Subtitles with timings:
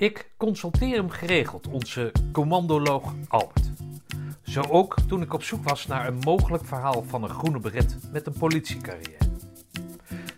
[0.00, 3.70] Ik consulteer hem geregeld, onze commandoloog Albert.
[4.42, 7.96] Zo ook toen ik op zoek was naar een mogelijk verhaal van een groene beret
[8.12, 9.28] met een politiecarrière.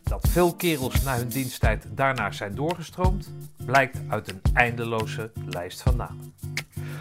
[0.02, 3.32] Dat veel kerels na hun diensttijd daarnaar zijn doorgestroomd,
[3.64, 6.34] blijkt uit een eindeloze lijst van namen.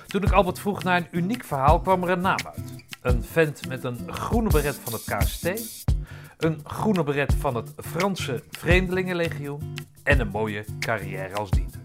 [0.08, 2.74] Toen ik Albert vroeg naar een uniek verhaal, kwam er een naam uit.
[3.02, 5.46] Een vent met een groene beret van het KST,
[6.38, 9.74] een groene beret van het Franse Vreemdelingenlegioen
[10.04, 11.81] en een mooie carrière als diener.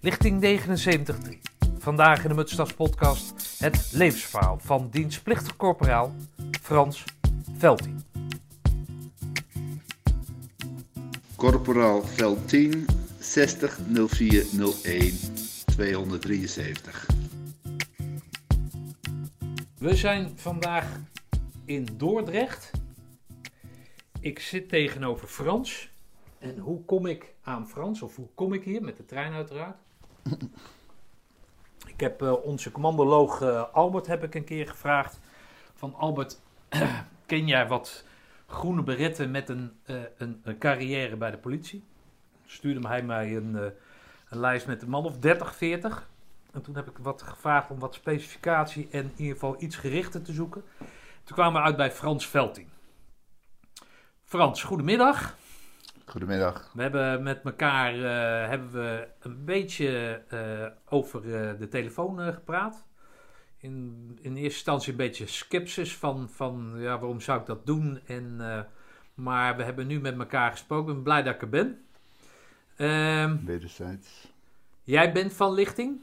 [0.00, 1.38] Lichting 79.3.
[1.78, 6.14] Vandaag in de Mutstas podcast het levensverhaal van dienstplichtig corporaal
[6.62, 7.04] Frans
[7.56, 8.04] Veldien.
[11.36, 12.86] Corporaal Veldien
[13.18, 13.78] 60
[14.08, 15.18] 0401
[15.64, 17.06] 273.
[19.78, 21.00] We zijn vandaag
[21.64, 22.70] in Dordrecht.
[24.20, 25.90] Ik zit tegenover Frans.
[26.38, 28.02] En hoe kom ik aan Frans?
[28.02, 28.82] Of hoe kom ik hier?
[28.82, 29.86] Met de trein uiteraard.
[31.98, 35.20] Ik heb eh, onze commandoloog eh, Albert heb ik een keer gevraagd.
[35.74, 36.40] Van Albert,
[37.26, 38.04] ken jij wat
[38.46, 41.84] groene beretten met een, eh, een, carrière bij de politie?
[42.46, 43.54] Stuurde hij mij een,
[44.28, 46.08] een lijst met een man of 30, 40.
[46.52, 50.22] En toen heb ik wat gevraagd om wat specificatie en in ieder geval iets gerichter
[50.22, 50.64] te zoeken.
[51.24, 52.68] Toen kwamen we uit bij Frans Velting.
[54.24, 55.36] Frans, goedemiddag.
[56.08, 56.70] Goedemiddag.
[56.74, 62.86] We hebben met elkaar eh, hebben we een beetje eh, over eh, de telefoon gepraat.
[63.58, 68.00] In, in eerste instantie een beetje sceptisch van, van ja, waarom zou ik dat doen?
[68.06, 68.36] En,
[69.14, 70.88] maar we hebben nu met elkaar gesproken.
[70.88, 71.84] Ik ben blij dat ik er ben.
[72.76, 74.32] Ehm, Wederzijds.
[74.82, 76.00] jij bent van lichting?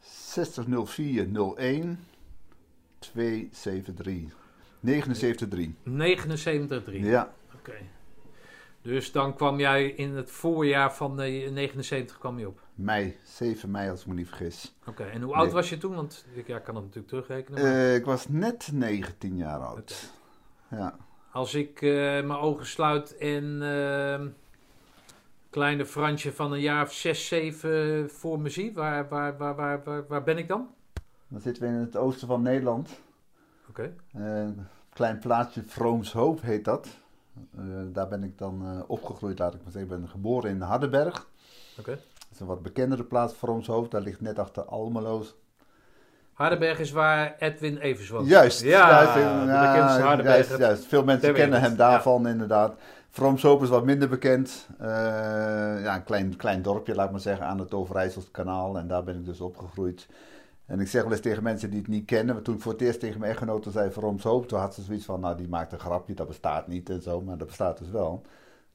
[0.00, 1.98] 60 0401
[2.98, 4.38] 273.
[4.82, 6.92] 793.
[6.92, 7.00] 79,3.
[7.00, 7.72] Ja, Oké.
[8.82, 12.60] Dus dan kwam jij in het voorjaar van eh, 79 kwam je op.
[12.74, 13.16] mei.
[13.24, 14.74] 7 mei als ik me niet vergis.
[14.86, 15.54] Oké, en hoe oud Nee.
[15.54, 15.94] was je toen?
[15.94, 17.62] Want ik ja, kan het natuurlijk terugrekenen.
[17.62, 20.12] maar- Eh, ik was net 19 jaar oud.
[20.70, 20.96] Ja.
[21.32, 24.28] Als ik eh, mijn ogen sluit en ehm,
[25.50, 29.82] kleine Fransje van een jaar of 6, 7 voor me zie, waar, waar, waar, waar,
[29.84, 30.68] waar, waar ben ik dan?
[31.28, 33.00] Dan zitten we in het oosten van Nederland.
[33.68, 33.94] Oké.
[34.12, 36.88] Eh, Een klein plaatsje, Vroomshoop heet dat.
[37.58, 39.90] Eh, daar ben ik dan eh, opgegroeid, laat ik maar zeggen.
[39.94, 41.28] Ik ben geboren in Hardenberg.
[41.78, 41.90] oké.
[41.90, 43.90] Dat is een wat bekendere plaats, Vroomshoop.
[43.90, 45.34] Daar ligt net achter Almeloos.
[46.32, 48.28] Hardenberg is waar Edwin Evers woont.
[48.28, 50.84] Juist, Ja, juist, de ja, bekendste juist, juist.
[50.84, 52.74] Veel mensen kennen hem daarvan inderdaad.
[53.10, 54.66] Vroomshoop is wat minder bekend.
[54.78, 54.86] Eh,
[55.82, 58.78] ja, een klein, klein dorpje, laat ik maar zeggen, aan het Overijsselse kanaal.
[58.78, 60.06] En daar ben ik dus opgegroeid.
[60.70, 62.72] En ik zeg wel eens tegen mensen die het niet kennen, want toen ik voor
[62.72, 65.72] het eerst tegen mijn echtgenote zei Vroomshoop, toen had ze zoiets van, nou die maakt
[65.72, 68.22] een grapje, dat bestaat niet en zo, maar dat bestaat dus wel.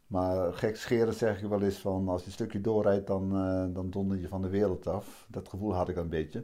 [0.07, 3.73] Maar gek scheren zeg ik wel eens van, als je een stukje doorrijdt, dan, eh,
[3.75, 5.25] dan donder je van de wereld af.
[5.29, 6.43] Dat gevoel had ik een beetje.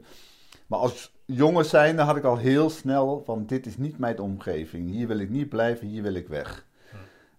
[0.66, 4.90] Maar als jongen zijnde had ik al heel snel van, dit is niet mijn omgeving.
[4.90, 6.66] Hier wil ik niet blijven, hier wil ik weg.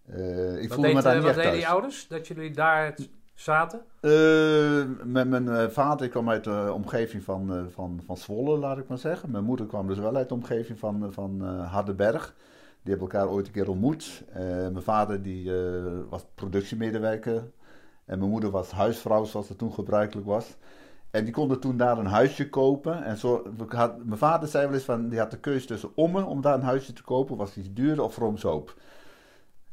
[0.05, 1.73] Eh, ik Wat, voelde deed, me daar eh, niet wat echt deden je thuis.
[1.73, 2.07] ouders?
[2.07, 3.81] Dat jullie daar t- zaten?
[3.99, 8.77] Eh, met mijn eh, vader, kwam uit de omgeving van, eh, van, van Zwolle, laat
[8.77, 9.31] ik maar zeggen.
[9.31, 12.35] Mijn moeder kwam dus wel uit de omgeving van, van Hardenberg.
[12.81, 14.23] Die hebben elkaar ooit een keer ontmoet.
[14.33, 15.51] Mijn vader die,
[16.09, 17.51] was productiemedewerker.
[18.05, 20.57] En mijn moeder was huisvrouw, zoals dat toen gebruikelijk was.
[21.11, 23.03] En die konden toen daar een huisje kopen.
[23.03, 26.25] En zo, had, mijn vader zei wel eens van, die had de keuze tussen Ommen
[26.25, 28.75] om daar een huisje te kopen, was iets duurder of Vroomshoop.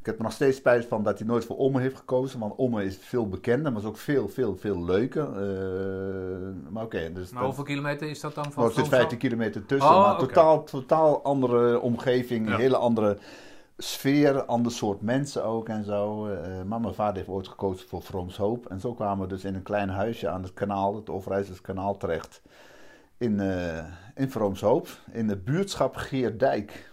[0.01, 2.55] Ik heb er nog steeds spijt van dat hij nooit voor Ommen heeft gekozen, want
[2.55, 5.23] Ommen is veel bekender, maar is ook veel, veel, veel leuker.
[5.23, 8.99] Eh, maar oké, dus Maar hoeveel kilometer is dat dan van Oh, er zit Vroomshoop?
[8.99, 12.57] 15 kilometer tussen, Oh, maar totaal, totaal andere omgeving, Ja.
[12.57, 13.17] hele andere
[13.77, 16.27] sfeer, ander soort mensen ook en zo.
[16.27, 18.65] Eh, maar mijn vader heeft ooit gekozen voor Vroomshoop.
[18.65, 21.97] En zo kwamen we dus in een klein huisje aan het kanaal, het Overijsselse kanaal
[21.97, 22.41] terecht.
[23.17, 23.83] In, eh
[24.15, 26.89] in Vroomshoop, in de buurtschap Geerdijk.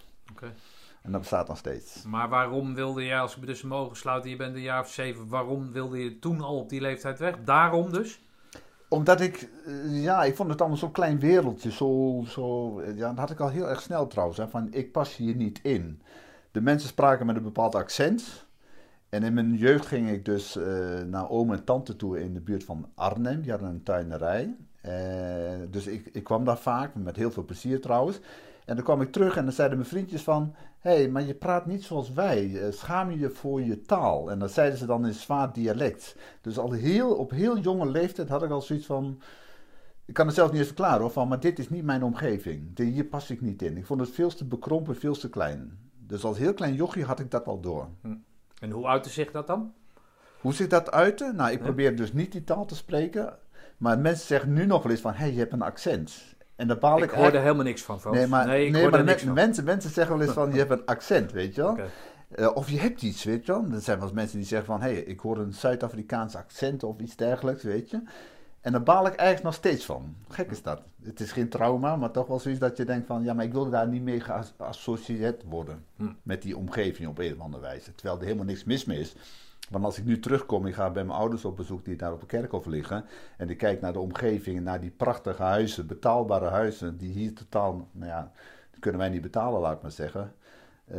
[1.09, 2.03] En dat bestaat nog steeds.
[2.03, 4.81] Maar waarom wilde je, als ik me dus mijn ogen sluiten, je bent een jaar
[4.81, 7.35] of zeven, waarom wilde je toen al op die leeftijd weg?
[7.45, 8.21] Daarom dus?
[8.89, 11.71] Omdat ik, eh, ja, ik vond het allemaal zo'n klein wereldje.
[11.71, 14.39] Zo, zo, eh, ja, dat had ik al heel erg snel trouwens.
[14.39, 16.03] Hè, van ik pas hier niet in.
[16.51, 18.47] De mensen spraken met een bepaald accent.
[19.09, 22.41] En in mijn jeugd ging ik dus eh, naar oom en tante toe in de
[22.41, 23.41] buurt van Arnhem.
[23.41, 24.57] Die hadden een tuinerij.
[25.71, 28.21] Dus ik, ik kwam daar vaak, met heel veel plezier trouwens.
[28.69, 30.55] En dan kwam ik terug en dan zeiden mijn vriendjes van...
[30.79, 32.61] Hé, hey, maar je praat niet zoals wij.
[32.63, 34.31] Eh, Schaam je je voor je taal?
[34.31, 36.17] En dat zeiden ze dan in zwaar dialect.
[36.41, 39.21] Dus al heel, op heel jonge leeftijd had ik al zoiets van...
[40.05, 42.79] Ik kan het zelf niet eens verklaren hoor, van, maar dit is niet mijn omgeving.
[42.79, 43.77] Hier pas ik niet in.
[43.77, 45.79] Ik vond het veel te bekrompen, veel te klein.
[46.07, 47.89] Dus als heel klein jochie had ik dat al door.
[48.61, 49.73] En hoe uitte zich dat dan?
[50.41, 51.33] Hoe zit dat uit?
[51.35, 53.39] Nou, ik probeer dus niet die taal te spreken.
[53.77, 56.37] Maar mensen zeggen nu nog wel eens van, hé, hey, je hebt een accent.
[56.59, 58.17] En daar baal ik, Ik hoorde helemaal niks van, Frans.
[58.17, 60.59] Nee, maar, nee, ik nee, hoorde maar niks mensen, mensen zeggen wel eens van, je
[60.59, 61.79] hebt een accent, weet je wel.
[62.29, 63.65] Eh, of je hebt iets, weet je wel.
[63.73, 66.83] Er zijn wel eens mensen die zeggen van, hé, hey, ik hoor een Zuid-Afrikaans accent
[66.83, 68.03] of iets dergelijks, weet je.
[68.61, 70.15] En daar baal ik eigenlijk nog steeds van.
[70.29, 70.83] Gek is dat.
[71.03, 73.53] Het is geen trauma, maar toch wel zoiets dat je denkt van, ja, maar ik
[73.53, 75.85] wil daar niet mee geassocieerd worden.
[75.97, 76.09] Hm.
[76.23, 77.95] Met die omgeving op een of andere wijze.
[77.95, 79.15] Terwijl er helemaal niks mis mee is.
[79.71, 82.21] Want als ik nu terugkom, ik ga bij mijn ouders op bezoek die daar op
[82.21, 83.05] een kerkhof liggen.
[83.37, 87.89] En ik kijk naar de omgeving, naar die prachtige huizen, betaalbare huizen, die hier totaal,
[87.93, 88.33] nou ja,
[88.71, 90.33] die kunnen wij niet betalen, laat ik maar zeggen.
[90.85, 90.99] Eh,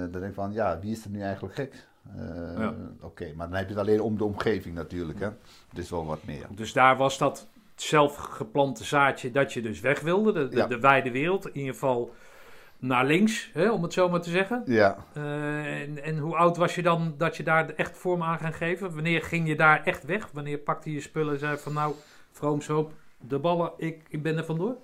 [0.00, 1.86] dan denk ik van, ja, wie is er nu eigenlijk gek?
[2.16, 2.74] Eh, Ja.
[3.00, 5.28] Oké, maar dan heb je het alleen om de omgeving natuurlijk, hè.
[5.68, 6.46] Het is wel wat meer.
[6.50, 10.32] Dus daar was dat zelf geplante zaadje dat je dus weg wilde.
[10.32, 10.66] De, de, Ja.
[10.66, 11.46] de wijde wereld.
[11.46, 12.14] In ieder geval
[12.78, 14.62] naar links, hè, om het zo maar te zeggen.
[14.66, 18.38] Ja, Eh, en, en hoe oud was je dan dat je daar echt vorm aan
[18.38, 18.94] gaan geven?
[18.94, 20.28] Wanneer ging je daar echt weg?
[20.32, 21.94] Wanneer pakte je spullen en zei van nou,
[22.32, 24.76] vroomshoop, de ballen, ik, ik ben er vandoor?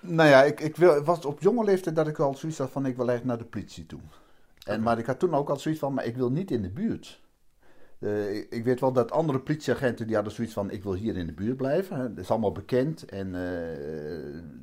[0.00, 2.70] nou ja, ik, ik wil, het was op jonge leeftijd dat ik al zoiets had
[2.70, 4.00] van, ik wil eigenlijk naar de politie toe.
[4.64, 4.82] En.
[4.82, 7.20] Maar ik had toen ook al zoiets van, maar ik wil niet in de buurt.
[7.98, 11.26] Eh, ik, weet wel dat andere politieagenten die hadden zoiets van, ik wil hier in
[11.26, 12.14] de buurt blijven.
[12.14, 13.42] Dat is allemaal bekend en eh,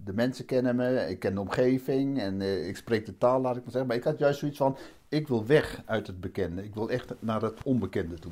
[0.04, 3.56] de mensen kennen me, ik ken de omgeving en eh, ik spreek de taal, laat
[3.56, 3.88] ik maar zeggen.
[3.88, 4.78] Maar ik had juist zoiets van,
[5.10, 6.64] ik wil weg uit het bekende.
[6.64, 8.32] Ik wil echt naar het onbekende toe.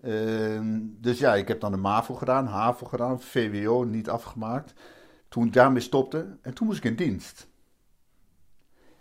[0.00, 4.74] Ehm, dus ja, ik heb dan de MAVO gedaan, HAVO gedaan, VWO niet afgemaakt.
[5.28, 7.49] Toen ik daarmee stopte en toen moest ik in dienst.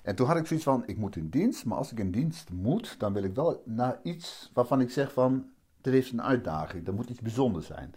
[0.10, 2.52] En toen had ik zoiets van, ik moet in dienst, maar als ik in dienst
[2.52, 5.46] moet, dan wil ik wel naar iets waarvan ik zeg van,
[5.82, 7.94] er is een uitdaging, er moet iets bijzonders zijn.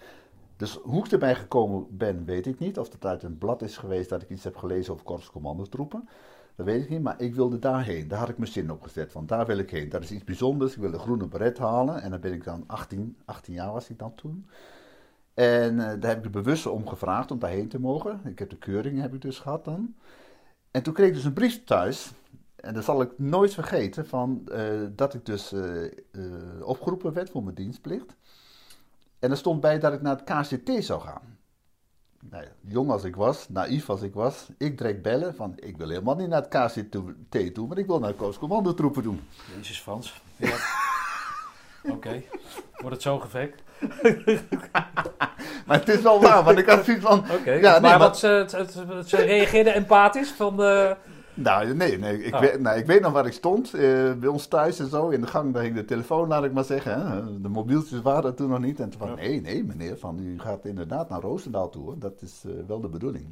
[0.57, 2.79] Dus hoe ik erbij gekomen ben, weet ik niet.
[2.79, 6.09] Of het uit een blad is geweest dat ik iets heb gelezen over korpscommandotroepen.
[6.57, 8.09] Dat weet ik niet, maar ik wilde daarheen.
[8.09, 9.89] Daar had ik mijn zin op gezet, van daar wil ik heen.
[9.89, 12.03] Dat is iets bijzonders, ik wil een groene beret halen.
[12.03, 14.47] En dan ben ik dan 18, 18 jaar was ik dan toen.
[15.35, 18.21] En eh, daar heb ik er bewust om gevraagd om daarheen te mogen.
[18.25, 19.95] Ik heb de keuring heb ik dus gehad dan.
[20.73, 22.13] En toen kreeg ik dus een brief thuis.
[22.57, 24.07] En dat zal ik nooit vergeten.
[24.07, 25.91] Van, eh, dat ik dus eh, eh,
[26.63, 28.17] opgeroepen werd voor mijn dienstplicht.
[29.19, 31.39] En er stond bij dat ik naar het KCT zou gaan.
[32.31, 34.49] Nou jong als ik was, naïef als ik was.
[34.59, 37.67] Ik direct bellen van ik wil helemaal niet naar het KCT toe.
[37.67, 39.21] Maar ik wil naar de Kooscommandotroepen doen.
[39.57, 40.21] Jezus Frans.
[40.37, 40.57] Ja.
[41.91, 42.23] Oké,
[42.77, 43.63] wordt het zo gevekt?
[45.67, 47.19] Maar het is wel waar, want ik had zoiets van...
[47.19, 50.63] Oké, Ja, nee, maar, wat ze, het- ze reageerden empathisch van...
[50.63, 50.91] eh,
[51.35, 52.41] Nou, nee, nee, ik, Oh.
[52.41, 53.75] weet, nou, ik weet nog waar ik stond.
[53.75, 55.09] eh, bij ons thuis en zo.
[55.09, 57.07] In de gang daar hing de telefoon, laat ik maar zeggen.
[57.11, 57.41] Hè.
[57.41, 58.81] De mobieltjes waren er toen nog niet.
[58.81, 59.15] En toen van, Ja.
[59.15, 61.83] nee, nee meneer, van, u gaat inderdaad naar Roosendaal toe.
[61.83, 61.99] hoor.
[61.99, 63.27] Dat is eh, wel de bedoeling.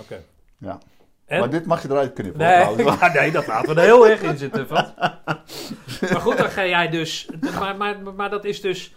[0.00, 0.20] Oké.
[0.58, 0.78] Ja.
[1.28, 1.38] En?
[1.40, 2.40] Maar dit mag je eruit knippen.
[2.40, 4.66] Nee, ja, nee, dat laten we er heel erg in zitten.
[6.00, 7.28] Maar goed, dan ga jij dus...
[7.58, 8.94] Maar, maar, maar dat is dus...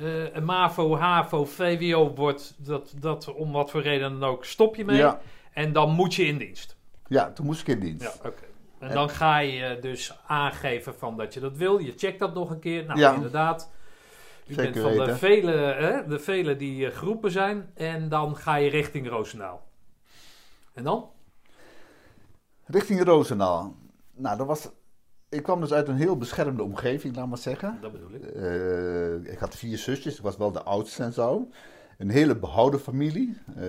[0.00, 2.54] eh, een MAVO, HAVO, VWO wordt...
[2.56, 4.96] Dat, dat om wat voor reden dan ook stop je mee.
[4.96, 5.20] Ja.
[5.52, 6.76] En dan moet je in dienst.
[7.06, 8.02] ja, toen moest ik in dienst.
[8.22, 8.42] Ja, oké.
[8.78, 11.78] En dan ga je dus aangeven van dat je dat wil.
[11.78, 12.84] Je checkt dat nog een keer.
[12.84, 13.14] Nou, Ja.
[13.14, 13.70] inderdaad.
[14.46, 17.70] U Zeker bent van de vele, hè, de vele die eh, geroepen zijn.
[17.74, 19.66] En dan ga je richting Roosendaal.
[20.74, 21.08] En dan?
[22.70, 23.74] Richting Roosendaal.
[24.14, 24.68] Nou, dat was...
[25.28, 27.78] Ik kwam dus uit een heel beschermde omgeving, laat maar zeggen.
[27.80, 28.22] Dat bedoel ik.
[28.22, 31.48] Eh, ik had vier zusjes, ik was wel de oudste en zo.
[31.98, 33.36] Een hele behouden familie.
[33.56, 33.66] eh,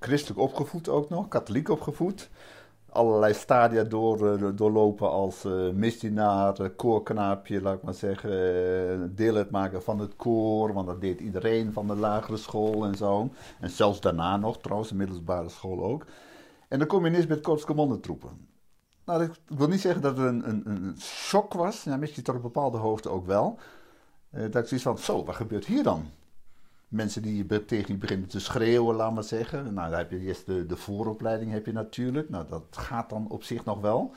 [0.00, 2.30] christelijk opgevoed ook nog, katholiek opgevoed.
[2.88, 5.44] Allerlei stadia door, eh, doorlopen als
[5.74, 9.12] misdienaar, koorknaapje, laat ik maar zeggen.
[9.14, 13.30] deel uitmaken van het koor, want dat deed iedereen van de lagere school en zo.
[13.60, 16.04] En zelfs daarna nog, trouwens, de middelbare school ook.
[16.74, 18.48] En dan kom je ineens bij het korps commandotroepen.
[19.04, 21.84] Nou, ik wil niet zeggen dat het een, een, een shock was.
[21.84, 23.58] Ja, misschien tot een bepaalde hoogte ook wel.
[24.30, 26.10] Eh, dat ik zoiets van, zo, wat gebeurt hier dan?
[26.88, 29.74] Mensen die tegen je beginnen te schreeuwen, laat maar zeggen.
[29.74, 32.30] Nou, dan heb je eerst de, de vooropleiding heb je natuurlijk.
[32.30, 34.14] Nou, dat gaat dan op zich nog wel.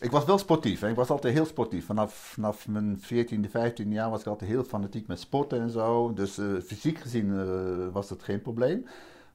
[0.00, 0.80] Ik was wel sportief.
[0.80, 0.88] Hè?
[0.88, 1.86] Ik was altijd heel sportief.
[1.86, 6.12] Vanaf, vanaf mijn 14e, 15e jaar was ik altijd heel fanatiek met sporten en zo.
[6.12, 8.86] Dus eh, fysiek gezien eh, was dat geen probleem.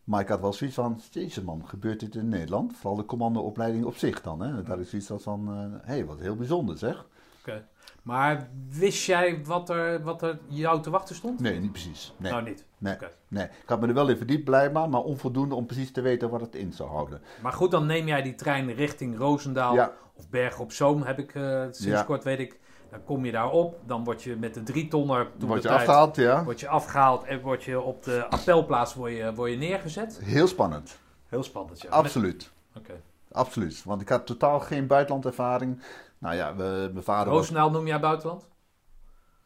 [0.08, 2.74] Maar ik had wel zoiets van, jezus man, gebeurt dit in Nederland?
[2.78, 4.42] Vooral de commandoopleiding op zich dan.
[4.42, 4.64] Hè?
[4.64, 7.06] Daar is zoiets als van, hé, hey, wat heel bijzonder zeg.
[7.40, 7.66] Oké.
[8.04, 11.40] Maar wist jij wat er, wat er jou te wachten stond?
[11.40, 12.14] Nee, niet precies.
[12.18, 12.66] Nee, Nou, niet.
[12.78, 12.96] nee,
[13.28, 13.44] nee.
[13.44, 16.42] Ik had me er wel in verdiept blijkbaar, maar onvoldoende om precies te weten wat
[16.42, 17.22] het in zou houden.
[17.42, 19.92] Maar goed, dan neem jij die trein richting Roosendaal Ja.
[20.16, 22.04] of Bergen op Zoom, heb ik eh, sinds Ja.
[22.04, 22.60] kort weet ik.
[22.90, 25.80] Dan kom je daar op, dan word je met de drie tonner word je tijd,
[25.80, 26.44] afgehaald, ja.
[26.44, 30.20] word je afgehaald en word je op de appelplaats word je, word je neergezet.
[30.24, 31.00] Heel spannend.
[31.28, 31.90] Heel spannend, ja.
[31.90, 32.52] Absoluut.
[32.76, 33.02] Oké.
[33.32, 33.84] Absoluut.
[33.84, 35.82] Want ik had totaal geen buitenlandervaring.
[36.18, 37.38] Nou ja, we, mijn vader was...
[37.38, 38.48] Roosendaal noem jij buitenland?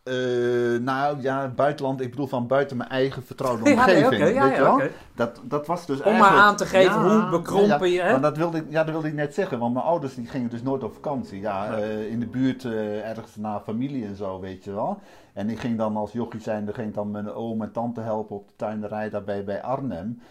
[0.03, 4.33] Eh, nou ja, buitenland, ik bedoel van buiten mijn eigen vertrouwde Ja, nee, omgeving.
[4.33, 4.89] ja, weet je ja, wel?
[5.15, 8.19] dat, dat was dus Om maar aan te geven hoe bekrompen je, hè?
[8.19, 10.61] Dat wilde, ik, ja, dat wilde ik net zeggen, want mijn ouders die gingen dus
[10.61, 11.39] nooit op vakantie.
[11.39, 14.99] Ja, eh, in de buurt eh, ergens naar familie en zo, weet je wel.
[15.33, 18.47] En ik ging dan als jochie zijnde, ging dan mijn oom en tante helpen op
[18.47, 20.21] de tuinderij daarbij bij Arnhem.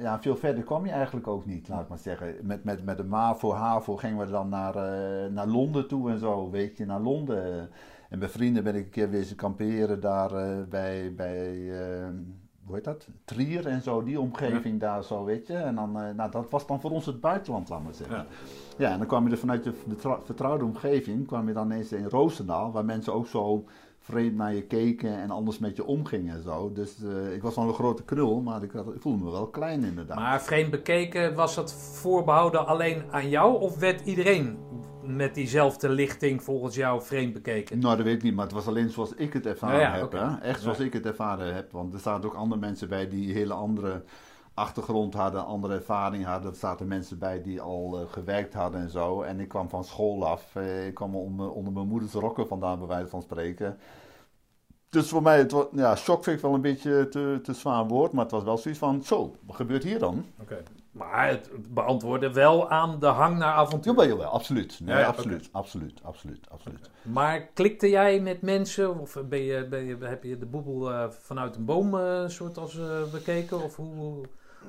[0.00, 2.34] Ja, veel verder kwam je eigenlijk ook niet, laat ik maar zeggen.
[2.42, 4.74] Met, met, met de MAVO, HAVO gingen we dan naar,
[5.30, 7.70] naar Londen toe en zo, weet je, naar Londen.
[8.10, 12.08] En bij vrienden ben ik een keer wezen kamperen daar eh, bij, bij eh,
[12.64, 13.08] hoe heet dat?
[13.24, 15.54] Trier en zo, die omgeving daar zo, weet je.
[15.54, 18.16] En dan, eh, nou, dat was dan voor ons het buitenland, laat maar zeggen.
[18.16, 18.26] Ja.
[18.78, 19.74] Ja, en dan kwam je er vanuit de
[20.24, 23.64] vertrouwde omgeving, kwam je dan eens in Roosendaal, waar mensen ook zo
[24.10, 26.72] vreemd naar je keken en anders met je omgingen en zo.
[26.72, 29.46] Dus eh, ik was wel een grote knul, maar ik, had, ik voelde me wel
[29.46, 30.16] klein inderdaad.
[30.16, 33.60] Maar vreemd bekeken, was dat voorbehouden alleen aan jou?
[33.60, 34.58] Of werd iedereen
[35.04, 37.78] met diezelfde lichting volgens jou vreemd bekeken?
[37.78, 40.12] Nou, dat weet ik niet, maar het was alleen zoals ik het ervaren ja, heb.
[40.12, 40.36] Hè?
[40.48, 40.84] Echt zoals Ja.
[40.84, 41.72] ik het ervaren heb.
[41.72, 44.02] Want er zaten ook andere mensen bij die een hele andere
[44.54, 46.50] achtergrond hadden, andere ervaring hadden.
[46.50, 49.22] Er zaten mensen bij die al eh, gewerkt hadden en zo.
[49.22, 50.50] En ik kwam van school af.
[50.56, 53.78] Eh, ik kwam onder, onder mijn moeders rokken vandaan, bij wijze van spreken.
[54.90, 57.86] Dus voor mij, het was, ja, shock vind ik wel een beetje te, te zwaar
[57.86, 58.12] woord.
[58.12, 60.24] Maar het was wel zoiets van, zo, wat gebeurt hier dan?
[60.40, 60.62] Oké.
[60.90, 63.92] Maar het beantwoordde wel aan de hang naar avontuur.
[63.92, 64.80] Jawel, jawel, absoluut.
[64.80, 66.90] Nee, Ja, ja, absoluut, absoluut, absoluut, absoluut.
[67.02, 68.98] Maar klikte jij met mensen?
[68.98, 72.58] Of ben je, ben je, heb je de boebel eh, vanuit een boom eh, soort
[72.58, 73.62] als eh, bekeken?
[73.62, 74.24] Of hoe, hoe-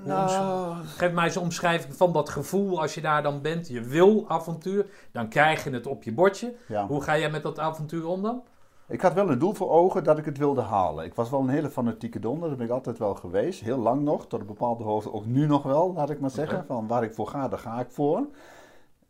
[0.06, 3.68] Nou, Geef mij eens een omschrijving van dat gevoel als je daar dan bent.
[3.68, 6.54] Je wil avontuur, dan krijg je het op je bordje.
[6.68, 6.88] ja.
[6.88, 8.44] Hoe ga jij met dat avontuur om dan?
[8.92, 11.06] Ik had wel een doel voor ogen dat ik het wilde halen.
[11.06, 13.62] Ik was wel een hele fanatieke donder, dat ben ik altijd wel geweest.
[13.62, 15.14] Heel lang nog, tot een bepaalde hoogte.
[15.14, 16.66] Ook nu nog wel, laat ik maar zeggen.
[16.66, 18.28] Van waar ik voor ga, daar ga ik voor.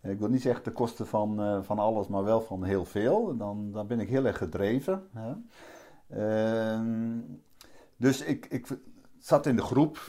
[0.01, 3.37] Ik wil niet zeggen ten koste van, eh, van alles, maar wel van heel veel.
[3.37, 5.07] Dan, dan ben ik heel erg gedreven.
[5.13, 5.33] Hè.
[6.09, 7.19] Ehm,
[7.97, 8.67] dus ik, ik
[9.17, 9.99] zat in de groep.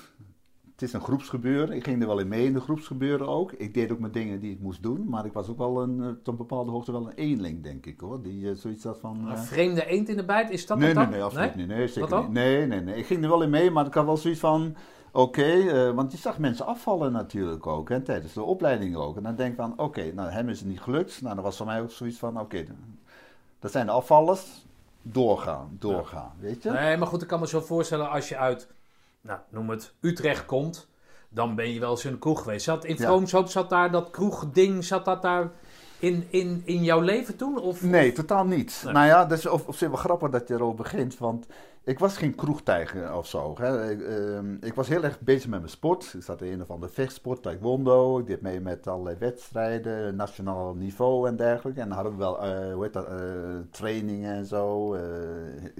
[0.72, 1.76] Het is een groepsgebeuren.
[1.76, 3.52] Ik ging er wel in mee in de groepsgebeuren ook.
[3.52, 5.08] Ik deed ook mijn dingen die ik moest doen.
[5.08, 7.86] Maar ik was ook wel een, eh, tot een bepaalde hoogte wel een eenling, denk
[7.86, 8.22] ik hoor.
[8.22, 9.26] Die eh, zoiets had van...
[9.26, 11.14] Een eh, vreemde eend in de bijt, is dat nee, het nee, dan?
[11.14, 11.66] nee, absoluut niet.
[11.66, 12.32] Nee, zeker Wat niet.
[12.32, 12.96] Nee, nee, nee.
[12.96, 14.76] Ik ging er wel in mee, maar ik had wel zoiets van...
[15.14, 19.16] Oké, want je zag mensen afvallen natuurlijk ook, hè, tijdens de opleiding ook.
[19.16, 21.22] En dan denk ik van, oké, nou, hem is het niet gelukt.
[21.22, 22.64] Nou, dan was voor mij ook zoiets van, oké,
[23.58, 24.64] dat zijn de afvallers.
[25.02, 26.70] Doorgaan, doorgaan, weet je?
[26.70, 28.68] Nee, maar goed, ik kan me zo voorstellen als je uit,
[29.22, 30.88] nou, noem het, Utrecht komt,
[31.28, 32.64] dan ben je wel eens in een kroeg geweest.
[32.64, 32.96] Zat in.
[32.96, 35.50] Vroomshoop, zat daar dat kroegding, zat dat daar
[35.98, 37.58] in, in, in jouw leven toen?
[37.58, 38.80] Of, Nee, totaal niet.
[38.84, 38.92] Nee.
[38.92, 41.46] Nou ja, dat is op, op zich wel grappig dat je erover begint, want
[41.84, 43.54] ik was geen kroegtijger of zo.
[43.58, 43.90] Hè.
[43.90, 46.14] Ik, ehm, ik was heel erg bezig met mijn sport.
[46.16, 48.18] Ik zat in een of andere vechtsport, taekwondo.
[48.18, 51.80] Ik deed mee met allerlei wedstrijden, nationaal niveau en dergelijke.
[51.80, 53.16] En dan hadden we wel, eh, hoe heet dat, eh,
[53.70, 55.02] trainingen en zo, eh,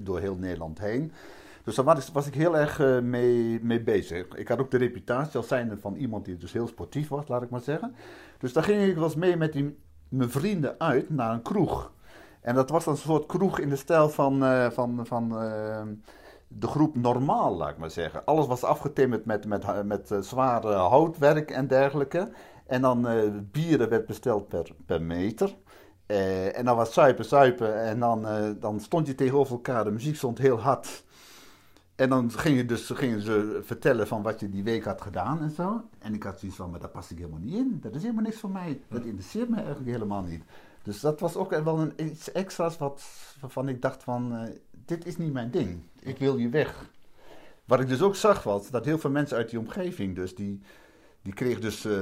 [0.01, 1.13] door heel Nederland heen.
[1.65, 4.27] Dus daar was, ik heel erg eh, mee, mee bezig.
[4.35, 7.43] Ik had ook de reputatie als zijnde van iemand die dus heel sportief was, laat
[7.43, 7.95] ik maar zeggen.
[8.39, 9.55] Dus daar ging ik wel mee met
[10.09, 11.93] mijn vrienden uit naar een kroeg.
[12.41, 15.83] En dat was dan een soort kroeg in de stijl van, eh, van, van eh,
[16.49, 18.25] de groep normaal, laat ik maar zeggen.
[18.25, 22.31] Alles was afgetimmerd met, met, met eh, zware houtwerk en dergelijke.
[22.67, 23.07] En dan
[23.51, 25.57] bieren werd besteld per, per meter.
[26.55, 27.83] En dan was suipen, suipen.
[27.83, 29.85] En dan, eh, dan stond je tegenover elkaar.
[29.85, 31.05] De muziek stond heel hard.
[32.03, 35.51] En dan gingen, dus, gingen ze vertellen van wat je die week had gedaan en
[35.51, 35.83] zo.
[35.99, 37.79] En ik had zoiets van, maar daar pas ik helemaal niet in.
[37.83, 38.81] Dat is helemaal niks voor mij.
[38.89, 40.43] Dat interesseert me eigenlijk helemaal niet.
[40.83, 43.03] Dus dat was ook wel een, iets extra's wat,
[43.41, 44.55] waarvan ik dacht van, eh,
[44.85, 45.81] dit is niet mijn ding.
[46.01, 46.91] Ik wil hier weg.
[47.65, 50.61] Wat ik dus ook zag was, dat heel veel mensen uit die omgeving, dus die,
[51.23, 51.93] die kregen dus eh,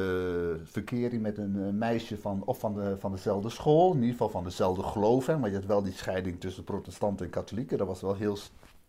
[0.64, 4.28] verkering met een eh, meisje van, of van, de, van dezelfde school, in ieder geval
[4.28, 5.26] van dezelfde geloof.
[5.26, 8.37] Hè, maar je had wel die scheiding tussen protestanten en katholieken, dat was wel heel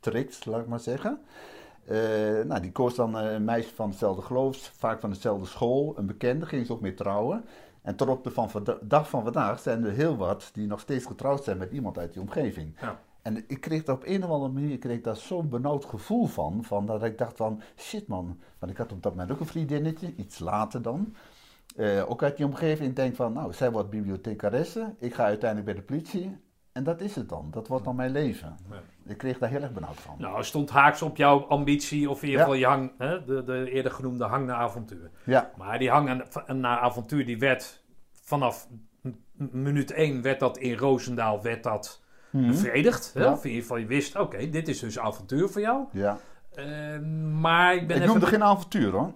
[0.02, 1.20] strikt, laat ik maar zeggen.
[1.86, 1.98] Eh,
[2.46, 6.06] nou, die koos dan eh, een meisje van hetzelfde geloof, vaak van dezelfde school, een
[6.06, 7.44] bekende, ging ze ook mee trouwen.
[7.82, 8.50] En tot op de van
[8.82, 12.14] dag van vandaag zijn er heel wat die nog steeds getrouwd zijn met iemand uit
[12.14, 12.76] die omgeving.
[12.82, 13.00] Ja.
[13.22, 16.26] En ik kreeg daar op een of andere manier kreeg ik daar zo'n benauwd gevoel
[16.26, 16.86] van, van.
[16.86, 18.40] Dat ik dacht van, shit man.
[18.60, 21.16] Want ik had op dat moment ook een vriendinnetje, iets later dan.
[21.76, 22.90] eh, ook uit die omgeving.
[22.90, 24.94] Ik denk van, nou, zij wordt bibliothecaresse.
[25.00, 26.38] Ik ga uiteindelijk bij de politie.
[26.74, 27.48] En dat is het dan.
[27.52, 28.58] Dat wordt dan mijn leven.
[29.06, 30.16] Ik kreeg daar heel erg benauwd van.
[30.18, 32.46] Nou, stond haaks op jouw ambitie, of in ieder Ja.
[32.46, 35.10] geval je hang, hè, de, de eerder genoemde hang naar avontuur.
[35.24, 37.84] Ja, Maar die hang naar avontuur, die werd
[38.22, 38.68] vanaf
[39.36, 42.48] minuut 1 werd dat in Roosendaal werd dat Mhm.
[42.48, 43.14] bevredigd.
[43.14, 43.24] Hè?
[43.24, 43.32] Ja.
[43.32, 45.84] Of in ieder geval je wist, oké, dit is dus avontuur voor jou.
[45.92, 46.18] ja.
[46.52, 47.00] Eh,
[47.40, 48.08] maar ik ben Ik even...
[48.14, 49.12] noemde geen avontuur hoor.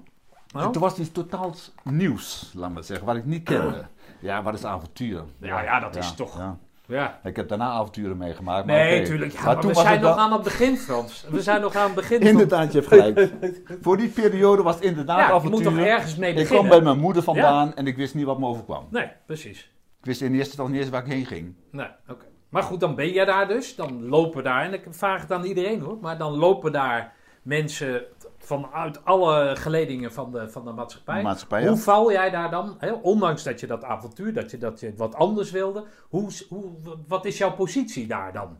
[0.55, 0.61] Oh?
[0.73, 3.85] Er was iets totaals nieuws, laat maar zeggen, wat ik niet kende.
[4.19, 5.23] Ja, wat is avontuur?
[5.39, 6.55] Ja, ja, dat is toch-
[6.87, 7.19] Ja.
[7.23, 8.65] Ik heb daarna avonturen meegemaakt.
[8.65, 9.05] Maar Nee.
[9.05, 11.25] Ja, Maar maar toen we zijn nog aan het begin, Frans.
[11.29, 12.19] We zijn nog aan het begin.
[12.31, 13.31] Inderdaad, je hebt gelijk.
[13.81, 15.73] Voor die periode was het inderdaad Ja, je moet avonturen.
[15.77, 16.65] toch ergens mee ik beginnen?
[16.65, 18.87] kwam bij mijn moeder vandaan en ik wist niet wat me overkwam.
[18.89, 19.59] Nee, precies.
[19.99, 21.55] Ik wist in eerste instantie niet eens waar ik heen ging.
[21.71, 22.25] Nee, oké.
[22.49, 23.75] Maar goed, dan ben je daar dus.
[23.75, 28.03] Dan lopen daar, en ik vraag het aan iedereen hoor, maar dan lopen daar mensen
[28.45, 31.21] vanuit alle geledingen van de, van de maatschappij.
[31.21, 31.67] Maatschappij, ja.
[31.67, 34.93] Hoe val jij daar dan, hè, ondanks dat je dat avontuur, dat je, dat je
[34.95, 36.71] wat anders wilde, hoe, hoe,
[37.07, 38.57] wat is jouw positie daar dan?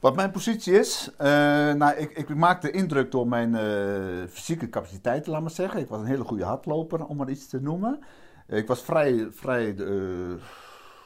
[0.00, 1.28] Wat mijn positie is, eh,
[1.72, 5.80] nou, ik, ik maakte indruk door mijn eh, fysieke capaciteiten, laat maar zeggen.
[5.80, 8.00] Ik was een hele goede hardloper, om maar iets te noemen.
[8.46, 9.86] ik was vrij, vrij eh,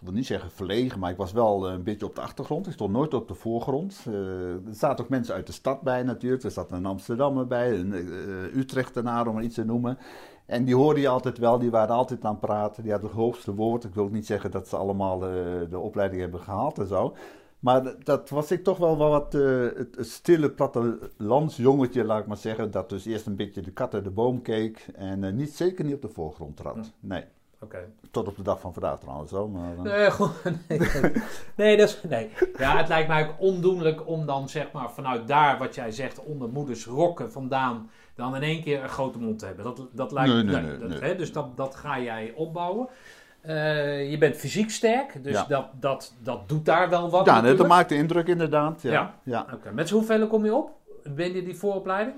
[0.04, 2.66] wil niet zeggen verlegen, maar ik was wel een beetje op de achtergrond.
[2.66, 4.04] Ik stond nooit op de voorgrond.
[4.06, 4.14] Eh,
[4.50, 6.42] er zaten ook mensen uit de stad bij natuurlijk.
[6.42, 9.98] Er zat een Amsterdammer bij, een uh, Utrechtenaar om maar iets te noemen.
[10.46, 12.82] En die hoorde je altijd wel, die waren altijd aan het praten.
[12.82, 13.84] Die hadden het hoogste woord.
[13.84, 15.34] Ik wil niet zeggen dat ze allemaal uh,
[15.70, 17.16] de opleiding hebben gehaald en zo.
[17.58, 22.70] Maar dat was ik toch wel wat het, het stille plattelandsjongetje, laat ik maar zeggen.
[22.70, 25.94] Dat dus eerst een beetje de kat uit de boom keek en niet, zeker niet
[25.94, 26.92] op de voorgrond trad.
[27.00, 27.24] Nee.
[27.64, 27.84] Okay.
[28.10, 29.48] Tot op de dag van vandaag trouwens zo.
[29.48, 29.82] Maar, uh...
[29.82, 30.30] nee, goed,
[30.68, 30.80] nee,
[31.54, 32.30] nee, dat is, nee.
[32.58, 36.24] Ja, het lijkt mij ook ondoenlijk om dan zeg maar vanuit daar wat jij zegt
[36.24, 39.64] onder moeders rokken vandaan dan in één keer een grote mond te hebben.
[39.64, 41.00] Dat, dat lijkt nee, nee, nee, dat.
[41.00, 42.88] Hè, Dus dat, dat ga jij opbouwen.
[43.46, 45.44] Uh, je bent fysiek sterk, dus ja.
[45.48, 47.26] dat, dat, dat doet daar wel wat.
[47.26, 48.82] Ja, dat maakt de indruk inderdaad.
[48.82, 48.92] Ja.
[48.92, 49.14] ja.
[49.22, 49.46] ja.
[49.54, 49.72] Okay.
[49.72, 50.70] met hoeveel kom je op?
[51.02, 52.16] Ben je die vooropleiding?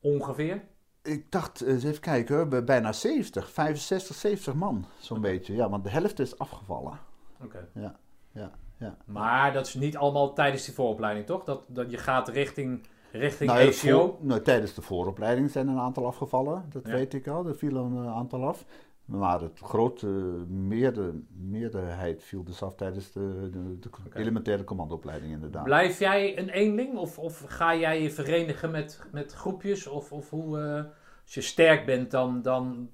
[0.00, 0.60] Ongeveer?
[1.06, 5.54] Ik dacht, eens even kijken hoor, bijna 70, 65, 70 man, zo'n beetje.
[5.54, 6.98] Ja, want de helft is afgevallen.
[7.42, 7.44] Oké.
[7.44, 7.82] Okay.
[7.82, 7.96] Ja,
[8.32, 8.96] ja, ja.
[9.04, 11.44] Maar dat is niet allemaal tijdens die vooropleiding, toch?
[11.44, 14.06] Dat, dat je gaat richting, richting nou, ACO?
[14.06, 16.92] Voor, nou, tijdens de vooropleiding zijn een aantal afgevallen, dat Ja.
[16.92, 17.46] weet ik al.
[17.46, 18.64] Er viel een aantal af.
[19.06, 20.06] Maar het grote
[20.48, 25.64] meerde, meerderheid viel dus af tijdens de, de, elementaire commandoopleiding inderdaad.
[25.64, 29.86] Blijf jij een eenling of, of ga jij je verenigen met, met groepjes?
[29.86, 30.84] Of, of hoe, eh,
[31.22, 32.90] als je sterk bent, dan, dan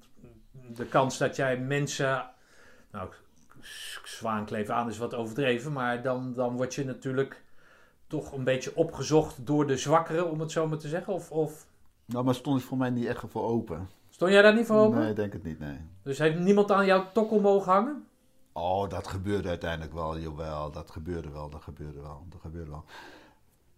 [0.51, 2.29] de kans dat jij mensen.
[2.91, 3.09] Nou,
[4.03, 7.43] zwaankleef aan is wat overdreven, maar dan, dan word je natuurlijk
[8.07, 11.13] toch een beetje opgezocht door de zwakkeren, om het zo maar te zeggen.
[11.13, 11.67] Of, of
[12.05, 13.89] Nou, maar stond het voor mij niet echt voor open.
[14.13, 14.99] Stond jij daar niet voor open?
[14.99, 15.77] Nee, ik denk het niet, nee.
[16.03, 18.07] Dus heeft niemand aan jouw tokkel mogen hangen?
[18.51, 20.71] Oh, dat gebeurde uiteindelijk wel, jawel.
[20.71, 22.83] Dat gebeurde wel, dat gebeurde wel, dat gebeurde wel.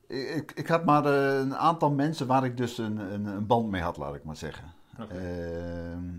[0.07, 3.69] Ik, ik had maar eh, een aantal mensen waar ik dus een, een, een band
[3.69, 4.73] mee had, laat ik maar zeggen.
[5.01, 5.13] Oké.
[5.13, 6.09] Ehm,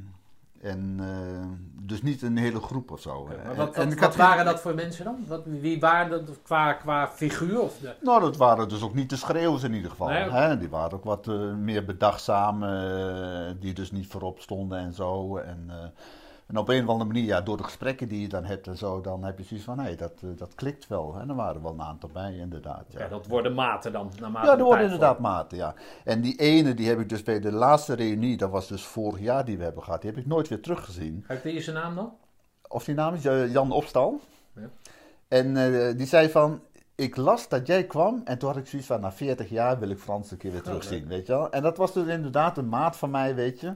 [0.67, 3.25] en eh, dus niet een hele groep of zo.
[3.25, 5.25] Maar wat, en wat, ik wat waren dat voor mensen dan?
[5.27, 7.61] Wat, wie waren dat qua, qua figuur?
[7.61, 7.95] Of de...
[8.01, 10.09] Nou, dat waren dus ook niet de schreeuwers in ieder geval.
[10.09, 10.59] Nee, hè?
[10.59, 15.37] Die waren ook wat eh, meer bedachtzaam, eh, die dus niet voorop stonden en zo.
[15.37, 15.71] En,
[16.47, 18.77] en op een of andere manier, ja, door de gesprekken die je dan hebt en
[18.77, 21.17] zo, dan heb je zoiets van, hé, dat, eh, dat klikt wel.
[21.21, 22.85] En er waren wel een aantal bij, inderdaad.
[22.89, 24.11] Ja, Ja, dat worden maten dan.
[24.21, 25.75] Naarmate ja, er worden inderdaad maten, ja.
[26.05, 29.21] En die ene, die heb ik dus bij de laatste reunie, dat was dus vorig
[29.21, 31.25] jaar die we hebben gehad, die heb ik nooit weer teruggezien.
[31.29, 32.13] Ik die zijn naam dan?
[32.69, 34.21] Of die naam is eh, Jan Opstal.
[34.55, 34.69] Ja.
[35.29, 36.61] En eh, die zei van,
[36.95, 39.91] ik las dat jij kwam en toen had ik zoiets van, na 40 jaar wil
[39.91, 41.51] ik Frans een keer weer Oh, terugzien, weet je wel.
[41.51, 43.75] En dat was dus inderdaad een maat van mij, weet je.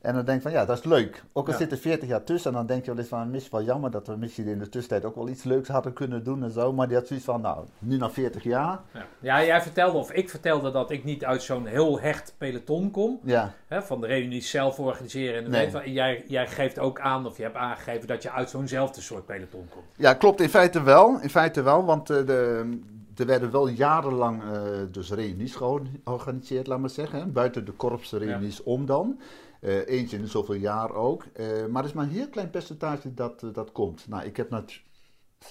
[0.00, 1.22] En dan denk ik van, ja, dat is leuk.
[1.32, 1.58] Ook al Ja.
[1.58, 3.90] zit er 40 jaar tussen, en dan denk je wel eens van, misschien wel jammer
[3.90, 6.72] dat we misschien in de tussentijd ook wel iets leuks hadden kunnen doen en zo.
[6.72, 9.06] Maar die had zoiets van, nou, nu na 40 jaar, Ja.
[9.20, 13.20] ja, jij vertelde, of ik vertelde dat ik niet uit zo'n heel hecht peloton kom.
[13.24, 13.52] ja.
[13.66, 15.44] Hè, van de reunies zelf organiseren.
[15.44, 15.70] En Nee.
[15.70, 19.26] weet jij, jij geeft ook aan, of je hebt aangegeven dat je uit zo'nzelfde soort
[19.26, 19.84] peloton komt.
[19.96, 20.40] Ja, klopt.
[20.40, 21.18] In feite wel.
[21.20, 22.78] In feite wel, want eh, de,
[23.16, 24.58] er werden wel jarenlang eh,
[24.90, 27.18] dus reunies georganiseerd, laat maar zeggen.
[27.18, 29.20] Hè, buiten de korpsreunies om dan.
[29.60, 31.24] Eh, eens in zoveel jaar ook.
[31.32, 34.08] Eh, maar er is maar een heel klein percentage dat, eh, dat komt.
[34.08, 34.80] Nou, ik heb net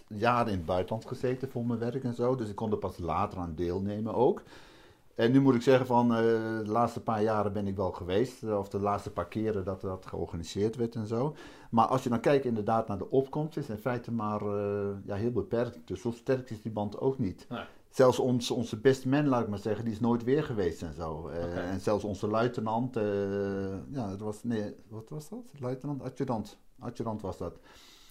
[0.08, 2.36] jaren in het buitenland gezeten voor mijn werk en zo.
[2.36, 4.42] Dus ik kon er pas later aan deelnemen ook.
[5.16, 8.44] En nu moet ik zeggen van de laatste paar jaren ben ik wel geweest.
[8.44, 11.36] Of de laatste paar keren dat dat georganiseerd werd en zo.
[11.70, 14.44] Maar als je dan kijkt inderdaad naar de opkomst, is in feite maar
[15.06, 15.80] ja, heel beperkt.
[15.86, 17.46] Dus zo sterk is die band ook niet.
[17.50, 17.64] Nee.
[18.00, 20.94] Zelfs ons, onze beste man, laat ik maar zeggen, die is nooit weer geweest en
[20.94, 21.28] zo.
[21.28, 21.72] Eh.
[21.72, 23.04] En zelfs onze luitenant, eh,
[23.92, 25.52] ja, het was, nee, wat was dat?
[25.60, 26.58] Luitenant, adjudant.
[26.80, 27.60] Adjudant was dat.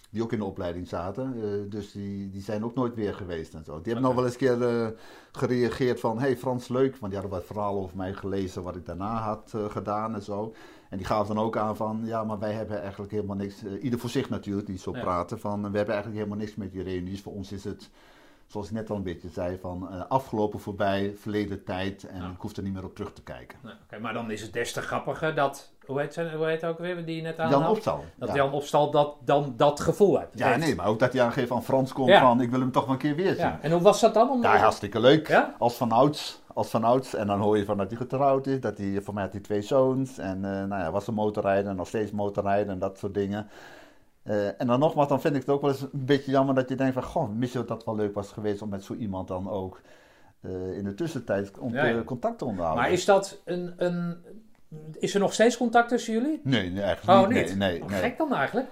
[0.09, 1.33] Die ook in de opleiding zaten.
[1.43, 3.81] eh, dus die, die zijn ook nooit weer geweest en zo.
[3.81, 4.93] Die hebben nog wel eens een keer
[5.31, 6.19] gereageerd van...
[6.19, 6.97] hey Frans, leuk.
[6.97, 8.63] Want die hadden wat verhalen over mij gelezen...
[8.63, 10.53] wat ik daarna had gedaan en zo.
[10.89, 12.01] En die gaven dan ook aan van...
[12.03, 13.63] ja, maar wij hebben eigenlijk helemaal niks...
[13.63, 15.01] ieder voor zich natuurlijk, die zo Ja.
[15.01, 15.39] praten.
[15.39, 17.21] Van, we hebben eigenlijk helemaal niks met die reunies.
[17.21, 17.89] Voor ons is het
[18.49, 22.37] zoals ik net al een beetje zei, van eh, afgelopen voorbij, verleden tijd en ik
[22.41, 23.57] hoef er niet meer op terug te kijken.
[23.63, 26.79] Nou, oké, maar dan is het des te grappiger dat, hoe heet, hoe heet ook
[26.79, 27.69] weer, die je net Jan aanhaalde?
[27.69, 28.03] Opstal.
[28.15, 28.35] Dat ja.
[28.35, 30.31] Jan Opstal dat, dan dat gevoel heeft.
[30.33, 32.19] ja, nee, maar ook dat hij aangeeft van Frans komt Ja.
[32.19, 33.37] van ik wil hem toch wel een keer weer zien.
[33.37, 34.29] Ja, en hoe was dat dan?
[34.29, 35.43] Om, Ja, hartstikke leuk.
[35.59, 36.41] Als vanouds.
[36.53, 37.15] Als vanouds.
[37.15, 38.59] En dan hoor je van dat hij getrouwd is.
[38.61, 40.17] Dat hij, voor mij had hij twee zoons.
[40.17, 41.69] En eh, nou ja, was een motorrijder.
[41.71, 43.47] En nog steeds motorrijden en dat soort dingen.
[44.29, 46.69] Eh, en dan nogmaals, dan vind ik het ook wel eens een beetje jammer dat
[46.69, 47.03] je denkt van...
[47.03, 49.81] Goh, mis je dat dat wel leuk was geweest om met zo iemand dan ook
[50.41, 51.97] eh, in de tussentijd om Ja, ja.
[51.97, 52.83] te- contact te onderhouden.
[52.83, 54.17] maar is dat een, een...
[54.99, 56.41] Is er nog steeds contact tussen jullie?
[56.43, 57.37] Nee, nee, eigenlijk Oh, niet.
[57.47, 57.57] niet?
[57.57, 57.99] Nee, nee, Wat nee.
[57.99, 58.67] Gek dan eigenlijk?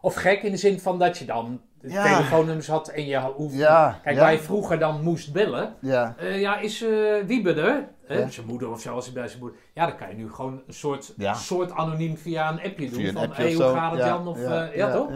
[0.00, 2.02] Of gek in de zin van dat je dan Ja.
[2.02, 3.54] telefoonnummers had en je hoeft...
[3.54, 5.74] Ja, Kijk, waar je vroeger dan moest bellen...
[5.80, 6.80] Ja, eh, ja, is
[7.26, 7.88] Wiebe er?
[8.06, 8.28] Hè, Ja.
[8.28, 9.58] Zijn moeder of zo, als hij bij zijn moeder...
[9.74, 11.34] Ja, dan kan je nu gewoon een soort, Ja.
[11.34, 13.00] soort anoniem via een appje doen.
[13.04, 14.28] een van, appje hey, hoe gaat het ja, Jan?
[14.28, 15.10] Of, ja, ja, toch?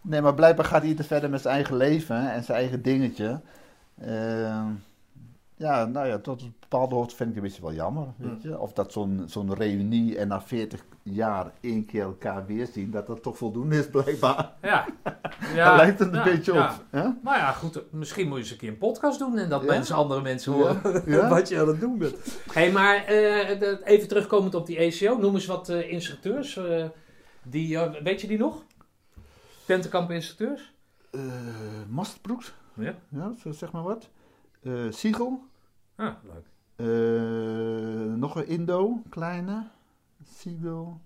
[0.00, 3.40] Nee, maar blijkbaar gaat hij te verder met zijn eigen leven en zijn eigen dingetje.
[4.00, 4.66] Ehm,
[5.56, 8.06] ja, nou ja, tot een bepaalde hoogte vind ik het een beetje wel jammer.
[8.16, 8.58] Weet je?
[8.58, 13.06] Of dat zo'n zo'n reunie en na 40 jaar één keer elkaar weer zien, dat
[13.06, 14.52] dat toch voldoende is blijkbaar.
[14.62, 14.86] Ja.
[15.54, 15.76] Ja.
[15.76, 16.64] lijkt het een ja, beetje ja.
[16.74, 16.84] op.
[16.90, 17.08] hè?
[17.22, 19.96] Maar ja, goed, misschien moet je eens een keer een podcast doen en dat mensen,
[19.96, 22.14] andere mensen horen wat je aan het doen bent.
[22.52, 26.56] hey, maar eh, even terugkomend op die ECO, noem eens wat eh, instructeurs.
[26.56, 26.84] eh,
[27.42, 28.62] die, weet je die nog?
[29.66, 30.74] Tentenkamp instructeurs?
[31.88, 32.94] Mastbroeks, Ja.
[33.08, 34.08] ja, zeg maar wat.
[34.90, 35.44] Siegel,
[35.96, 36.46] Ah, leuk.
[38.16, 39.66] Nog een Indo, kleine.
[40.36, 41.00] Siegel.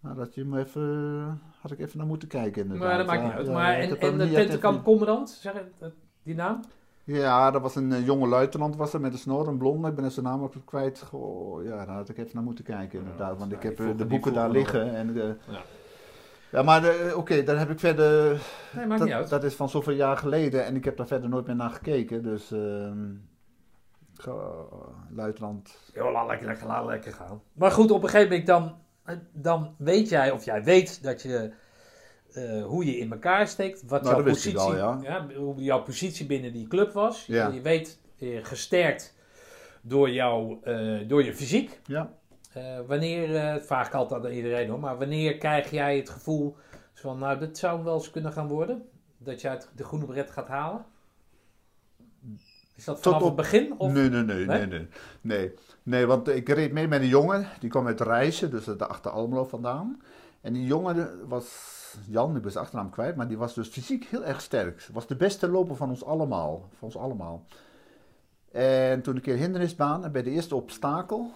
[0.00, 2.88] Nou, dat je hem even, had ik even naar moeten kijken inderdaad.
[2.88, 3.46] Maar dat maakt niet Ja, uit.
[3.46, 6.60] ja, maar en, de Tentenkamp commandant, zeg je dat- die naam?
[7.04, 9.88] Ja, dat was een eh, jonge luitenant was er met een snor, een blonde.
[9.88, 11.02] Ik ben zijn naam ook kwijt.
[11.02, 13.38] Goh, ja, daar had ik even naar moeten kijken inderdaad.
[13.38, 14.94] Want ik heb eh, de boeken daar liggen.
[14.94, 15.60] En, eh, Ja.
[16.52, 18.40] ja, maar oké, daar heb ik verder...
[18.76, 19.28] Nee, maakt niet Dat, uit.
[19.28, 22.22] dat is van zoveel jaar geleden en ik heb daar verder nooit meer naar gekeken.
[22.22, 22.98] Dus, ehm
[25.10, 25.90] luitenant...
[25.94, 27.42] Ja, laat lekker, lekker, laat lekker gaan.
[27.52, 28.74] Maar goed, op een gegeven moment dan,
[29.32, 31.52] dan weet jij, of jij weet dat je,
[32.32, 35.26] eh, hoe je in elkaar steekt, wat Nou, jouw positie, al, ja.
[35.36, 37.26] hoe jouw positie binnen die club was.
[37.26, 37.48] Ja.
[37.48, 39.14] Je weet, eh, gesterkt
[39.82, 41.80] door, jou, eh, door je fysiek.
[41.84, 42.12] Ja.
[42.52, 46.10] Eh, wanneer, eh, dat vraag ik altijd aan iedereen hoor, maar wanneer krijg jij het
[46.10, 46.56] gevoel
[46.94, 48.88] van, nou, dit zou wel eens kunnen gaan worden?
[49.18, 50.84] Dat jij het, de groene beret gaat halen?
[52.76, 53.74] Is dat vanaf op- het begin?
[53.78, 53.92] Of?
[53.92, 54.66] Nee, nee, nee, Nee?
[54.66, 54.88] nee,
[55.20, 56.06] nee, nee.
[56.06, 59.44] Want ik reed mee met een jongen, die kwam uit Rijssen, dus de achter Almelo
[59.44, 60.00] vandaan.
[60.40, 61.46] En die jongen was,
[62.08, 64.88] Jan, ik ben zijn achternaam kwijt, maar die was dus fysiek heel erg sterk.
[64.92, 67.46] Was de beste loper van ons allemaal, van ons allemaal.
[68.52, 71.32] En toen een keer hindernisbaan, en bij de eerste obstakel,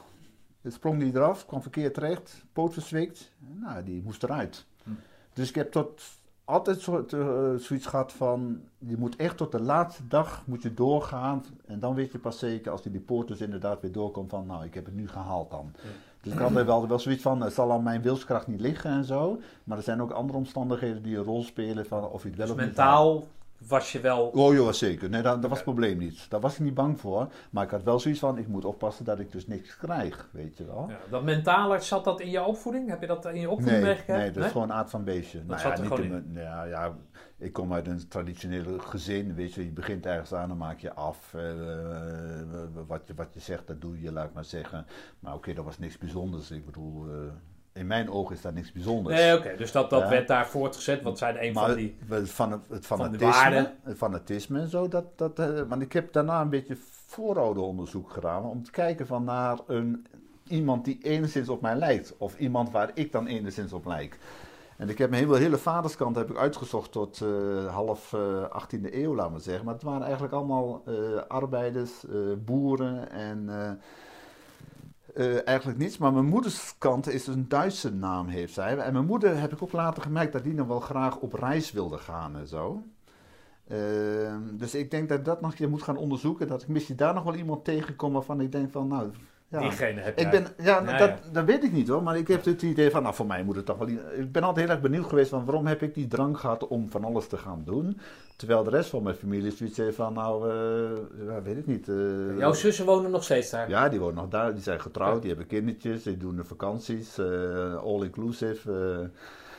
[0.67, 3.31] sprong die eraf, kwam verkeerd terecht, poot verzwikt.
[3.39, 4.67] Nou, die moest eruit.
[4.83, 4.91] Hm.
[5.33, 6.03] Dus ik heb tot
[6.51, 10.75] altijd zo, eh, zoiets gehad van, je moet echt tot de laatste dag moet je
[10.75, 11.45] doorgaan.
[11.67, 14.47] En dan weet je pas zeker, als die, die poort dus inderdaad weer doorkomt, van
[14.47, 15.73] nou, ik heb het nu gehaald dan.
[16.21, 18.91] Dus ik had er wel, wel zoiets van, het zal aan mijn wilskracht niet liggen
[18.91, 19.41] en zo.
[19.65, 22.47] Maar er zijn ook andere omstandigheden die een rol spelen van of je het wel
[22.47, 23.27] Dus of niet mentaal
[23.69, 25.09] was je wel Oh joh, zeker.
[25.09, 26.31] Nee, dat, dat was het probleem niet.
[26.31, 27.33] Daar was ik niet bang voor.
[27.51, 30.57] Maar ik had wel zoiets van, ik moet oppassen dat ik dus niks krijg, weet
[30.57, 30.87] je wel.
[30.89, 32.89] Ja, dat mentale, zat dat in je opvoeding?
[32.89, 35.39] Heb je dat in je opvoeding Nee, nee, dat is gewoon aard van beestje.
[35.39, 36.97] Dat nou zat ja, er niet in ja, ja,
[37.41, 39.65] ik kom uit een traditionele gezin, weet je.
[39.65, 41.35] Je begint ergens aan, dan maak je af.
[41.35, 44.87] eh, eh, wat, je, wat je zegt, dat doe je, laat ik maar zeggen.
[45.21, 46.51] Maar oké, dat was niks bijzonders.
[46.51, 47.15] Ik bedoel, eh,
[47.81, 49.17] in mijn ogen is dat niks bijzonders.
[49.17, 49.55] Nee, oké.
[49.57, 50.09] Dus dat, dat Ja.
[50.09, 51.97] werd daar voortgezet, want zijn een Maar van die...
[52.09, 53.73] het, van het, van fanatisme, waarden.
[53.83, 58.45] het fanatisme en zo, dat, dat, eh, want ik heb daarna een beetje voorouderonderzoek gedaan
[58.45, 60.07] om te kijken van naar een,
[60.49, 62.15] iemand die enigszins op mij lijkt.
[62.19, 64.19] Of iemand waar ik dan enigszins op lijk.
[64.77, 68.93] En ik heb mijn hele, hele vaderskant heb ik uitgezocht tot eh, half eh 18e
[68.95, 69.65] eeuw, laat maar zeggen.
[69.65, 70.95] Maar het waren eigenlijk allemaal eh,
[71.29, 72.15] arbeiders, eh,
[72.45, 73.49] boeren en
[75.21, 75.99] eh, eigenlijk niets.
[75.99, 78.77] Maar mijn moeders kant is een Duitse naam, heeft zij.
[78.77, 81.73] En mijn moeder heb ik ook later gemerkt dat die nog wel graag op reis
[81.73, 82.83] wilde gaan en zo.
[83.69, 86.49] Ehm, dus ik denk dat dat nog een keer moet gaan onderzoeken.
[86.49, 89.11] Dat ik misschien daar nog wel iemand tegenkom waarvan ik denk van, nou,
[89.51, 89.59] ja.
[89.61, 91.19] Diegene heb Ik ben, ja, dat, ja.
[91.33, 93.57] dat weet ik niet hoor, maar ik heb het idee van, nou voor mij moet
[93.57, 93.89] het toch wel...
[94.17, 96.91] Ik ben altijd heel erg benieuwd geweest van waarom heb ik die drang gehad om
[96.91, 97.99] van alles te gaan doen.
[98.37, 101.89] Terwijl de rest van mijn familie zoiets heeft van, nou, eh, ja, weet ik niet.
[101.89, 103.69] eh, Jouw zussen wonen nog steeds daar?
[103.69, 107.19] ja, die wonen nog daar, die zijn getrouwd, die hebben kindertjes, die doen de vakanties,
[107.19, 109.11] eh, all inclusive.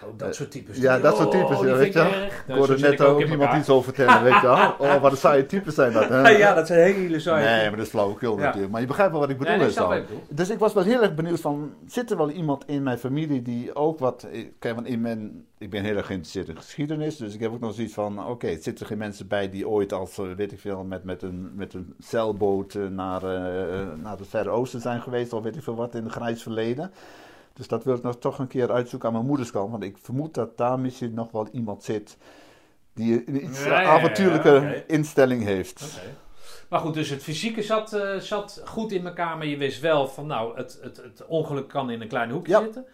[0.01, 0.07] Eh.
[0.07, 0.77] Oh, dat soort types.
[0.77, 2.11] Ja, dat soort types, Oh, ja, weet ik je wel.
[2.13, 2.39] erg.
[2.39, 4.59] Ik Nou, hoorde net ook iemand iets over vertellen, weet je wel.
[4.91, 6.09] Oh, wat een saaie types zijn dat.
[6.09, 6.29] Hè?
[6.29, 8.43] Ja, dat zijn hele saaie Nee, maar dat is flauwekul Ja.
[8.45, 8.71] natuurlijk.
[8.71, 9.57] Maar je begrijpt wel wat ik bedoel.
[9.57, 10.03] Nee.
[10.29, 13.41] Dus ik was wel heel erg benieuwd van, zit er wel iemand in mijn familie
[13.41, 14.27] die ook wat...
[14.59, 17.59] Kijk, want in mijn, ik ben heel erg geïnteresseerd in geschiedenis, dus ik heb ook
[17.59, 20.59] nog zoiets van, oké, zitten er geen mensen bij die ooit als, eh, weet ik
[20.59, 25.01] veel, met, met, een, met een zeilboot eh, naar, eh, naar het Verre Oosten zijn
[25.01, 26.91] geweest, of weet ik veel wat, in het grijs verleden.
[27.53, 29.97] Dus dat wil ik nog toch een keer uitzoeken aan mijn moeders kant, want ik
[29.97, 32.17] vermoed dat daar misschien nog wel iemand zit
[32.93, 36.01] die een iets Ja, ja, ja, ja, avontuurlijke instelling heeft.
[36.69, 40.07] Maar goed, dus het fysieke zat, eh, zat goed in elkaar, maar je wist wel
[40.07, 42.85] van nou, het, het, het ongeluk kan in een klein hoekje zitten.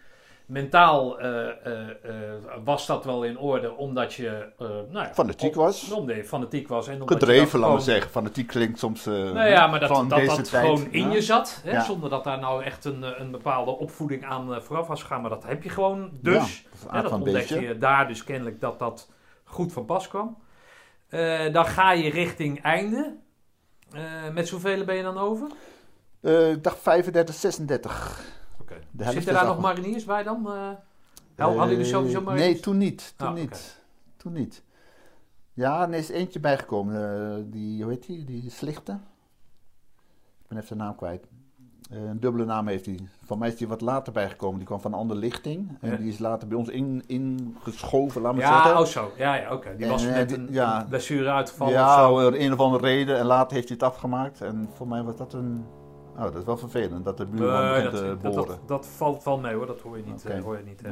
[0.48, 5.54] Mentaal eh, eh, eh, was dat wel in orde, omdat je nou ja, Fanatiek op-
[5.54, 5.90] was.
[5.90, 6.88] Omdat je fanatiek was.
[6.88, 8.10] En Gedreven, laten we zeggen.
[8.10, 9.04] Fanatiek klinkt soms.
[9.04, 11.60] Nou ja, maar dat dat, dat tijd, gewoon in je zat.
[11.64, 11.80] Hè.
[11.80, 15.20] Zonder dat daar nou echt een, een bepaalde opvoeding aan vooraf was gegaan.
[15.20, 16.64] Maar dat heb je gewoon dus.
[16.64, 17.68] Ja, dat Hè, dat van ontdekte beestje.
[17.74, 19.10] je daar dus kennelijk dat dat
[19.44, 20.38] goed van pas kwam.
[21.52, 23.16] Dan ga je richting einde.
[24.32, 25.48] Met zoveel ben je dan over?
[26.52, 28.36] Ik dacht 35, 36.
[28.98, 30.46] Zitten daar nog mariniers bij dan?
[30.46, 30.68] Eh,
[31.46, 32.52] hadden jullie Eh, sowieso mariniers?
[32.52, 33.14] Nee, toen niet.
[33.16, 33.80] Toen Ah, niet.
[34.16, 34.62] Toen niet.
[35.52, 36.94] Ja, er is eentje bijgekomen.
[37.30, 38.24] eh, die, hoe heet die?
[38.24, 38.92] Die Slichte.
[40.42, 41.26] Ik ben even de naam kwijt.
[41.90, 42.98] Een dubbele naam heeft hij.
[43.24, 44.56] Van mij is die wat later bijgekomen.
[44.58, 45.78] Die kwam van een andere lichting.
[45.80, 45.96] En Ja.
[45.96, 48.80] die is later bij ons in- ingeschoven, laat maar Ja, zeggen.
[48.80, 49.12] oh zo.
[49.16, 49.74] Ja, ja oké.
[49.76, 50.86] Die En, was met die- een, ja.
[50.88, 52.12] blessure uitgevallen of Ja, zo.
[52.26, 53.18] om een of andere reden.
[53.18, 54.40] En later heeft hij het afgemaakt.
[54.40, 55.64] En voor mij was dat een...
[56.18, 58.46] Oh, dat is wel vervelend dat de buurman begint dat, te dat, boren.
[58.46, 60.24] dat, dat valt wel mee hoor, dat hoor je niet.
[60.24, 60.82] Eh, hoor je niet.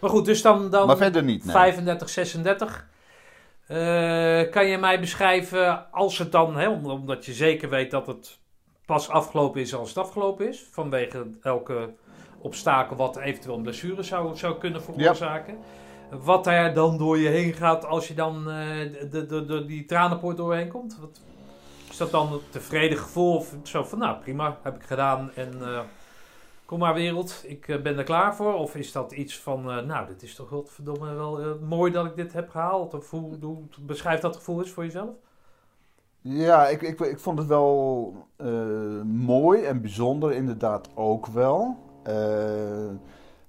[0.00, 1.54] Maar goed, dus dan, dan Maar verder niet, nee.
[1.54, 2.86] 35, 36.
[3.66, 8.06] Eh, kan je mij beschrijven, als het dan, hè, om- omdat je zeker weet dat
[8.06, 8.38] het
[8.86, 11.90] pas afgelopen is als het afgelopen is, vanwege elke
[12.38, 15.56] obstakel wat eventueel een blessure zou, zou kunnen veroorzaken.
[16.10, 18.66] Wat daar dan door je heen gaat als je dan eh,
[19.10, 20.98] de, de, de, die tranenpoort doorheen komt?
[21.00, 21.20] Wat,
[21.94, 25.62] is dat dan een tevreden gevoel of zo van, nou prima, heb ik gedaan en
[25.62, 25.80] eh,
[26.64, 28.54] kom maar wereld, ik eh, ben er klaar voor?
[28.54, 32.06] Of is dat iets van, eh, nou dit is toch wel verdomme wel mooi dat
[32.06, 32.94] ik dit heb gehaald?
[32.94, 35.14] Of hoe, hoe beschrijf dat gevoel eens voor jezelf?
[36.20, 38.14] Ja, ik, ik, ik vond het wel
[39.04, 41.78] mooi en bijzonder inderdaad ook wel.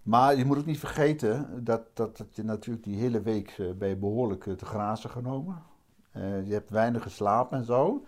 [0.04, 3.98] Maar je moet ook niet vergeten dat, dat, dat je natuurlijk die hele week je
[4.00, 5.64] behoorlijk eh, te grazen genomen.
[6.44, 8.04] Je hebt weinig geslapen en zo.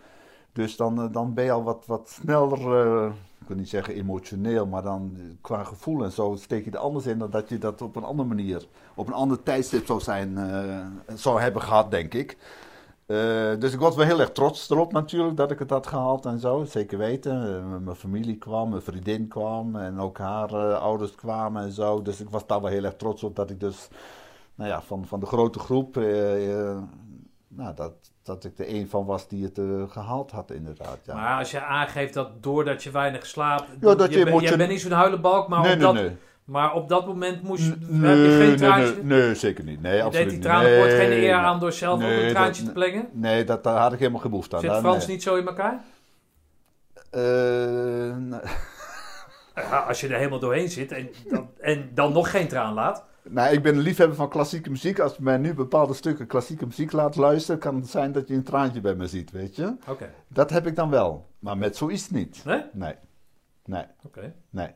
[0.57, 3.93] Dus dan, eh, dan ben je al wat, wat sneller, eh, ik wil niet zeggen
[3.93, 7.49] emotioneel, maar dan eh, qua gevoel en zo steek je er anders in dan dat
[7.49, 10.37] je dat op een andere manier, op een ander tijdstip zou, zijn,
[11.15, 12.37] zou hebben gehad, denk ik.
[13.59, 16.39] Dus ik was wel heel erg trots erop natuurlijk dat ik het had gehaald en
[16.39, 16.63] zo.
[16.63, 17.83] Zeker weten.
[17.83, 22.01] Mijn familie kwam, mijn vriendin kwam en ook haar ouders kwamen en zo.
[22.01, 23.87] Dus ik was daar wel heel erg trots op dat ik dus
[24.55, 25.95] nou ja, van, van de grote groep,
[27.47, 27.93] nou, dat,
[28.27, 30.97] dat ik er een van was die het eh, gehaald had inderdaad.
[31.03, 31.13] Ja.
[31.15, 34.57] Maar als je aangeeft dat doordat je weinig slaapt, Ja, dat je je, ben- jij
[34.57, 36.15] bent niet zo'n huilenbalk, maar, nee, op nee, dat, nee.
[36.45, 38.95] maar op dat moment moest, je nee, geen nee, traantje.
[39.03, 39.81] nee, nee, zeker niet.
[39.81, 40.51] Nee, je absoluut deed die
[40.89, 43.09] geen eer aan door zelf ook een dat- traantje te plengen?
[43.11, 44.61] Nee, dat, daar had ik helemaal geen behoefte aan.
[44.61, 45.79] Zit Frans niet zo in elkaar?
[47.11, 48.39] Nee.
[49.55, 53.03] Ja, als je er helemaal doorheen zit en dan, en dan nog geen traan laat.
[53.29, 54.99] Nou, ik ben een liefhebber van klassieke muziek.
[54.99, 58.33] Als je mij nu bepaalde stukken klassieke muziek laat luisteren, kan het zijn dat je
[58.33, 59.75] een traantje bij me ziet, weet je.
[59.87, 60.09] Oké.
[60.27, 61.25] Dat heb ik dan wel.
[61.39, 62.41] Maar met zoiets niet.
[62.45, 62.63] Nee?
[62.73, 62.95] Nee.
[63.65, 63.83] Nee.
[64.05, 64.33] Oké.
[64.49, 64.69] Nee.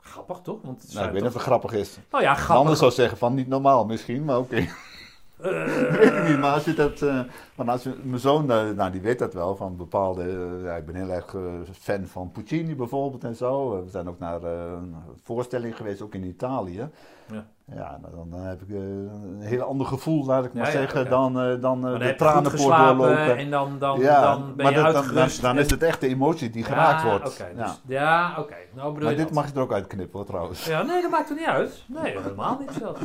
[0.00, 0.62] Grappig toch?
[0.62, 1.98] Want Nou, ik weet niet of het grappig is.
[2.10, 2.56] Nou ja, grappig.
[2.56, 4.56] ander zou zeggen van niet normaal misschien, maar oké.
[4.56, 5.64] Eh,
[5.98, 7.02] weet ik niet, maar als je dat...
[7.02, 7.20] eh,
[7.54, 10.22] want als je, mijn zoon, eh, nou die weet dat wel, van bepaalde...
[10.22, 11.42] eh, ja, ik ben heel erg eh,
[11.72, 13.84] fan van Puccini bijvoorbeeld en zo.
[13.84, 16.88] We zijn ook naar eh, een voorstelling geweest, ook in Italië.
[17.30, 17.44] Ja.
[17.74, 21.10] Ja, nou, dan, dan heb ik eh, een heel ander gevoel, laat ik maar zeggen,
[21.10, 23.36] dan, eh, dan eh, dan de tranenpoort doorlopen.
[23.36, 25.42] en dan, dan, ja, dan ben maar je dat- dan, uitgerust.
[25.42, 27.24] dan, is het echt de emotie die geraakt wordt.
[27.56, 28.54] dus- ja, oké.
[28.74, 29.34] Nou bedoel Maar dit dat.
[29.34, 30.64] mag je er ook uitknippen hoor, trouwens.
[30.66, 31.84] Ja, nee, dat maakt er niet uit.
[31.86, 33.00] Nee, helemaal niet zelfs.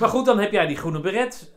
[0.00, 1.52] Maar goed, dan heb jij die groene beret.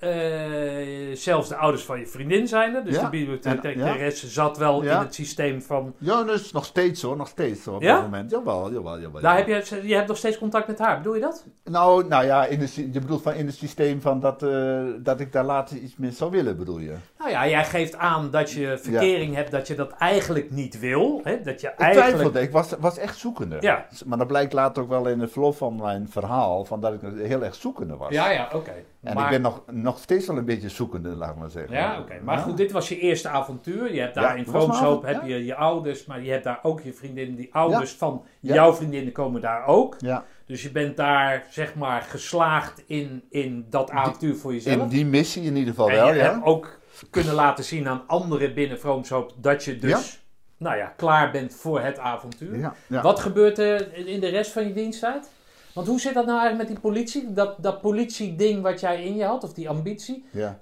[1.13, 2.83] zelfs de ouders van je vriendin zijn er.
[2.83, 5.93] Dus de bibliothecaresse en- zat wel in het systeem van...
[5.97, 7.93] Ja, dus nog steeds hoor, nog steeds hoor, op Ja?
[7.93, 8.31] dit moment.
[8.31, 9.21] Jawel, jawel, jawel.
[9.21, 10.97] Daar heb je, je hebt nog steeds contact met haar.
[10.97, 11.45] Bedoel je dat?
[11.63, 15.19] Nou, nou ja, in de, je bedoelt van in het systeem van dat, eh, dat
[15.19, 16.93] ik daar later iets mee zou willen, bedoel je?
[17.17, 21.21] Nou ja, jij geeft aan dat je verkering hebt, dat je dat eigenlijk niet wil.
[21.23, 21.41] Hè?
[21.41, 22.11] Dat je Ik eigenlijk...
[22.13, 23.57] twijfelde, ik was, was echt zoekende.
[23.59, 23.85] Ja.
[24.05, 26.99] Maar dat blijkt later ook wel in het verloop van mijn verhaal, van dat ik
[27.15, 28.11] heel erg zoekende was.
[28.11, 28.71] Ja, ja, oké.
[29.03, 31.75] En Maar- ik ben nog, nog steeds wel een beetje zoekende, laat maar zeggen.
[31.75, 32.13] Ja, oké.
[32.23, 32.41] Maar Ja.
[32.41, 33.93] goed, dit was je eerste avontuur.
[33.93, 36.43] Je hebt Ja, daar in was mijn Vroomshoop heb je je ouders, maar je hebt
[36.43, 37.35] daar ook je vriendinnen.
[37.35, 38.53] Die ouders van Ja.
[38.53, 39.95] jouw vriendinnen komen daar ook.
[39.99, 44.81] Ja, Dus je bent daar, zeg maar, geslaagd in, in dat avontuur voor jezelf.
[44.81, 46.31] In die missie in ieder geval en wel, je ja.
[46.31, 46.79] hebt ook
[47.09, 50.23] kunnen laten zien aan anderen binnen Vroomshoop dat je dus,
[50.57, 52.57] nou ja, klaar bent voor het avontuur.
[52.57, 53.01] ja, ja.
[53.01, 55.29] Wat gebeurt er in de rest van je diensttijd?
[55.73, 57.33] Want hoe zit dat nou eigenlijk met die politie?
[57.33, 60.59] Dat, dat politie-ding wat jij in je had, of die ambitie, ja.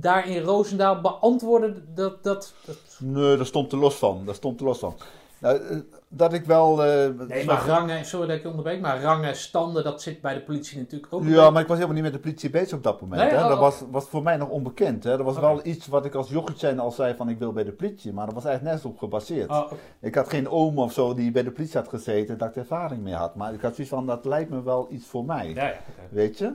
[0.00, 2.22] daar in Roosendaal beantwoorden dat...
[2.22, 2.96] dat, dat...
[2.98, 4.22] Nee, daar stond er los van.
[4.24, 4.96] Daar stond er los van.
[5.38, 5.78] Nou, eh,
[6.16, 6.84] dat ik wel...
[6.84, 10.34] eh, Nee, maar rangen, sorry dat ik je onderbreek, maar rangen, standen, dat zit bij
[10.34, 11.24] de politie natuurlijk ook.
[11.24, 13.20] Ja, maar ik was helemaal niet met de politie bezig op dat moment.
[13.20, 13.42] Nee, hè.
[13.42, 15.04] oh, Dat was, was voor mij nog onbekend.
[15.04, 15.16] Hè.
[15.16, 17.64] Dat was wel iets wat ik als jochie zijn al zei van ik wil bij
[17.64, 18.12] de politie.
[18.12, 19.50] Maar dat was eigenlijk nergens op gebaseerd.
[19.50, 19.72] Oh.
[20.00, 23.02] Ik had geen oom of zo die bij de politie had gezeten dat ik ervaring
[23.02, 23.34] mee had.
[23.34, 25.48] Maar ik had zoiets van dat lijkt me wel iets voor mij.
[25.54, 25.72] Ja.
[26.10, 26.52] Weet je?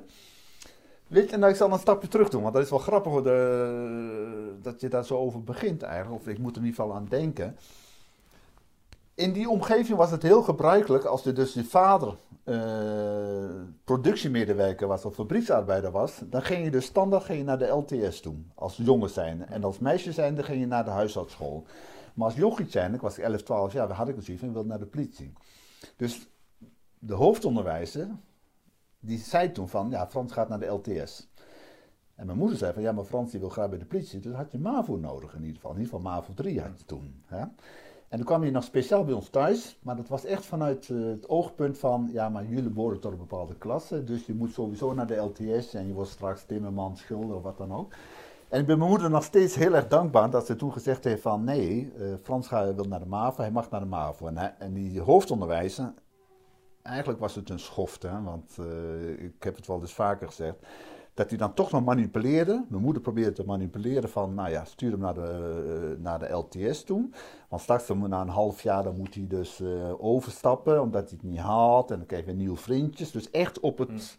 [1.07, 3.11] Weet je, en nou, ik zal een stapje terug doen, want dat is wel grappig
[3.11, 6.21] hoor, de- dat je daar zo over begint eigenlijk.
[6.21, 7.57] Of ik moet er in ieder geval aan denken.
[9.19, 12.55] In die omgeving was het heel gebruikelijk als er dus je vader eh,
[13.83, 16.21] productiemedewerker was of fabrieksarbeider was.
[16.25, 19.43] Dan ging je dus standaard ging je naar de LTS toe, als jongen zijnde.
[19.43, 21.65] En als meisje zijnde ging je naar de huisartsschool.
[22.13, 24.67] Maar als jochie zijnde, ik was 11, 12 jaar, had ik dus iets en wilde
[24.67, 25.33] naar de politie.
[25.95, 26.27] Dus
[26.99, 28.07] de hoofdonderwijzer,
[28.99, 31.29] die zei toen van, ja, Frans gaat naar de LTS.
[32.15, 34.19] En mijn moeder zei van, ja, maar Frans die wil graag bij de politie.
[34.19, 35.71] Dus had je MAVO nodig in ieder geval.
[35.71, 37.23] In ieder geval MAVO 3 had je toen.
[37.25, 37.45] Hè?
[38.09, 39.77] En dan kwam je nog speciaal bij ons thuis.
[39.81, 43.17] Maar dat was echt vanuit eh, het oogpunt van, ja, maar jullie behoren tot een
[43.17, 44.03] bepaalde klasse.
[44.03, 47.57] Dus je moet sowieso naar de LTS en je wordt straks timmerman, schilder of wat
[47.57, 47.93] dan ook.
[48.49, 51.21] En ik ben mijn moeder nog steeds heel erg dankbaar dat ze toen gezegd heeft
[51.21, 54.27] van, nee, eh, Frans gaat- wil naar de MAVO, hij mag naar de MAVO.
[54.27, 55.93] En, hij- en die hoofdonderwijzer,
[56.81, 60.55] eigenlijk was het een schoft, hè, want eh, ik heb het wel eens vaker gezegd,
[61.19, 62.65] dat hij dan toch nog manipuleerde.
[62.69, 66.29] Mijn moeder probeerde te manipuleren van, nou ja, stuur hem naar de, eh, naar de
[66.29, 67.09] LTS toe.
[67.49, 71.29] Want straks na een half jaar dan moet hij dus eh, overstappen, omdat hij het
[71.29, 71.91] niet haalt.
[71.91, 73.11] En dan krijg je nieuwe vriendjes.
[73.11, 74.17] Dus echt op het,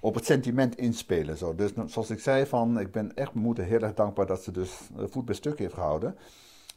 [0.00, 1.36] op het sentiment inspelen.
[1.36, 1.54] Zo.
[1.54, 4.42] Dus nou, zoals ik zei, van, ik ben echt mijn moeder heel erg dankbaar dat
[4.42, 6.16] ze dus eh, voet bij stuk heeft gehouden.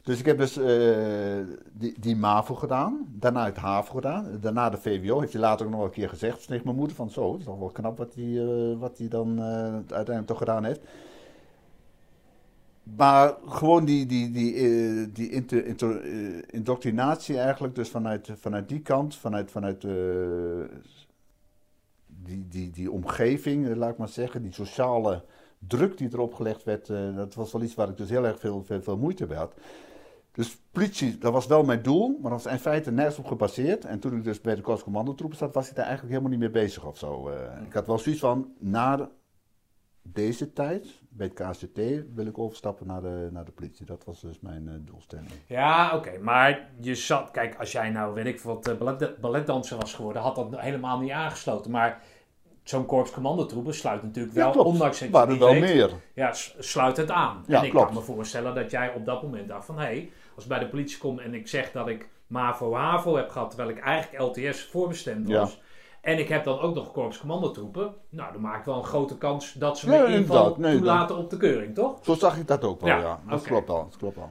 [0.04, 1.38] Dus ik heb dus eh,
[1.72, 5.20] die, die MAVO gedaan, daarna het HAVO gedaan, daarna de VWO.
[5.20, 7.46] Heeft hij later ook nog een keer gezegd tegen mijn moeder van zo, het is
[7.46, 10.82] toch wel knap wat hij, eh, wat hij dan eh, uiteindelijk toch gedaan heeft.
[12.84, 19.52] Maar gewoon die, die, die, die inter- indoctrinatie eigenlijk, dus vanuit, vanuit die kant, vanuit,
[19.52, 19.82] vanuit
[22.08, 25.24] die, die, die omgeving, laat ik maar zeggen, die sociale
[25.68, 28.64] druk die erop gelegd werd, dat was wel iets waar ik dus heel erg veel,
[28.64, 29.54] veel, veel moeite bij had.
[30.34, 33.86] Dus politie, dat was wel mijn doel, maar dat was in feite nergens op gebaseerd.
[33.86, 36.52] En toen ik dus bij de Korps Commandotroepen zat, was ik daar eigenlijk helemaal niet
[36.52, 37.30] mee bezig of zo.
[37.30, 37.62] eh.
[37.66, 39.10] ik had wel zoiets van, na
[40.02, 41.78] deze tijd, bij het KCT,
[42.16, 43.86] wil ik overstappen naar de, naar de politie.
[43.86, 45.30] Dat was dus mijn eh, doelstelling.
[45.46, 46.18] Ja, oké.
[46.22, 47.32] Maar je zat...
[47.32, 51.00] Kijk, als jij nou, weet ik wat, eh, ballet, balletdanser was geworden, had dat helemaal
[51.00, 51.72] niet aangesloten.
[51.72, 52.02] Maar
[52.64, 54.68] zo'n korps commandotroepen sluit natuurlijk wel, Ja, klopt.
[54.68, 55.92] ondanks je het niet wel weet, meer.
[56.14, 57.44] Ja, sluit het aan.
[57.48, 57.86] Ja, en ik klopt.
[57.86, 59.78] kan me voorstellen dat jij op dat moment dacht van...
[59.78, 63.30] Hé, hey, als ik bij de politie kom en ik zeg dat ik MAVO-HAVO heb
[63.30, 63.50] gehad...
[63.50, 65.40] terwijl ik eigenlijk LTS voorbestemd Ja.
[65.40, 65.62] was...
[66.02, 67.94] En ik heb dan ook nog korps commandotroepen.
[68.10, 70.38] Nou, dan maak ik wel een grote kans dat ze me Ja, in ieder geval
[70.38, 70.72] inderdaad.
[70.72, 72.00] Nee, toelaten op de keuring, toch?
[72.02, 73.20] Zo zag ik dat ook wel, Ja, ja.
[73.30, 74.30] Dat klopt wel, dat klopt wel.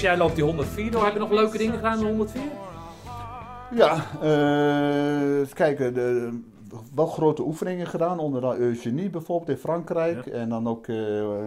[0.00, 1.04] Dus jij loopt die 104 door.
[1.04, 2.42] Heb je nog leuke dingen gedaan in de 104?
[3.70, 5.94] Ja, eh, even kijken.
[5.94, 6.40] De,
[6.94, 10.24] wel grote oefeningen gedaan, onder de Eugenie bijvoorbeeld in Frankrijk.
[10.24, 10.32] Ja.
[10.32, 10.96] En dan ook, eh,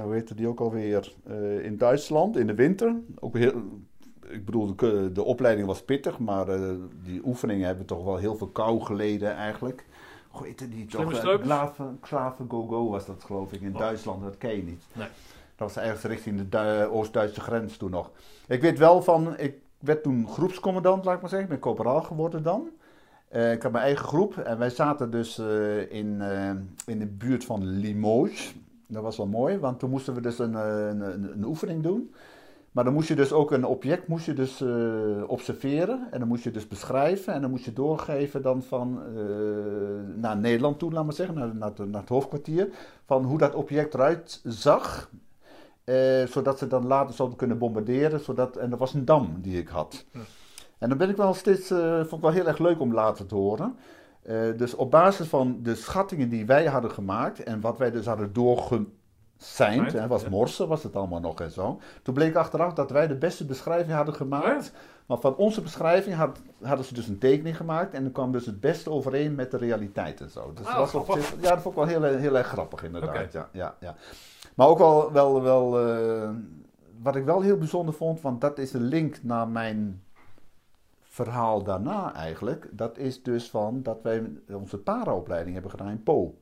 [0.03, 2.95] hoe heette die ook alweer, eh, in Duitsland in de winter.
[3.19, 3.53] Ook heel,
[4.29, 6.45] ik bedoel, de, de opleiding was pittig, maar
[7.03, 9.85] die oefeningen hebben toch wel heel veel kou geleden eigenlijk.
[10.29, 11.39] Hoe heette die toch?
[12.01, 13.80] Klaver Go Go was dat geloof ik in Oh.
[13.80, 14.84] Duitsland, dat ken je niet.
[14.93, 15.07] Nee.
[15.64, 18.11] Dat was ergens richting de Du- Oost-Duitse grens toen nog.
[18.47, 21.47] Ik weet wel van, ik werd toen groepscommandant, laat ik maar zeggen.
[21.47, 22.70] Ik ben corporaal geworden dan.
[23.28, 26.49] Eh, ik had mijn eigen groep en wij zaten dus eh, in, eh,
[26.86, 28.55] in de buurt van Limoges.
[28.88, 31.01] Dat was wel mooi, want toen moesten we dus een, eh, een,
[31.34, 32.14] een, oefening doen.
[32.72, 36.28] Maar dan moest je dus ook een object moest je dus, eh, observeren en dan
[36.28, 40.91] moest je dus beschrijven en dan moest je doorgeven dan van eh, naar Nederland toe,
[40.91, 42.70] laat maar zeggen, naar, naar het hoofdkwartier,
[43.05, 45.09] van hoe dat object eruit zag,
[45.84, 49.57] eh, zodat ze dan later zouden kunnen bombarderen, zodat, en dat was een dam die
[49.57, 50.05] ik had.
[50.77, 53.25] En dan ben ik wel steeds, eh, vond ik wel heel erg leuk om later
[53.25, 53.75] te horen.
[54.21, 58.05] Eh, dus op basis van de schattingen die wij hadden gemaakt en wat wij dus
[58.05, 58.88] hadden doorgeseind,
[59.57, 60.29] Right, hè, was ja.
[60.29, 61.79] morsen was het allemaal nog en zo.
[62.01, 64.71] Toen bleek achteraf dat wij de beste beschrijving hadden gemaakt.
[65.05, 68.45] Maar van onze beschrijving had, hadden ze dus een tekening gemaakt en dan kwam dus
[68.45, 70.53] het beste overeen met de realiteit en zo.
[70.53, 71.33] Dus Oh, dat was grappig.
[71.41, 73.33] ja, dat vond ik wel heel, heel erg grappig inderdaad.
[73.33, 73.95] Ja, ja, ja.
[74.55, 76.29] Maar ook wel, wel, wel eh,
[77.01, 80.03] wat ik wel heel bijzonder vond, want dat is een link naar mijn
[81.01, 82.69] verhaal daarna eigenlijk.
[82.71, 86.37] Dat is dus van dat wij onze paraopleiding hebben gedaan in Po.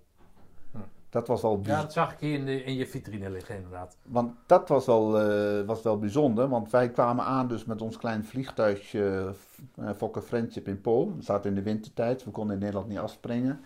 [1.11, 3.97] Dat was wel Ja, dat zag ik hier in, de, in je vitrine liggen inderdaad.
[4.03, 7.97] Want dat was wel, eh, was wel bijzonder, want wij kwamen aan dus met ons
[7.97, 9.33] klein vliegtuigje
[9.79, 11.15] uh, Fokker Friendship in Po.
[11.15, 13.59] We zaten in de wintertijd, we konden in Nederland niet afspringen.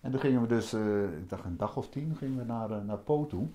[0.00, 0.74] En toen gingen we dus,
[1.22, 3.46] ik dacht een dag of tien, gingen we naar, naar Po toe.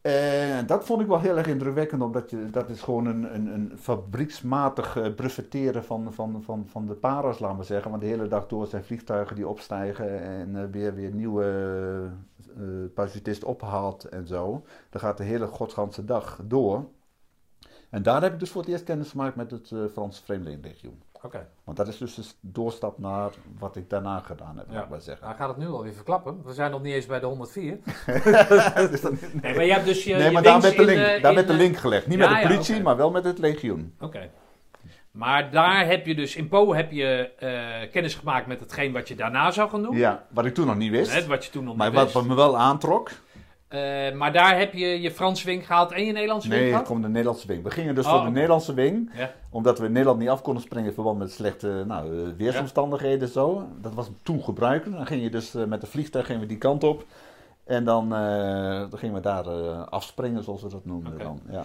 [0.00, 3.46] En dat vond ik wel heel erg indrukwekkend, omdat je, dat is gewoon een, een,
[3.46, 7.90] een fabrieksmatig eh, brevetteren van, van, van, van de para's, laten we zeggen.
[7.90, 11.44] Want de hele dag door zijn vliegtuigen die opstijgen en eh, weer, weer nieuwe
[12.56, 14.64] eh parachutisten ophaalt en zo.
[14.90, 16.88] Dan gaat de hele godsganse dag door.
[17.90, 21.02] En daar heb ik dus voor het eerst kennis gemaakt met het eh, Franse Vreemdelingenlegioen.
[21.22, 21.46] Oké.
[21.64, 24.86] Want dat is dus de doorstap naar wat ik daarna gedaan heb, Ja.
[24.90, 25.26] maar zeggen.
[25.26, 26.40] Hij gaat het nu alweer verklappen.
[26.44, 27.78] We zijn nog niet eens bij de 104.
[28.90, 30.86] Dus dan- Nee, maar je hebt dus je, nee, je maar daar werd de in,
[30.88, 32.06] link, daar in, werd de link gelegd.
[32.06, 33.94] Niet ja, met de politie, maar wel met het legioen.
[34.00, 34.30] Oké.
[35.10, 39.08] Maar daar heb je dus, in Po heb je eh, kennis gemaakt met hetgeen wat
[39.08, 39.96] je daarna zou gaan doen.
[39.96, 41.26] Ja, wat ik toen nog niet wist.
[41.26, 42.12] Wat je toen nog maar niet wist.
[42.12, 43.10] wat me wel aantrok.
[43.70, 46.74] Eh, maar daar heb je je Franse wing gehaald en je Nederlandse wing Nee, er
[46.76, 46.88] gehad?
[46.90, 47.62] komt de Nederlandse wing.
[47.62, 48.30] We gingen dus Oh, voor de.
[48.30, 49.10] Nederlandse wing.
[49.14, 49.32] Ja.
[49.50, 53.20] Omdat we in Nederland niet af konden springen in verband met slechte nou, eh, weersomstandigheden
[53.20, 53.66] en zo.
[53.80, 54.96] Dat was toen gebruikelijk.
[54.96, 57.04] Dan ging je dus eh, met de vliegtuig gingen we die kant op.
[57.64, 59.44] En dan, eh, dan gingen we daar
[59.84, 61.40] afspringen, zoals we dat noemden dan.
[61.50, 61.64] Ja.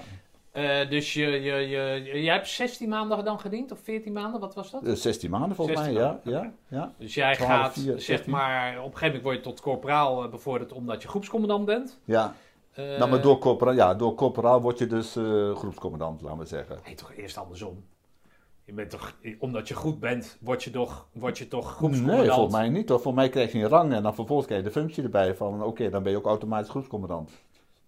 [0.56, 4.56] Eh, dus je, je, je, jij hebt 16 maanden dan gediend, of 14 maanden, wat
[4.56, 4.84] was dat?
[4.84, 6.42] Eh, 16 maanden volgens 16 mij, maanden, ja.
[6.42, 6.94] ja, ja.
[6.98, 8.32] Dus jij 12, gaat, 4, zeg 16.
[8.32, 12.00] maar, op een gegeven moment word je tot corporaal eh, bevorderd omdat je groepscommandant bent.
[12.06, 12.36] ja.
[12.74, 16.46] Eh, nou, maar door corporaal, ja, door corporaal word je dus eh, groepscommandant, laten we
[16.46, 16.80] zeggen.
[16.86, 17.84] Nee, toch eerst andersom.
[18.66, 22.34] Je bent toch, omdat je goed bent, word je toch, word je toch Nee, groepscommandant.
[22.34, 22.90] volgens mij niet.
[22.90, 23.00] Hoor.
[23.00, 25.64] Voor mij krijg je een rang en dan vervolgens krijg je de functie erbij van
[25.64, 27.32] oké, dan ben je ook automatisch groepscommandant.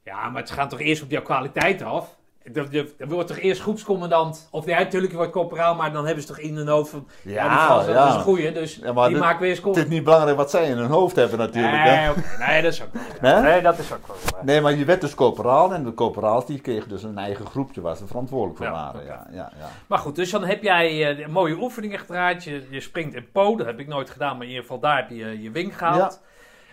[0.04, 2.18] Ja, maar het gaat toch eerst op jouw kwaliteit af?
[2.54, 4.48] Er, er wordt toch eerst groepscommandant?
[4.52, 7.08] Of ja, natuurlijk, je wordt corporaal, maar dan hebben ze toch in hun hoofd van...
[7.22, 9.58] Ja, die Fransen, dat is een goeie, dus Ja, die dit- maken weer eens Het
[9.58, 9.90] is corporaal.
[9.90, 11.84] niet belangrijk wat zij in hun hoofd hebben natuurlijk.
[11.84, 12.06] hè.
[12.06, 12.88] Nee, nee, dat is ook
[13.22, 13.42] wel.
[13.42, 14.16] Nee, dat is ook wel.
[14.44, 17.82] Nee, maar je werd dus corporaal en de corporaals die kregen dus een eigen groepje
[17.82, 19.06] waar ze verantwoordelijk voor Ja, waren.
[19.06, 19.68] Ja, ja, ja.
[19.88, 22.44] Maar goed, dus dan heb jij eh, mooie oefeningen gedraaid.
[22.44, 24.96] Je, je springt in Po, dat heb ik nooit gedaan, maar in ieder geval daar
[24.98, 26.22] heb je je wing gehaald.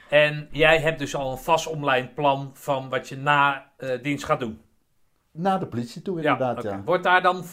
[0.09, 4.25] En jij hebt dus al een vast omlijnd plan van wat je na eh, dienst
[4.25, 4.61] gaat doen.
[5.37, 6.68] Naar de politie toe inderdaad, oké.
[6.68, 6.82] ja.
[6.85, 7.45] Wordt daar dan,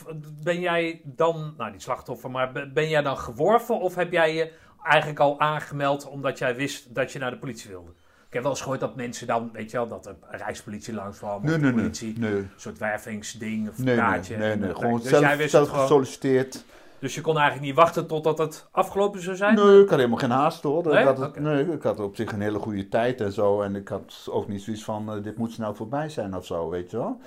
[0.44, 4.52] ben jij dan, nou niet slachtoffer, maar ben- jij dan geworven of heb jij je
[4.84, 7.90] eigenlijk al aangemeld omdat jij wist dat je naar de politie wilde?
[8.28, 11.36] Ik heb wel eens gehoord dat mensen dan, weet je wel, dat de Rijkspolitie langskwam
[11.36, 11.80] of Nee, de nee, nee.
[11.82, 12.20] politie.
[12.20, 14.38] Nee, Een soort wervingsding of nee, nee, kaartje.
[14.38, 14.70] nee, nee.
[14.70, 15.88] eh, Gewoon dus zelf, jij wist zelf het gewoon.
[15.88, 16.64] gesolliciteerd.
[17.00, 19.56] Dus je kon eigenlijk niet wachten totdat het afgelopen zou zijn?
[19.56, 20.88] Nee, ik had helemaal geen haast hoor.
[20.88, 21.04] Nee?
[21.04, 21.40] Dat het, Oké.
[21.40, 23.62] nee, ik had op zich een hele goede tijd en zo.
[23.62, 26.70] En ik had ook niet zoiets van, eh, dit moet snel voorbij zijn of zo,
[26.70, 27.20] weet je wel.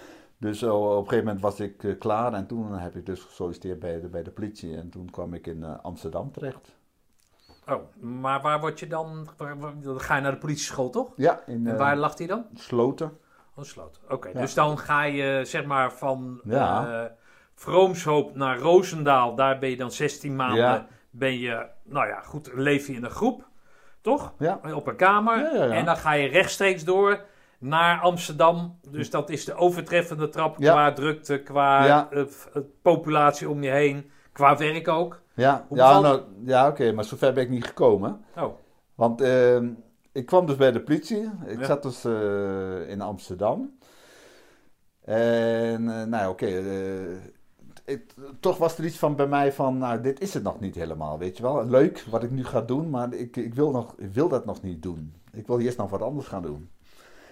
[0.45, 3.21] Dus eh, op een gegeven moment was ik eh, klaar en toen heb ik dus
[3.21, 4.77] gesolliciteerd bij de, bij de politie.
[4.77, 6.77] En toen kwam ik in eh, Amsterdam terecht.
[7.69, 9.29] Oh, maar waar word je dan?
[9.37, 11.13] dan ga je naar de politieschool toch?
[11.17, 12.47] Ja, in En waar lag die dan?
[12.55, 13.19] Sloten.
[13.55, 14.01] Oh, Sloot.
[14.09, 14.41] Oké, Ja.
[14.41, 17.17] dus dan ga je zeg maar van Ja.
[17.55, 19.35] Vroomshoop naar Roosendaal.
[19.35, 20.57] Daar ben je dan 16 maanden.
[20.59, 20.87] Ja.
[21.11, 23.49] Ben je, nou ja, goed, leef je in een groep,
[24.01, 24.35] toch?
[24.39, 24.61] Ja.
[24.75, 25.71] Op een kamer.
[25.71, 27.25] En dan ga je rechtstreeks door
[27.65, 28.79] naar Amsterdam.
[28.91, 30.73] Dus dat is de overtreffende trap Ja.
[30.73, 32.11] qua drukte, qua Ja.
[32.11, 32.27] eh, eh,
[32.83, 34.11] populatie om je heen.
[34.33, 35.23] Qua werk ook.
[35.35, 38.25] Ja, Hoe ja, nou, ja oké, maar zover ben ik niet gekomen.
[38.37, 38.55] Oh,
[38.95, 39.69] Want ehm,
[40.13, 41.31] ik kwam dus bij de politie.
[41.47, 41.65] Ik Ja.
[41.65, 43.79] zat dus eh, in Amsterdam.
[45.05, 47.15] En nou oké, eh,
[47.85, 50.75] ik- toch was er iets van bij mij van, nou dit is het nog niet
[50.75, 51.67] helemaal, weet je wel.
[51.67, 54.63] Leuk wat ik nu ga doen, maar ik, ik, wil, nog, ik wil dat nog
[54.63, 55.15] niet doen.
[55.33, 56.69] Ik wil eerst nog wat anders gaan doen.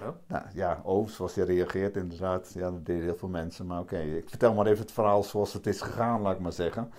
[0.03, 0.15] Ja.
[0.27, 3.67] Nou ja, oh, zoals je reageert inderdaad, ja dat deden heel veel mensen.
[3.67, 6.53] Maar oké, ik vertel maar even het verhaal zoals het is gegaan, laat ik maar
[6.53, 6.91] zeggen.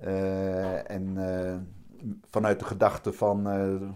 [0.00, 1.56] Eh, en eh,
[2.30, 3.88] vanuit de gedachte van, eh,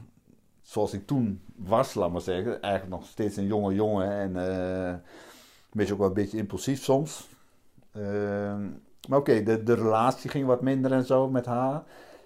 [0.63, 5.03] zoals ik toen was, laat maar zeggen, eigenlijk nog steeds een jonge jongen en
[5.73, 7.29] beetje ook wel een beetje impulsief soms.
[9.09, 11.83] Maar oké, de, de relatie ging wat minder en zo met haar.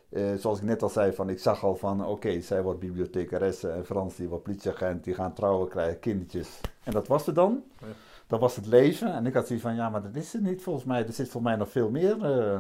[0.09, 3.69] Eh, zoals ik net al zei, van, ik zag al van oké, zij wordt bibliothecaresse
[3.71, 6.61] en Frans die wordt politieagent, die gaan trouwen, krijgen kindertjes.
[6.85, 7.63] En dat was het dan.
[7.81, 7.87] Ja.
[8.27, 9.13] Dat was het leven.
[9.13, 11.07] En ik had zoiets van, ja, maar dat is het niet volgens mij.
[11.07, 12.25] Er zit voor mij nog veel meer.
[12.25, 12.59] eh.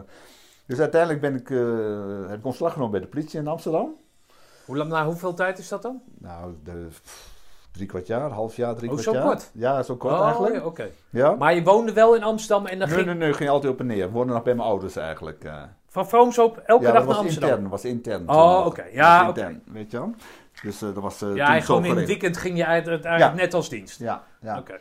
[0.66, 3.94] dus uiteindelijk ben ik, eh, heb ik ontslag genomen bij de politie in Amsterdam.
[4.64, 6.02] Hoe lang, na hoeveel tijd is dat dan?
[6.18, 7.30] Nou, de, pff,
[7.72, 9.26] drie kwart jaar, half jaar, drie Oh, kwart zo jaar.
[9.26, 9.50] kort?
[9.54, 10.54] Ja, zo kort oh, eigenlijk.
[10.54, 10.88] ja, oké.
[11.10, 11.34] Ja.
[11.34, 13.80] Maar je woonde wel in Amsterdam en dan nee, ging nee, nee, ging altijd op
[13.80, 14.06] en neer.
[14.06, 15.44] We woonden nog bij mijn ouders eigenlijk.
[15.98, 17.50] Van Vroomshoop elke ja, dag dat naar was Amsterdam.
[17.50, 17.68] intern.
[17.68, 18.28] was intern.
[18.28, 18.84] Oh, oké.
[18.92, 20.14] Ja, intern, Weet je wel?
[20.62, 23.68] Dus eh, dat was eh, Ja, gewoon in het weekend ging je uit- net als
[23.68, 23.98] dienst.
[23.98, 24.58] Ja, ja.
[24.58, 24.78] Oké.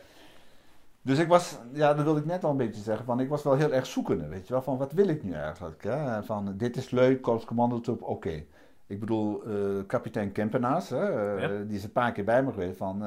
[1.02, 3.42] Dus ik was, ja, dat wilde ik net al een beetje zeggen, van ik was
[3.42, 5.82] wel heel erg zoekende, weet je wel, van wat wil ik nu eigenlijk?
[5.84, 6.22] Hè?
[6.22, 8.44] Van dit is leuk, Korps Commandotroep, oké.
[8.86, 9.52] Ik bedoel, eh,
[9.86, 11.08] kapitein Kempenaars, hè,
[11.40, 11.48] Ja.
[11.66, 13.02] die is een paar keer bij me geweest van,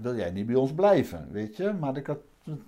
[0.00, 1.72] wil jij niet bij ons blijven, weet je?
[1.80, 2.18] Maar ik had,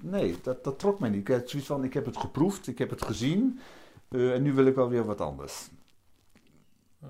[0.01, 1.29] nee, dat, dat trok mij niet.
[1.29, 3.59] Ik had zoiets van, ik heb het geproefd, ik heb het gezien
[4.09, 5.69] eh, en nu wil ik wel weer wat anders.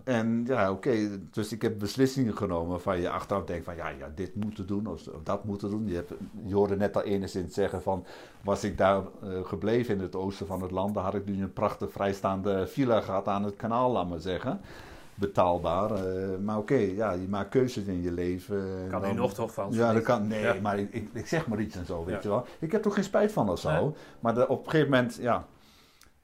[0.04, 4.10] En ja, oké, dus ik heb beslissingen genomen van je achteraf denkt van ja, ja
[4.14, 5.88] dit moeten doen of, of dat moeten doen.
[5.88, 6.12] Je, hebt,
[6.46, 8.04] je hoorde net al enigszins zeggen van
[8.44, 11.42] was ik daar eh, gebleven in het oosten van het land, dan had ik nu
[11.42, 14.60] een prachtig vrijstaande villa gehad aan het kanaal, laat maar zeggen.
[15.14, 15.90] Betaalbaar.
[15.90, 18.60] eh, maar oké, ja, je maakt keuzes in je leven.
[18.82, 19.68] en Kan dan- nog toch van?
[19.72, 20.26] ja, dat kan.
[20.26, 20.54] Nee, Ja.
[20.62, 22.20] maar ik, ik, zeg maar iets en zo, weet Ja.
[22.22, 22.44] je wel.
[22.58, 23.70] Ik heb er geen spijt van of zo.
[23.70, 23.90] Nee.
[24.20, 25.46] Maar de- op een gegeven moment, ja,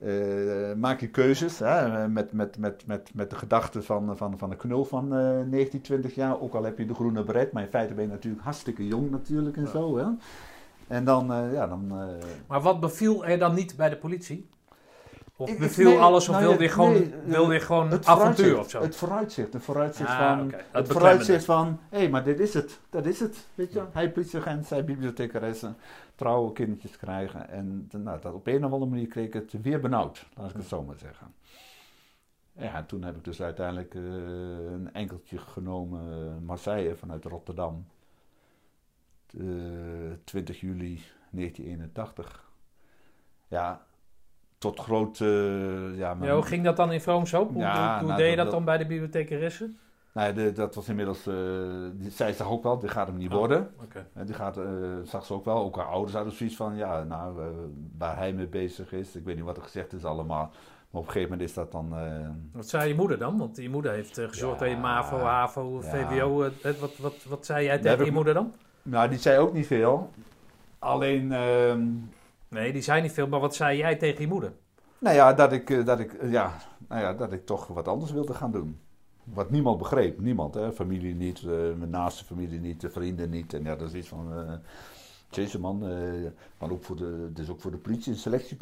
[0.03, 4.50] eh, maak je keuzes hè, met, met, met, met, met de gedachte van, van, van
[4.50, 6.40] een knul van eh 19, 20 jaar.
[6.40, 9.11] Ook al heb je de groene beret, maar in feite ben je natuurlijk hartstikke jong
[9.11, 9.68] natuurlijk en Ja.
[9.70, 9.96] zo.
[9.98, 10.05] Hè.
[10.88, 11.84] En dan, eh, ja, dan...
[11.90, 12.07] eh,
[12.46, 14.48] Maar wat beviel er dan niet bij de politie?
[15.37, 17.91] Of Ik- beviel nee, alles of nou wilde ja, je gewoon, nee, wilde je gewoon
[17.91, 18.83] het avontuur of zo?
[18.83, 20.55] Het vooruitzicht, het vooruitzicht Ah, van...
[20.70, 23.85] Het vooruitzicht van, hé, maar dit is het, dat is het, weet je.
[23.93, 25.74] Hij politieagent, zij bibliothecaresse,
[26.14, 27.49] trouwe kindertjes krijgen.
[27.49, 30.57] En nou, dat op een of andere manier kreeg ik het weer benauwd, laat ik
[30.57, 31.35] het zo maar zeggen.
[32.53, 34.03] Ja, en toen heb ik dus uiteindelijk eh,
[34.72, 37.87] een enkeltje genomen, Marseille vanuit Rotterdam.
[39.39, 39.45] Eh,
[40.24, 42.51] 20 juli 1981.
[43.49, 43.87] Ja,
[44.62, 45.20] tot groot...
[45.20, 47.52] eh, ja, mijn- Ja, hoe ging dat dan in Vroomshoop?
[47.52, 49.70] Hoe, Ja, hoe, nou, deed je dat- dat dan bij de bibliothecaresse?
[50.12, 51.22] Nee, de- dat was inmiddels...
[51.94, 53.36] die, zij zag ook wel, dit gaat hem niet Oh.
[53.36, 53.70] worden.
[54.12, 54.64] En die gaat, eh,
[55.04, 57.34] zag ze ook wel, ook haar ouders hadden zoiets van, ja, nou,
[57.98, 60.50] waar hij mee bezig is, ik weet niet wat er gezegd is allemaal,
[60.90, 61.94] maar op een gegeven moment is dat dan,
[62.52, 63.38] Wat zei je moeder dan?
[63.38, 64.64] Want je moeder heeft gezorgd Ja.
[64.66, 65.80] dat je MAVO, HAVO.
[65.80, 66.42] VWO...
[66.42, 68.52] eh, wat, wat, wat zei jij tegen je moeder dan?
[68.82, 70.10] nou, die zei ook niet veel,
[70.78, 71.80] alleen, ehm,
[72.53, 74.53] Nee, die zei niet veel, maar wat zei jij tegen je moeder?
[74.98, 76.57] nou ja, dat ik, eh, dat ik, eh, ja,
[76.88, 78.80] nou ja, dat ik toch wat anders wilde gaan doen.
[79.24, 80.72] Wat niemand begreep, niemand, hè?
[80.72, 84.09] familie niet, eh, mijn naaste familie niet, de vrienden niet, en ja, dat is iets
[84.09, 84.61] van...
[85.34, 88.12] Jezus man, eh, maar ook voor de, dus ook voor de politie.
[88.12, 88.57] Een selectie,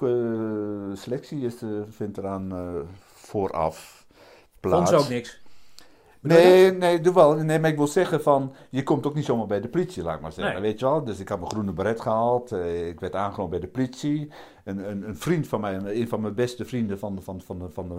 [0.97, 1.55] selectie is,
[1.88, 2.53] vindt eraan
[3.14, 4.07] vooraf
[4.61, 4.91] Vond plaats.
[4.91, 5.41] ze ook niks?
[6.23, 7.35] Nee, nee, doe wel.
[7.35, 10.14] Nee, maar ik wil zeggen van, je komt ook niet zomaar bij de politie, laat
[10.16, 10.53] ik maar zeggen.
[10.55, 10.62] Nee.
[10.62, 11.05] Weet je wel?
[11.05, 12.53] Dus ik had mijn groene beret gehaald.
[12.53, 14.29] eh, ik werd aangenomen bij de politie.
[14.64, 17.59] Een, een, een vriend van mij, een van mijn beste vrienden van, de- van, van,
[17.59, 17.95] de, van de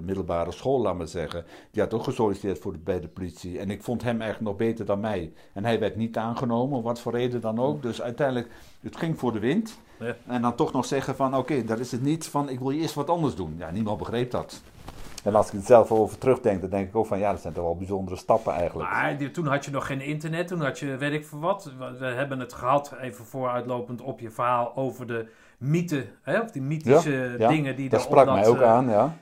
[0.00, 1.44] eh, middelbare school, laat maar zeggen.
[1.70, 3.58] Die had ook gesolliciteerd voor de, bij de politie.
[3.58, 5.32] En ik vond hem eigenlijk nog beter dan mij.
[5.52, 7.82] En hij werd niet aangenomen, om wat voor reden dan ook.
[7.82, 8.48] Dus uiteindelijk,
[8.80, 9.78] het ging voor de wind.
[10.00, 10.16] Ja.
[10.26, 12.80] En dan toch nog zeggen van, oké, dat is het niet van, ik wil je
[12.80, 13.54] eerst wat anders doen.
[13.58, 14.62] Ja, niemand begreep dat.
[15.24, 17.52] En als ik het zelf over terugdenk, dan denk ik ook van, ja, dat zijn
[17.52, 18.90] toch wel bijzondere stappen eigenlijk.
[18.90, 21.72] Maar toen had je nog geen internet, toen had je weet ik veel wat.
[21.98, 26.62] We, hebben het gehad, even vooruitlopend op je verhaal, over de mythe, hè, of die
[26.62, 29.14] mythische ja, dingen die Dat er sprak op mij dat, ook eh, aan, ja.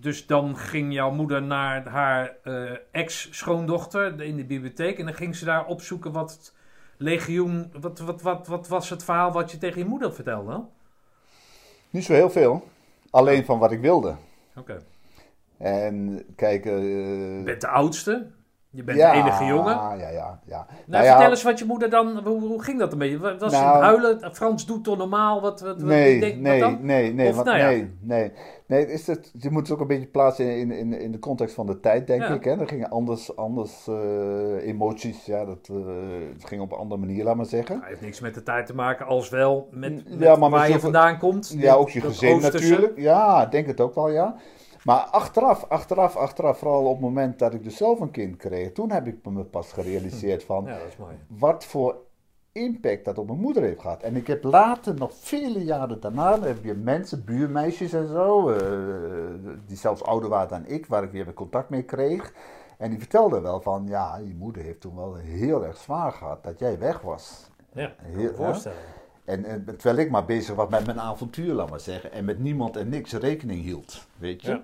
[0.00, 5.36] dus dan ging jouw moeder naar haar eh, ex-schoondochter in de bibliotheek en dan ging
[5.36, 6.54] ze daar opzoeken wat het
[6.96, 10.52] legioen, wat, wat, wat, wat was het verhaal wat je tegen je moeder vertelde?
[10.54, 10.68] Oké.
[11.90, 12.68] Niet zo heel veel.
[13.10, 14.14] Alleen van wat ik wilde.
[15.60, 16.66] En kijk...
[16.66, 16.72] eh,
[17.38, 18.26] Je bent de oudste,
[18.70, 19.74] je bent ja, de enige jongen.
[19.74, 20.66] Ja, ja, ja.
[20.86, 23.18] Nou, ja, vertel eens wat je moeder dan, hoe, hoe ging dat een beetje?
[23.38, 24.34] Was Nou- het huilen?
[24.34, 25.40] Frans doet toch normaal?
[25.40, 26.78] Wat, wat, wat Nee, wat nee, dan?
[26.80, 27.68] nee, nee, Of want, nou ja.
[27.68, 28.32] nee, nee.
[28.66, 31.54] Nee, is het, je moet het ook een beetje plaatsen in, in, in de context
[31.54, 32.44] van de tijd, denk ik.
[32.44, 32.60] Hè?
[32.60, 35.76] Er gingen anders, anders eh, emoties, ja, dat, eh,
[36.32, 37.78] het ging op een andere manier, laat maar zeggen.
[37.80, 41.18] Hij heeft niks met de tijd te maken, als wel met, maar waar je vandaan
[41.18, 41.54] komt.
[41.58, 42.98] Ja, ook je gezin natuurlijk.
[42.98, 44.36] Ja, ik denk het ook wel, ja.
[44.84, 48.72] Maar achteraf, achteraf, achteraf, vooral op het moment dat ik dus zelf een kind kreeg,
[48.72, 51.14] toen heb ik me pas gerealiseerd van Ja, dat is mooi.
[51.26, 51.96] wat voor
[52.52, 54.02] impact dat op mijn moeder heeft gehad.
[54.02, 58.58] En ik heb later, nog vele jaren daarna, heb je mensen, buurmeisjes en zo, eh,
[59.66, 62.32] die zelfs ouder waren dan ik, waar ik weer contact mee kreeg.
[62.78, 66.42] En die vertelden wel van, ja, je moeder heeft toen wel heel erg zwaar gehad
[66.44, 67.50] dat jij weg was.
[67.72, 68.78] Ja, ik kan me Heel- voorstellen.
[69.24, 72.12] En, en terwijl ik maar bezig was met mijn avontuur, laat maar zeggen.
[72.12, 74.50] En met niemand en niks rekening hield, weet je.
[74.50, 74.62] Ja.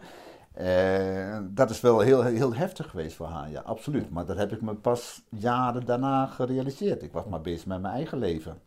[0.57, 4.11] Eh, dat is wel heel, heel heftig geweest voor haar, ja, absoluut.
[4.11, 7.03] Maar dat heb ik me pas jaren daarna gerealiseerd.
[7.03, 8.59] Ik was maar bezig met mijn eigen leven.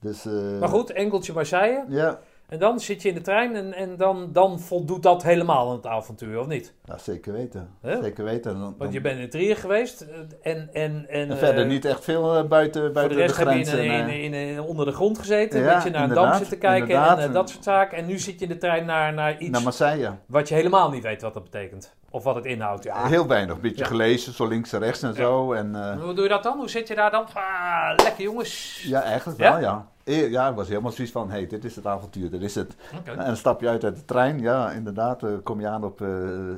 [0.00, 1.84] Dus, eh, Maar goed, enkeltje Marseille.
[1.88, 2.20] Ja,
[2.52, 5.76] En dan zit je in de trein en, en dan, dan voldoet dat helemaal aan
[5.76, 6.74] het avontuur, of niet?
[6.84, 7.68] ja, zeker weten.
[8.02, 8.58] Zeker weten.
[8.60, 10.18] Dan- Want je bent in Trier geweest eh,
[10.52, 10.68] en...
[10.72, 13.48] En, en, en verder eh, niet echt veel eh, buiten, Voor buiten de rest heb
[13.48, 13.84] je in, grenzen.
[13.84, 14.24] in, eh.
[14.24, 17.32] in, in- onder de grond gezeten, een Ja, beetje naar een dam zitten kijken en
[17.32, 17.98] dat soort zaken.
[17.98, 20.10] En nu zit je in de trein naar, naar iets Naar Marseille.
[20.26, 21.94] wat je helemaal niet weet wat dat betekent.
[22.10, 22.84] Of wat het inhoudt.
[22.84, 23.06] Ja.
[23.06, 23.86] Heel weinig, een beetje Ja.
[23.86, 25.52] gelezen, zo links en rechts en zo.
[25.52, 26.58] En, Hoe doe je dat dan?
[26.58, 27.24] Hoe zit je daar dan?
[27.34, 28.82] Ah, lekker jongens.
[28.86, 29.88] ja, eigenlijk wel, ja.
[30.04, 32.54] Eh, Ja, ik was helemaal zoiets van, hé, hey, dit is het avontuur, dit is
[32.54, 32.76] het.
[33.04, 35.22] En dan stap je uit uit de trein, ja, inderdaad.
[35.22, 36.08] eh, kom je aan op eh,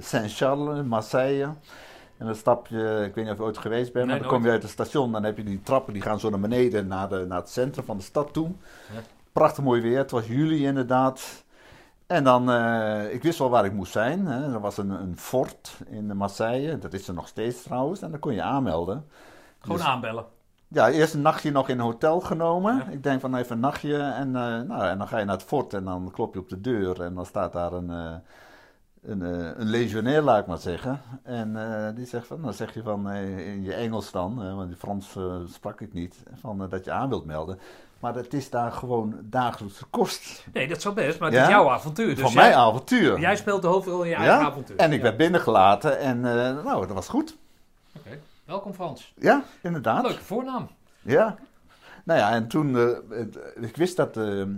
[0.00, 1.44] Saint-Charles, Marseille.
[2.18, 4.34] En dan stap je, ik weet niet of je ooit geweest bent, Nee, maar dan
[4.36, 5.12] kom je uit het station.
[5.12, 7.84] Dan heb je die trappen, die gaan zo naar beneden, naar, de, naar het centrum
[7.84, 8.46] van de stad toe.
[8.92, 9.00] Ja.
[9.32, 11.44] Prachtig mooi weer, het was juli inderdaad.
[12.06, 12.50] En dan,
[13.10, 14.26] ik wist wel waar ik moest zijn.
[14.26, 14.52] Hè.
[14.52, 18.02] Er was een, een fort in Marseille, dat is er nog steeds trouwens.
[18.02, 19.06] En dan kon je aanmelden.
[19.58, 20.24] Gewoon Dus- aanbellen.
[20.74, 22.76] Ja, eerst een nachtje nog in een hotel genomen.
[22.76, 22.86] Ja.
[22.90, 25.44] Ik denk van even een nachtje en, eh, nou, en dan ga je naar het
[25.44, 28.14] fort en dan klop je op de deur en dan staat daar een, eh,
[29.02, 31.00] een, eh, een legionair, laat ik maar zeggen.
[31.22, 31.56] En
[31.96, 35.16] die zegt van, dan zeg je van in je Engels dan, want in Frans
[35.52, 37.58] sprak ik niet, van, dat je aan wilt melden.
[38.00, 40.46] Maar het is daar gewoon dagelijkse kost.
[40.52, 41.44] Nee, dat zou best, maar het Ja?
[41.44, 42.14] is jouw avontuur.
[42.14, 43.18] Dus Van jij, mijn avontuur.
[43.20, 44.76] jij speelt de hoofdrol in je eigen avontuur.
[44.76, 47.36] En ik werd binnengelaten en nou, dat was goed.
[47.96, 48.18] Oké.
[48.44, 49.12] Welkom Frans.
[49.18, 50.02] Ja, inderdaad.
[50.06, 50.68] Leuke voornaam.
[51.02, 51.38] Ja.
[52.04, 54.48] Nou ja, en toen, eh, het- ik wist dat het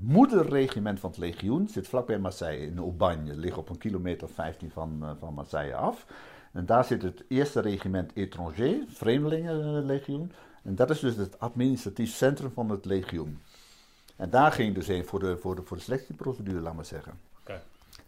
[0.00, 3.36] moederregiment van het legioen zit vlakbij Marseille in Aubagne.
[3.36, 6.06] Ligt op een kilometer of 15 van, eh, van Marseille af.
[6.52, 10.32] En daar zit het eerste regiment étranger, vreemdelingenlegioen.
[10.62, 13.40] En dat is dus het administratief centrum van het legioen.
[14.16, 17.12] En daar ging dus heen voor de, voor de, voor de selectieprocedure, laat maar zeggen.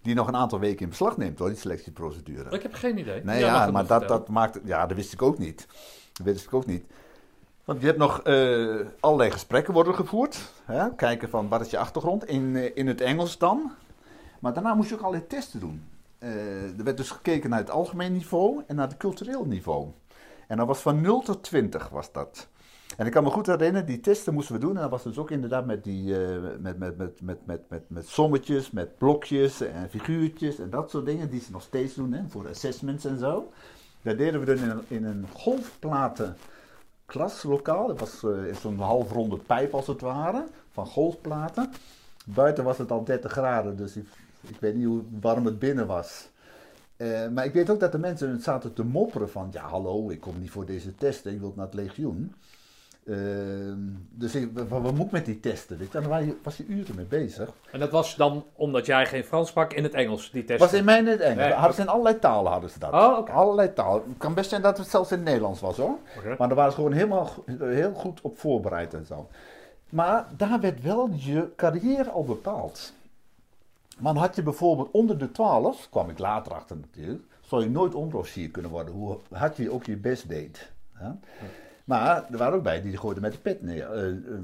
[0.03, 2.51] Die nog een aantal weken in beslag neemt hoor, die selectieprocedure.
[2.51, 3.25] Ik heb geen idee.
[3.25, 4.61] Nee, ja, maar dat, dat maakt...
[4.65, 5.67] Ja, dat wist ik ook niet.
[6.13, 6.85] Dat wist ik ook niet.
[7.65, 10.53] Want je hebt nog eh, allerlei gesprekken worden gevoerd.
[10.65, 10.95] Hè?
[10.95, 13.73] Kijken van wat is je achtergrond in, eh, in het Engels dan.
[14.39, 15.85] Maar daarna moest je ook allerlei testen doen.
[16.19, 19.89] Eh, er werd dus gekeken naar het algemeen niveau en naar het cultureel niveau.
[20.47, 22.49] En dat was van 0 tot 20 was dat.
[22.97, 24.77] En ik kan me goed herinneren, die testen moesten we doen.
[24.77, 27.83] En dat was dus ook inderdaad met, die, eh, met, met, met, met, met, met,
[27.87, 31.31] met sommetjes, met blokjes en figuurtjes en dat soort dingen.
[31.31, 33.53] Die ze nog steeds doen hè, voor assessments en zo.
[34.03, 36.37] Dat deden we dan in een, in een golfplaten
[37.07, 37.87] klaslokaal.
[37.87, 41.71] Dat was in zo'n halfronde pijp als het ware, van golfplaten.
[42.25, 46.29] Buiten was het al 30 graden, dus ik, weet niet hoe warm het binnen was.
[46.97, 49.49] Eh, maar ik weet ook dat de mensen zaten te mopperen van...
[49.53, 52.35] Ja, hallo, ik kom niet voor deze testen, ik wil naar het legioen.
[53.07, 53.79] Ehm,
[54.11, 55.81] dus ik, wat, wat moet ik met die testen?
[55.81, 56.09] Ik, daar
[56.43, 57.51] was je, uren mee bezig.
[57.73, 60.61] En dat was dan omdat jij geen Frans sprak in het Engels, die test.
[60.61, 61.39] was in mijn het Engels.
[61.39, 62.93] Nee, hadden ze in allerlei talen hadden ze dat.
[62.93, 63.35] Oh.
[63.35, 64.03] Allerlei talen.
[64.09, 65.99] Het kan best zijn dat het zelfs in het Nederlands was hoor.
[66.39, 69.29] Maar daar waren ze gewoon helemaal heel goed op voorbereid en zo.
[69.89, 72.93] Maar daar werd wel je carrière al bepaald.
[73.99, 77.71] Maar dan had je bijvoorbeeld onder de 12, kwam ik later achter natuurlijk, zou je
[77.71, 80.71] nooit onderofficier kunnen worden, hoe hard je ook je best deed.
[80.99, 81.19] Ja?
[81.85, 83.91] Maar er waren ook bij die gooiden met de pet neer.
[83.93, 84.39] eh, eh,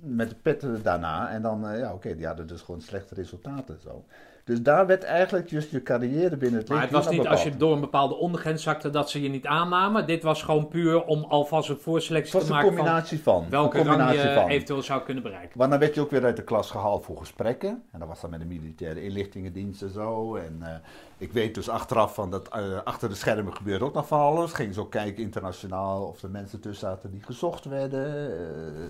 [0.00, 1.30] met de pet daarna.
[1.30, 4.04] En dan, eh, ja oké, die hadden dus gewoon slechte resultaten en zo.
[4.46, 7.56] Dus daar werd eigenlijk just je carrière binnen het Maar het was niet als je
[7.56, 10.06] door een bepaalde ondergrens zakte dat ze je niet aannamen.
[10.06, 13.46] Dit was gewoon puur om alvast een voorselectie te een maken van combinatie van.
[13.50, 14.48] welke een rang combinatie je van.
[14.48, 15.58] eventueel zou kunnen bereiken.
[15.58, 17.82] Want dan werd je ook weer uit de klas gehaald voor gesprekken.
[17.92, 20.36] En dat was dan met de militaire inlichtingendienst en zo.
[20.36, 20.74] En eh,
[21.18, 24.52] ik weet dus achteraf van dat eh, achter de schermen gebeurde ook nog van alles.
[24.52, 28.32] Gingen ze ook kijken internationaal of er mensen tussen zaten die gezocht werden.
[28.32, 28.84] Eh,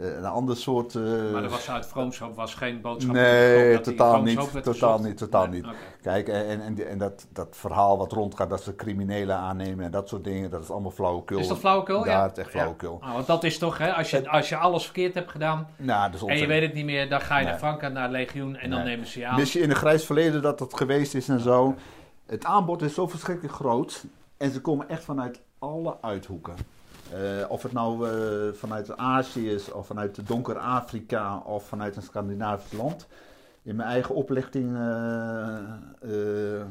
[0.00, 0.94] een ander soort...
[0.94, 3.14] eh, Maar er was uit vroomschap was geen boodschap.
[3.14, 5.64] Nee, dat totaal niet, totaal niet, totaal Nee, niet.
[5.64, 5.76] oké.
[6.02, 10.08] Kijk, en, en, en dat, dat verhaal wat rondgaat dat ze criminelen aannemen en dat
[10.08, 11.38] soort dingen, dat is allemaal flauwekul.
[11.38, 12.04] Is dat flauwekul?
[12.06, 12.98] Ja, het is echt flauwekul.
[13.00, 16.10] Ah, want dat is toch, hè, als je, als je alles verkeerd hebt gedaan Nou,
[16.10, 17.50] dat is en je weet het niet meer, dan ga je Nee.
[17.50, 19.36] naar Frankrijk, naar Legioen en dan nemen ze je aan.
[19.36, 21.74] Mis je in een grijs verleden dat dat geweest is en zo.
[22.26, 24.04] Het aanbod is zo verschrikkelijk groot.
[24.36, 26.54] En ze komen echt vanuit alle uithoeken.
[27.12, 32.02] Eh, of het nou eh, vanuit Azië is, of vanuit donker Afrika, of vanuit een
[32.02, 33.06] Scandinavisch land.
[33.62, 36.62] In mijn eigen oplichting eh,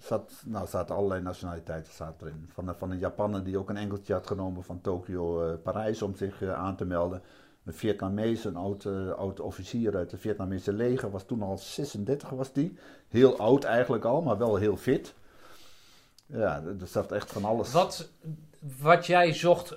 [0.00, 2.48] zat, nou, zaten allerlei nationaliteiten zaten erin.
[2.52, 6.42] Van, van een Japaner die ook een enkeltje had genomen van Tokio, Parijs om zich
[6.42, 7.22] aan te melden.
[7.64, 12.52] Een Vietnamees, een oud, oud officier uit het Vietnamese leger, was toen al 36 was
[12.52, 12.78] die.
[13.08, 15.14] Heel oud eigenlijk al, maar wel heel fit.
[16.26, 17.72] Ja, er zat echt van alles.
[17.72, 18.10] Wat,
[18.80, 19.76] wat jij zocht,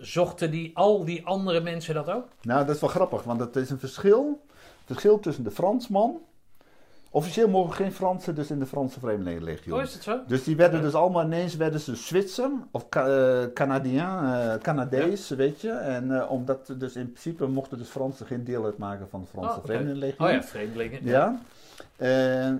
[0.00, 2.28] zochten die, al die andere mensen dat ook?
[2.42, 4.40] Nou, dat is wel grappig, want het is een verschil,
[4.84, 6.20] verschil tussen de Fransman.
[7.10, 9.76] Officieel mogen geen Fransen dus in de Franse Vreemdelingenlegioen.
[9.76, 10.20] Oh, is het zo?
[10.26, 15.28] Dus die werden dus allemaal ineens werden ze Zwitser of Ca eh, Canadien, eh, Canadees,
[15.28, 15.70] weet je.
[15.70, 19.50] En eh, omdat dus in principe mochten dus Fransen geen deel uitmaken van de Franse
[19.50, 19.66] Oh, oké.
[19.66, 20.28] Vreemdelingenlegioen.
[20.28, 21.00] Oh ja, vreemdelingen.
[21.04, 21.40] Ja.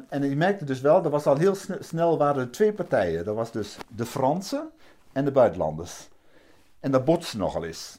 [0.08, 3.24] En je merkte dus wel, er was al heel sne- snel waren er twee partijen.
[3.24, 4.70] Dat was dus de Fransen
[5.16, 6.08] en de buitenlanders.
[6.80, 7.98] En dat botste nogal eens.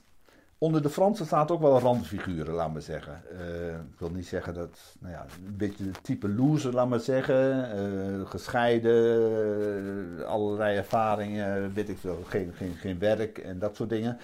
[0.57, 3.21] Onder de Fransen zaten ook wel randfiguren, laat maar zeggen.
[3.39, 6.99] Eh, ik wil niet zeggen dat, nou ja, een beetje het type loser, laat maar
[6.99, 7.71] zeggen.
[7.71, 13.89] Eh, gescheiden, eh, allerlei ervaringen, weet ik veel, geen, geen, geen werk en dat soort
[13.89, 14.17] dingen.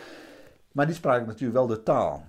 [0.71, 2.23] Maar die spraken natuurlijk wel de taal.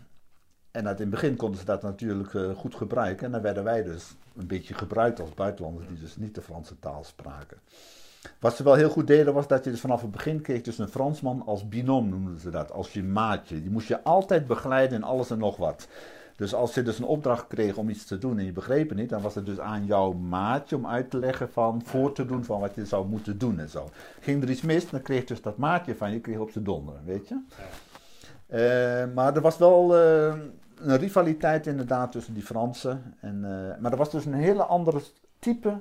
[0.71, 3.27] En uit in het begin konden ze dat natuurlijk goed gebruiken.
[3.27, 6.79] En dan werden wij dus een beetje gebruikt als buitenlanders die dus niet de Franse
[6.79, 7.59] taal spraken.
[8.41, 10.79] Wat ze wel heel goed deden was dat je dus vanaf het begin kreeg dus
[10.79, 13.61] een Fransman als binom noemden ze dat, als je maatje.
[13.61, 15.89] Die moest je altijd begeleiden in alles en nog wat.
[16.37, 18.99] Dus als je dus een opdracht kreeg om iets te doen en je begreep het
[18.99, 22.27] niet, dan was het dus aan jouw maatje om uit te leggen van, voor te
[22.27, 23.91] doen van wat je zou moeten doen en zo.
[24.21, 26.95] Ging er iets mis, dan kreeg dus dat maatje van je kreeg op zijn donder,
[27.05, 27.41] weet je.
[28.47, 30.35] Eh, maar er was wel eh,
[30.77, 33.15] een rivaliteit inderdaad tussen die Fransen.
[33.21, 35.01] En, eh, maar er was dus een hele andere
[35.39, 35.79] type,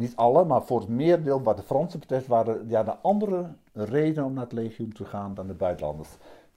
[0.00, 4.24] niet alle, maar voor het meerdeel wat de Fransen betreft, waren ja, de andere redenen
[4.24, 6.08] om naar het legioen te gaan dan de buitenlanders.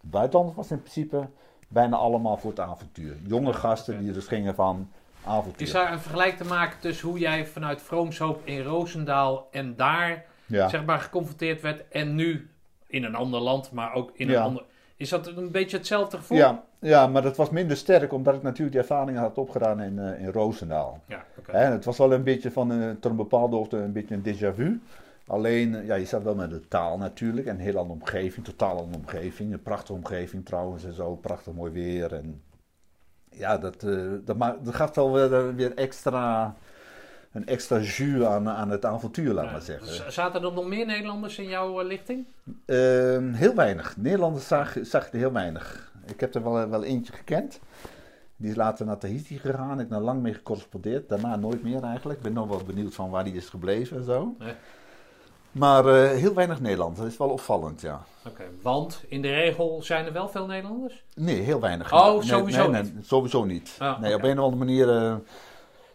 [0.01, 1.27] De buitenlanders was in principe
[1.67, 3.15] bijna allemaal voor het avontuur.
[3.27, 4.89] Jonge gasten die dus gingen van
[5.25, 5.67] avontuur.
[5.67, 10.25] Is daar een vergelijk te maken tussen hoe jij vanuit Vroomshoop in Roosendaal en daar
[10.45, 10.69] ja.
[10.69, 12.49] zeg maar geconfronteerd werd en nu
[12.87, 14.41] in een ander land, maar ook in een Ja.
[14.43, 14.63] ander...
[14.95, 16.37] Is dat een beetje hetzelfde gevoel?
[16.37, 19.99] Ja, ja, maar dat was minder sterk omdat ik natuurlijk die ervaringen had opgedaan in,
[19.99, 20.99] eh, in Roosendaal.
[21.07, 21.51] Ja, oké.
[21.51, 24.23] Hè, het was wel een beetje van, eh, tot een bepaalde hoogte een beetje een
[24.23, 24.81] déjà vu.
[25.27, 28.45] Alleen, eh, ja, je zat wel met de taal natuurlijk en een heel andere omgeving,
[28.45, 29.53] totaal andere omgeving.
[29.53, 32.13] Een prachtige omgeving trouwens en zo, prachtig mooi weer.
[32.13, 32.41] En
[33.29, 36.55] ja, dat, eh, dat, maakt, dat gaf wel weer, weer extra,
[37.33, 40.11] een extra jus aan, aan het avontuur, laat maar zeggen.
[40.11, 42.25] Zaten er nog meer Nederlanders in jouw eh, lichting?
[42.65, 43.97] Ehm, heel weinig.
[43.97, 45.91] Nederlanders zag, zag ik er heel weinig.
[46.05, 47.59] Ik heb er wel, wel eentje gekend.
[48.35, 49.71] Die is later naar Tahiti gegaan.
[49.71, 51.09] Ik heb daar lang mee gecorrespondeerd.
[51.09, 52.17] Daarna nooit meer eigenlijk.
[52.17, 54.35] Ik ben nog wel benieuwd van waar die is gebleven en zo.
[54.39, 54.53] Nee.
[55.51, 56.99] Maar eh, heel weinig Nederlanders.
[56.99, 58.01] Dat is wel opvallend, ja.
[58.27, 61.03] Oké, want in de regel zijn er wel veel Nederlanders?
[61.15, 61.93] Nee, heel weinig.
[61.93, 63.75] Oh, Nee, sowieso nee, nee, sowieso niet.
[63.79, 64.89] Ah, nee, op een of andere manier...
[64.89, 65.15] eh,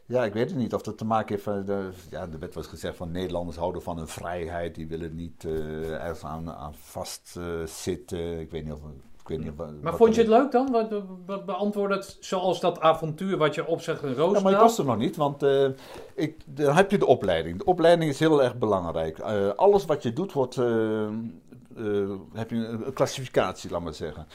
[0.09, 1.47] ja, ik weet het niet of dat te maken heeft...
[1.47, 4.75] eh, de, ja, er werd wel gezegd van Nederlanders houden van hun vrijheid.
[4.75, 8.41] Die willen niet eh, ergens aan, aan vastzitten.
[8.41, 8.81] ik weet niet of...
[9.21, 10.71] Ik weet niet of, Maar vond je het leuk dan?
[10.71, 14.53] Wat- wat- Beantwoord het zoals dat avontuur wat je opzegt in Ja, maar Roosendaal?
[14.53, 15.69] ik was er nog niet, want eh,
[16.15, 17.59] ik, dan heb je de opleiding.
[17.59, 19.21] De opleiding is heel erg belangrijk.
[19.57, 24.27] Alles wat je doet, wordt, heb je een, een klassificatie, laat maar zeggen.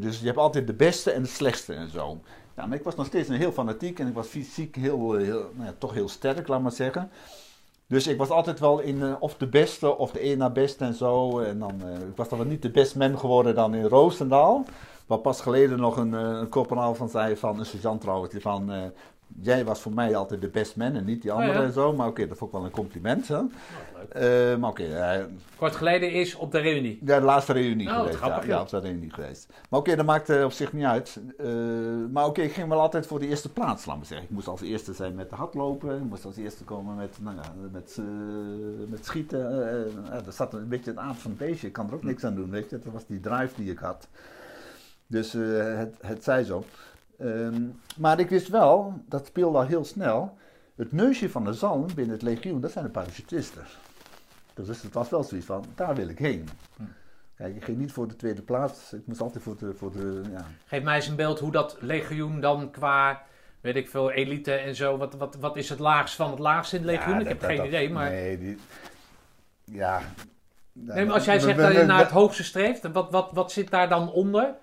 [0.00, 2.18] Dus je hebt altijd de beste en de slechtste en zo.
[2.58, 5.50] Ja, ik was nog steeds een heel fanatiek en ik was fysiek heel, eh, heel
[5.54, 7.10] nou ja, toch heel sterk, laat maar zeggen.
[7.88, 10.84] Dus ik was altijd wel in eh, of de beste of de één na beste
[10.84, 11.38] en zo.
[11.38, 14.64] En dan, eh, ik was dan wel niet de best man geworden dan in Roosendaal.
[15.06, 18.92] Waar pas geleden nog een, eh, een van zei, van een sergeant trouwens, die van...
[19.40, 21.62] jij was voor mij altijd de best man en niet die andere Oh ja.
[21.62, 21.92] en zo.
[21.92, 23.28] Maar oké, dat vond ik wel een compliment.
[23.28, 23.36] Hè?
[23.40, 23.50] Leuk.
[24.52, 26.98] Eh, maar oké, Kort geleden is op de reunie.
[27.04, 28.16] ja, de laatste reunie Oh, geweest.
[28.16, 29.52] grappig, ja, ja, op de reunie geweest.
[29.70, 31.20] Maar oké, dat maakte op zich niet uit.
[31.38, 31.46] Eh,
[32.12, 34.26] maar oké, ik ging wel altijd voor de eerste plaats, laat maar zeggen.
[34.26, 35.96] Ik moest als eerste zijn met de hardlopen.
[35.96, 38.04] Ik moest als eerste komen met, nou ja, met, eh,
[38.88, 39.86] met schieten.
[40.24, 41.66] Dat zat een beetje het aard van het beestje.
[41.66, 42.78] Ik kan er ook niks aan doen, weet je.
[42.78, 44.08] Dat was die drive die ik had.
[45.06, 46.64] Dus het, het zij zo.
[47.18, 47.62] Ehm,
[47.96, 50.36] maar ik wist wel, dat speelde al heel snel.
[50.76, 53.62] Het neusje van de zalm binnen het legioen, dat zijn de parachutisten.
[54.54, 56.48] Dus het was wel zoiets van, daar wil ik heen.
[57.36, 58.92] Kijk, ik ging niet voor de tweede plaats.
[58.92, 60.44] Ik moest altijd voor de, voor de ja.
[60.66, 63.22] Geef mij eens een beeld hoe dat legioen dan qua,
[63.60, 64.96] weet ik veel, elite en zo.
[64.96, 67.14] Wat, wat, wat is het laagst van het laagste in het legioen?
[67.14, 68.10] Ja, ik heb dat- geen dat- idee, maar...
[68.10, 68.58] Nee, die,
[69.64, 70.00] ja.
[70.72, 73.70] Nee, maar als jij zegt dat je naar het hoogste streeft, wat, wat, wat zit
[73.70, 74.54] daar dan onder?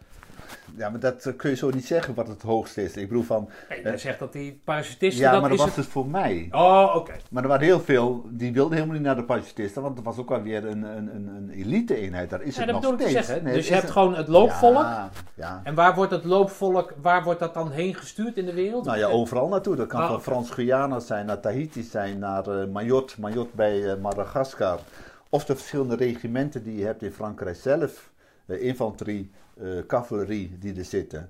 [0.78, 2.98] Ja, maar dat eh, kun je zo niet zeggen wat het hoogste is.
[2.98, 5.76] Ik bedoel van, Nee, jij zegt dat die parachutisten, ja, dat maar dat was het...
[5.76, 6.48] dus voor mij.
[6.52, 7.14] Oh, oké.
[7.30, 10.18] Maar er waren heel veel, die wilden helemaal niet naar de parachutisten, want het was
[10.18, 12.30] ook alweer een, een, een, een elite-eenheid.
[12.30, 13.12] Daar is Ja, het dat nog steeds.
[13.12, 13.44] zeggen.
[13.44, 14.74] Nee, dus je hebt een- gewoon het loopvolk.
[14.76, 15.62] Ja, ja.
[15.64, 18.86] En waar wordt het loopvolk, waar wordt dat dan heen gestuurd in de wereld?
[18.86, 19.76] Nou ja, overal naartoe.
[19.76, 20.22] Dat kan Ah, van.
[20.22, 24.80] Frans-Guyana zijn, naar Tahiti zijn, naar eh Mayotte, Mayotte bij eh, Madagaskar.
[25.30, 28.10] Of de verschillende regimenten die je hebt in Frankrijk zelf.
[28.46, 29.45] De infanterie, eh,
[29.88, 31.30] cavalerie die er zitten.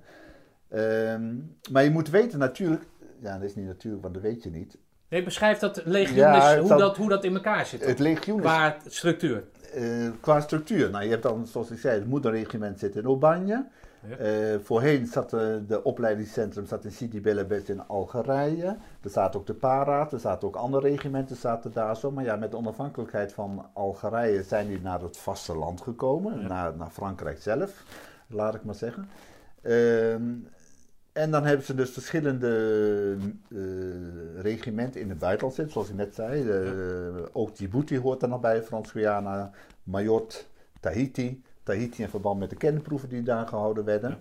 [0.68, 1.34] Ehm,
[1.72, 2.82] maar je moet weten natuurlijk,
[3.20, 4.78] ja dat is niet natuurlijk, want dat weet je niet.
[5.08, 7.84] Nee, beschrijf dat legioen Ja, is, het hoe, dat, hoe dat in elkaar zit.
[7.84, 9.44] Het legioen is Qua structuur.
[9.74, 9.84] eh,
[10.20, 10.90] qua structuur.
[10.90, 13.46] Nou, je hebt dan, zoals ik zei, het moederregiment zit in.
[13.46, 14.16] Ja.
[14.16, 18.76] Eh, voorheen zat de, de opleidingscentrum zat in Sidi Belabet in Algerije.
[19.02, 22.10] Er zaten ook de Paraat, er zaten ook andere regimenten zaten daar zo.
[22.10, 26.40] Maar ja, met de onafhankelijkheid van Algerije zijn die naar het vasteland gekomen.
[26.40, 26.46] Ja.
[26.46, 27.82] Naar, naar Frankrijk zelf,
[28.28, 29.08] laat ik maar zeggen.
[29.62, 30.22] Ehm,
[31.12, 33.16] en dan hebben ze dus verschillende
[33.50, 36.48] eh, regimenten in het buitenland zitten, zoals ik net zei.
[36.50, 39.50] Eh, Ook Djibouti hoort er nog bij, Frans-Guyana,
[39.82, 40.36] Mayotte,
[40.80, 41.42] Tahiti.
[41.62, 44.18] Tahiti in verband met de kernproeven die daar gehouden werden.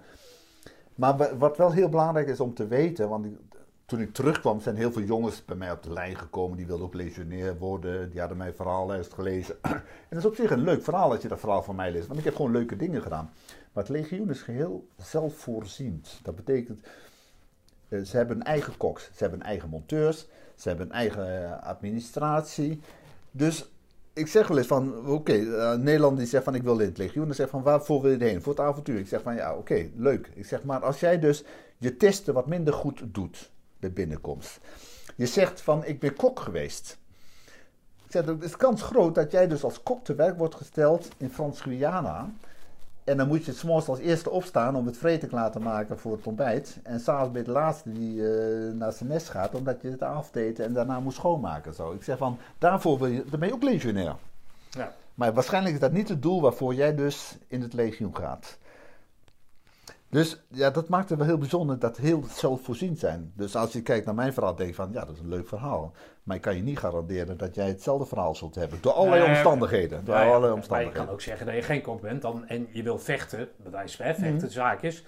[0.96, 3.38] Maar wa- wat wel heel belangrijk is om te weten, want ik-
[3.86, 6.58] toen ik terugkwam zijn heel veel jongens bij mij op de lijn gekomen.
[6.58, 9.56] Die wilden ook legionnair worden, die hadden mijn verhaallijst gelezen.
[9.62, 12.08] en dat is op zich een leuk verhaal als je dat verhaal van mij leest,
[12.08, 13.30] want ik heb gewoon leuke dingen gedaan.
[13.76, 16.20] Maar het legioen is geheel zelfvoorziend.
[16.24, 16.88] Dat betekent,
[17.88, 22.82] eh, ze hebben eigen koks, ze hebben eigen monteurs, ze hebben eigen eh, administratie.
[23.32, 23.70] Dus
[24.14, 26.98] ik zeg wel eens van, oké, eh, Nederland die zegt van ik wil in het
[26.98, 27.26] legioen.
[27.26, 28.42] Dan zegt van waarvoor wil je erheen?
[28.42, 29.00] Voor het avontuur.
[29.00, 30.30] Ik zeg van ja, oké, leuk.
[30.34, 31.44] Ik zeg maar als jij dus
[31.78, 34.60] je testen wat minder goed doet bij binnenkomst.
[35.16, 36.98] Je zegt van ik ben kok geweest.
[38.06, 41.08] Ik zeg, het is kans groot dat jij dus als kok te werk wordt gesteld
[41.18, 42.30] in Frans-Guyana.
[43.06, 46.12] En dan moet je s'morgens als eerste opstaan om het vreten klaar te maken voor
[46.12, 46.78] het ontbijt.
[46.84, 50.04] En s'avonds ben je de laatste die eh, naar zijn nest gaat, omdat je het
[50.04, 51.74] avondeten en daarna moet schoonmaken.
[51.74, 51.92] Zo.
[51.92, 54.16] Ik zeg van, daarvoor wil je, dan ben je ook legionair.
[54.70, 54.94] Ja.
[55.14, 58.58] Maar waarschijnlijk is dat niet het doel waarvoor jij dus in het legioen gaat.
[60.16, 63.32] Dus ja, dat maakt het wel heel bijzonder dat heel zelfvoorziend zijn.
[63.36, 65.48] Dus als je kijkt naar mijn verhaal, denk je van ja, dat is een leuk
[65.48, 65.94] verhaal.
[66.24, 68.78] Maar ik kan je niet garanderen dat jij hetzelfde verhaal zult hebben.
[68.82, 70.06] Door allerlei Nee, omstandigheden.
[70.06, 71.06] Door Ja, allerlei Maar je omstandigheden.
[71.06, 74.06] kan ook zeggen dat je geen kok bent dan, en je wil vechten, wijze van
[74.06, 74.50] hè, vechten, Mhm.
[74.50, 75.06] zaak is.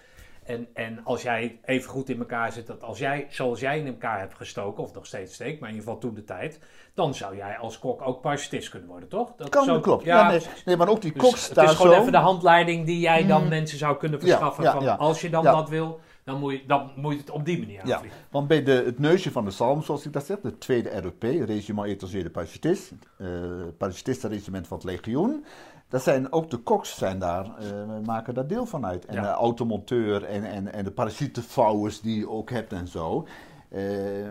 [0.47, 3.87] En, en als jij even goed in elkaar zit, dat als jij, zoals jij in
[3.87, 6.59] elkaar hebt gestoken, of nog steeds steekt, maar in ieder geval toen de tijd,
[6.93, 9.33] dan zou jij als kok ook parachutist kunnen worden, toch?
[9.37, 10.03] Dat Kan, zo- dat klopt.
[10.03, 11.99] Ja, Ja, nee, maar ook die Dus koks het daar is gewoon zo.
[11.99, 13.49] even de handleiding die jij dan Mm.
[13.49, 14.63] mensen zou kunnen verschaffen.
[14.63, 14.97] ja, van.
[14.97, 17.81] Als je dan dat wil, dan moet, je, dan moet je het op die manier
[17.85, 18.19] Ja, aanvliegen.
[18.31, 21.23] want bij de, het neusje van de zalm, zoals ik dat zeg, de tweede ROP,
[21.23, 23.27] Regiment Étourgé de Parachutist, eh
[23.77, 25.45] parachutistenregiment van het legioen.
[25.89, 29.05] Dat zijn ook de koks zijn daar, eh, maken daar deel van uit.
[29.05, 29.21] En Ja.
[29.21, 33.27] de automonteur en, en, en de parachutevouwers die je ook hebt en zo.
[33.69, 34.27] Eh,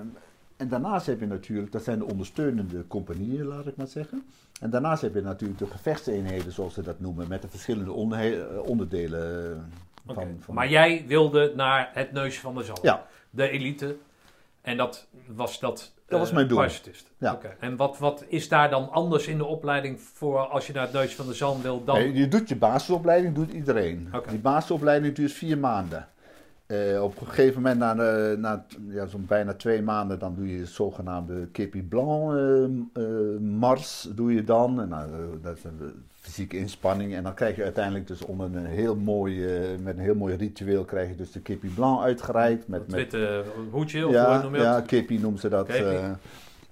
[0.56, 4.24] en daarnaast heb je natuurlijk, dat zijn de ondersteunende compagnieën, laat ik maar zeggen.
[4.60, 8.62] En daarnaast heb je natuurlijk de gevechtseenheden, zoals ze dat noemen, met de verschillende eh,
[8.68, 9.70] onderdelen
[10.40, 10.54] van...
[10.54, 12.78] Maar jij wilde naar het neusje van de zalm.
[12.82, 13.06] Ja.
[13.30, 13.96] De elite.
[14.60, 15.92] En dat was dat.
[16.08, 16.58] Dat was eh, mijn doel.
[17.18, 17.38] Ja.
[17.60, 20.92] En wat, wat is daar dan anders in de opleiding voor als je naar het
[20.92, 21.96] neusje van de zalm wil dan?
[21.98, 24.08] Nee, je doet je basisopleiding, doet iedereen.
[24.30, 26.08] Die basisopleiding duurt vier maanden.
[26.66, 30.52] Eh, op een gegeven moment, na, de- na ja, zo'n bijna twee maanden, dan doe
[30.52, 34.80] je de zogenaamde Kepi Blanc eh, eh, mars, doe je dan.
[34.80, 35.86] En, nou, eh, dat is een eh,
[36.26, 37.14] fysieke inspanning.
[37.14, 40.36] En dan krijg je uiteindelijk dus onder een heel mooi, eh, met een heel mooi
[40.36, 42.68] ritueel, krijg je dus de Kepi Blanc uitgereikt.
[42.68, 44.80] Met, met, witte hoedje of ja, hoe noem je ja?
[44.80, 45.66] Kepi noemen ze dat.
[45.68, 46.10] Eh,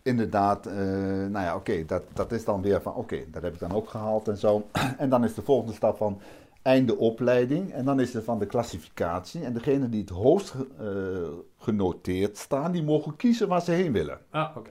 [0.02, 3.60] inderdaad, eh, nou ja, oké, dat, dat is dan weer van, oké, dat heb ik
[3.60, 4.66] dan ook gehaald en zo.
[4.98, 6.20] En dan is de volgende stap van
[6.62, 7.72] einde opleiding.
[7.72, 9.44] En dan is er van de klassificatie.
[9.44, 13.92] En degene die het hoogst ge- eh, genoteerd staan, die mogen kiezen waar ze heen
[13.92, 14.18] willen.
[14.30, 14.70] Ah, oké.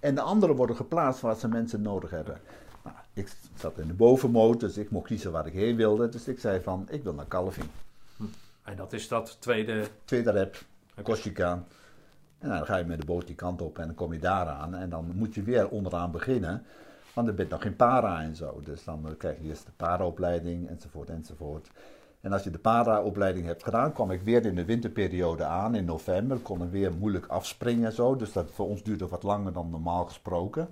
[0.00, 2.38] En de anderen worden geplaatst waar ze mensen nodig hebben.
[3.16, 6.08] Ik zat in de bovenmoot, dus ik mocht kiezen waar ik heen wilde.
[6.08, 7.70] Dus ik zei van, ik wil naar Calvin.
[8.62, 9.86] En dat is dat tweede.
[10.04, 10.64] Tweede rep,
[11.02, 11.64] Corsica.
[12.38, 14.46] En dan ga je met de boot die kant op en dan kom je daar
[14.46, 14.74] aan.
[14.74, 16.64] En dan moet je weer onderaan beginnen.
[17.14, 18.60] Want er bent nog geen para en zo.
[18.64, 21.70] Dus dan eh, krijg je eerst de para-opleiding enzovoort enzovoort.
[22.20, 25.84] En als je de para-opleiding hebt gedaan, kwam ik weer in de winterperiode aan in
[25.84, 26.38] november.
[26.38, 28.16] Kon er weer moeilijk afspringen en zo.
[28.16, 30.68] Dus dat voor ons duurde wat langer dan normaal gesproken.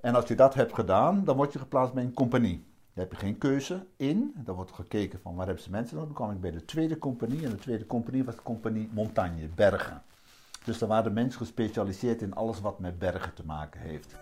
[0.00, 2.64] En als je dat hebt gedaan, dan word je geplaatst bij een compagnie.
[2.94, 4.34] Daar heb je geen keuze in.
[4.36, 6.12] Dan wordt gekeken van waar hebben ze mensen nodig.
[6.12, 7.44] Dan kwam ik bij de tweede compagnie.
[7.44, 10.02] En de tweede compagnie was de compagnie Montagne, Bergen.
[10.64, 14.14] Dus daar waren mensen gespecialiseerd in alles wat met bergen te maken heeft.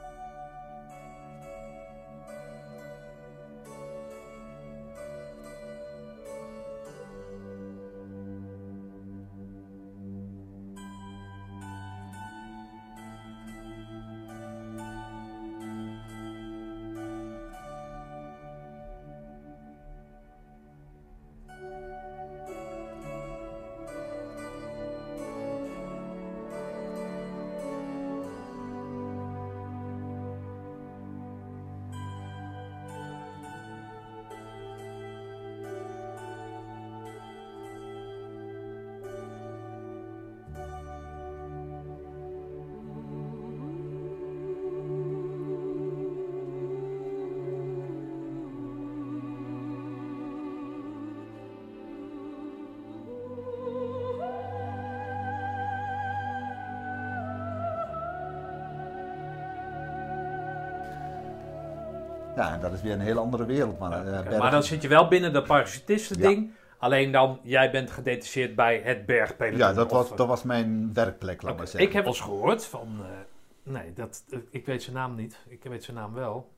[62.59, 63.79] En dat is weer een hele andere wereld.
[63.79, 66.51] Maar, Ja, eh, Maar dan zit je wel binnen dat parachutisten-ding.
[66.79, 69.59] Alleen dan, jij bent gedetacheerd bij het bergpeloton.
[69.59, 71.89] ja, dat was, eh, dat was mijn werkplek, laat Oké, maar zeggen.
[71.91, 72.89] Ik heb eens gehoord van.
[73.03, 75.39] eh, nee, dat, ik weet zijn naam niet.
[75.49, 76.53] Ik weet zijn naam wel.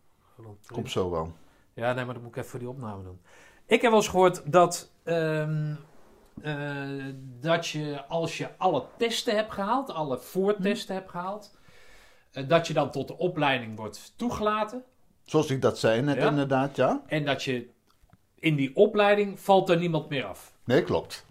[0.66, 1.32] Komt zo wel.
[1.74, 3.20] Ja, nee, maar dat moet ik even voor die opname doen.
[3.66, 4.92] Ik heb wel eens gehoord dat.
[5.04, 5.74] ehm,
[6.42, 7.04] eh,
[7.40, 11.58] dat je als je alle testen hebt gehaald, alle voortesten hebt gehaald.
[12.32, 14.84] eh, dat je dan tot de opleiding wordt toegelaten.
[15.30, 16.28] Zoals ik dat zei net Ja.
[16.28, 17.02] inderdaad, ja.
[17.06, 17.66] En dat je
[18.38, 20.52] in die opleiding valt er niemand meer af.
[20.64, 21.24] Nee, klopt.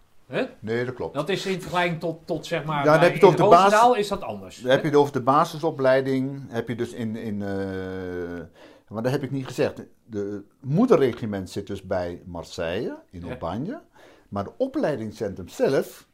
[0.60, 1.14] Nee, dat klopt.
[1.14, 2.86] Dat is in vergelijking tot, tot zeg maar.
[2.86, 4.62] Ja, dan heb je over de basis- is dat anders.
[4.62, 8.40] Dan heb je het over de basisopleiding, heb je dus in, in eh,
[8.88, 9.84] maar dat heb ik niet gezegd.
[10.06, 13.28] De moederregiment zit dus bij Marseille, in Ja.
[13.28, 13.82] Aubagne.
[14.30, 16.08] Maar het opleidingscentrum zelf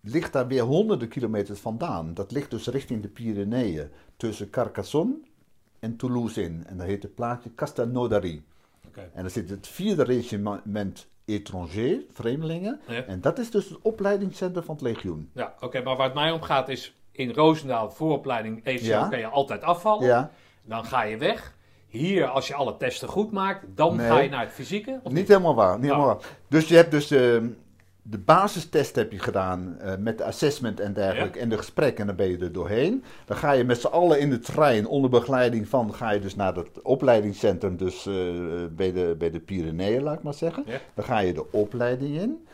[0.00, 2.14] ligt daar weer honderden kilometers vandaan.
[2.14, 5.14] Dat ligt dus richting de Pyreneeën, tussen Carcassonne
[5.80, 6.64] en Toulouse in.
[6.66, 8.42] En dat heet het plaatsje Castelnaudary.
[8.86, 9.00] Oké.
[9.14, 12.80] En daar zit het vierde regiment étranger, vreemdelingen.
[12.86, 13.04] Ja.
[13.04, 15.30] En dat is dus het opleidingscentrum van het legioen.
[15.34, 19.08] Ja, oké, maar waar het mij om gaat is in Roosendaal vooropleiding ECL Ja.
[19.08, 20.06] kan je altijd afvallen.
[20.06, 20.30] Ja,
[20.62, 21.56] Dan ga je weg.
[21.88, 24.06] Hier, als je alle testen goed maakt, dan Nee.
[24.08, 25.00] ga je naar het fysieke.
[25.02, 25.74] Of Niet helemaal waar.
[25.78, 26.18] Niet helemaal waar.
[26.48, 27.36] Dus je hebt dus eh,
[28.02, 32.06] de basistest heb je gedaan eh, met de assessment en dergelijke en de gesprekken en
[32.06, 33.04] dan ben je er doorheen.
[33.24, 36.34] Dan ga je met z'n allen in de trein onder begeleiding van, ga je dus
[36.36, 38.14] naar het opleidingscentrum, dus eh,
[38.70, 40.62] bij, de, bij de Pyreneeën laat ik maar zeggen.
[40.66, 40.78] Ja.
[40.94, 42.46] Dan ga je de opleiding in.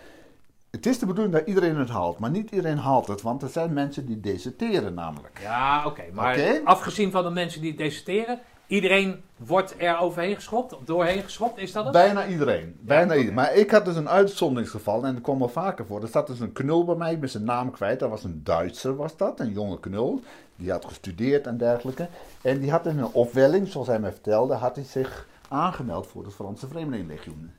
[0.70, 3.48] Het is de bedoeling dat iedereen het haalt, maar niet iedereen haalt het, want er
[3.48, 5.38] zijn mensen die deserteren namelijk.
[5.42, 6.02] Ja, oké.
[6.12, 6.60] Maar Oké.
[6.64, 11.72] afgezien van de mensen die deserteren, iedereen wordt er overheen geschopt, of doorheen geschopt, is
[11.72, 11.92] dat het?
[11.92, 12.76] Bijna iedereen.
[12.80, 13.34] Bijna iedereen.
[13.34, 16.02] Maar ik had dus een uitzonderingsgeval en dat kwam wel vaker voor.
[16.02, 18.00] Er zat dus een knul bij mij, ik ben zijn naam kwijt.
[18.00, 20.22] Dat was een Duitser, was dat, een jonge knul.
[20.56, 22.08] Die had gestudeerd en dergelijke.
[22.42, 26.24] En die had in een opwelling, zoals hij mij vertelde, had hij zich aangemeld voor
[26.24, 27.52] het Franse Vreemdelingenlegioen.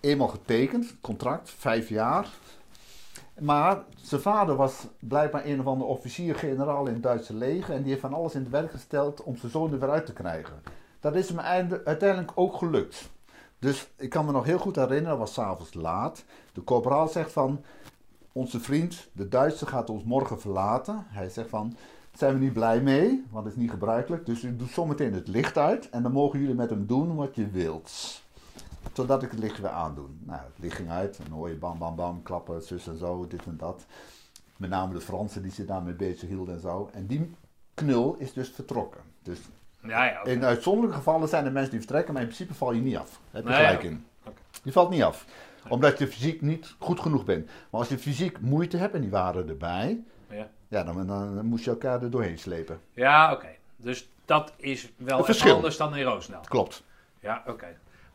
[0.00, 2.28] Eenmaal getekend, contract, vijf jaar.
[3.40, 7.74] Maar zijn vader was blijkbaar een of andere officier-generaal in het Duitse leger.
[7.74, 10.06] En die heeft van alles in het werk gesteld om zijn zoon er weer uit
[10.06, 10.62] te krijgen.
[11.00, 13.10] Dat is hem einde- uiteindelijk ook gelukt.
[13.58, 16.24] Dus ik kan me nog heel goed herinneren, dat was s'avonds laat.
[16.52, 17.60] De corporaal zegt van,
[18.32, 21.06] onze vriend, de Duitser gaat ons morgen verlaten.
[21.08, 21.76] Hij zegt van,
[22.14, 24.26] zijn we niet blij mee, want het is niet gebruikelijk.
[24.26, 27.34] Dus u doet zometeen het licht uit en dan mogen jullie met hem doen wat
[27.34, 28.22] je wilt.
[28.92, 30.20] Zodat ik het licht weer aandoen.
[30.24, 32.98] Nou, het licht ging uit en dan hoor je bam bam bam, klappen, zus en
[32.98, 33.84] zo, dit en dat.
[34.56, 36.90] Met name de Fransen die zich daarmee bezig hielden en zo.
[36.92, 37.34] En die
[37.74, 39.00] knul is dus vertrokken.
[39.22, 39.38] Dus
[39.82, 40.24] Ja, ja.
[40.24, 43.20] in uitzonderlijke gevallen zijn er mensen die vertrekken, maar in principe val je niet af.
[43.30, 44.06] Heb je Nee, gelijk in.
[44.62, 45.24] Je valt niet af.
[45.68, 47.46] Omdat je fysiek niet goed genoeg bent.
[47.46, 50.00] Maar als je fysiek moeite hebt, en die waren erbij,
[50.30, 52.80] Ja, ja, dan, dan moest je elkaar er doorheen slepen.
[52.92, 53.48] ja oké.
[53.76, 55.54] Dus dat is wel Een verschil.
[55.54, 56.42] anders dan in Roosendaal.
[56.48, 56.82] Klopt.
[57.20, 57.66] Ja, oké.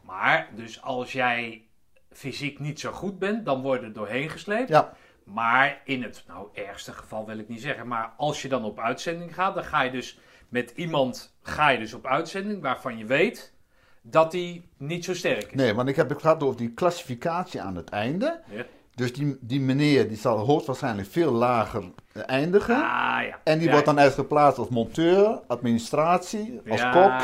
[0.05, 1.67] Maar, dus als jij
[2.11, 4.69] fysiek niet zo goed bent, dan word je er doorheen gesleept.
[4.69, 4.93] Ja,
[5.23, 8.79] Maar in het, nou, ergste geval wil ik niet zeggen, maar als je dan op
[8.79, 13.05] uitzending gaat, dan ga je dus met iemand, ga je dus op uitzending waarvan je
[13.05, 13.53] weet
[14.01, 15.53] dat die niet zo sterk is.
[15.53, 18.41] nee, want ik heb het gehad over die klassificatie aan het einde.
[18.49, 18.65] Ja.
[18.95, 21.91] Dus die, die meneer die zal hoogstwaarschijnlijk veel lager
[22.22, 22.76] eindigen.
[22.76, 23.39] Ah, ja.
[23.43, 27.22] En die Ja, wordt dan ergens geplaatst als monteur, administratie, als ja, kok.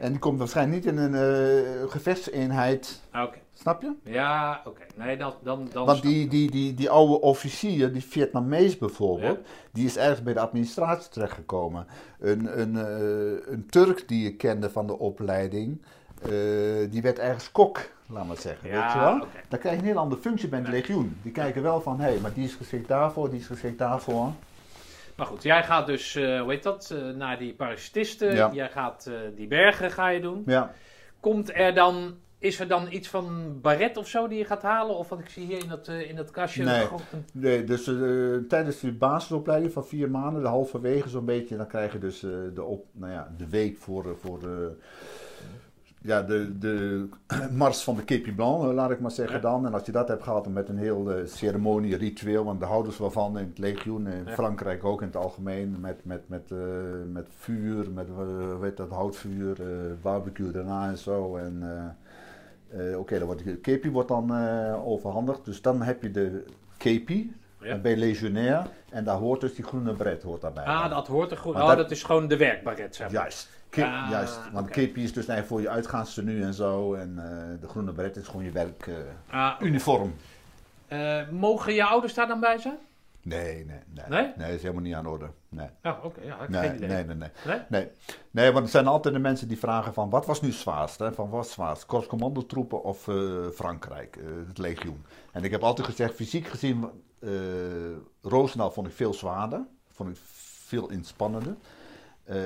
[0.00, 3.00] En die komt waarschijnlijk niet in een eh, gevechtseenheid.
[3.12, 3.38] Oké.
[3.52, 3.92] Snap je?
[4.02, 4.82] Ja, oké.
[4.96, 9.38] Nee, dan, dan, dan Want die, die, die, die oude officier, die Vietnamees bijvoorbeeld,
[9.72, 11.86] die is ergens bij de administratie terechtgekomen.
[12.20, 15.82] Een, een, eh, een Turk die ik kende van de opleiding,
[16.22, 16.30] eh,
[16.90, 18.68] die werd ergens kok, laat maar zeggen.
[18.70, 19.26] Ja, weet je wel?
[19.48, 21.18] Dan krijg je een heel andere functie bij het legioen.
[21.22, 24.30] Die kijken wel van, hé, hey, maar die is geschikt daarvoor, die is geschikt daarvoor.
[25.16, 28.34] Maar goed, jij gaat dus, eh, hoe heet dat, eh, naar die parachutisten.
[28.34, 28.50] Ja.
[28.52, 30.42] Jij gaat eh, die bergen ga je doen.
[30.46, 30.72] Ja.
[31.20, 34.96] Komt er dan, is er dan iets van baret of zo die je gaat halen?
[34.96, 36.64] Of wat ik zie hier in dat, in dat kastje.
[36.64, 36.82] Nee.
[36.82, 37.84] Een- Nee, dus
[38.48, 42.62] tijdens de basisopleiding van vier maanden, de halverwege zo'n beetje, dan krijg je dus de,
[42.62, 44.76] op, nou ja, de week voor, voor de,
[46.02, 47.08] ja, de, de
[47.52, 49.40] mars van de Kepi Blanc, eh, laat ik maar zeggen Ja.
[49.42, 49.66] dan.
[49.66, 52.92] En als je dat hebt gehad, met een heel eh, ceremonie, ritueel, want daar houden
[52.92, 54.32] ze wel van in het legioen, in Ja.
[54.32, 56.58] Frankrijk ook in het algemeen, met, met, met, eh,
[57.12, 59.56] met vuur, met uh, weet dat, houtvuur,
[60.02, 61.36] barbecue daarna en zo.
[61.36, 61.62] En,
[62.96, 64.32] Oké, dan wordt de kepi wordt dan
[64.84, 65.44] overhandigd.
[65.44, 66.44] Dus dan heb je de
[66.76, 67.78] kepi, Ja.
[67.82, 68.66] je legionair.
[68.90, 70.64] En daar hoort dus die groene bret hoort daarbij.
[70.64, 71.52] Ah, dat hoort er goed.
[71.54, 73.20] Maar Oh, dat- dat is gewoon de werkbaret, zeg maar.
[73.22, 73.48] Juist.
[73.70, 74.40] Ke- Ah, juist.
[74.52, 76.94] Want kepi is dus eigenlijk voor je uitgaanstenu en zo.
[76.94, 80.02] En eh, de groene bret is gewoon je werkuniform.
[80.02, 80.08] Ah,
[80.88, 80.96] oké.
[81.22, 82.78] Eh, mogen je ouders daar dan bij zijn?
[83.22, 84.04] Nee, nee, nee.
[84.08, 84.32] Nee?
[84.36, 85.30] dat is helemaal niet aan de orde.
[85.48, 85.68] Nee.
[85.82, 86.20] Oh, oké.
[86.22, 86.88] Ja, Nee, geen idee.
[86.88, 87.28] nee, nee, nee.
[87.46, 87.60] Nee?
[87.68, 87.88] Nee,
[88.30, 90.98] nee, want er zijn altijd de mensen die vragen van wat was nu zwaarst?
[90.98, 91.12] Hè?
[91.12, 91.86] Van wat zwaarst?
[91.86, 95.04] Korpscommandotroepen of eh, Frankrijk, eh, het legioen?
[95.32, 96.90] En ik heb altijd gezegd, fysiek gezien,
[97.20, 97.30] eh
[98.22, 99.60] Roosendaal vond ik veel zwaarder.
[99.92, 100.16] Vond ik
[100.66, 101.54] veel inspannender.
[102.28, 102.36] Eh,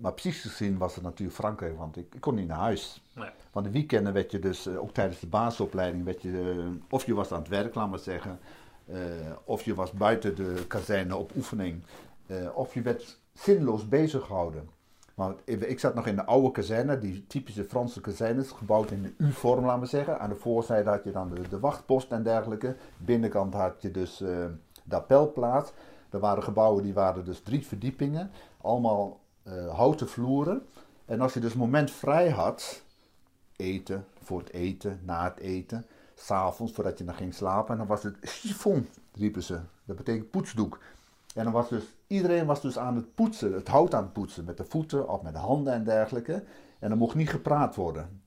[0.00, 3.02] maar psychisch gezien was het natuurlijk Frankrijk, want ik, ik kon niet naar huis.
[3.14, 3.28] Nee.
[3.52, 7.06] Want de weekenden werd je dus, eh, ook tijdens de basisopleiding, werd je, eh, of
[7.06, 8.38] je was aan het werk, laat maar zeggen,
[9.44, 11.82] of je was buiten de kazerne op oefening,
[12.54, 14.68] of je werd zinloos bezig gehouden.
[15.14, 19.12] Want ik zat nog in de oude kazerne, die typische Franse kazernes, gebouwd in de
[19.16, 20.20] U-vorm, laten we zeggen.
[20.20, 22.76] Aan de voorzijde had je dan de, de wachtpost en dergelijke.
[22.96, 24.28] Binnenkant had je dus eh,
[24.84, 25.72] de appelplaats.
[26.10, 28.30] Er waren gebouwen die waren dus drie verdiepingen,
[28.60, 30.66] allemaal eh, houten vloeren.
[31.04, 32.82] En als je dus moment vrij had,
[33.56, 37.86] eten, voor het eten, na het eten, s'avonds voordat je dan ging slapen, en dan
[37.86, 39.60] was het chiffon, riepen ze.
[39.84, 40.78] Dat betekent poetsdoek.
[41.34, 44.44] En dan was dus, iedereen was dus aan het poetsen, het hout aan het poetsen,
[44.44, 46.44] met de voeten of met de handen en dergelijke.
[46.78, 48.22] En dan mocht niet gepraat worden.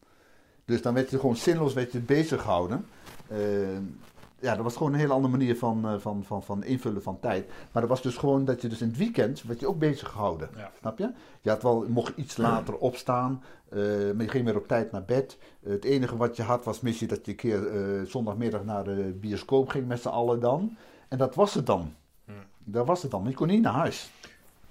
[0.66, 2.86] Dus dan werd je gewoon zinloos werd je bezig gehouden.
[3.28, 3.38] Eh,
[4.44, 7.20] ja, dat was gewoon een hele andere manier van, eh, van, van, van invullen van
[7.20, 7.48] tijd.
[7.72, 10.10] Maar dat was dus gewoon dat je dus in het weekend werd je ook bezig
[10.10, 10.50] gehouden.
[10.56, 10.72] Ja.
[10.80, 11.12] Snap je?
[11.42, 13.80] Je had wel, mocht iets later opstaan, eh,
[14.14, 15.38] maar je ging weer op tijd naar bed.
[15.64, 19.18] Het enige wat je had was missie dat je een keer eh, zondagmiddag naar de
[19.20, 20.78] bioscoop ging met z'n allen dan.
[21.08, 21.94] En dat was het dan.
[22.26, 22.36] Hmm.
[22.58, 23.26] Dat was het dan.
[23.28, 24.12] Je kon niet naar huis.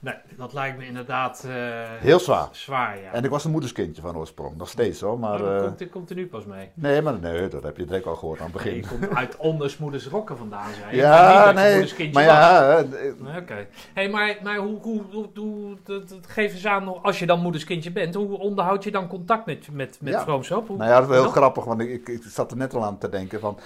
[0.05, 1.53] Nee, dat lijkt me inderdaad eh,
[1.99, 2.49] Heel zwaar.
[2.51, 3.13] zwaar, ja.
[3.13, 5.19] En ik was een moederskindje van oorsprong, nog steeds hoor.
[5.19, 6.71] Maar, Oh, dat eh, komt, dat komt er nu pas mee.
[6.75, 8.99] nee, maar nee, dat heb je direct al gehoord aan het Nee, begin.
[8.99, 12.35] je komt uit ondersmoeders rokken vandaan, maar Ja, niet je nee, maar was.
[12.35, 12.85] ja, eh,
[13.19, 13.67] Nee, Oké.
[13.95, 17.41] Hey, maar maar hoe, hoe, hoe, hoe- dat, dat- geef eens aan, als je dan
[17.41, 20.25] moederskindje bent, hoe onderhoud je dan contact met, met, met Ja.
[20.25, 22.75] Hoe- Nou ja, dat is wel heel grappig, want ik, ik, ik zat er net
[22.75, 23.59] al aan te denken van...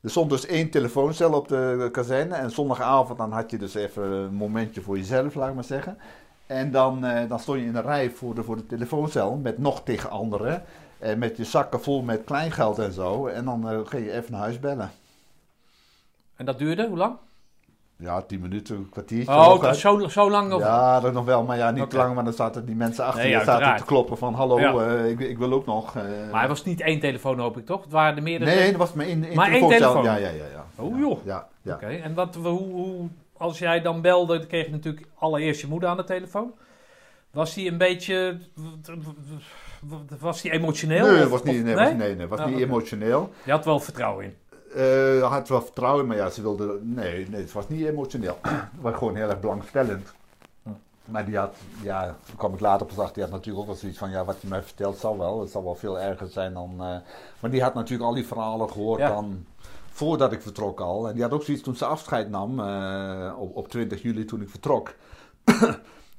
[0.00, 4.02] Er stond dus één telefooncel op de kazerne en zondagavond dan had je dus even
[4.02, 5.98] een momentje voor jezelf, laat ik maar zeggen.
[6.46, 9.58] En dan, eh, dan stond je in een rij voor de, voor de telefooncel met
[9.58, 10.62] nog tegen anderen.
[10.98, 13.26] En met je zakken vol met kleingeld en zo.
[13.26, 14.90] En dan eh, ging je even naar huis bellen.
[16.36, 17.16] En dat duurde, hoe lang?
[18.00, 19.32] Ja, tien minuten, een kwartiertje.
[19.32, 20.66] Oh, dat zo, zo lang over.
[20.66, 23.22] Ja, dat nog wel, maar ja, niet te lang, maar dan zaten die mensen achter
[23.22, 24.74] Nee, je zaten te kloppen van hallo, Ja.
[24.74, 25.96] eh, ik, ik wil ook nog.
[25.96, 26.02] eh.
[26.32, 27.82] Maar het was niet één telefoon, hoop ik toch?
[27.82, 28.50] Het waren er meerdere.
[28.50, 29.92] nee, dat was maar één, één Maar één telefooncel.
[30.02, 30.20] telefoon?
[30.22, 30.44] Ja, ja, ja.
[30.52, 30.64] ja.
[30.84, 31.18] Oh, joh.
[31.24, 31.74] Ja, ja.
[31.74, 35.66] Oké, en wat, hoe, hoe, als jij dan belde, dan kreeg je natuurlijk allereerst je
[35.66, 36.52] moeder aan de telefoon.
[37.30, 38.38] Was die een beetje,
[40.20, 41.06] was die emotioneel?
[41.12, 43.32] Nee, of- was niet, of- nee, was, nee, nee, was Ah, niet emotioneel.
[43.44, 44.34] Je had wel vertrouwen in.
[44.74, 46.78] Eh had wel vertrouwen, maar ja, ze wilde.
[46.82, 48.38] Nee, nee, het was niet emotioneel.
[48.42, 50.12] Het was gewoon heel erg belangstellend.
[51.04, 53.76] Maar die had, ja, toen kwam ik later pas achter, die had natuurlijk ook wel
[53.80, 55.40] zoiets van, ja, wat je mij vertelt zal wel.
[55.40, 56.70] Het zal wel veel erger zijn dan.
[56.78, 56.96] eh,
[57.40, 59.08] maar die had natuurlijk al die verhalen gehoord Ja.
[59.08, 59.44] dan.
[59.90, 61.08] Voordat ik vertrok al.
[61.08, 64.40] En die had ook zoiets toen ze afscheid nam, eh, op, op 20 juli toen
[64.42, 64.94] ik vertrok.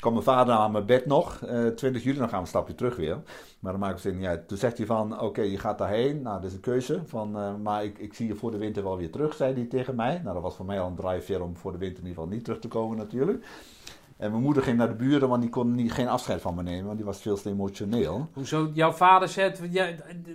[0.01, 2.75] Kwam mijn vader aan mijn bed nog, eh 20 juli, dan gaan we een stapje
[2.75, 3.17] terug weer.
[3.59, 4.47] Maar dan maakt het zin niet uit.
[4.47, 6.21] Toen zegt hij van, oké, je gaat daarheen.
[6.21, 7.01] Nou, dat is een keuze.
[7.05, 9.65] Van, eh, maar ik, ik zie je voor de winter wel weer terug, zei hij
[9.65, 10.21] tegen mij.
[10.23, 12.35] Nou, dat was voor mij al een drijfveer om voor de winter in ieder geval
[12.35, 13.45] niet terug te komen natuurlijk.
[14.21, 16.63] En mijn moeder ging naar de buren, want die kon niet, geen afscheid van me
[16.63, 18.29] nemen, want die was veel te emotioneel.
[18.33, 19.61] Hoezo, jouw vader zegt,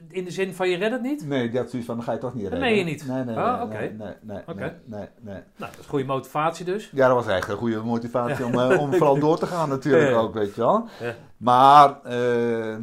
[0.09, 1.26] in de zin van je redt het niet?
[1.26, 2.61] Nee, die had zoiets van, dan ga je toch niet redden.
[2.61, 3.07] meen je niet?
[3.07, 3.78] Nee, nee, nee, oké.
[3.78, 5.41] nee, nee, nee, nee, nee, nee.
[5.57, 6.91] Nou, dat is goede motivatie dus.
[6.93, 10.11] Ja, dat was echt een goede motivatie om, eh, om vooral door te gaan natuurlijk
[10.11, 10.16] Ja.
[10.16, 10.89] ook, weet je wel.
[11.01, 11.14] Ja.
[11.37, 12.76] Maar eh,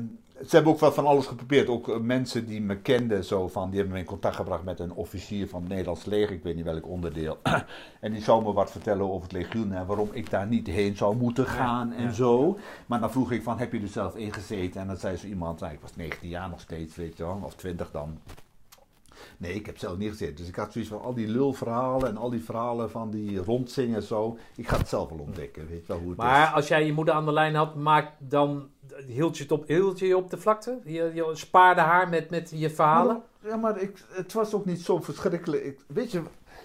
[0.48, 1.70] ze hebben ook wel van alles geprobeerd.
[1.70, 4.80] Ook eh, mensen die me kenden, zo van, die hebben me in contact gebracht met
[4.80, 7.39] een officier van het Nederlands leger, ik weet niet welk onderdeel.
[8.00, 10.98] en die zou me wat vertellen over het legioen en waarom ik daar niet heen
[10.98, 12.11] zou moeten gaan en ja.
[12.11, 12.57] zo.
[12.86, 14.82] Maar dan vroeg ik van, heb je er zelf ingezeten?
[14.82, 17.40] En dan zei zo iemand, nou, ik was 19 jaar nog steeds, weet je wel,
[17.44, 18.20] of 20 dan.
[19.38, 20.36] Nee, ik heb zelf niet gezeten.
[20.36, 23.95] Dus ik had zoiets van al die lulverhalen en al die verhalen van die rondzingen
[23.95, 24.38] en zo.
[24.56, 26.53] Ik ga het zelf wel ontdekken, weet je wel hoe het Maar is.
[26.53, 28.70] als jij je moeder aan de lijn had, maak dan,
[29.07, 30.80] hield je het op, hield je je op de vlakte?
[30.84, 33.22] Je, je spaarde haar met, met je verhalen?
[33.44, 35.64] Ja, maar ik, het was ook niet zo verschrikkelijk.
[35.64, 36.22] Ik, weet je,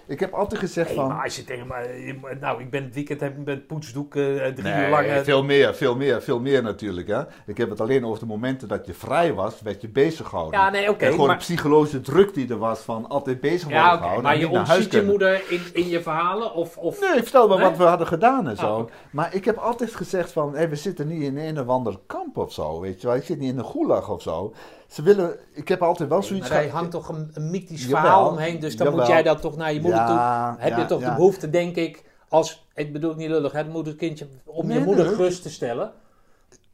[0.09, 1.07] ik heb altijd gezegd van...
[1.07, 4.61] maar als je tegen mij, nou, ik ben het weekend heb met poetsdoek eh, drie
[4.61, 5.05] Nee, uur lang.
[5.07, 7.07] eh, veel meer, veel meer, veel meer natuurlijk.
[7.07, 7.21] Hè.
[7.45, 10.59] Ik heb het alleen over de momenten dat je vrij was, werd je bezig gehouden.
[10.59, 11.05] Ja, nee, oké.
[11.05, 14.23] en gewoon maar, de psychologische druk die er was van altijd bezig worden ja, gehouden.
[14.23, 16.53] maar je ontziet je moeder in, in je verhalen?
[16.53, 16.99] Of, of...
[16.99, 17.59] Nee, ik vertel Nee?
[17.59, 18.65] wat we hadden gedaan en zo.
[18.65, 18.91] Ah, oké.
[19.11, 22.37] Maar ik heb altijd gezegd van, hé, we zitten niet in een of ander kamp
[22.37, 23.15] of zo, weet je wel.
[23.15, 24.53] Ik zit niet in een gulag of zo.
[24.89, 27.99] Ze willen, ik heb altijd wel zoiets Maar gehad- hangt toch een, een mythisch Jawel,
[28.01, 30.15] verhaal omheen, dus dan moet jij dat toch naar je moeder toe.
[30.15, 31.09] Ja, Heb ja, je toch ja.
[31.09, 35.05] de behoefte, denk ik, als, ik bedoel niet lullig, het moederkindje, om Nee, je moeder
[35.05, 35.15] nee.
[35.15, 35.91] gerust te stellen?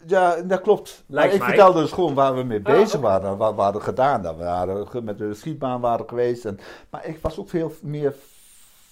[0.07, 1.03] Ja, dat klopt.
[1.07, 1.47] Lijkt ik mij.
[1.47, 3.37] vertelde dus gewoon waar we mee Ah, bezig waren.
[3.37, 4.21] Wat we hadden gedaan.
[4.21, 4.35] Dat
[4.91, 6.45] we met de schietbaan waren geweest.
[6.45, 6.59] En,
[6.89, 8.13] maar ik was ook veel meer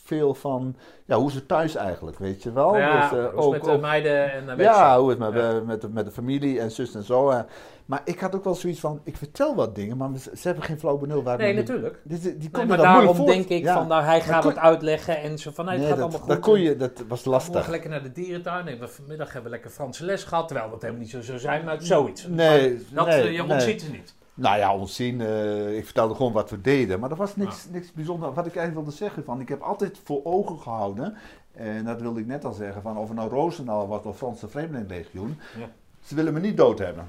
[0.04, 0.76] veel van
[1.06, 2.78] ja, hoe ze thuis eigenlijk, weet je wel.
[2.78, 5.50] ja, Dus, eh, ook, met de meiden en weet ja, hoe het met, Ja.
[5.52, 7.30] eh, met, de, met de familie en zus en zo.
[7.30, 7.40] eh.
[7.86, 10.80] Maar ik had ook wel zoiets van, ik vertel wat dingen, maar ze, hebben geen
[10.80, 12.00] flauw benul waar Nee, natuurlijk.
[12.04, 13.74] Die, die, die Nee, maar dat daarom denk ik Ja.
[13.74, 16.10] van, nou, hij gaat kon- het uitleggen en zo van, nee, het Nee, gaat dat,
[16.12, 16.54] allemaal dat goed.
[16.54, 17.68] kon je, dat was Morgen lastig.
[17.68, 18.66] lekker naar de dierentuin.
[18.66, 20.48] Nee, vanmiddag hebben we lekker Franse les gehad.
[20.48, 22.28] Terwijl dat helemaal niet zo zou zijn, maar zoiets.
[22.28, 23.52] Nee, dat, nee, je nee.
[23.52, 24.14] ontziet het niet.
[24.34, 25.22] Nou ja, ontzien.
[25.22, 27.00] eh, ik vertelde gewoon wat we deden.
[27.00, 28.36] Maar er was niks, niks bijzonders.
[28.36, 31.18] Wat ik eigenlijk wilde zeggen van, ik heb altijd voor ogen gehouden.
[31.52, 34.48] En dat wilde ik net al zeggen, van of het nou Roosendaal was of Franse
[34.48, 35.40] Vreemdelingenlegioen.
[35.60, 35.70] Ja.
[36.06, 37.06] Ze willen me niet dood hebben.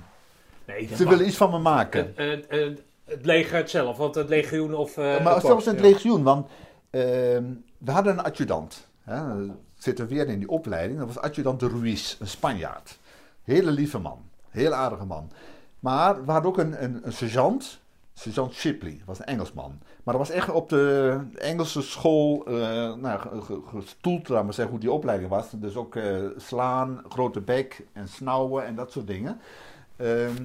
[0.64, 2.12] Nee, dat Ze willen iets van me maken.
[2.14, 4.96] Het, het, het, leger zelf, want het legioen of...
[4.96, 6.50] eh, maar zelfs het legioen, want
[6.90, 7.44] ehm,
[7.78, 8.86] we hadden een adjudant.
[9.02, 9.22] Hè,
[9.78, 10.98] zitten weer in die opleiding.
[10.98, 12.98] Dat was adjudant de Ruiz, een Spanjaard.
[13.42, 14.18] Hele lieve man,
[14.50, 15.30] heel aardige man.
[15.84, 17.80] Maar we hadden ook een, een, sergeant,
[18.12, 19.78] sergeant Shipley, was een Engelsman.
[20.02, 22.54] Maar dat was echt op de Engelse school eh
[22.94, 25.50] nou, ge- ge- gestoeld, laat maar zeggen, hoe die opleiding was.
[25.50, 29.40] Dus ook eh, slaan, grote bek en snauwen en dat soort dingen.
[29.96, 30.42] Ehm,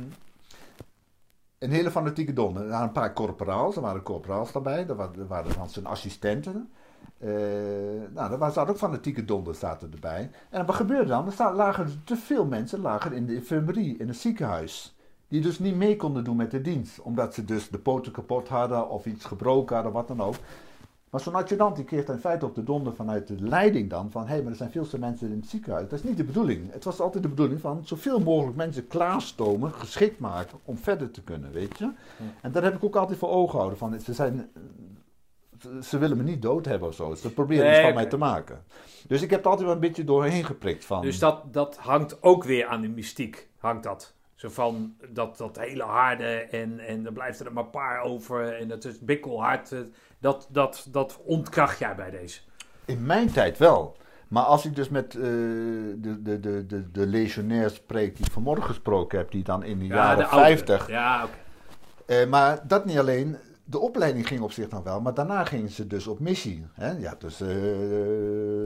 [1.58, 2.64] een hele fanatieke donder.
[2.64, 6.70] Er waren een paar corporaals, er waren corporaals daarbij, er waren, waren dan zijn assistenten.
[7.18, 7.30] Eh,
[8.14, 10.32] nou, waren- zaten ook fanatieke donders zaten erbij.
[10.50, 11.32] En wat gebeurde dan?
[11.38, 14.94] Er lagen te veel mensen lagen in de infirmerie, in het ziekenhuis.
[15.30, 17.00] Die dus niet mee konden doen met de dienst.
[17.02, 20.36] Omdat ze dus de poten kapot hadden of iets gebroken hadden, wat dan ook.
[21.10, 24.22] Maar zo'n adjudant die kreeg in feite op de donder vanuit de leiding dan van...
[24.22, 25.90] hé, hey, maar er zijn veel te mensen in het ziekenhuis.
[25.90, 26.72] Dat is niet de bedoeling.
[26.72, 31.22] Het was altijd de bedoeling van zoveel mogelijk mensen klaarstomen, geschikt maken om verder te
[31.22, 31.92] kunnen, weet je.
[32.42, 34.50] En daar heb ik ook altijd voor ogen gehouden van, ze zijn...
[35.82, 37.16] ze- willen me niet dood hebben of zo.
[37.16, 38.64] Ze proberen Nee, iets van mij te maken.
[39.08, 41.02] Dus ik heb er altijd wel een beetje doorheen geprikt van...
[41.02, 44.14] Dus dat, dat hangt ook weer aan de mystiek, hangt dat.
[44.40, 48.56] Zo van dat, dat hele harde en, en er blijft er maar een paar over
[48.56, 49.72] en dat is bikkelhard.
[49.72, 49.80] eh,
[50.20, 52.40] Dat, dat, dat ontkracht jij bij deze.
[52.86, 53.98] In mijn tijd wel.
[54.28, 58.32] Maar als ik dus met eh, de, de, de, de, de legionairs spreek die ik
[58.32, 60.46] vanmorgen gesproken heb, die dan in de jaren oude.
[60.46, 60.88] 50.
[60.88, 61.34] Ja, oké.
[62.06, 63.38] Eh, maar dat niet alleen.
[63.70, 66.66] De opleiding ging op zich dan wel, maar daarna gingen ze dus op missie.
[66.74, 67.08] Hè?
[67.08, 67.48] Had dus eh,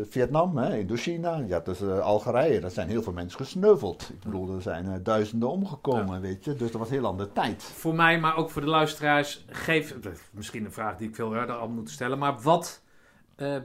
[0.09, 2.59] Vietnam, hè, Indochina, had dus eh, Algerije.
[2.59, 4.09] Daar zijn heel veel mensen gesneuveld.
[4.09, 6.55] Ik bedoel, er zijn eh, duizenden omgekomen, weet je.
[6.55, 7.63] Dus dat was een heel andere tijd.
[7.63, 9.95] Voor mij, maar ook voor de luisteraars, geef
[10.31, 12.17] misschien een vraag die ik veel eerder had moeten stellen.
[12.19, 12.81] Maar wat,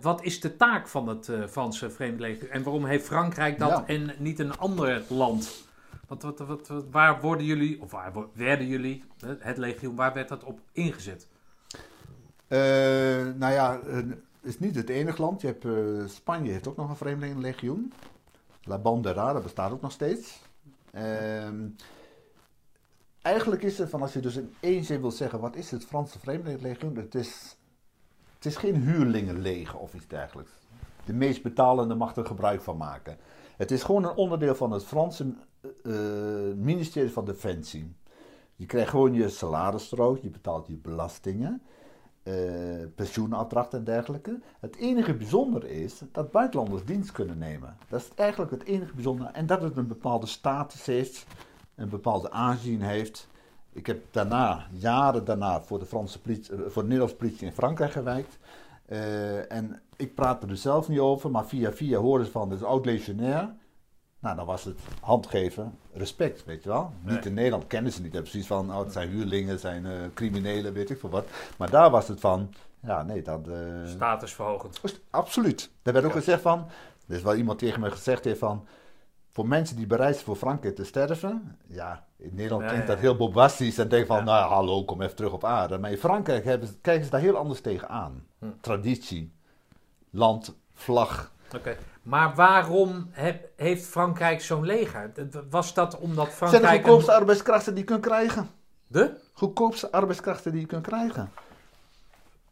[0.01, 2.51] wat is de taak van het eh, Franse Vreemdelegioen?
[2.51, 3.87] En waarom heeft Frankrijk dat Ja.
[3.87, 5.67] en niet een ander land?
[6.09, 10.29] Wat, wat, wat, waar worden jullie, of waar werden jullie, eh, het legioen, waar werd
[10.29, 11.29] dat op ingezet?
[12.49, 12.59] Eh,
[13.35, 15.41] nou ja, eh, het is niet het enige land.
[15.41, 17.93] Je hebt, eh, Spanje heeft ook nog een vreemdelingenlegioen.
[18.63, 20.43] La Bandera, dat bestaat ook nog steeds.
[20.91, 21.69] Ehm,
[23.23, 25.85] eigenlijk is het van, als je dus in één zin wil zeggen, wat is het
[25.85, 26.97] Franse vreemdelingenlegioen?
[26.97, 27.57] Het is,
[28.35, 30.51] het is geen huurlingenleger of iets dergelijks.
[31.05, 33.17] De meest betalende mag er gebruik van maken.
[33.57, 35.35] Het is gewoon een onderdeel van het Franse
[35.83, 35.93] eh,
[36.57, 37.97] ministerie van Defensie.
[38.57, 41.63] Je krijgt gewoon je salarisstrook, je betaalt je belastingen
[42.29, 42.35] eh
[42.95, 44.41] pensioenattracht en dergelijke.
[44.61, 47.77] Het enige bijzondere is dat buitenlanders dienst kunnen nemen.
[47.89, 49.31] Dat is eigenlijk het enige bijzondere.
[49.31, 51.27] En dat het een bepaalde status heeft,
[51.75, 53.29] een bepaalde aanzien heeft.
[53.73, 57.53] Ik heb daarna, jaren daarna, voor de, Franse politie, eh, voor de Nederlandse politie in
[57.53, 58.39] Frankrijk gewerkt.
[58.87, 62.53] Eh, en ik praat er dus zelf niet over, maar via via horen ze van,
[62.53, 63.55] is oud-legionair.
[64.21, 66.93] Nou, dan was het handgeven, respect, weet je wel.
[67.03, 67.15] Nee.
[67.15, 68.13] Niet in Nederland kennen ze niet.
[68.13, 71.27] Hebben precies van, oh, het zijn huurlingen, het zijn eh, criminelen, weet ik veel wat.
[71.59, 73.49] Maar daar was het van, ja, nee, dat...
[73.49, 74.81] eh, Statusverhogend.
[74.81, 75.71] was- Absoluut.
[75.83, 76.19] Er werd ook Ja.
[76.19, 76.67] gezegd van,
[77.09, 78.67] er is wel iemand tegen me gezegd heeft van,
[79.33, 82.99] voor mensen die bereid zijn voor Frankrijk te sterven, ja, in Nederland klinkt ja, dat
[83.03, 85.79] heel bombastisch en denk van, nou hallo, kom even terug op aarde.
[85.79, 88.27] Maar in Frankrijk hebben, kijken ze daar heel anders tegenaan.
[88.39, 88.47] Hm.
[88.61, 89.33] Traditie,
[90.11, 91.33] land, vlag.
[91.57, 91.77] Oké.
[92.09, 95.11] Maar waarom heb- heeft Frankrijk zo'n leger?
[95.51, 96.81] Was dat omdat Het zijn de Frankrijk...
[96.83, 98.51] goedkoopste een- arbeidskrachten die je kunt krijgen.
[98.87, 99.11] De?
[99.33, 101.31] Goedkoopste arbeidskrachten die je kunt krijgen.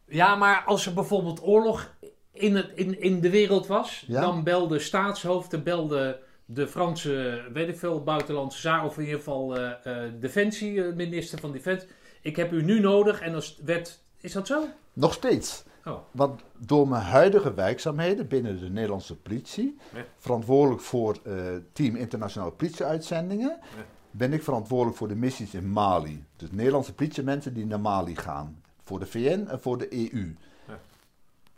[0.05, 1.93] Ja, maar als er bijvoorbeeld oorlog
[2.31, 4.21] in, het, in, in de wereld was, Ja.
[4.21, 6.15] dan belden staatshoofden, belden
[6.45, 9.71] de Franse, weet ik veel, buitenlandse zaken, of in ieder geval eh
[10.05, 11.89] eh, defensie, minister van Defensie.
[12.21, 14.63] Ik heb u nu nodig en als werd, is dat zo?
[14.93, 15.63] Nog steeds.
[15.87, 19.77] Oh, Want door mijn huidige werkzaamheden binnen de Nederlandse politie,
[20.17, 21.33] verantwoordelijk voor eh,
[21.73, 23.59] team internationale politieuitzendingen,
[24.11, 26.25] ben ik verantwoordelijk voor de missies in Mali.
[26.35, 28.61] Dus Nederlandse politiemensen die naar Mali gaan.
[28.83, 30.35] Voor de VN en voor de EU.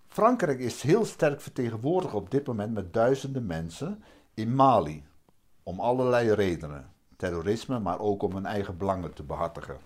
[0.07, 4.03] Frankrijk is heel sterk vertegenwoordigd op dit moment met duizenden mensen
[4.33, 5.03] in Mali.
[5.63, 6.89] Om allerlei redenen.
[7.17, 9.77] Terrorisme, maar ook om hun eigen belangen te behartigen.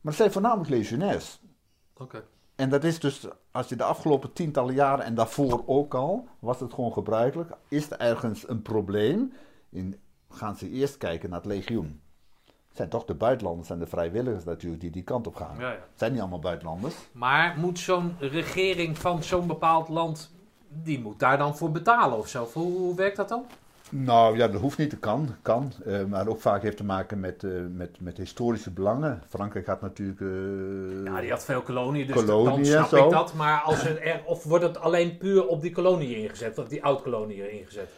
[0.00, 1.40] Maar het zijn voornamelijk legionairs.
[1.96, 2.24] oké.
[2.56, 6.60] En dat is dus, als je de afgelopen tientallen jaren en daarvoor ook al, was
[6.60, 7.50] het gewoon gebruikelijk.
[7.68, 9.32] Is er ergens een probleem,
[9.70, 10.00] in,
[10.30, 12.00] gaan ze eerst kijken naar het legioen.
[12.44, 15.58] Het zijn toch de buitenlanders en de vrijwilligers natuurlijk die die kant op gaan.
[15.58, 15.74] Ja, ja.
[15.74, 16.94] Het zijn niet allemaal buitenlanders.
[17.12, 20.30] Maar moet zo'n regering van zo'n bepaald land,
[20.68, 22.48] die moet daar dan voor betalen of zo?
[22.52, 23.44] Hoe, hoe werkt dat dan?
[23.90, 25.28] Nou ja, dat hoeft niet, dat kan.
[25.42, 29.22] kan eh, maar ook vaak heeft te maken met, eh, met, met historische belangen.
[29.28, 30.20] Frankrijk had natuurlijk.
[30.20, 33.04] eh, Ja, die had veel koloniën, dus Koloniën dan snap zo.
[33.04, 33.34] ik dat.
[33.34, 36.84] Maar als er, er- of wordt het alleen puur op die koloniën ingezet, of die
[36.84, 37.88] oud-koloniën ingezet?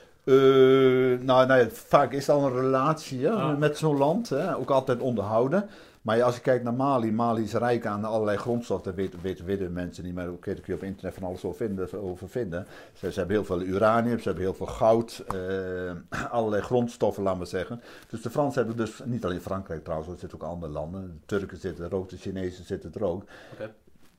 [1.24, 5.00] Nou, nou ja, vaak is al een relatie hè, met zo'n land, hè, ook altijd
[5.00, 5.68] onderhouden.
[6.06, 9.72] Maar als je kijkt naar Mali, Mali is rijk aan allerlei grondstoffen, dat weten, weten
[9.72, 12.02] mensen niet, oké, daar kun je op internet van alles over vinden.
[12.02, 12.66] Over vinden.
[12.92, 17.40] Ze, ze hebben heel veel uranium, ze hebben heel veel goud, eh, allerlei grondstoffen, laten
[17.40, 17.80] we zeggen.
[18.08, 21.02] Dus de Fransen hebben dus, niet alleen Frankrijk trouwens, er zitten ook andere landen.
[21.02, 23.24] De Turken zitten er ook, de Chinezen zitten er ook.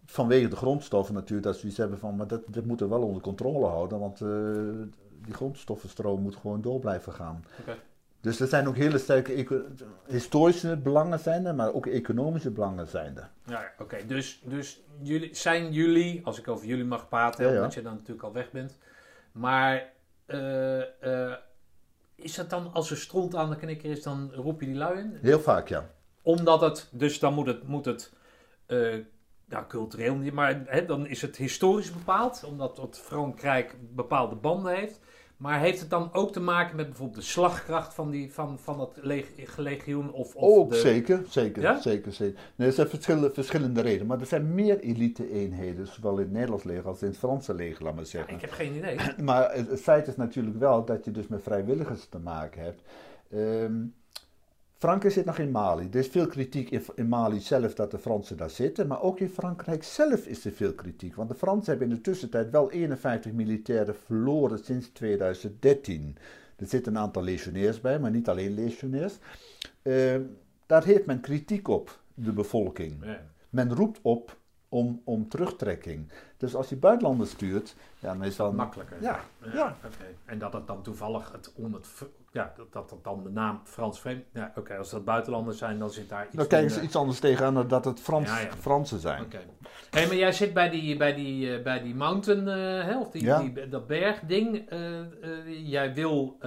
[0.05, 3.07] Vanwege de grondstoffen natuurlijk, dat ze iets hebben van, maar dat, dat moeten we wel
[3.07, 4.29] onder controle houden, want eh,
[5.25, 7.43] die grondstoffenstroom moet gewoon door blijven gaan.
[8.27, 9.65] Dus er zijn ook hele sterke
[10.07, 13.29] historische belangen zijn er, maar ook economische belangen zijn er.
[13.45, 14.05] Ja, oké.
[14.05, 17.57] Dus, dus jullie, zijn jullie, als ik over jullie mag praten, Ja, ja.
[17.57, 18.77] omdat je dan natuurlijk al weg bent.
[19.31, 19.93] Maar
[20.25, 21.37] eh, eh,
[22.15, 24.99] is dat dan, als er stront aan de knikker is, dan roep je die lui
[24.99, 25.17] in?
[25.21, 25.89] Heel vaak, ja.
[26.21, 28.13] Omdat het, dus dan moet het, moet het
[29.45, 34.75] nou, cultureel niet, maar hè, dan is het historisch bepaald, omdat het Frankrijk bepaalde banden
[34.75, 34.99] heeft.
[35.37, 38.77] Maar heeft het dan ook te maken met bijvoorbeeld de slagkracht van, die, van, van
[38.77, 40.11] dat leg- legioen?
[40.11, 41.81] Of, of Ook de, zeker, zeker, Ja?
[41.81, 42.39] zeker, zeker.
[42.55, 46.63] Nee, er zijn verschillende, verschillende redenen, maar er zijn meer elite-eenheden, zowel in het Nederlands
[46.63, 48.33] leger als in het Franse leger, laat maar zeggen.
[48.33, 48.97] Ik heb geen idee.
[49.23, 52.81] Maar het, het feit is natuurlijk wel dat je dus met vrijwilligers te maken hebt.
[53.31, 53.75] Ehm,
[54.77, 55.87] Frankrijk zit nog in Mali.
[55.91, 58.87] Er is veel kritiek in, in Mali zelf dat de Fransen daar zitten.
[58.87, 61.15] Maar ook in Frankrijk zelf is er veel kritiek.
[61.15, 66.17] Want de Fransen hebben in de tussentijd wel 51 militairen verloren sinds 2013.
[66.55, 69.17] Er zitten een aantal legionairs bij, maar niet alleen legionairs.
[69.81, 70.21] Ehm,
[70.65, 73.05] daar heeft men kritiek op, de bevolking.
[73.05, 73.21] Ja.
[73.49, 74.37] Men roept op
[74.69, 76.11] om, om terugtrekking.
[76.37, 79.01] Dus als je buitenlanders stuurt, ja, dan is dat Makkelijker.
[79.01, 79.19] Ja,
[79.53, 79.75] ja.
[79.85, 80.05] oké.
[80.25, 84.23] En dat het dan toevallig het v- ja, dat, dat dan de naam Frans vreemd.
[84.33, 84.77] Ja, oké.
[84.77, 86.35] Als dat buitenlanders zijn, dan zit daar iets.
[86.35, 88.51] Dan kijken ze iets anders tegenaan dan dat het Frans, Ja, ja.
[88.51, 89.21] Fransen zijn.
[89.21, 89.39] Oké.
[89.89, 92.45] Hey, maar jij zit bij die, bij die, eh, bij die mountain,
[92.85, 93.39] hè, of die, Ja.
[93.39, 94.69] die, dat bergding.
[94.69, 96.37] eh, jij wil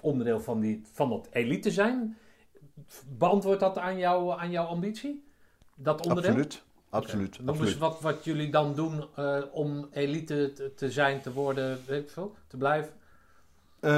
[0.00, 2.16] onderdeel van, die, van dat elite zijn.
[3.08, 5.24] Beantwoordt dat aan, jou, aan jouw ambitie?
[5.74, 6.30] Dat onderdeel?
[6.30, 6.62] Absoluut.
[6.90, 7.40] Absoluut.
[7.42, 11.78] Noem eens wat, wat jullie dan doen eh, om elite te, te zijn, te worden,
[11.86, 12.92] weet ik veel, te blijven.
[13.80, 13.90] Eh,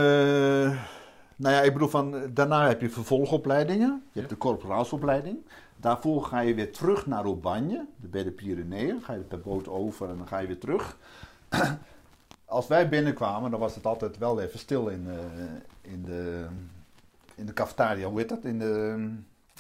[1.37, 4.03] nou ja, ik bedoel van, daarna heb je vervolgopleidingen.
[4.13, 5.39] Je hebt de corporaalsopleiding.
[5.77, 9.01] Daarvoor ga je weer terug naar Aubagne, de- bij de Pyreneeën.
[9.03, 10.97] Ga je per boot over en dan ga je weer terug.
[12.45, 16.47] Als wij binnenkwamen, dan was het altijd wel even stil in, eh, in, de,
[17.35, 18.09] in de cafetaria.
[18.09, 18.45] Hoe heet dat?
[18.45, 19.09] In de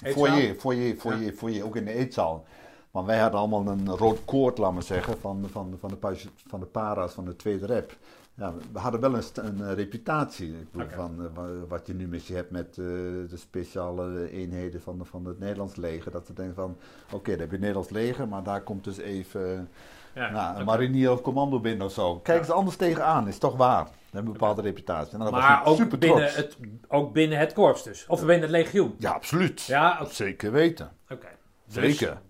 [0.02, 0.24] Eetzaal?
[0.26, 2.44] foyer, foyer, foyer, foyer, ook in de eetzaal.
[2.92, 6.60] Want wij hadden allemaal een rood koord, laat maar zeggen, van, van, van, de, van
[6.60, 7.96] de para's van de tweede rep.
[8.34, 10.48] Ja, we hadden wel een, een, eh, reputatie.
[10.52, 12.84] Ik bedoel, van, eh, wa- wat je nu misschien hebt met eh,
[13.28, 16.10] de speciale eenheden van, de- van het Nederlands leger.
[16.12, 16.76] Dat ze denken van,
[17.12, 19.68] oké, dan heb je het Nederlands leger, maar daar komt dus even
[20.14, 22.14] Ja, nou, een marinier of commando binnen of zo.
[22.18, 22.44] Kijk Ja.
[22.44, 23.84] eens anders tegenaan, is toch waar.
[23.84, 25.18] We hebben een bepaalde reputatie.
[25.18, 26.36] Was Maar ook super binnen, trots.
[26.36, 26.56] het,
[26.88, 28.06] ook binnen het korps dus.
[28.08, 28.94] Of binnen het legioen.
[28.98, 29.62] Ja, absoluut.
[29.62, 30.04] Ja.
[30.04, 30.90] Zeker weten.
[31.10, 31.26] Oké.
[31.64, 32.20] Dus Zeker.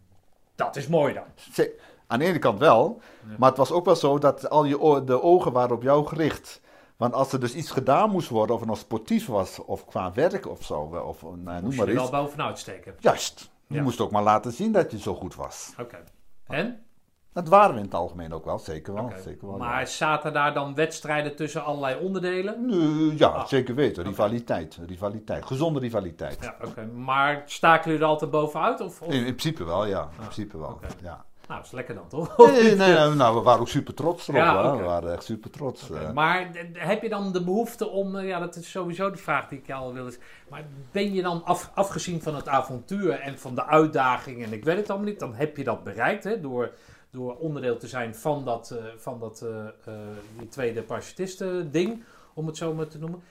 [0.54, 1.24] Dat is mooi dan.
[1.52, 3.34] Ze- Aan de ene kant wel, Ja.
[3.38, 6.60] maar het was ook wel zo dat al je de ogen waren op jou gericht.
[6.96, 10.12] Want als er dus iets gedaan moest worden, of het nou sportief was, of qua
[10.12, 12.10] werk of zo, of nou, noem Moest maar je er iets.
[12.10, 12.94] wel bovenuit steken.
[12.98, 13.50] Juist.
[13.66, 13.82] Je Ja.
[13.82, 15.72] moest ook maar laten zien dat je zo goed was.
[15.80, 16.04] Oké.
[16.46, 16.84] En?
[17.32, 19.12] Dat waren we in het algemeen ook wel, zeker wel.
[19.24, 19.86] Zeker wel Maar ja.
[19.86, 22.70] zaten daar dan wedstrijden tussen allerlei onderdelen?
[23.16, 23.46] Ja, Ah.
[23.46, 24.04] zeker weten.
[24.04, 25.44] Rivaliteit, rivaliteit.
[25.44, 26.38] Gezonde rivaliteit.
[26.40, 26.84] Ja, oké.
[26.86, 28.80] Maar staken jullie er altijd bovenuit?
[28.80, 29.09] Of, of?
[29.09, 30.02] In, in principe wel, ja.
[30.02, 30.78] In principe wel.
[31.02, 31.24] Ja.
[31.48, 32.36] Nou, dat is lekker dan, toch?
[32.36, 34.40] Nee, nee, nee, nou, we waren ook super trots erop.
[34.40, 34.76] Ja.
[34.76, 35.90] We waren echt super trots.
[35.90, 36.12] Eh.
[36.12, 39.59] Maar heb je dan de behoefte om, eh, ja, dat is sowieso de vraag die
[39.64, 40.16] ik al wilde
[40.48, 44.64] maar ben je dan af, afgezien van het avontuur en van de uitdaging en ik
[44.64, 46.70] weet het allemaal niet, dan heb je dat bereikt hè, door,
[47.12, 49.94] door onderdeel te zijn van dat, eh, van dat eh, eh,
[50.39, 53.22] die tweede parachutisten ding, om het zo maar te noemen.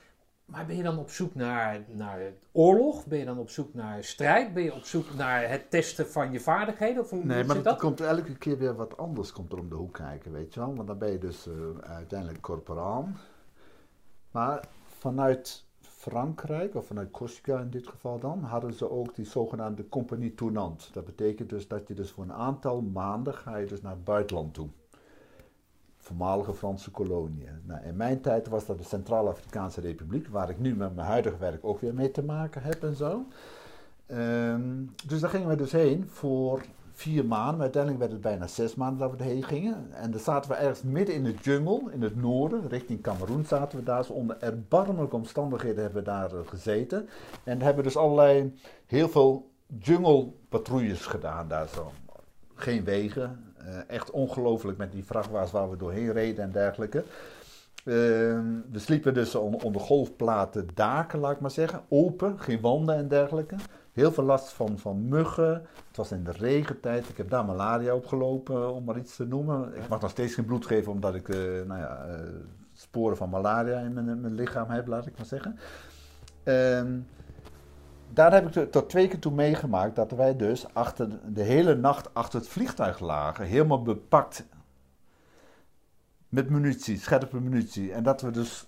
[0.45, 2.20] Maar ben je dan op zoek naar, naar
[2.52, 3.06] oorlog?
[3.06, 4.53] Ben je dan op zoek naar strijd?
[4.53, 7.03] Ben je op zoek naar het testen van je vaardigheden?
[7.03, 7.80] Of hoe Nee, maar dat?
[7.80, 10.76] komt elke keer weer wat anders komt er om de hoek kijken, weet je wel.
[10.76, 11.49] Want dan ben je dus
[11.82, 13.10] uiteindelijk corporaal.
[14.32, 14.64] Maar
[14.99, 15.66] vanuit
[16.02, 20.90] Frankrijk, of vanuit Corsica in dit geval dan, hadden ze ook die zogenaamde compagnie tournant.
[20.94, 24.03] Dat betekent dus dat je dus voor een aantal maanden ga je dus naar het
[24.03, 24.68] buitenland toe.
[25.98, 27.61] Voormalige Franse koloniën.
[27.64, 31.38] Nou, in mijn tijd was dat de Centraal-Afrikaanse Republiek, waar ik nu met mijn huidige
[31.38, 33.26] werk ook weer mee te maken heb en zo.
[34.06, 36.61] Ehm, dus daar gingen we dus heen voor
[37.02, 37.52] vier maanden.
[37.53, 39.88] Maar uiteindelijk werd het bijna zes maanden dat we erheen gingen.
[39.94, 43.78] En dan zaten we ergens midden in de jungle, in het noorden, richting Cameroen zaten
[43.78, 43.98] we daar.
[43.98, 47.10] Dus onder erbarmelijke omstandigheden hebben we daar eh, gezeten.
[47.44, 48.53] En hebben dus allerlei,
[48.86, 49.49] heel veel
[49.80, 51.91] jungle-patrouilles gedaan daar zo.
[52.56, 53.45] Geen wegen.
[53.57, 57.03] eh, echt ongelooflijk met die vrachtwagens waar we doorheen reden en dergelijke.
[57.86, 61.82] Ehm, we sliepen dus on- onder golfplaten daken, laat ik maar zeggen.
[61.90, 63.56] Open, geen wanden en dergelijke.
[63.94, 65.54] Heel veel last van, van muggen.
[65.88, 67.10] Het was in de regentijd.
[67.10, 69.76] Ik heb daar malaria opgelopen, om maar iets te noemen.
[69.76, 72.20] Ik mag nog steeds geen bloed geven, omdat ik eh, nou ja, eh,
[72.74, 75.60] sporen van malaria in mijn, lichaam heb, laat ik maar zeggen.
[76.44, 77.00] Ehm,
[78.14, 81.76] daar heb ik to- tot twee keer toe meegemaakt dat wij dus achter de hele
[81.76, 83.46] nacht achter het vliegtuig lagen.
[83.46, 84.46] Helemaal bepakt
[86.30, 87.92] met munitie, scherpe munitie.
[87.94, 88.68] En dat we dus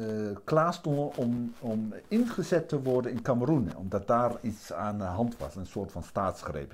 [0.00, 3.76] eh, klaar stonden om, om ingezet te worden in Cameroen.
[3.76, 6.72] Omdat daar iets aan de hand was, een soort van staatsgreep.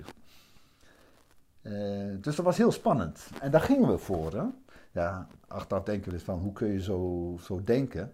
[1.62, 1.72] Eh,
[2.20, 3.30] dus dat was heel spannend.
[3.40, 4.32] En daar gingen we voor.
[4.32, 4.44] Hè?
[4.92, 8.12] Ja, achteraf denken we dus van hoe kun je zo, zo denken.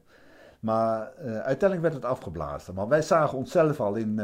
[0.61, 2.75] Maar eh, uiteindelijk werd het afgeblazen.
[2.75, 4.21] Maar wij zagen onszelf al in,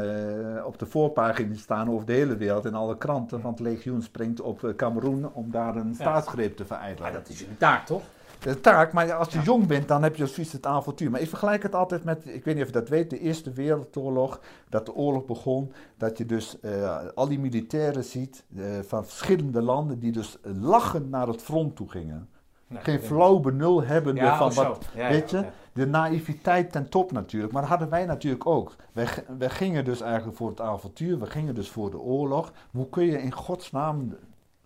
[0.65, 3.41] op de voorpagina staan over de hele wereld in alle kranten.
[3.41, 7.01] Want het legioen springt op Cameroen om daar een staatsgreep te verijdelen.
[7.01, 8.03] Maar dat is taak, toch?
[8.39, 11.11] De taak, maar als je jong bent, dan heb je zoiets het avontuur.
[11.11, 13.51] Maar ik vergelijk het altijd met, ik weet niet of je dat weet, de Eerste
[13.51, 14.39] Wereldoorlog.
[14.69, 19.61] Dat de oorlog begon, dat je dus eh, al die militairen ziet eh, van verschillende
[19.61, 22.29] landen die dus lachend naar het front toe gingen.
[22.67, 27.11] Nee, Geen flauw benul hebben Ja, van wat, Ja, weet je, de naïviteit ten top
[27.11, 27.53] natuurlijk.
[27.53, 28.75] Maar dat hadden wij natuurlijk ook.
[28.93, 32.51] Wij gingen dus eigenlijk voor het avontuur, we gingen dus voor de oorlog.
[32.71, 34.15] Hoe kun je in godsnaam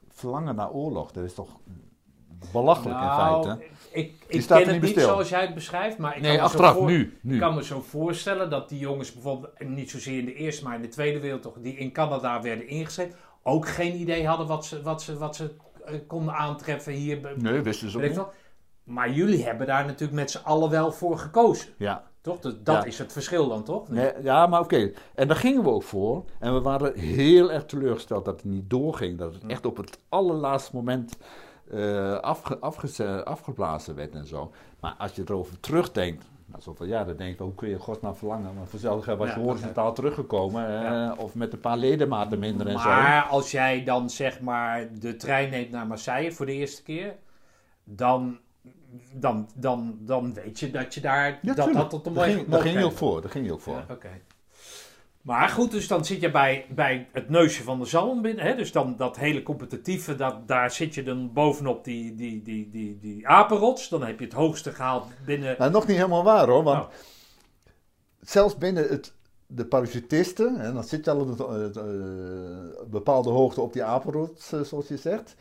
[0.10, 1.12] verlangen naar oorlog?
[1.12, 1.50] Dat is toch
[2.52, 3.64] belachelijk in Nou, feite.
[3.92, 6.38] Ik, ik staat ken er het niet niet zoals jij het beschrijft, maar ik Nee,
[6.38, 7.18] kan me voor- nu.
[7.22, 7.40] nu.
[7.40, 10.82] Kan me zo voorstellen dat die jongens bijvoorbeeld, niet zozeer in de Eerste, maar in
[10.82, 15.02] de Tweede Wereldoorlog, die in Canada werden ingezet, ook geen idee hadden wat ze, wat
[15.02, 15.52] ze, wat ze
[15.86, 17.20] eh, konden aantreffen hier.
[17.36, 18.20] Nee, wisten ze ook niet.
[18.84, 22.04] Maar jullie hebben daar natuurlijk met z'n allen wel voor gekozen, Ja.
[22.22, 22.40] toch?
[22.40, 22.84] Dus dat Ja.
[22.84, 23.90] is het verschil dan, toch?
[23.90, 24.92] Nee, ja, maar oké.
[25.16, 26.24] En daar gingen we ook voor.
[26.40, 29.18] En we waren heel erg teleurgesteld dat het niet doorging.
[29.18, 31.18] Dat het echt op het allerlaatste moment
[31.74, 34.52] eh, afge, afgeze- afgeblazen werd en zo.
[34.80, 38.02] Maar als je erover terugdenkt, na zoveel jaar, dan denk wel, hoe kun je God
[38.02, 38.56] nou verlangen?
[38.56, 40.68] Want vanzelf was Ja, je horizontaal teruggekomen.
[40.68, 41.16] eh, Ja.
[41.18, 42.88] Of met een paar ledematen minder en zo.
[42.88, 47.16] Maar als jij dan zeg maar de trein neemt naar Marseille voor de eerste keer,
[47.84, 48.38] dan,
[49.14, 52.62] dan, dan, dan weet je dat je daar Ja, dat, dat tot een mooie daar
[52.62, 53.22] ging je ook voor.
[53.22, 53.74] Daar ging je ook voor.
[53.88, 53.96] Ja.
[55.24, 58.46] Maar goed, dus dan zit je bij, bij het neusje van de zalm binnen.
[58.46, 58.56] Hè?
[58.56, 63.00] Dus dan dat hele competitieve, dat, daar zit je dan bovenop die, die, die, die,
[63.00, 63.90] die apenrots.
[63.90, 65.56] Dan heb je het hoogste gehaald binnen...
[65.58, 66.92] Nou, nog niet helemaal waar hoor, want Nou.
[68.22, 69.14] zelfs binnen het,
[69.48, 73.84] de parachutisten, en dan zit je al op een het, eh, bepaalde hoogte op die
[73.84, 75.36] apenrots, eh, zoals je zegt.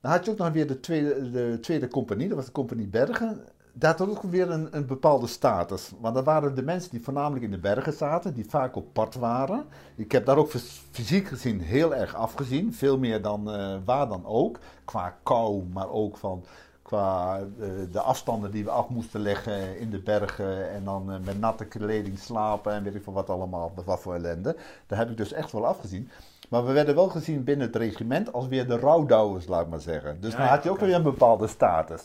[0.00, 2.88] Dan had je ook nog weer de tweede, de tweede compagnie, dat was de compagnie
[2.88, 3.44] Bergen.
[3.72, 5.92] Daar had ook weer een, een bepaalde status.
[6.00, 9.14] Want dat waren de mensen die voornamelijk in de bergen zaten, die vaak op pad
[9.14, 9.64] waren.
[9.94, 14.08] Ik heb daar ook fys- fysiek gezien heel erg afgezien, veel meer dan eh, waar
[14.08, 14.58] dan ook.
[14.84, 16.44] Qua kou, maar ook van
[16.82, 21.16] qua eh, de afstanden die we af moesten leggen in de bergen en dan eh,
[21.24, 24.56] met natte kleding slapen en weet ik veel wat allemaal, wat voor ellende.
[24.86, 26.08] Daar heb ik dus echt wel afgezien.
[26.48, 29.80] Maar we werden wel gezien binnen het regiment als weer de rouwdouwers, laat ik maar
[29.80, 30.20] zeggen.
[30.20, 32.02] Dus Ja, dan had je ook weer een bepaalde status.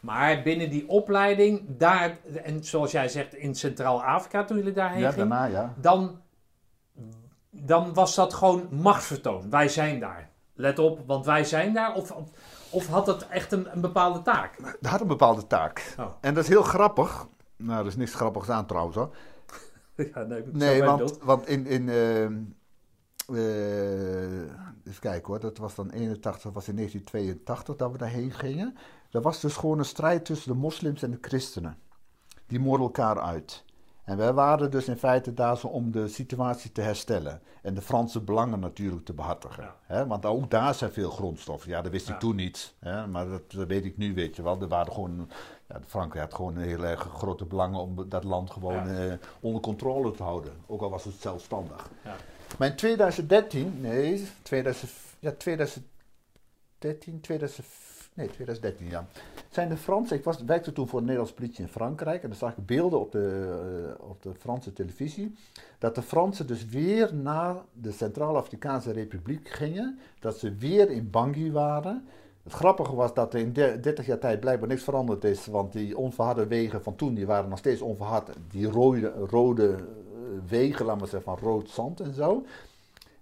[0.00, 5.10] Maar binnen die opleiding, daar, en zoals jij zegt, in Centraal-Afrika toen jullie daarheen Ja,
[5.10, 5.74] gingen, daarna ja.
[5.80, 6.20] dan,
[7.50, 9.50] dan was dat gewoon machtsvertoon.
[9.50, 10.30] Wij zijn daar.
[10.54, 11.94] Let op, want wij zijn daar.
[11.94, 12.14] Of,
[12.70, 14.56] of, had het echt een, een bepaalde taak?
[14.80, 15.94] Dat had een bepaalde taak.
[15.98, 16.06] Oh.
[16.20, 17.26] En dat is heel grappig.
[17.56, 19.10] Nou, er is niks grappigs aan trouwens hoor.
[20.14, 21.66] Ja, nee, zo Nee, want, want in.
[21.66, 22.36] in ehm,
[23.36, 24.40] eh,
[24.84, 28.76] even kijken hoor, dat was dan 81, dat was in 1982 dat we daarheen gingen.
[29.10, 31.78] Dat was dus gewoon een strijd tussen de moslims en de christenen.
[32.46, 33.64] Die moorden elkaar uit.
[34.04, 37.40] En wij waren dus in feite daar zo om de situatie te herstellen.
[37.62, 39.62] En de Franse belangen natuurlijk te behartigen.
[39.62, 39.76] Ja.
[39.86, 40.06] Hè?
[40.06, 41.70] Want ook daar zijn veel grondstoffen.
[41.70, 42.14] Ja, dat wist Ja.
[42.14, 42.74] ik toen niet.
[42.78, 43.06] Hè?
[43.06, 44.60] Maar dat, dat weet ik nu, weet je wel.
[44.60, 45.30] Er waren gewoon,
[45.68, 50.10] ja, Frankrijk had gewoon heel erg grote belangen om dat land gewoon eh, onder controle
[50.10, 50.52] te houden.
[50.66, 51.88] Ook al was het zelfstandig.
[52.04, 52.16] Ja.
[52.58, 57.66] Maar in 2013, nee, 2000, ja, 2013, 2000,
[58.14, 59.06] Nee, 2013, ja.
[59.50, 62.38] Zijn de Fransen, ik was, werkte toen voor de Nederlandse politie in Frankrijk en dan
[62.38, 63.56] zag ik beelden op de,
[63.98, 65.34] eh, op de Franse televisie.
[65.78, 69.98] Dat de Fransen dus weer naar de Centraal-Afrikaanse Republiek gingen.
[70.20, 72.04] Dat ze weer in Bangui waren.
[72.42, 75.46] Het grappige was dat er in de- 30 jaar tijd blijkbaar niks veranderd is.
[75.46, 78.30] Want die onverharde wegen van toen die waren nog steeds onverhard.
[78.50, 79.80] Die rode, rode eh,
[80.48, 82.44] wegen, laten we zeggen, van rood zand en zo.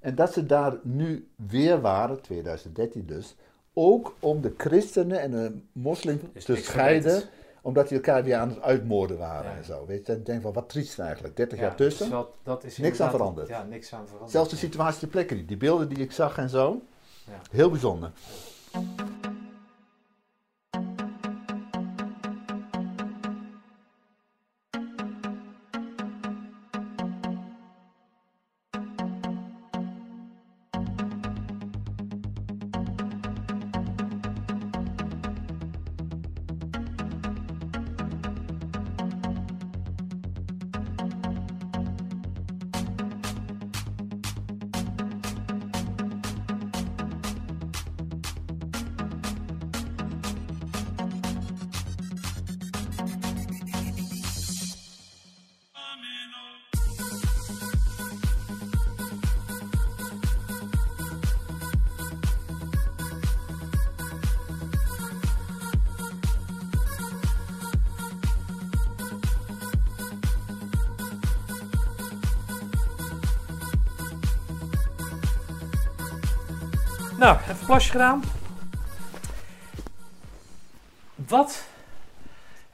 [0.00, 3.36] En dat ze daar nu weer waren, 2013 dus,
[3.80, 7.22] ook om de christenen en de moslims te scheiden,
[7.62, 9.56] omdat die elkaar weer aan het uitmoorden waren Ja.
[9.56, 9.86] en zo.
[9.86, 12.10] Weet je, ik denk van wat triest eigenlijk, 30 Ja, jaar tussen.
[12.10, 13.48] dat is wel- dat is Niks aan veranderd.
[13.48, 14.30] Ja, niks aan veranderd.
[14.30, 16.80] Zelfs de situatie ter plekke niet, die beelden die ik zag en zo,
[17.26, 17.32] Ja.
[17.50, 18.10] heel bijzonder.
[77.18, 78.22] Nou, even plasje gedaan.
[81.14, 81.66] Wat?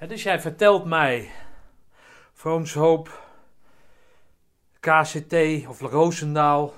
[0.09, 1.31] Dus jij vertelt mij
[2.33, 3.23] Vroomshoop,
[4.81, 5.35] KCT
[5.69, 6.75] of Roosendaal,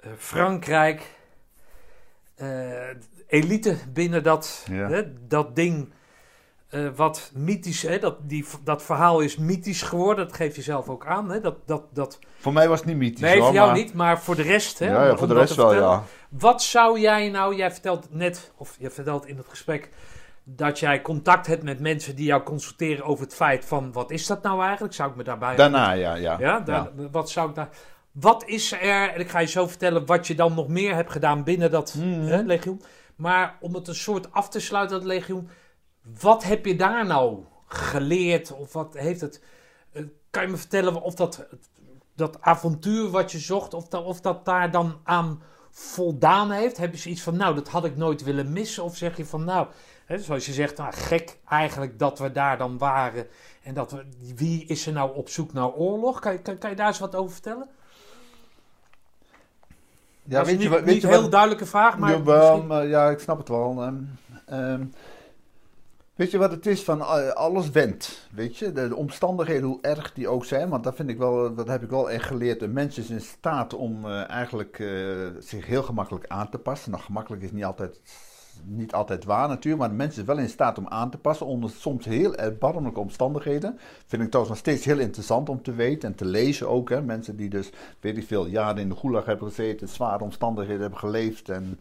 [0.00, 1.02] eh, Frankrijk,
[2.34, 2.88] eh,
[3.26, 4.88] elite binnen dat, Ja.
[4.88, 5.92] hè, dat ding.
[6.68, 10.88] Eh, wat mythisch, hè, dat, die, dat verhaal is mythisch geworden, dat geef je zelf
[10.88, 11.30] ook aan.
[11.30, 13.76] Hè, dat, dat, dat, Voor mij was het niet mythisch nee, hoor, voor jou maar-
[13.76, 14.78] niet, maar voor de rest.
[14.78, 16.02] Hè, Ja, ja, voor de rest wel, ja.
[16.28, 19.88] Wat zou jij nou, jij vertelt net, of je vertelt in het gesprek,
[20.44, 24.26] dat jij contact hebt met mensen die jou consulteren over het feit van, wat is
[24.26, 24.94] dat nou eigenlijk?
[24.94, 25.56] Zou ik me daarbij...
[25.56, 26.36] Daarna, ja, ja.
[26.38, 27.68] Ja, daar, wat zou ik daar...
[28.12, 31.12] Wat is er, en ik ga je zo vertellen wat je dan nog meer hebt
[31.12, 32.20] gedaan binnen dat Mhm.
[32.26, 32.82] hè, legioen.
[33.16, 35.48] Maar om het een soort af te sluiten, dat legioen,
[36.20, 38.52] wat heb je daar nou geleerd?
[38.52, 39.42] Of wat heeft het...
[39.92, 41.46] eh, kan je me vertellen of dat,
[42.14, 46.76] dat avontuur wat je zocht, of dat, of dat daar dan aan voldaan heeft?
[46.76, 48.84] Heb je zoiets van, nou, dat had ik nooit willen missen?
[48.84, 49.66] Of zeg je van, nou,
[50.04, 53.26] hè, zoals je zegt, nou, gek eigenlijk dat we daar dan waren.
[53.62, 54.04] En dat we,
[54.36, 56.20] wie is er nou op zoek naar oorlog?
[56.20, 57.68] Kan, je- kan, kan je daar eens wat over vertellen?
[60.24, 60.78] Ja, weet je niet, wat...
[60.80, 63.38] Weet niet je een heel wat duidelijke vraag, maar Jawel, misschien- maar ja, ik snap
[63.38, 63.92] het wel.
[64.46, 64.84] Ehm,
[66.18, 68.72] weet je wat het is van eh, alles wendt, weet je?
[68.72, 71.82] De, de omstandigheden, hoe erg die ook zijn, want dat vind ik wel, dat heb
[71.82, 72.62] ik wel echt geleerd.
[72.62, 74.88] Een mens is in staat om eh, eigenlijk eh,
[75.38, 76.90] zich heel gemakkelijk aan te passen.
[76.90, 78.00] Nou, gemakkelijk is niet altijd,
[78.64, 81.46] niet altijd waar natuurlijk, maar de mens is wel in staat om aan te passen
[81.46, 83.78] onder soms heel erbarmelijke omstandigheden.
[84.06, 86.88] Vind ik trouwens nog steeds heel interessant om te weten en te lezen ook.
[86.88, 87.02] Hè?
[87.02, 87.70] Mensen die dus,
[88.00, 91.78] weet ik veel, jaren in de gulag hebben gezeten, zware omstandigheden hebben geleefd en,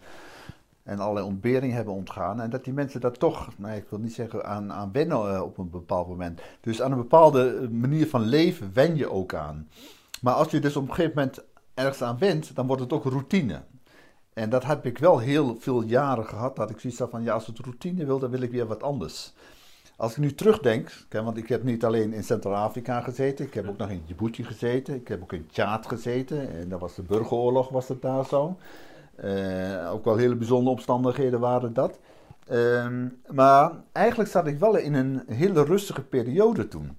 [0.87, 2.41] en allerlei ontberingen hebben ontgaan.
[2.41, 5.41] En dat die mensen daar toch, nou, ik wil niet zeggen aan, aan wennen eh,
[5.41, 6.41] op een bepaald moment.
[6.61, 9.67] Dus aan een bepaalde eh, manier van leven wen je ook aan.
[10.21, 11.43] Maar als je dus op een gegeven moment
[11.73, 13.61] ergens aan went, dan wordt het ook routine.
[14.33, 17.33] En dat heb ik wel heel veel jaren gehad, dat ik zoiets had van, ja,
[17.33, 19.33] als het routine wil, dan wil ik weer wat anders.
[19.97, 23.77] Als ik nu terugdenk, want ik heb niet alleen in Centraal-Afrika gezeten, ik heb ook
[23.77, 27.69] nog in Djibouti gezeten, ik heb ook in Tjaad gezeten, en dat was de burgeroorlog,
[27.69, 28.57] was het daar zo.
[29.17, 31.99] Eh, ook wel hele bijzondere omstandigheden waren dat.
[32.47, 36.97] Ehm, maar eigenlijk zat ik wel in een hele rustige periode toen.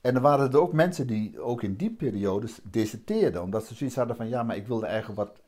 [0.00, 3.96] En er waren er ook mensen die ook in die periodes deserteerden, omdat ze zoiets
[3.96, 5.40] hadden van, ja, maar ik wilde eigenlijk wat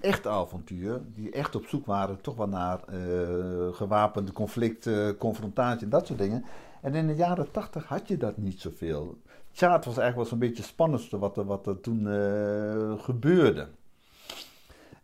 [0.00, 5.90] echt avontuur, die echt op zoek waren toch wel naar eh, gewapende conflicten, confrontatie en
[5.90, 6.44] dat soort dingen.
[6.80, 9.18] En in de jaren tachtig had je dat niet zoveel.
[9.52, 13.68] Tjaat was eigenlijk wel zo'n beetje het spannendste wat er, wat er toen eh, gebeurde.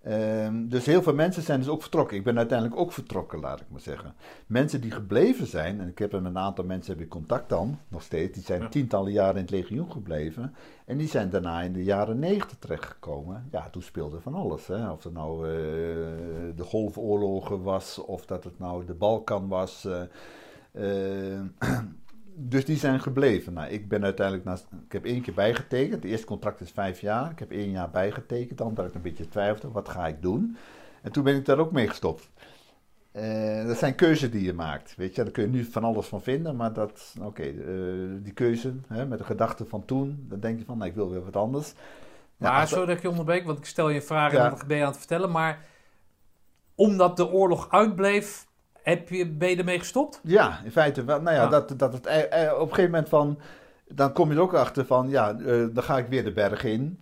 [0.02, 2.16] Ehm, dus heel veel mensen zijn dus ook vertrokken.
[2.16, 4.14] Ik ben uiteindelijk ook vertrokken, laat ik maar zeggen.
[4.46, 7.78] Mensen die gebleven zijn, en ik heb met een aantal mensen heb ik contact dan,
[7.88, 8.68] nog steeds, die zijn Ja.
[8.68, 10.54] tientallen jaren in het legioen gebleven.
[10.84, 13.48] En die zijn daarna in de jaren negentig terechtgekomen.
[13.52, 14.66] Ja, toen speelde van alles.
[14.66, 14.90] Hè?
[14.90, 15.52] Of het nou eh,
[16.56, 19.84] de golfoorlogen was, of dat het nou de Balkan was.
[19.84, 21.40] eh,
[22.40, 23.52] dus die zijn gebleven.
[23.52, 24.54] Nou, ik ben uiteindelijk, na,
[24.86, 26.02] ik heb één keer bijgetekend.
[26.02, 27.30] Het eerste contract is vijf jaar.
[27.30, 28.58] Ik heb één jaar bijgetekend.
[28.58, 30.56] Dan dat ik een beetje twijfelde, wat ga ik doen?
[31.02, 32.30] En toen ben ik daar ook mee gestopt.
[33.12, 34.94] Eh, dat zijn keuzes die je maakt.
[34.96, 38.32] Weet je, daar kun je nu van alles van vinden, maar dat, oké, eh, die
[38.32, 41.24] keuze hè, met de gedachte van toen, dan denk je van, nou, ik wil weer
[41.24, 41.74] wat anders.
[42.36, 44.44] Maar sorry dat ik je onderbreek, want ik stel je een vraag Ja.
[44.44, 45.30] en dan ben je aan het vertellen.
[45.30, 45.64] Maar
[46.74, 48.46] omdat de oorlog uitbleef,
[48.82, 50.20] heb je, ben je ermee gestopt?
[50.22, 51.20] Ja, in feite wel.
[51.20, 51.48] Nou ja, Ja.
[51.48, 53.38] Dat, dat het eh, eh, op een gegeven moment van,
[53.88, 56.64] dan kom je er ook achter van, ja, eh, dan ga ik weer de berg
[56.64, 57.00] in.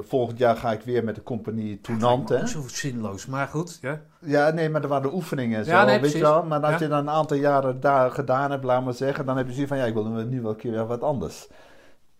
[0.00, 2.46] Volgend jaar ga ik weer met de compagnie Toenant, hè.
[2.46, 3.78] Zo zinloos, maar goed.
[3.80, 4.00] Ja.
[4.18, 6.42] Ja, nee, maar er waren oefeningen en zo, Ja, nee, weet je wel.
[6.44, 6.78] Maar als Ja.
[6.78, 9.70] je dan een aantal jaren daar gedaan hebt, laat maar zeggen, dan heb je zoiets
[9.70, 11.48] van, ja, ik wil nu wel een keer weer wat anders.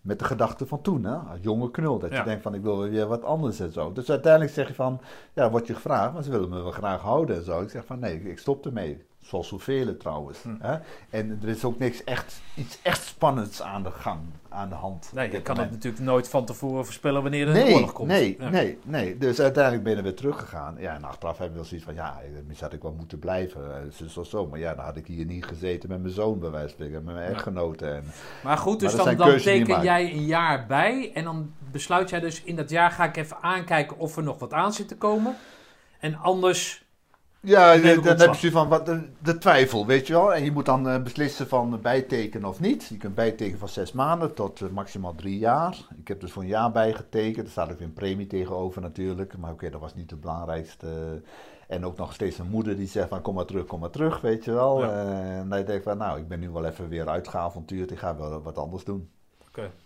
[0.01, 1.99] Met de gedachte van toen, hè, als jonge knul.
[1.99, 2.17] Dat Ja.
[2.17, 3.91] je denkt van, ik wil weer wat anders en zo.
[3.91, 5.01] Dus uiteindelijk zeg je van,
[5.33, 7.61] ja, word je gevraagd, maar ze willen me wel graag houden en zo.
[7.61, 9.03] Ik zeg van, nee, ik stop ermee.
[9.21, 10.41] Zoals zoveel trouwens.
[10.41, 10.55] Hm.
[10.59, 10.77] Hè?
[11.09, 14.19] En er is ook niks echt, iets echt spannends aan de gang,
[14.49, 15.11] aan de hand.
[15.13, 18.07] Nee, je kan het natuurlijk nooit van tevoren voorspellen wanneer er een Nee, oorlog komt.
[18.07, 18.49] nee, Ja.
[18.49, 19.17] nee, nee.
[19.17, 20.75] Dus uiteindelijk ben je weer teruggegaan.
[20.79, 23.75] Ja, en achteraf heb je wel zoiets van, ja, misschien had ik wel moeten blijven.
[23.75, 24.47] eh, Zus of zo.
[24.47, 27.03] Maar ja, dan had ik hier niet gezeten met mijn zoon bij wijze van spreken,
[27.03, 27.95] met mijn echtgenoten.
[27.95, 28.03] En,
[28.43, 32.19] Maar goed, dus Maar dan, dan teken jij een jaar bij en dan besluit jij
[32.19, 34.97] dus in dat jaar ga ik even aankijken of er nog wat aan zit te
[34.97, 35.35] komen.
[35.99, 36.85] En anders,
[37.41, 40.33] ja, dan heb je van wat, de, de twijfel, weet je wel.
[40.33, 42.87] En je moet dan eh, beslissen van bijtekenen of niet.
[42.87, 45.77] Je kunt bijtekenen van zes maanden tot eh, maximaal drie jaar.
[45.97, 47.45] Ik heb dus voor een jaar bijgetekend.
[47.45, 49.37] Er staat ook weer een premie tegenover natuurlijk.
[49.37, 51.21] Maar oké, dat was niet het belangrijkste.
[51.67, 54.21] En ook nog steeds een moeder die zegt van kom maar terug, kom maar terug,
[54.21, 54.81] weet je wel.
[54.81, 54.89] Ja.
[54.89, 57.91] Eh, en dan denk ik van nou, ik ben nu wel even weer uitgeavontuurd.
[57.91, 59.09] Ik ga wel wat anders doen.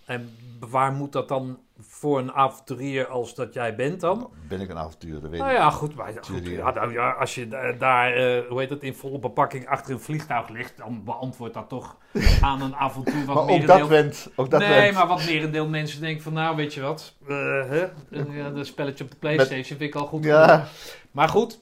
[0.05, 4.29] En waar moet dat dan voor een avonturier als dat jij bent dan?
[4.47, 5.57] Ben ik een avontuur, dat weet Nou ik.
[5.57, 7.47] ja, goed, maar, goed ja, nou ja, als je
[7.77, 11.69] daar, eh, hoe heet het, in volle bepakking achter een vliegtuig ligt, dan beantwoordt dat
[11.69, 11.97] toch
[12.41, 14.93] aan een avontuur wat Maar ook dat went, ook dat nee, went.
[14.93, 19.11] maar wat merendeel mensen denken van, nou weet je wat, hè, ja, dat spelletje op
[19.11, 20.23] de Playstation vind ik al goed.
[20.23, 20.67] Ja,
[21.11, 21.59] Maar goed,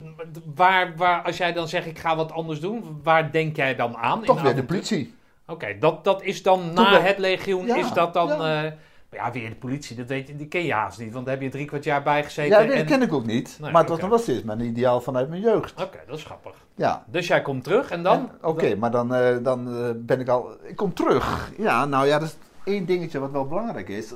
[0.55, 3.97] waar, waar, als jij dan zegt ik ga wat anders doen, waar denk jij dan
[3.97, 4.19] aan?
[4.19, 5.13] in toch weer de politie.
[5.47, 8.27] Oké, dat, dat is dan na het legioen, Ja, is dat dan...
[8.27, 8.37] ja.
[8.37, 8.75] maar
[9.13, 11.43] ja, weer de politie, dat weet je, die ken je haast niet, want daar heb
[11.43, 12.59] je drie kwart jaar bij gezeten.
[12.61, 13.57] Ja, dat en- ken ik ook niet.
[13.61, 15.81] Nee, maar het was nog wel steeds mijn ideaal vanuit mijn jeugd.
[15.81, 16.53] Oké, dat is grappig.
[16.75, 17.03] Ja.
[17.07, 18.29] Dus jij komt terug en dan?
[18.41, 20.51] Oké, maar dan, eh, dan eh, ben ik al...
[20.63, 21.51] Ik kom terug.
[21.57, 22.35] Ja, nou ja, dat is
[22.73, 24.13] één dingetje wat wel belangrijk is.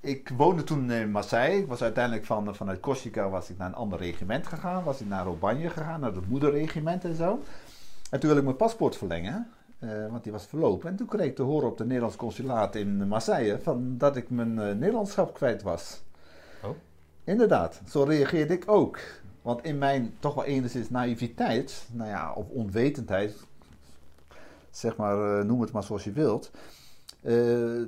[0.00, 1.58] Ik woonde toen in Marseille.
[1.58, 4.84] Ik was uiteindelijk van, vanuit Corsica was ik naar een ander regiment gegaan.
[4.84, 7.42] Was ik naar Robagne gegaan, naar het moederregiment en zo.
[8.10, 9.50] En toen wilde ik mijn paspoort verlengen.
[9.82, 10.88] Eh, want die was verlopen.
[10.88, 13.58] En toen kreeg ik te horen op de Nederlands consulaat in Marseille...
[13.58, 16.02] Van dat ik mijn eh, Nederlandschap kwijt was.
[16.62, 16.70] Oh.
[17.24, 18.98] Inderdaad, zo reageerde ik ook.
[19.42, 23.36] Want in mijn toch wel enigszins naïviteit, nou ja, of onwetendheid,
[24.70, 26.50] zeg maar, eh, noem het maar zoals je wilt,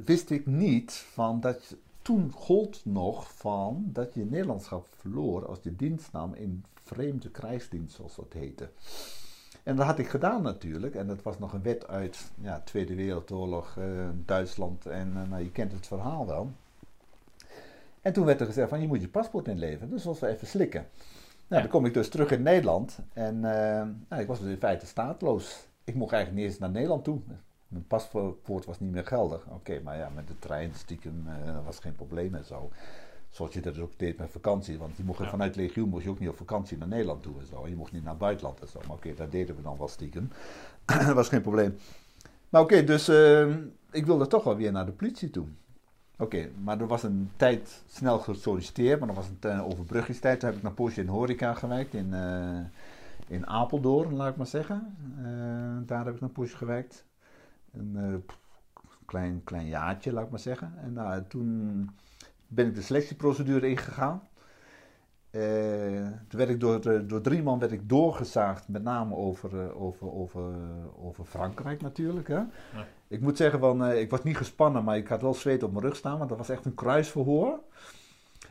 [0.05, 5.59] wist ik niet van dat je, toen gold nog van dat je Nederlandschap verloor als
[5.63, 8.69] je dienst nam in vreemde krijgsdienst, zoals dat heette.
[9.65, 10.95] En dat had ik gedaan natuurlijk.
[10.95, 13.85] En dat was nog een wet uit ja, Tweede Wereldoorlog, eh,
[14.25, 14.87] Duitsland.
[14.87, 16.51] En eh, nou, je kent het verhaal wel.
[18.03, 19.91] En toen werd er gezegd van je moet je paspoort inleveren.
[19.91, 20.87] Dus was wel even slikken.
[21.47, 22.99] Nou, dan kom ik dus terug in Nederland.
[23.13, 25.67] En eh, nou, ik was dus in feite staatloos.
[25.85, 27.21] Ik mocht eigenlijk niet eens naar Nederland toe.
[27.69, 29.47] Mijn paspoort was niet meer geldig.
[29.51, 31.29] Oké, maar ja, met de trein stiekem
[31.65, 32.71] was geen probleem en zo.
[33.35, 34.79] Zoals je dat ook deed met vakantie.
[34.79, 35.29] Want je mocht Ja.
[35.29, 37.69] vanuit Legioen mocht je ook niet op vakantie naar Nederland toe en zo.
[37.69, 38.81] Je mocht niet naar het buitenland en zo.
[38.87, 40.31] Maar oké, dat deden we dan wel stiekem.
[40.85, 41.77] dat was geen probleem.
[42.49, 43.55] Maar oké, dus eh,
[43.91, 45.47] ik wilde toch wel weer naar de politie toe.
[46.19, 50.41] Oké, maar er was een tijd snel gesolliciteerd, maar er was een uh, overbruggingstijd.
[50.41, 52.59] Toen heb ik naar Porsche in Horeca gewerkt in, eh,
[53.27, 54.97] in Apeldoorn, laat ik maar zeggen.
[55.19, 57.05] Eh, daar heb ik naar Porsche gewerkt.
[57.73, 58.35] Een eh,
[59.05, 60.73] klein, klein jaartje, laat ik maar zeggen.
[60.83, 61.91] En toen
[62.55, 64.23] ben ik de selectieprocedure ingegaan.
[65.31, 65.41] Eh,
[66.29, 69.83] toen werd ik door, de- door drie man werd ik doorgezaagd, met name over, eh,
[69.83, 70.43] over, over,
[71.03, 72.29] over Frankrijk natuurlijk.
[72.29, 72.41] Hè?
[73.09, 75.73] Ik moet zeggen, van, eh, ik was niet gespannen, maar ik had wel zweet op
[75.73, 77.59] mijn rug staan, want dat was echt een kruisverhoor.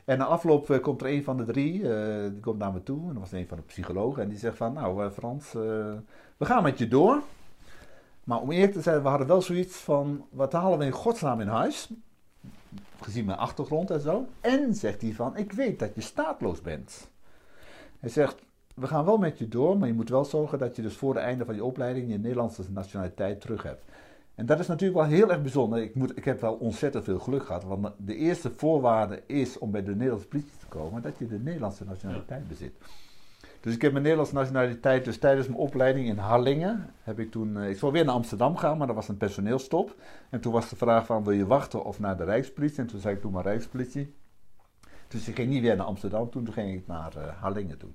[0.06, 2.84] En na afloop eh, komt er een van de drie, eh, die komt naar me
[2.84, 5.46] toe, en dat was een van de psychologen, en die zegt van, nou eh, Frans,
[5.56, 5.62] eh,
[6.38, 7.22] we gaan met je door.
[8.24, 11.40] Maar om eerlijk te zijn, we hadden wel zoiets van, wat halen we in godsnaam
[11.42, 11.90] in huis?
[13.04, 14.28] Gezien mijn achtergrond en zo.
[14.42, 17.12] En zegt hij van, ik weet dat je staatloos bent.
[18.00, 18.42] Hij zegt,
[18.76, 21.16] we gaan wel met je door, maar je moet wel zorgen dat je dus voor
[21.16, 23.86] het einde van je opleiding je Nederlandse nationaliteit terug hebt.
[24.36, 25.82] En dat is natuurlijk wel heel erg bijzonder.
[25.82, 29.72] Ik, moet, ik heb wel ontzettend veel geluk gehad, want de eerste voorwaarde is om
[29.72, 32.74] bij de Nederlandse politie te komen, dat je de Nederlandse nationaliteit bezit.
[33.64, 37.58] Dus ik heb mijn Nederlandse nationaliteit, dus tijdens mijn opleiding in Harlingen, heb ik toen,
[37.58, 39.96] eh, ik zou weer naar Amsterdam gaan, maar dat was een personeelstop.
[40.30, 42.80] En toen was de vraag van, wil je wachten of naar de Rijkspolitie?
[42.80, 44.16] En toen zei ik, doe maar Rijkspolitie.
[45.08, 47.90] Dus ik ging niet weer naar Amsterdam toe, toen ging ik naar eh, Harlingen toe.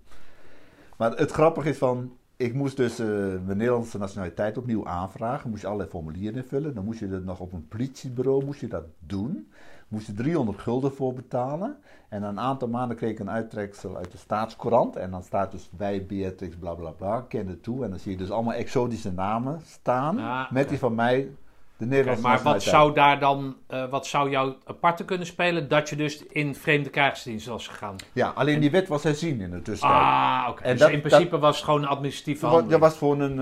[0.97, 5.51] Maar het grappige is van, ik moest dus eh, mijn Nederlandse nationaliteit opnieuw aanvragen.
[5.51, 6.75] Moest je allerlei formulieren invullen.
[6.75, 9.53] Dan moest je dat nog op een politiebureau moest je dat doen.
[9.89, 11.77] Moest je 300 gulden voor betalen.
[12.09, 14.97] En na een aantal maanden kreeg ik een uittreksel uit de staatscourant.
[14.97, 17.85] En dan staat dus bij Beatrix bla bla bla, kende toe.
[17.85, 20.17] En dan zie je dus allemaal exotische namen staan.
[20.17, 21.31] Ja, met die van mij,
[21.77, 25.89] de Nederlandse maar wat zou daar dan, eh, wat zou jou aparte kunnen spelen dat
[25.89, 27.97] je dus in vreemde krijgsdienst was gegaan?
[28.13, 30.03] Ja, alleen die wet was herzien in de tussentijd.
[30.03, 30.63] Ah, oké.
[30.63, 33.39] En Dus dat- in principe was het gewoon een administratieve Dat was gewoon een...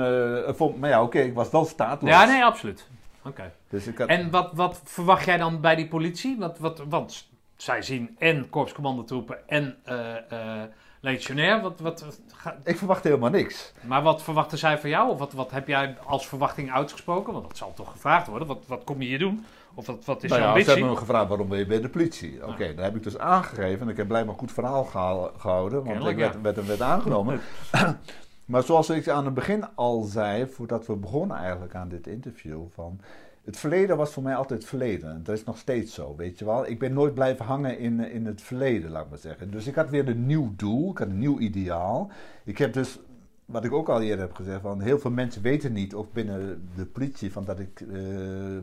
[0.58, 2.10] eh, maar ja, oké, ik was wel staatloos.
[2.10, 2.88] Ja, nee, absoluut.
[3.24, 3.52] Oké.
[3.76, 6.36] Dus ik had, En wat, wat verwacht jij dan bij die politie?
[6.38, 10.30] Wat, wat, want zij zien en korpscommandotroepen en eh
[10.62, 10.62] eh
[11.00, 11.60] legionair.
[11.62, 13.72] Wat, wat, ga- ik verwacht helemaal niks.
[13.80, 15.10] maar wat verwachten zij van jou?
[15.10, 17.32] Of wat, wat heb jij als verwachting uitgesproken?
[17.32, 18.48] Want dat zal toch gevraagd worden.
[18.48, 19.44] Wat, wat kom je hier doen?
[19.74, 20.72] Of wat, wat is Nou ja, ze ambitie?
[20.72, 22.46] hebben me gevraagd waarom ben je bij de politie.
[22.46, 23.80] Oké, dan heb ik dus aangegeven.
[23.80, 25.78] En ik heb blijkbaar een goed verhaal gehouden.
[25.78, 26.40] Want Kennelijk, ik werd, ja.
[26.40, 27.40] werd, werd aangenomen.
[28.44, 32.60] maar zoals ik aan het begin al zei, voordat we begonnen eigenlijk aan dit interview,
[32.74, 33.00] van
[33.46, 35.10] het verleden was voor mij altijd verleden.
[35.10, 36.66] En dat is nog steeds zo, weet je wel.
[36.66, 39.50] Ik ben nooit blijven hangen in, in het verleden, laat ik maar zeggen.
[39.50, 42.10] Dus ik had weer een nieuw doel, ik had een nieuw ideaal.
[42.44, 42.98] Ik heb dus,
[43.44, 46.68] wat ik ook al eerder heb gezegd, van heel veel mensen weten niet, ook binnen
[46.74, 47.98] de politie, van dat ik, eh,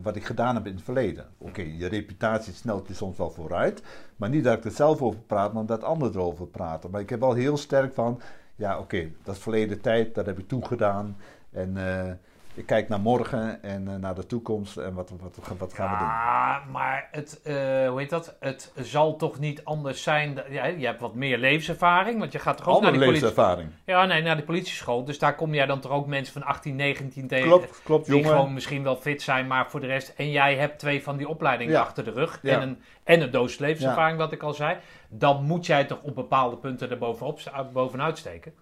[0.02, 1.26] wat ik gedaan heb in het verleden.
[1.38, 3.84] Oké, je reputatie snelt je soms wel vooruit,
[4.16, 6.92] maar niet dat ik er zelf over praat, maar dat anderen erover praten.
[6.92, 8.20] Maar ik heb wel heel sterk van,
[8.56, 11.16] ja oké, dat is verleden tijd, dat heb ik toegedaan.
[11.52, 12.12] En eh,
[12.56, 15.98] ik kijk naar morgen en eh, naar de toekomst en wat, wat, wat gaan we
[15.98, 16.08] doen.
[16.08, 17.54] Ja, maar het, eh,
[17.90, 18.36] hoe heet dat?
[18.40, 20.34] Het zal toch niet anders zijn.
[20.36, 23.06] dat- Ja, je hebt wat meer levenservaring, want je gaat toch ook naar Andere die
[23.06, 23.28] politie.
[23.28, 23.70] levenservaring.
[23.86, 25.04] Ja, nee, naar die politieschool.
[25.06, 27.48] Dus daar kom jij dan toch ook mensen van 18, 19 tegen.
[27.48, 28.30] Klopt, klopt Die jongen.
[28.30, 30.14] gewoon misschien wel fit zijn, maar voor de rest.
[30.18, 31.82] En jij hebt twee van die opleidingen Ja.
[31.82, 32.40] achter de rug.
[32.42, 32.54] Ja.
[32.56, 34.78] En, een, en een doos levenservaring, wat ik al zei.
[35.10, 37.40] Dan moet jij toch op bepaalde punten er bovenop,
[37.74, 38.54] bovenuit steken.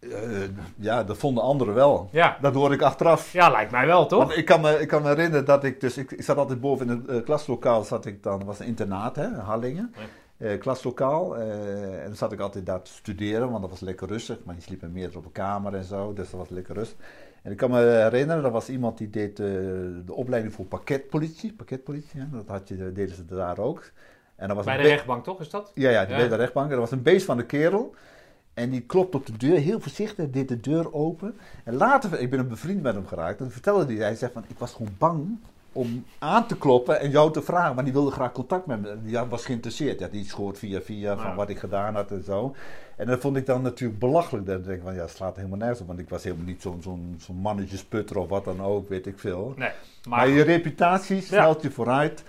[0.00, 0.10] Eh,
[0.76, 2.08] ja, dat vonden anderen wel.
[2.12, 2.38] Ja.
[2.40, 3.32] Dat hoor ik achteraf.
[3.32, 4.18] ja, lijkt mij wel, toch?
[4.24, 6.60] Want ik kan, me, ik kan me herinneren dat ik dus, ik, ik zat altijd
[6.60, 9.94] boven in het eh, klaslokaal, zat ik dan, was een internaat hè, Hallingen,
[10.38, 11.36] Eh, klaslokaal.
[11.36, 14.60] en dan zat ik altijd daar te studeren, want dat was lekker rustig, maar je
[14.60, 16.96] sliep meer op een kamer en zo, dus dat was lekker rustig.
[17.42, 22.20] En ik kan me herinneren, er was iemand die deed de opleiding voor pakketpolitie, pakketpolitie,
[22.20, 23.90] hè, dat had je, deden ze daar ook.
[24.36, 25.40] En dat was Bij de rechtbank, toch?
[25.40, 25.72] Is dat?
[25.74, 26.20] ja, ja, die Ja.
[26.20, 26.70] bij de rechtbank.
[26.70, 27.94] Er was een beest van de kerel.
[28.58, 31.34] En die klopt op de deur, heel voorzichtig, deed de deur open.
[31.64, 33.40] En later, ik ben een bevriend met hem geraakt.
[33.40, 35.38] En vertelde hij, hij zegt van, ik was gewoon bang
[35.72, 37.74] om aan te kloppen en jou te vragen.
[37.74, 38.96] Maar die wilde graag contact met me.
[39.02, 40.00] Die was geïnteresseerd.
[40.00, 41.34] Ja, die schoot via via van Ja.
[41.34, 42.54] wat ik gedaan had en zo.
[42.96, 44.46] En dat vond ik dan natuurlijk belachelijk.
[44.46, 45.86] Dan denk ik van, ja, het slaat helemaal nergens op.
[45.86, 49.18] Want ik was helemaal niet zo'n zo'n zo'n mannetjesputter of wat dan ook, weet ik
[49.18, 49.54] veel.
[49.56, 49.68] Nee.
[50.08, 52.22] Maar, Maar, je reputatie snelt je vooruit.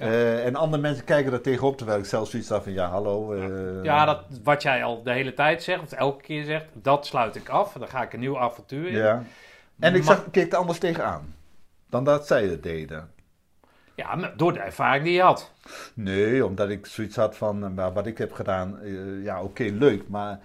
[0.00, 3.32] Eh, en andere mensen kijken er tegenop, terwijl ik zelf zoiets had van, ja, hallo.
[3.32, 7.06] eh, ja, dat, wat jij al de hele tijd zegt, of elke keer zegt, dat
[7.06, 7.72] sluit ik af.
[7.72, 8.96] Dan ga ik een nieuw avontuur in.
[8.96, 9.22] Ja.
[9.78, 11.34] En ik zag, keek er anders tegenaan
[11.88, 13.10] dan dat zij het deden.
[13.94, 15.52] Ja, door de ervaring die je had.
[15.94, 18.78] Nee, omdat ik zoiets had van, eh, wat ik heb gedaan,
[19.22, 20.08] ja oké, leuk.
[20.08, 20.40] Maar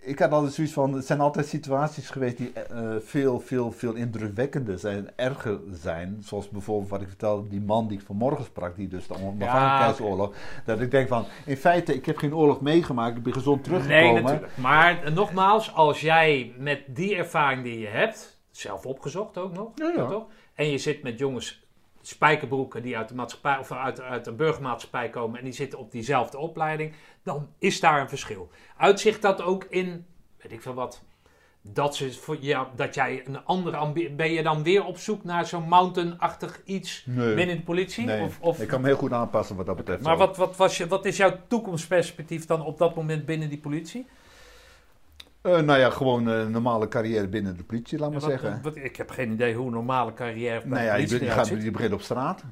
[0.00, 3.94] ik had altijd zoiets van, het zijn altijd situaties geweest die eh, veel, veel, veel
[3.94, 6.16] indrukwekkender zijn, erger zijn.
[6.20, 10.34] Zoals bijvoorbeeld wat ik vertelde, die man die ik vanmorgen sprak, die dus de onafhankelijkheidsoorlog.
[10.64, 14.12] Dat ik denk van, in feite, ik heb geen oorlog meegemaakt, ik ben gezond teruggekomen.
[14.12, 14.56] Nee, natuurlijk.
[14.56, 19.68] Maar eh, nogmaals, als jij met die ervaring die je hebt, zelf opgezocht ook nog,
[19.74, 20.06] Ja, ja.
[20.06, 20.26] toch?
[20.54, 21.66] en je zit met jongens
[22.08, 25.92] spijkerbroeken die uit de maatschappij of uit, uit de burgermaatschappij komen en die zitten op
[25.92, 28.50] diezelfde opleiding, dan is daar een verschil.
[28.76, 30.06] Uitzicht dat ook in,
[30.42, 31.02] weet ik veel wat,
[31.62, 35.24] dat, ze voor, ja, dat jij een andere ambitie, ben je dan weer op zoek
[35.24, 37.34] naar zo'n mountain-achtig iets Nee.
[37.34, 38.04] binnen de politie?
[38.04, 40.02] Nee, Of, of, ik kan me heel goed aanpassen wat dat betreft.
[40.02, 43.58] maar wat, wat, was je, wat is jouw toekomstperspectief dan op dat moment binnen die
[43.58, 44.06] politie?
[45.56, 48.60] Eh, nou ja, gewoon een normale carrière binnen de politie, laat maar Ja, wat- zeggen.
[48.62, 51.18] wat- ik heb geen idee hoe een normale carrière bij nou de ja, je, politie
[51.18, 51.62] je, eruit gaat, ziet.
[51.64, 52.42] je begint op straat.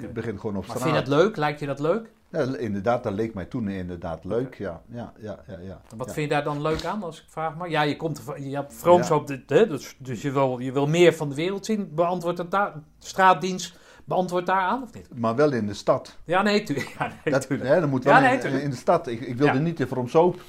[0.00, 0.92] Je begint gewoon op Maar straat.
[0.92, 1.36] vind je dat leuk?
[1.36, 2.10] Lijkt je dat leuk?
[2.30, 4.54] Ja, inderdaad, dat leek mij toen inderdaad leuk.
[4.54, 5.58] Ja, ja, ja, ja.
[5.62, 5.80] ja.
[5.96, 6.12] Wat ja.
[6.12, 7.70] vind je daar dan leuk aan, als ik vraag maar?
[7.70, 9.14] Ja, je, komt van- je hebt vrooms Ja.
[9.14, 11.90] op dit, hè, dus, dus je, wil, je wil meer van de wereld zien.
[11.94, 15.08] Beantwoord het daar, straatdienst, beantwoord daar aan of niet?
[15.14, 16.18] Maar wel in de stad.
[16.24, 17.68] Ja, nee, tu ja, nee, Dat, tuurlijk.
[17.70, 18.62] hè, dat moet wel Ja, nee, in, tuurlijk.
[18.62, 19.06] in de stad.
[19.06, 19.58] Ik, ik wilde Ja.
[19.58, 20.40] niet in Vromsoop.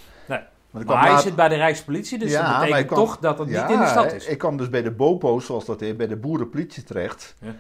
[0.82, 3.18] Kwam Maar hij laat- zit bij de Rijkspolitie, dus Ja, dat maar betekent kwam- toch
[3.20, 4.28] dat het Ja, niet in de stad is.
[4.28, 7.36] Ik kwam dus bij de BOPO's, zoals dat heet, bij de boerenpolitie terecht.
[7.40, 7.56] Ja.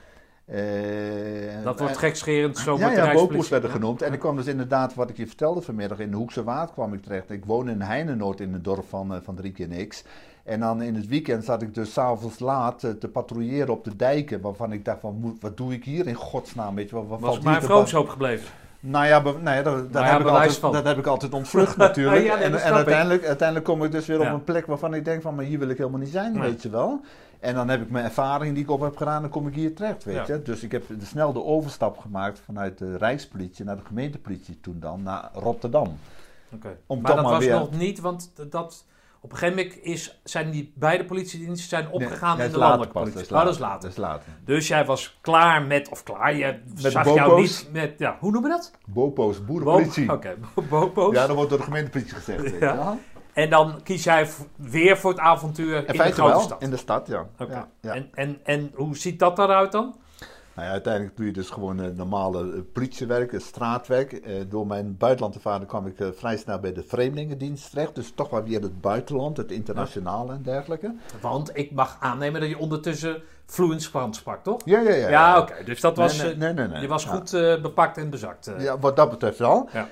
[0.45, 3.27] Eh, dat wordt en- gekscherend, zo ja, de ja, Rijkspolitie.
[3.31, 4.02] BOPO's werden genoemd.
[4.02, 6.94] En ik kwam dus inderdaad, wat ik je vertelde vanmiddag, in de Hoekse Waard kwam
[6.94, 7.31] ik terecht.
[7.31, 10.03] Ik woon in Heinenoord, in het dorp van, eh, van Driek en X.
[10.44, 13.95] En dan in het weekend zat ik dus s'avonds laat eh, te patrouilleren op de
[13.95, 14.41] dijken.
[14.41, 16.76] Waarvan ik dacht van, wat doe ik hier in godsnaam?
[16.76, 18.48] Weet je, wat, wat Was maar te vroomshoop gebleven.
[18.85, 20.72] Nou ja, nee, dat, dat, Nou ja, heb ik altijd, van.
[20.72, 22.23] dat heb ik altijd ontvlucht natuurlijk.
[22.31, 25.22] Ja, en en uiteindelijk, uiteindelijk kom ik dus weer op een plek waarvan ik denk
[25.22, 27.01] van, maar hier wil ik helemaal niet zijn, weet je wel.
[27.39, 29.76] En dan heb ik mijn ervaring die ik op heb gedaan, dan kom ik hier
[29.76, 30.41] terecht, weet je.
[30.41, 34.77] Dus ik heb de, snel de overstap gemaakt vanuit de Rijkspolitie naar de gemeentepolitie toen
[34.80, 35.97] dan, naar Rotterdam.
[36.53, 36.77] Oké.
[36.85, 38.85] Om Maar dat maar was weer- nog niet, want dat,
[39.23, 42.93] op een gegeven moment is, zijn die beide politiediensten zijn opgegaan Nee, in de landelijke
[42.93, 43.13] politie.
[43.27, 43.81] dat Oh, is dat is later.
[43.81, 44.31] Dat is later.
[44.45, 48.51] Dus jij was klaar met, of klaar, je zag jou niet met, ja, hoe noemen
[48.51, 48.71] we dat?
[48.87, 50.05] Bopo's, boerenpolitie.
[50.05, 51.15] Bo- Oké, bo- bopo's.
[51.15, 52.97] Ja, dat wordt door de gemeentepolitie gezegd, Ja.
[53.33, 56.61] En dan kies jij weer voor het avontuur in, In de grote wel, stad.
[56.61, 57.25] in de stad, ja.
[57.39, 57.53] Oké.
[57.53, 57.93] ja, ja.
[57.93, 59.95] En, en, en hoe ziet dat eruit dan?
[60.55, 64.21] Nou ja, uiteindelijk doe je dus gewoon eh, normale eh, politiewerk, eh, straatwerk.
[64.49, 67.95] Door mijn buitenlandervaring kwam ik vrij snel bij de Vreemdelingendienst terecht.
[67.95, 70.95] Dus toch wel weer het buitenland, het internationale en dergelijke.
[71.21, 74.61] Want ik mag aannemen dat je ondertussen vloeiend Frans sprak, toch?
[74.65, 75.09] Ja, ja, ja.
[75.09, 75.63] Ja, oké.
[75.63, 77.31] Dus dat was, Nee, nee, nee, je was goed
[77.61, 78.51] bepakt en bezakt.
[78.57, 79.69] Ja, wat dat betreft wel.
[79.73, 79.89] Ja.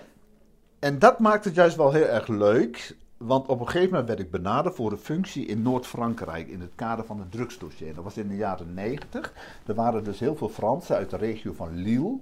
[0.79, 2.95] En dat maakt het juist wel heel erg leuk.
[3.25, 6.71] Want op een gegeven moment werd ik benaderd voor een functie in Noord-Frankrijk in het
[6.75, 7.93] kader van het drugsdossier.
[7.93, 9.33] Dat was in de jaren 90.
[9.65, 12.17] Er waren dus heel veel Fransen uit de regio van Lille.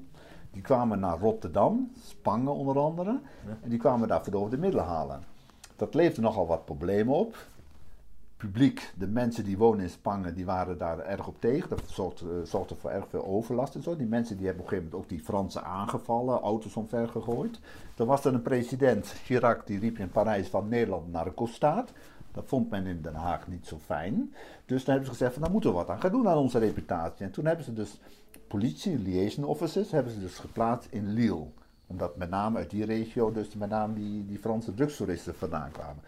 [0.52, 3.20] Die kwamen naar Rotterdam, Spangen onder andere.
[3.62, 5.24] En die kwamen daar voor over de middelen halen.
[5.76, 7.36] Dat leefde nogal wat problemen op.
[8.40, 11.70] Publiek, de mensen die wonen in Spangen, die waren daar erg op tegen.
[11.70, 13.96] Dat zorgde, eh, voor erg veel overlast en zo.
[13.96, 17.60] Die mensen die hebben op een gegeven moment ook die Fransen aangevallen, auto's omver gegooid.
[17.96, 21.92] Dan was er een president, Chirac, die riep in Parijs van Nederland narco-staat.
[22.32, 24.34] Dat vond men in Den Haag niet zo fijn.
[24.66, 26.60] Dus dan hebben ze gezegd van, daar moeten we wat aan gaan doen aan onze
[26.60, 27.26] reputatie.
[27.26, 28.00] En toen hebben ze dus
[28.48, 31.46] politie, liaison officers, hebben ze dus geplaatst in Lille.
[31.88, 36.04] Omdat met name uit die regio dus met name die, die Franse drugstoeristen vandaan kwamen.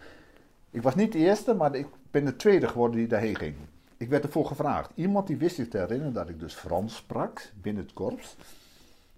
[0.72, 3.54] Ik was niet de eerste, maar ik ben de tweede geworden die daarheen ging.
[3.96, 4.90] Ik werd ervoor gevraagd.
[4.94, 8.36] Iemand die wist zich te herinneren dat ik dus Frans sprak binnen het korps.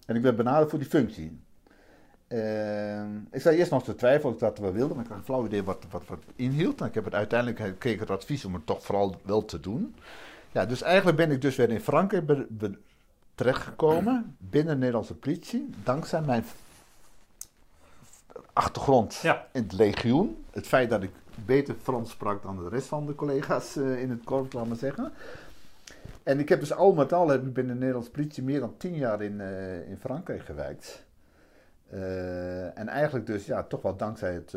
[0.06, 1.38] En ik werd benaderd voor die functie.
[2.28, 5.18] Ehm, ik zei eerst nog te twijfelen of ik dat wel wilde, maar ik had
[5.18, 6.80] een flauw idee wat, wat, wat inhield.
[6.80, 9.60] En ik heb het uiteindelijk kreeg ik het advies om het toch vooral wel te
[9.60, 9.94] doen.
[10.52, 12.78] Ja, dus eigenlijk ben ik dus weer in Frankrijk be- be-
[13.34, 16.44] terechtgekomen, binnen de Nederlandse politie, dankzij mijn
[18.52, 19.46] achtergrond Ja.
[19.52, 20.44] in het legioen.
[20.50, 21.10] Het feit dat ik
[21.44, 24.76] beter Frans sprak dan de rest van de collega's eh, in het korps, laat maar
[24.76, 25.12] zeggen.
[26.22, 28.76] En ik heb dus al met al heb ik binnen de Nederlandse politie meer dan
[28.76, 31.04] tien jaar in, eh, in Frankrijk gewerkt.
[31.90, 34.50] Eh, en eigenlijk dus ja, toch wel dankzij het,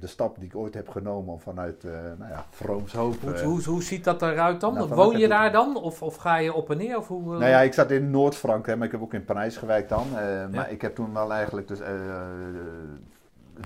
[0.00, 1.82] de stap die ik ooit heb genomen om vanuit
[2.18, 3.20] nou ja, Vroomshoop.
[3.20, 4.74] Hoe, hoe, hoe ziet dat eruit dan?
[4.74, 5.76] Nou, Woon je daar dan?
[5.76, 6.96] Of, of ga je op en neer?
[6.96, 7.22] Of hoe?
[7.22, 10.06] Nou ja, ik zat in Noord-Frankrijk, maar ik heb ook in Parijs gewerkt dan.
[10.10, 10.48] Ja.
[10.52, 11.80] Maar ik heb toen wel eigenlijk dus...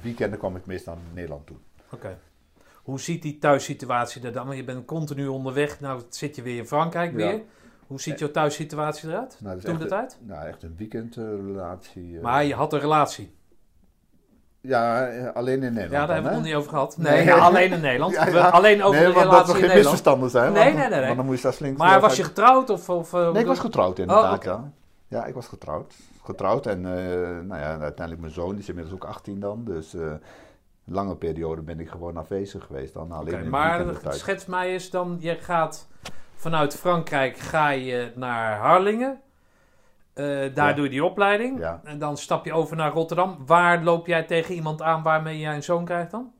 [0.02, 1.56] weekenden kwam ik meestal naar Nederland toe.
[1.90, 2.16] Oké.
[2.84, 4.44] Hoe ziet die thuissituatie er dan?
[4.46, 5.80] Want je bent continu onderweg.
[5.80, 7.16] Nou zit je weer in Frankrijk Ja.
[7.16, 7.40] weer.
[7.86, 9.36] Hoe ziet jouw thuissituatie eruit?
[9.40, 10.18] Nou, dat Toen een- tijd?
[10.22, 12.16] Nou, echt een weekendrelatie.
[12.16, 12.22] eh.
[12.22, 13.34] Maar je had een relatie.
[14.60, 16.96] Ja, eh, alleen in Nederland Ja, daar dan, hebben we het nog niet over gehad.
[16.98, 17.24] Nee, Nee.
[17.24, 18.12] ja, alleen in Nederland.
[18.16, 18.48] Ja, We- ja.
[18.48, 19.74] Alleen over nee, de want dat relatie er in geen Nederland.
[19.94, 20.52] misverstanden zijn.
[20.52, 21.04] Nee, want, nee, nee, nee.
[21.06, 21.76] Want dan moet je daar flink...
[21.76, 22.70] Maar was je getrouwd?
[22.70, 24.48] Of, of, eh, Nee, ik was getrouwd inderdaad, Oh, oké.
[24.50, 24.72] ja.
[25.08, 25.94] Ja, ik was getrouwd.
[26.22, 26.92] Getrouwd en eh,
[27.46, 29.64] nou ja, uiteindelijk mijn zoon, die is inmiddels ook 18 dan.
[29.64, 30.12] Dus eh,
[30.84, 33.12] lange periode ben ik gewoon afwezig geweest dan.
[33.12, 35.88] Alleen de maar schets mij eens dan, je gaat
[36.34, 39.20] vanuit Frankrijk ga je naar Harlingen.
[40.12, 40.24] Eh,
[40.54, 40.72] daar Ja.
[40.72, 41.58] doe je die opleiding.
[41.58, 41.80] Ja.
[41.84, 43.36] En dan stap je over naar Rotterdam.
[43.46, 46.32] Waar loop jij tegen iemand aan waarmee jij een zoon krijgt dan?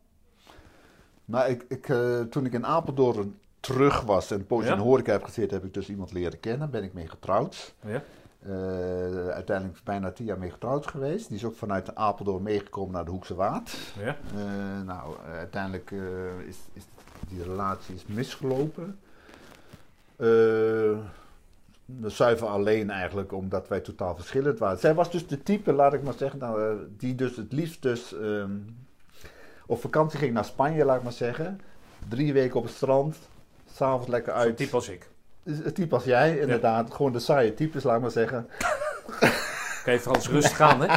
[1.25, 4.75] Nou, ik, ik, eh, toen ik in Apeldoorn terug was en een poosje Ja.
[4.75, 6.71] in horeca heb gezeten, heb ik dus iemand leren kennen.
[6.71, 7.75] Ben ik mee getrouwd.
[7.87, 8.03] Ja.
[8.47, 11.29] Eh, uiteindelijk bijna tien jaar mee getrouwd geweest.
[11.29, 13.77] Die is ook vanuit Apeldoorn meegekomen naar de Hoekse Waard.
[13.99, 14.17] Ja.
[14.35, 16.83] Eh, nou, uiteindelijk eh, is, is
[17.29, 18.99] die relatie is misgelopen.
[20.17, 20.99] Eh,
[22.03, 24.79] zuiver alleen eigenlijk, omdat wij totaal verschillend waren.
[24.79, 28.15] Zij was dus de type, laat ik maar zeggen, nou, die dus het liefst dus
[28.15, 28.57] ehm,
[29.67, 31.61] op vakantie ging naar Spanje, laat ik maar zeggen.
[32.09, 33.17] Drie weken op het strand,
[33.73, 34.57] s'avonds lekker Zo'n uit.
[34.57, 35.09] type als ik.
[35.45, 36.95] Het type als jij, inderdaad.
[36.95, 38.49] Gewoon de saaie types, laat maar zeggen.
[39.81, 40.87] Oké, Frans, rustig aan, hè?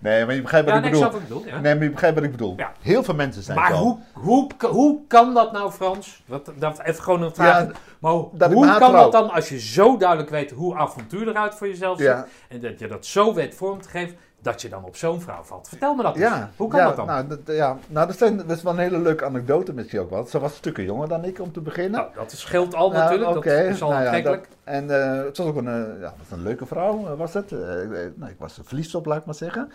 [0.00, 1.10] Nee, maar je begrijpt wat Ja, ik nee, bedoel.
[1.10, 1.54] snap wat ik bedoel.
[1.54, 1.60] Ja.
[1.60, 2.54] Nee, maar je begrijpt wat ik bedoel.
[2.56, 2.72] Ja.
[2.80, 3.76] Heel veel mensen zijn Maar zo.
[3.76, 6.22] hoe, hoe, hoe kan dat nou, Frans?
[6.26, 7.62] Dat, dat even gewoon een vraag.
[7.66, 11.68] Ja, maar hoe kan dat dan als je zo duidelijk weet hoe avontuur eruit voor
[11.68, 12.24] jezelf ziet?
[12.48, 15.42] En dat je dat zo weet vorm te geven, dat je dan op zo'n vrouw
[15.42, 15.68] valt?
[15.68, 16.24] Vertel me dat eens.
[16.24, 17.06] Ja, Hoe kan ja, dat dan?
[17.06, 20.10] Nou, dat, ja, nou dat, zijn, dat is wel een hele leuke anekdote misschien ook
[20.10, 20.26] wel.
[20.26, 22.00] Ze was stukken jonger dan ik om te beginnen.
[22.00, 23.36] Nou, dat scheelt al Nou, natuurlijk.
[23.36, 26.14] oké, Dat is al nou ja, dat- en eh, het was ook een, eh, ja,
[26.18, 27.50] was een leuke vrouw, eh, was het.
[27.52, 29.72] Ik- nou, ik was er verliefd op, laat ik maar zeggen.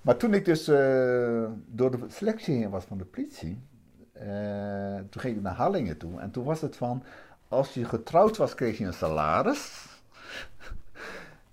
[0.00, 0.64] Maar toen ik dus
[1.66, 3.62] door de selectie heen was van de politie,
[5.10, 6.20] toen ging ik naar Hallingen toe.
[6.20, 7.02] En toen was het van,
[7.48, 9.86] als je getrouwd was, kreeg je een salaris.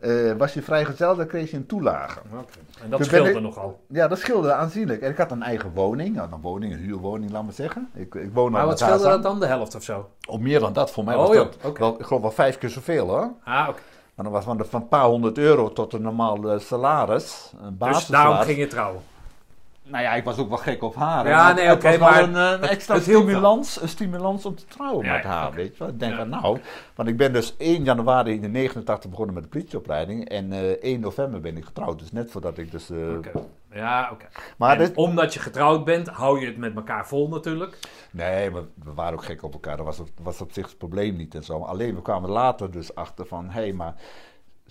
[0.02, 2.20] Eh, was je vrijgezel, dan kreeg je een toelage.
[2.34, 2.44] Oké.
[2.84, 3.80] En dat scheelde ik- nogal.
[3.88, 5.02] Ja, dat scheelde aanzienlijk.
[5.02, 6.16] En ik had een eigen woning.
[6.16, 7.90] Nou, een woning, een huurwoning, laat maar zeggen.
[7.94, 9.40] Ik, ik woon Maar wat scheelde dat dan?
[9.40, 10.10] De helft of zo?
[10.28, 11.80] Of meer dan dat, voor mij Oh, was dat oké.
[11.80, 13.32] wel, ik geloof wel vijf keer zoveel hoor.
[13.44, 13.80] Ah, oké.
[14.16, 17.52] Maar dan was van, de, van een paar honderd euro tot een normaal eh, salaris.
[17.64, 19.02] Een Dus daarom ging je trouwen.
[19.92, 21.28] Nou ja, ik was ook wel gek op haar.
[21.28, 24.56] Ja, nee, het oké, maar een, eh, een het- extra het stimulans, een stimulans om
[24.56, 25.88] te trouwen Ja, met haar, weet je wel.
[25.88, 26.18] Ik denk Ja.
[26.18, 26.60] van nou,
[26.96, 31.00] want ik ben dus 1 januari in 89 begonnen met de politieopleiding en eh 1
[31.00, 32.00] november ben ik getrouwd.
[32.00, 32.90] Dus net voordat ik dus...
[32.90, 33.32] eh, Oké.
[33.74, 34.26] Ja, oké.
[34.58, 37.78] Maar dit, omdat je getrouwd bent, hou je het met elkaar vol natuurlijk.
[38.12, 39.78] nee, maar we waren ook gek op elkaar.
[39.78, 41.60] Dat was, op- was op zich het probleem niet en zo.
[41.60, 43.94] Alleen we kwamen later dus achter van, hé, hey, maar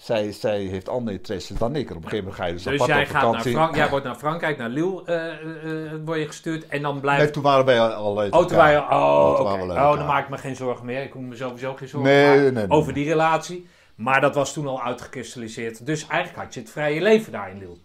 [0.01, 1.91] zij, zij heeft andere interesses dan ik.
[1.91, 3.53] Op een gegeven moment ga je dus, Dus apart jij, op gaat naar vakantie.
[3.53, 7.33] Frank jij wordt naar Frankrijk, naar Lille eh, word je gestuurd en dan Nee, blijft...
[7.33, 10.39] toen waren wij al uit Oh, toen waren oh, uit oh, dan maak ik me
[10.39, 11.03] geen zorgen meer.
[11.03, 13.69] Ik hoef me sowieso geen zorgen Nee, maken nee, nee, over die relatie.
[13.95, 15.87] Maar dat was toen al uitgekristalliseerd.
[15.87, 17.77] Dus eigenlijk had je het vrije leven daar in Lille.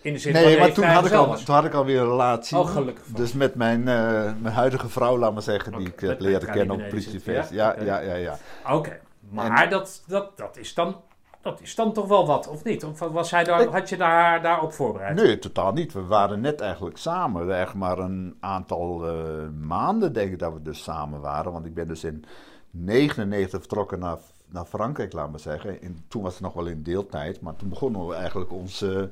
[0.00, 2.08] In de zin van Nee, maar toen had, ik al, toen had ik alweer een
[2.08, 2.58] relatie.
[2.58, 3.04] Oh, gelukkig.
[3.04, 7.48] Dus met mijn, mijn huidige vrouw, laat maar zeggen, die ik leren kennen op politiefeest.
[7.48, 7.84] zit, Ja, ja?
[7.84, 8.38] ja, ja, ja.
[8.70, 9.00] Oké,
[9.30, 10.96] maar dat, dat, dat, is dan,
[11.42, 12.84] dat is dan toch wel wat, of niet?
[12.84, 15.14] Of was hij daar, had je daar, daarop voorbereid?
[15.14, 15.92] Nee, totaal niet.
[15.92, 17.58] We waren net eigenlijk samen.
[17.58, 21.52] Echt maar een aantal eh, maanden denk ik dat we dus samen waren.
[21.52, 22.24] Want ik ben dus in
[22.70, 25.82] 99 vertrokken naar, naar Frankrijk, laat maar zeggen.
[25.82, 27.40] In, toen was het nog wel in deeltijd.
[27.40, 29.10] Maar toen begonnen we eigenlijk onze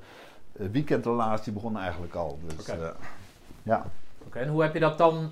[0.53, 2.39] eh, weekendrelatie begon eigenlijk al.
[2.47, 2.83] Dus Oké.
[2.83, 2.91] eh,
[3.63, 3.85] ja.
[4.27, 5.31] Oké, en hoe heb je dat dan...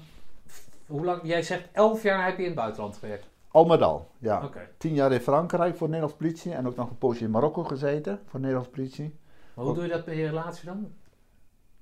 [0.87, 3.28] Hoe lang, jij zegt elf jaar heb je in het buitenland gewerkt.
[3.51, 4.45] Al met al, ja.
[4.45, 4.69] Oké.
[4.79, 6.53] Tien jaar in Frankrijk voor de Nederlandse politie.
[6.55, 9.15] En ook nog een poosje in Marokko gezeten voor de Nederlandse politie.
[9.55, 10.93] Maar hoe doe je dat bij je relatie dan?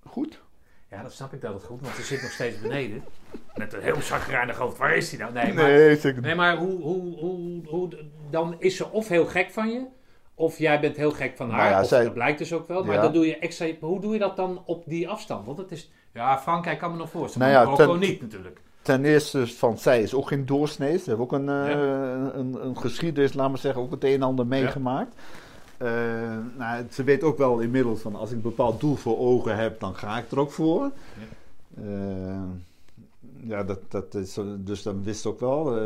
[0.07, 0.43] Goed.
[0.91, 3.05] Ja, dat snap ik dat het goed, want ze zit nog steeds beneden.
[3.55, 4.79] Met een heel zagrijnig hoofd.
[4.79, 5.33] Waar is hij nou?
[5.33, 7.89] Nee, maar, Nee, zeker nee, maar hoe, hoe, hoe, hoe...
[8.31, 9.87] Dan is ze of heel gek van je...
[10.35, 11.59] Of jij bent heel gek van haar.
[11.61, 12.85] Nou ja, of zij- dat blijkt dus ook wel.
[12.85, 13.03] Maar Ja.
[13.03, 13.67] dan doe je extra...
[13.81, 15.47] Hoe doe je dat dan op die afstand?
[15.47, 15.91] Want het is...
[16.13, 17.49] Ja, Frankrijk kan me nog voorstellen.
[17.49, 18.61] Nou ja, Marokko ten- niet natuurlijk.
[18.87, 20.99] Ten eerste van zij is ook geen doorsnee.
[20.99, 22.31] Ze heeft ook een, eh, Ja.
[22.35, 25.15] een, een geschiedenis, laat maar zeggen, ook het een en ander meegemaakt.
[25.77, 25.91] Eh,
[26.57, 29.81] nou, ze weet ook wel inmiddels van als ik een bepaald doel voor ogen heb,
[29.81, 30.91] dan ga ik er ook voor.
[31.77, 32.43] Eh,
[33.41, 35.81] ja, dat, dat is, dus dat wist ze ook wel.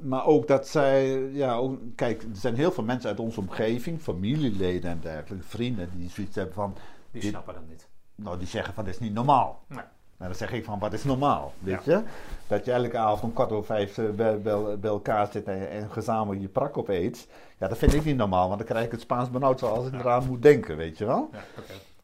[0.00, 4.00] Maar ook dat zij, ja, ook, kijk, er zijn heel veel mensen uit onze omgeving,
[4.00, 6.74] familieleden en dergelijke, vrienden, die zoiets hebben van,
[7.10, 7.86] Die Dit- snappen dat niet.
[8.14, 9.62] nou, die zeggen van, dit is niet normaal.
[9.68, 9.84] Nee.
[10.18, 12.02] Nou, dan zeg ik van, wat is normaal, weet je?
[12.46, 15.70] Dat je elke avond om kwart over vijf eh, bij, bij, bij elkaar zit en,
[15.70, 17.28] en gezamenlijk je prak opeet.
[17.58, 19.92] Ja, dat vind ik niet normaal, want dan krijg ik het Spaans benauwd zoals ik
[19.92, 19.98] Ja.
[19.98, 21.28] eraan moet denken, weet je wel?
[21.32, 21.38] Ja.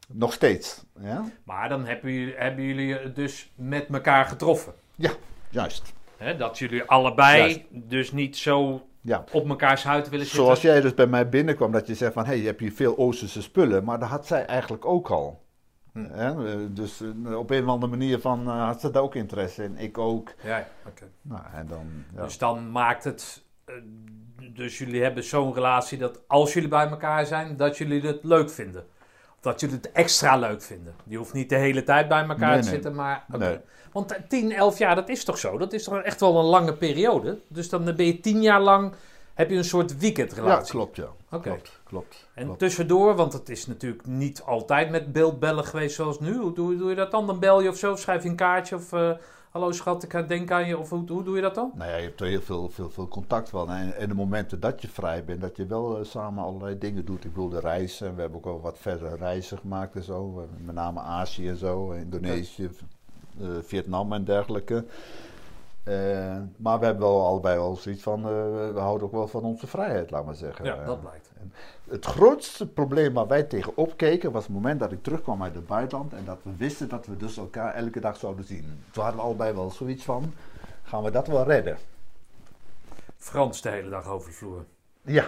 [0.09, 1.25] Nog steeds, ja?
[1.45, 4.73] Maar dan hebben jullie, hebben jullie het dus met elkaar getroffen.
[5.51, 5.93] Juist.
[6.17, 7.61] Hè, dat jullie allebei Juist.
[7.71, 9.25] dus niet zo Ja.
[9.33, 10.45] op mekaars huid willen zitten.
[10.45, 12.73] Zoals jij dus bij mij binnenkwam, dat je zegt van, hé, hey, je hebt hier
[12.73, 15.42] veel Oosterse spullen, maar dat had zij eigenlijk ook al.
[15.93, 16.05] Hm.
[16.11, 16.53] Hè?
[16.53, 19.65] eh, Dus eh, op een of andere manier van, eh, had ze daar ook interesse
[19.65, 20.33] in, ik ook.
[20.43, 21.05] Ja, ja, oké.
[21.23, 21.87] Nou, en dan,
[22.17, 22.23] ja.
[22.23, 23.43] Dus dan maakt het...
[23.65, 23.75] eh,
[24.55, 28.51] dus jullie hebben zo'n relatie dat als jullie bij elkaar zijn, dat jullie het leuk
[28.51, 28.85] vinden.
[29.41, 30.95] Dat jullie het extra leuk vinden.
[31.05, 32.75] Je hoeft niet de hele tijd bij elkaar Nee, te nee.
[32.75, 33.25] zitten, maar...
[33.29, 33.59] Nee.
[33.93, 35.59] Want eh, 10, 11 jaar, dat is toch zo?
[35.59, 37.39] Dat is toch echt wel een lange periode?
[37.49, 38.93] Dus dan ben je 10 jaar lang...
[39.35, 40.71] Heb je een soort ja, weekendrelatie?
[40.75, 41.07] klopt, ja.
[41.41, 42.29] Klopt, klopt.
[42.35, 42.59] En klopt.
[42.59, 46.37] tussendoor, want het is natuurlijk niet altijd met beeldbellen geweest zoals nu.
[46.37, 47.27] Hoe doe, doe je dat dan?
[47.27, 48.93] Dan bel je of zo, schrijf je een kaartje of...
[48.93, 49.11] eh,
[49.53, 50.79] Hallo schat, ik denk aan je.
[50.79, 51.73] Of hoe, hoe doe je dat dan?
[51.75, 53.71] Nou ja, je hebt er heel veel, veel, veel contact van.
[53.71, 57.05] En, en de momenten dat je vrij bent, dat je wel eh, samen allerlei dingen
[57.05, 57.25] doet.
[57.25, 58.15] Ik wilde reizen.
[58.15, 60.47] We hebben ook wel wat verder reizen gemaakt en zo.
[60.65, 62.71] Met name Azië en zo, Indonesië,
[63.41, 64.85] eh, Vietnam en dergelijke.
[66.57, 68.23] Maar we hebben wel allebei wel zoiets van,
[68.73, 70.65] we houden ook wel van onze vrijheid, laat maar zeggen.
[70.65, 71.22] Ja, dat blijkt.
[71.91, 75.67] Het grootste probleem waar wij tegenop keken was het moment dat ik terugkwam uit het
[75.67, 78.65] buitenland en dat we wisten dat we dus elkaar elke dag zouden zien.
[78.91, 80.35] Toen hadden we allebei wel zoiets van,
[80.83, 81.77] gaan we dat wel redden?
[83.17, 84.65] Frans de hele dag over de vloer.
[85.03, 85.25] Ja.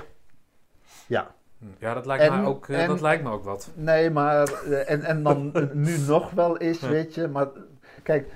[1.06, 1.34] Ja.
[1.78, 3.68] Ja, dat lijkt, En- me, ook, eh, en- dat lijkt me ook wat.
[3.74, 6.88] Nee, maar, eh, en, en dan nu nog wel eens, Ja.
[6.88, 7.48] weet je, maar
[8.02, 8.32] kijk,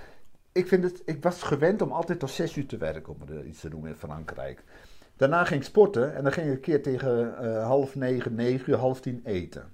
[0.53, 3.45] ik, vind het, ik was gewend om altijd tot zes uur te werken, om er
[3.45, 4.63] iets te doen in Frankrijk.
[5.19, 8.71] Daarna ging ik sporten en dan ging ik een keer tegen eh, half negen, negen
[8.71, 9.65] uur, half tien eten.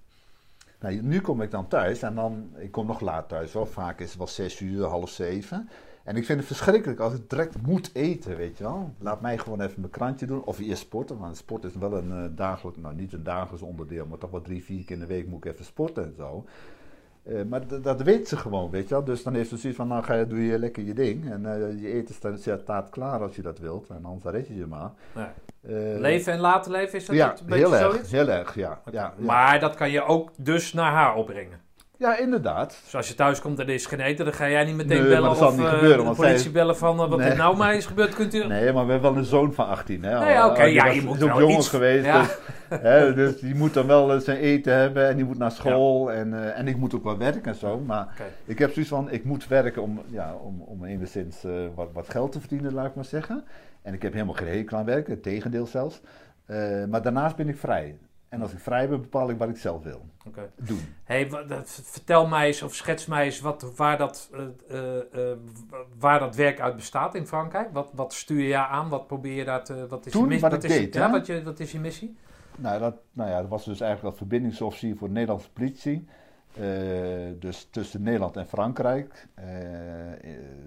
[0.81, 4.01] Nou, nu kom ik dan thuis en dan, ik kom nog laat thuis hoor, vaak
[4.01, 5.69] is het wel zes uur, half zeven.
[6.05, 8.95] En ik vind het verschrikkelijk als ik direct moet eten, weet je wel.
[8.99, 12.13] Laat mij gewoon even mijn krantje doen of eerst sporten, want sport is wel een
[12.13, 15.07] eh, dagelijks, nou niet een dagelijks onderdeel, maar toch wel drie, vier keer in de
[15.07, 16.45] week moet ik even sporten en zo.
[17.25, 19.05] Eh, maar dat weet ze gewoon, weet je wel.
[19.05, 21.31] Dus dan heeft ze zoiets van, nou ga je, doe je lekker je ding.
[21.31, 22.15] En eh, je eten
[22.61, 23.89] staat, klaar als je dat wilt.
[23.89, 24.91] En anders red je je maar.
[25.15, 25.27] Nee.
[25.95, 28.11] Eh, Leven en laten leven, is dat ja, een beetje heel erg, zoiets?
[28.11, 28.81] heel erg, ja.
[28.85, 29.15] ja, ja.
[29.17, 31.61] Maar dat kan je ook dus naar haar opbrengen.
[31.99, 32.81] Ja, inderdaad.
[32.85, 34.99] Dus als je thuis komt en er is geen eten, dan ga jij niet meteen
[35.01, 37.01] Nee, bellen maar dat zal of niet eh, gebeuren, de want politie zij- bellen van
[37.01, 37.29] eh, wat Nee.
[37.31, 38.15] er nou mij is gebeurd.
[38.15, 38.47] Kunt u...
[38.47, 40.03] Nee, maar we hebben wel een zoon van 18.
[40.05, 42.05] Hè, Nee, oké, ja, was- je moet is ook wel jongen iets- geweest.
[42.05, 42.21] Ja.
[42.21, 42.31] Dus,
[42.81, 46.13] hè, dus die moet dan wel zijn eten hebben en die moet naar school.
[46.13, 47.79] En, en ik moet ook wel werken en zo.
[47.79, 48.09] Maar
[48.45, 51.37] ik heb zoiets van, ik moet werken om, ja, om, om enigszins
[51.75, 53.45] wat, wat geld te verdienen, laat ik maar zeggen.
[53.83, 56.01] En ik heb helemaal geen hekel aan werken, het tegendeel zelfs.
[56.89, 57.97] Maar daarnaast ben ik vrij.
[58.35, 60.05] En als ik vrij ben, bepaal ik wat ik zelf wil
[60.57, 60.95] doen.
[61.05, 65.39] Hey, dat- vertel mij eens of schets mij eens wat, waar, dat, eh, eh, eh,
[65.99, 67.73] waar dat werk uit bestaat in Frankrijk.
[67.73, 68.89] Wat, wat stuur je aan?
[68.89, 69.87] Wat probeer je daar te...
[69.89, 70.49] Wat is Toen, je missie?
[70.51, 72.17] wat is, deed, ja, wat, je, wat is je missie?
[72.57, 76.09] Nou, dat, nou ja, dat was dus eigenlijk als verbindingsofficier voor de Nederlandse politie.
[76.55, 79.27] Eh, dus tussen Nederland en Frankrijk.
[79.35, 80.19] Eh, eh,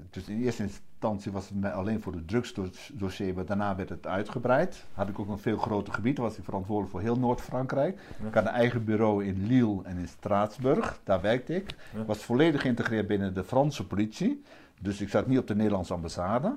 [0.09, 4.85] dus in eerste instantie was het alleen voor het drugsdossier, maar daarna werd het uitgebreid.
[4.93, 7.99] Had ik ook een veel groter gebied, was ik verantwoordelijk voor heel Noord-Frankrijk.
[8.22, 8.27] Ja.
[8.27, 11.76] Ik had een eigen bureau in Lille en in Straatsburg, daar werkte ik.
[11.93, 11.99] Ja.
[11.99, 14.43] Ik was volledig geïntegreerd binnen de Franse politie.
[14.81, 16.55] Dus ik zat niet op de Nederlandse ambassade,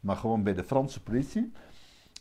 [0.00, 1.52] maar gewoon bij de Franse politie.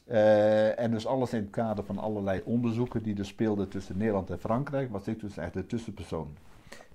[0.09, 4.29] Eh, en dus alles in het kader van allerlei onderzoeken die er speelden tussen Nederland
[4.29, 6.27] en Frankrijk, was ik dus echt de tussenpersoon.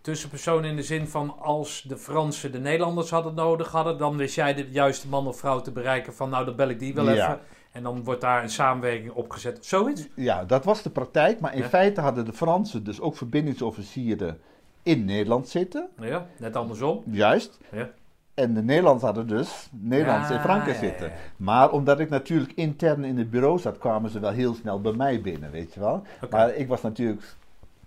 [0.01, 4.35] Tussenpersoon in de zin van als de Fransen de Nederlanders hadden nodig hadden, dan wist
[4.35, 7.11] jij de juiste man of vrouw te bereiken van nou dan bel ik die wel
[7.11, 7.13] Ja.
[7.13, 7.41] even.
[7.73, 9.65] En dan wordt daar een samenwerking opgezet.
[9.67, 10.09] Zoiets?
[10.17, 11.69] Ja, dat was de praktijk, maar in Ja.
[11.69, 14.39] feite hadden de Fransen dus ook verbindingsofficieren
[14.83, 17.03] in Nederland zitten, Ja, net andersom.
[17.11, 17.59] juist.
[17.73, 17.91] Ja.
[18.35, 21.07] En de Nederlanders hadden dus Nederlanders in Ja, Frankrijk ja, zitten.
[21.09, 21.15] ja.
[21.37, 24.93] Maar omdat ik natuurlijk intern in het bureau zat, kwamen ze wel heel snel bij
[24.93, 26.03] mij binnen, weet je wel.
[26.31, 27.23] Maar ik was natuurlijk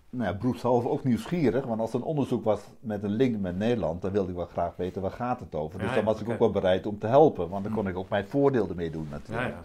[0.10, 3.58] nou ja, beroepshalve ook nieuwsgierig, want als er een onderzoek was met een link met
[3.58, 5.80] Nederland, dan wilde ik wel graag weten waar gaat het over.
[5.80, 8.10] Dus dan was ik ook wel bereid om te helpen, want dan kon ik ook
[8.10, 9.56] mijn voordeel ermee doen natuurlijk.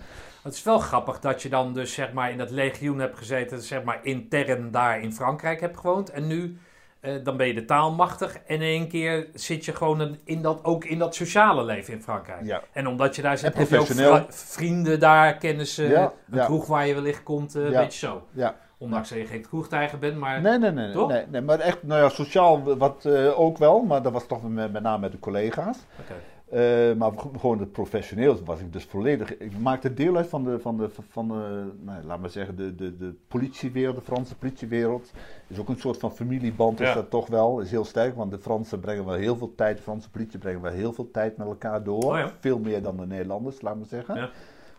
[0.43, 3.61] Het is wel grappig dat je dan dus zeg maar in dat legioen hebt gezeten,
[3.63, 6.11] zeg maar intern daar in Frankrijk hebt gewoond.
[6.11, 6.59] En nu,
[7.03, 10.43] eh, dan ben je de taal machtig en in één keer zit je gewoon in
[10.43, 12.45] dat, ook in dat sociale leven in Frankrijk.
[12.45, 12.63] Ja.
[12.73, 16.45] En omdat je daar zit, heb je ook vrienden daar, kennissen, Ja, een ja.
[16.45, 18.27] kroeg waar je wellicht komt, eh, een beetje zo.
[18.31, 18.57] Ja.
[18.79, 20.41] Ondanks dat je geen kroegtijger bent, maar...
[20.41, 21.09] Nee, nee, nee, nee, Toch?
[21.09, 24.43] nee, nee, maar echt, nou ja, sociaal wat eh, ook wel, maar dat was toch
[24.43, 25.79] met, met name met de collega's.
[26.01, 26.15] Oké.
[26.53, 29.37] Eh, maar gewoon het professioneel was ik dus volledig.
[29.39, 32.75] Ik maakte deel uit van de, van de, van de nou, laat maar zeggen, de,
[32.75, 35.11] de, de politiewereld, de Franse politiewereld.
[35.47, 36.95] Is ook een soort van familieband, is Ja.
[36.95, 37.61] dat toch wel.
[37.61, 40.61] Is heel sterk, want de Fransen brengen wel heel veel tijd, de Franse politie brengen
[40.61, 42.03] wel heel veel tijd met elkaar door.
[42.05, 42.33] Oh ja.
[42.41, 44.15] Veel meer dan de Nederlanders, laat maar zeggen.
[44.15, 44.31] Ja.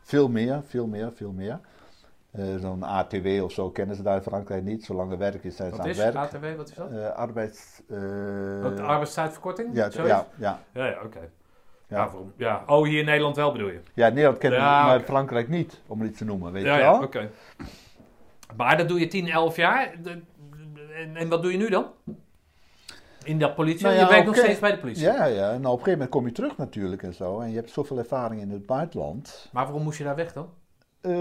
[0.01, 1.59] Veel meer, veel meer, veel meer.
[2.31, 4.83] Eh, Zo'n ATW of zo kennen ze daar in Frankrijk niet.
[4.85, 6.33] Zolang er werk is, zijn ze aan is het werk.
[6.33, 6.91] ATW, wat is dat?
[6.91, 7.81] Eh, arbeids...
[7.87, 9.69] de arbeidstijdverkorting?
[9.73, 10.27] ja, ja, ja,
[10.73, 11.29] ja, ja oké.
[11.87, 11.95] Ja.
[11.95, 12.33] waarom?
[12.37, 12.63] ja.
[12.65, 13.81] Oh, hier in Nederland wel bedoel je?
[13.93, 14.99] Ja, Nederland kennen Ja, maar.
[14.99, 17.01] Frankrijk niet, om het iets te noemen, weet ja, je ja, wel?
[17.01, 17.29] oké.
[18.55, 19.93] Maar dat doe je 10, 11 jaar.
[20.95, 21.85] En, en wat doe je nu dan?
[23.23, 23.83] In dat politie?
[23.83, 25.03] Nou je ja, werkt nog steeds bij de politie.
[25.03, 27.39] Ja, ja, en op een gegeven moment kom je terug natuurlijk en zo.
[27.39, 29.49] En je hebt zoveel ervaring in het buitenland.
[29.51, 30.49] Maar waarom moest je daar weg dan?
[31.01, 31.11] Eh,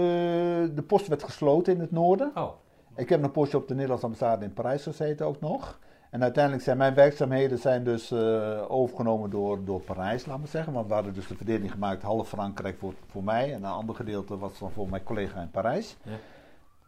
[0.75, 2.31] de post werd gesloten in het noorden.
[2.35, 2.51] Oh,
[2.95, 5.79] Ik heb een postje op de Nederlandse ambassade in Parijs gezeten ook nog.
[6.13, 10.73] En uiteindelijk zijn mijn werkzaamheden zijn dus eh, overgenomen door, door Parijs, laat maar zeggen.
[10.73, 13.53] Want we hadden dus de verdeling gemaakt, half Frankrijk voor, voor mij.
[13.53, 15.97] En een ander gedeelte was dan voor mijn collega in Parijs.
[16.03, 16.11] Ja.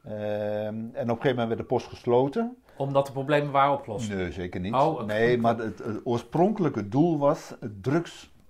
[0.04, 2.58] Ehm, en op een gegeven moment werd de post gesloten.
[2.78, 4.10] omdat de problemen waren opgelost.
[4.10, 4.74] Nee, zeker niet.
[4.74, 5.04] Oh.
[5.04, 7.84] Nee, maar het, het oorspronkelijke doel was het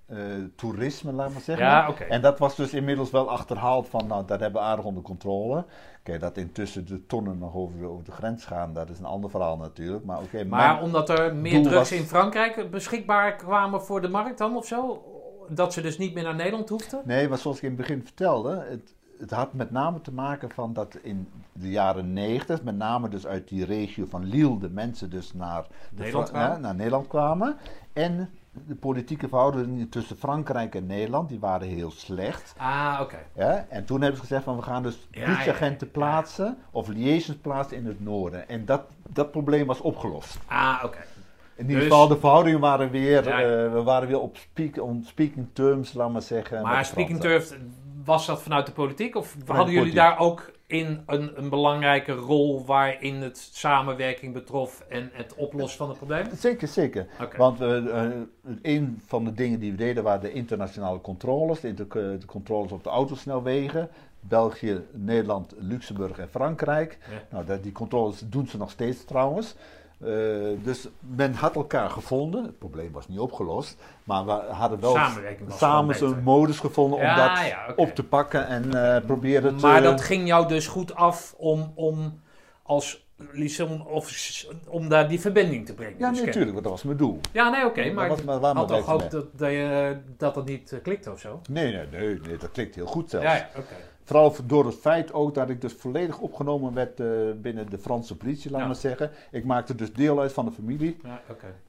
[0.08, 1.66] drugstoerisme, laat maar zeggen.
[1.66, 2.04] Ja, oké.
[2.04, 5.66] En dat was dus inmiddels wel achterhaald van, nou, dat hebben we aardig onder controle.
[6.04, 9.06] Kijk, dat intussen de tonnen nog over de, over de grens gaan, dat is een
[9.06, 10.06] ander verhaal natuurlijk.
[10.06, 14.38] Maar oké, Maar omdat er meer drugs was- in Frankrijk beschikbaar kwamen voor de markt
[14.38, 15.04] dan of zo?
[15.50, 17.02] Dat ze dus niet meer naar Nederland hoefden?
[17.06, 20.50] Nee, maar zoals ik in het begin vertelde, het, het had met name te maken
[20.52, 24.70] van dat in de jaren 90, met name dus uit die regio van Lille, de
[24.70, 25.68] mensen dus naar, de
[26.02, 26.56] Nederland Fra- kwamen?
[26.56, 27.58] ja, naar Nederland kwamen.
[27.94, 28.30] En
[28.68, 32.54] de politieke verhoudingen tussen Frankrijk en Nederland, die waren heel slecht.
[32.58, 33.18] Ah, oké.
[33.36, 37.38] Ja, en toen hebben ze gezegd van we gaan dus politieagenten ja, plaatsen of liaisons
[37.38, 38.50] plaatsen in het noorden.
[38.50, 40.38] En dat, dat probleem was opgelost.
[40.46, 40.98] Ah, oké.
[41.56, 45.04] In ieder Dus- geval, de verhoudingen waren weer, eh, we waren weer op speak, on
[45.08, 46.62] speaking terms, laat maar zeggen.
[46.62, 47.58] Maar speaking turf,
[48.04, 49.16] was dat vanuit de politiek?
[49.16, 54.86] Of de hadden jullie daar ook in een, een belangrijke rol waarin het samenwerking betrof
[54.90, 56.26] en het oplossen van het probleem?
[56.38, 57.08] Zeker, zeker.
[57.38, 58.12] Want eh, eh,
[58.62, 61.60] een van de dingen die we deden waren de internationale controles.
[61.60, 63.90] De, inter- eh, de controles op de autosnelwegen.
[64.20, 66.98] België, Nederland, Luxemburg en Frankrijk.
[67.10, 67.22] Ja.
[67.30, 69.56] Nou, dat, die controles doen ze nog steeds trouwens.
[70.00, 70.10] Eh,
[70.64, 72.44] dus men had elkaar gevonden.
[72.44, 73.78] Het probleem was niet opgelost.
[74.04, 74.98] Maar we hadden wel
[75.48, 76.18] samen beter.
[76.24, 79.66] modus gevonden om dat ja, op te pakken en eh proberen te...
[79.66, 82.20] Maar dat ging jou dus goed af om, om
[82.64, 83.06] als
[83.88, 85.96] of om daar die verbinding te brengen.
[86.00, 87.20] Ja, Dus nee, natuurlijk, want dat was mijn doel.
[87.32, 87.92] Ja, nee, oké.
[87.92, 89.12] Maar was had toch gehoopt werkzaamheid.
[89.12, 91.42] dat, dat, je, dat niet uh, klikte of zo?
[91.50, 93.26] Nee, nee, nee, nee, dat klikt heel goed zelfs.
[93.26, 93.76] Ja, ja oké.
[94.06, 98.18] Vooral door het feit ook dat ik dus volledig opgenomen werd eh, binnen de Franse
[98.18, 98.66] politie, laat Ja.
[98.66, 99.12] maar zeggen.
[99.32, 100.98] Ik maakte dus deel uit van de familie.
[101.04, 101.22] Ja.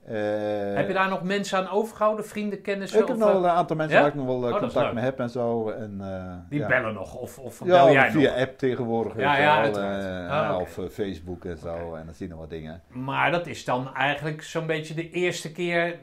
[0.05, 2.27] Eh, Heb je daar nog mensen aan overgehouden?
[2.27, 3.01] Vrienden, kennissen?
[3.01, 4.03] Ik heb nog eh, wel een aantal mensen ja?
[4.03, 5.69] waar ik nog wel Oh, contact mee heb en zo.
[5.71, 6.01] En,
[6.49, 7.15] die bellen nog?
[7.15, 8.41] Of, of bel jij via nog?
[8.41, 9.17] app tegenwoordig.
[9.17, 10.61] Ja, ja, eh, Ah.
[10.61, 11.95] Of Facebook en zo.
[11.95, 12.83] En dan zie je nog wat dingen.
[12.89, 15.99] Maar dat is dan eigenlijk zo'n beetje de eerste keer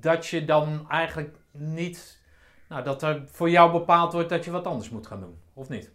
[0.00, 2.16] dat je dan eigenlijk niet...
[2.68, 5.38] Nou, dat er voor jou bepaald wordt dat je wat anders moet gaan doen.
[5.58, 5.90] Of niet?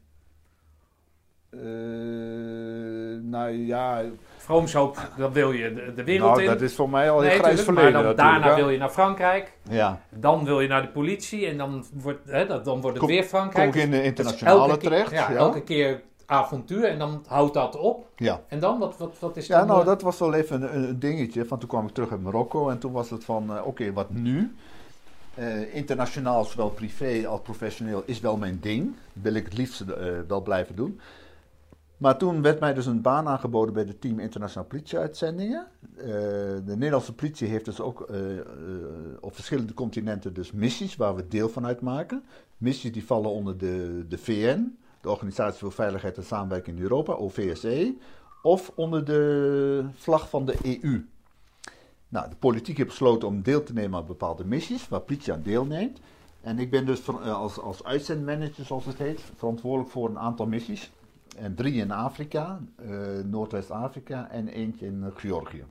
[1.49, 1.59] Eh,
[3.21, 4.01] nou ja,
[4.37, 6.47] Vroomshoop, dan wil je de, de wereld nou, in.
[6.47, 8.77] dat is voor mij al Nee, een grijs tuurlijk, verleden maar dan, daarna wil je
[8.77, 9.53] naar Frankrijk.
[9.69, 11.45] Ja, Dan wil je naar de politie.
[11.47, 13.75] En dan wordt, hè, dat, dan wordt het Kom- weer kom Frankrijk.
[13.75, 15.11] ik in de Dus internationale elke keer- terecht.
[15.11, 16.83] Ja, Ja, elke keer avontuur.
[16.85, 18.07] En dan houdt dat op.
[18.15, 18.41] ja.
[18.47, 18.79] En dan?
[18.79, 19.67] Wat, wat, wat is Ja, dan...
[19.67, 21.45] nou, dat was wel even een, een dingetje.
[21.45, 24.09] Van toen kwam ik terug uit Marokko en toen was het van, eh, oké, wat
[24.09, 24.55] nu?
[25.35, 28.95] Eh, internationaal, zowel privé als professioneel, is wel mijn ding.
[29.13, 30.99] Wil ik het liefst eh, wel blijven doen.
[31.97, 35.67] Maar toen werd mij dus een baan aangeboden bij het team Internationaal Politieuitzendingen.
[35.97, 36.05] Eh,
[36.65, 38.09] de Nederlandse politie heeft dus ook
[39.19, 42.23] op verschillende continenten dus missies waar we deel van uitmaken.
[42.57, 47.13] Missies die vallen onder de, de VN, de Organisatie voor Veiligheid en Samenwerking in Europa,
[47.13, 47.95] OVSE,
[48.41, 51.05] of onder de vlag van de EU.
[52.13, 55.41] Nou, de politiek heeft besloten om deel te nemen aan bepaalde missies waar politie aan
[55.41, 55.99] deelneemt.
[56.41, 60.91] En ik ben dus eh, als, uitzendmanager, zoals het heet, verantwoordelijk voor een aantal missies.
[61.37, 62.89] En drie in Afrika, eh,
[63.25, 65.63] Noordwest-Afrika en eentje in Georgië.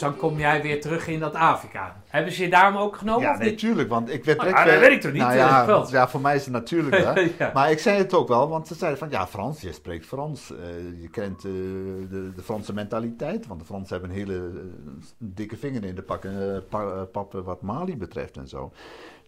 [0.00, 1.96] Dus dan kom jij weer terug in dat Afrika.
[2.06, 4.56] Hebben ze je daarom ook genomen Ja, natuurlijk, want ik werd direct...
[4.56, 6.94] dat eh, weet ik toch niet, Nou eh, ja, voor mij is het natuurlijk.
[7.38, 7.50] Ja.
[7.54, 10.52] Maar ik zei het ook wel, want ze zeiden van, ja Frans, je spreekt Frans.
[10.52, 10.58] Eh,
[11.00, 14.50] je kent de, de Franse mentaliteit, want de Fransen hebben een hele
[15.18, 18.72] dikke vinger in de pakken, pa- pappen wat Mali betreft en zo.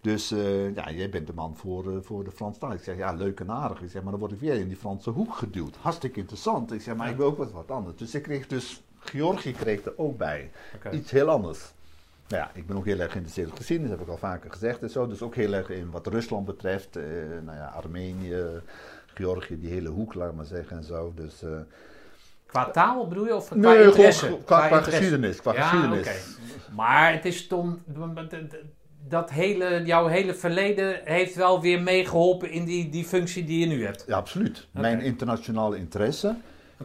[0.00, 0.28] Dus
[0.74, 2.72] ja, jij bent de man voor, voor de Franstaal.
[2.72, 3.82] Ik zeg, ja, leuk en aardig.
[3.82, 5.76] Ik zeg, maar dan word ik weer in die Franse hoek geduwd.
[5.80, 6.72] Hartstikke interessant.
[6.72, 7.96] Ik zeg, maar ik wil ook wat, wat anders.
[7.96, 10.51] Dus ik kreeg dus, Georgië kreeg er ook bij.
[10.93, 11.59] Iets heel anders.
[12.28, 14.82] Nou ja, ik ben ook heel erg geïnteresseerd in geschiedenis, heb ik al vaker gezegd
[14.82, 15.06] en zo.
[15.06, 16.97] Dus ook heel erg in wat Rusland betreft.
[16.97, 17.05] eh,
[17.44, 18.44] nou ja, Armenië,
[19.14, 21.12] Georgië, die hele hoek, laat maar zeggen en zo.
[21.16, 21.51] Dus, eh,
[22.47, 23.35] Qua taal bedoel je?
[23.35, 24.26] Of qua nee, interesse?
[24.26, 24.90] qua, qua interesse.
[24.90, 25.40] geschiedenis.
[25.40, 26.09] Qua ja, geschiedenis.
[26.74, 27.82] Maar het is toen...
[29.09, 33.66] Dat hele, jouw hele verleden heeft wel weer meegeholpen in die, die functie die je
[33.66, 34.05] nu hebt.
[34.06, 34.66] Ja, absoluut.
[34.70, 36.35] Mijn internationale interesse.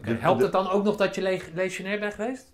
[0.02, 2.52] Helpt het dan ook nog dat je leg- legionair bent geweest?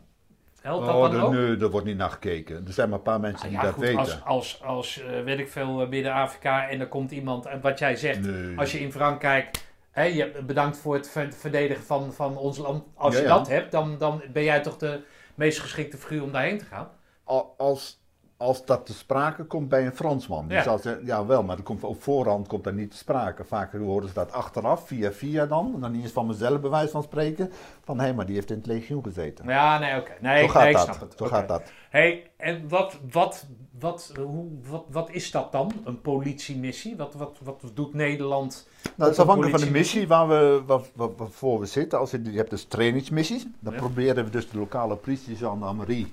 [0.60, 1.32] Helpt dat Oh, dan ook?
[1.32, 2.66] nee, daar wordt niet naar gekeken.
[2.66, 3.98] Er zijn maar een paar mensen Ah, die ja, dat goed, weten.
[3.98, 7.78] als, als, als eh, weet ik veel, eh, Midden-Afrika en er komt iemand, en wat
[7.78, 8.58] jij zegt, Nee.
[8.58, 9.50] als je in Frankrijk,
[9.90, 13.34] hè, je bedankt voor het ver- verdedigen van, van ons land, als Ja, je ja.
[13.36, 15.00] dat hebt, dan, dan ben jij toch de
[15.34, 16.88] meest geschikte figuur om daarheen te gaan?
[17.24, 17.99] Al- als,
[18.40, 20.46] als dat te sprake komt bij een Fransman.
[20.48, 20.62] Die Ja.
[20.62, 23.44] zal zeggen, ja wel, maar dat komt, op voorhand komt dat niet te sprake.
[23.44, 25.72] Vaak horen ze dat achteraf, via via dan.
[25.74, 27.50] En dan niet eens van mezelf bewijs van spreken.
[27.84, 29.44] Van, hé, maar die heeft in het legioen gezeten.
[29.48, 30.10] Ja, nee, oké.
[30.20, 30.84] Nee, Zo gaat nee, ik dat.
[30.84, 31.14] snap het.
[31.16, 31.62] Zo gaat dat.
[31.90, 33.46] Hey, en wat, wat,
[33.78, 36.96] wat, hoe, wat, wat is dat dan, een politiemissie?
[36.96, 38.68] Wat, wat, wat doet Nederland?
[38.82, 41.98] Nou, het is afhankelijk van de missie waar we, waar, waar- waarvoor we zitten.
[41.98, 43.46] Als je, je hebt dus trainingsmissies.
[43.58, 43.78] Dan Ja.
[43.78, 46.12] proberen we dus de lokale politie, gendarmerie,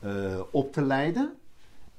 [0.00, 0.10] eh
[0.50, 1.34] op te leiden.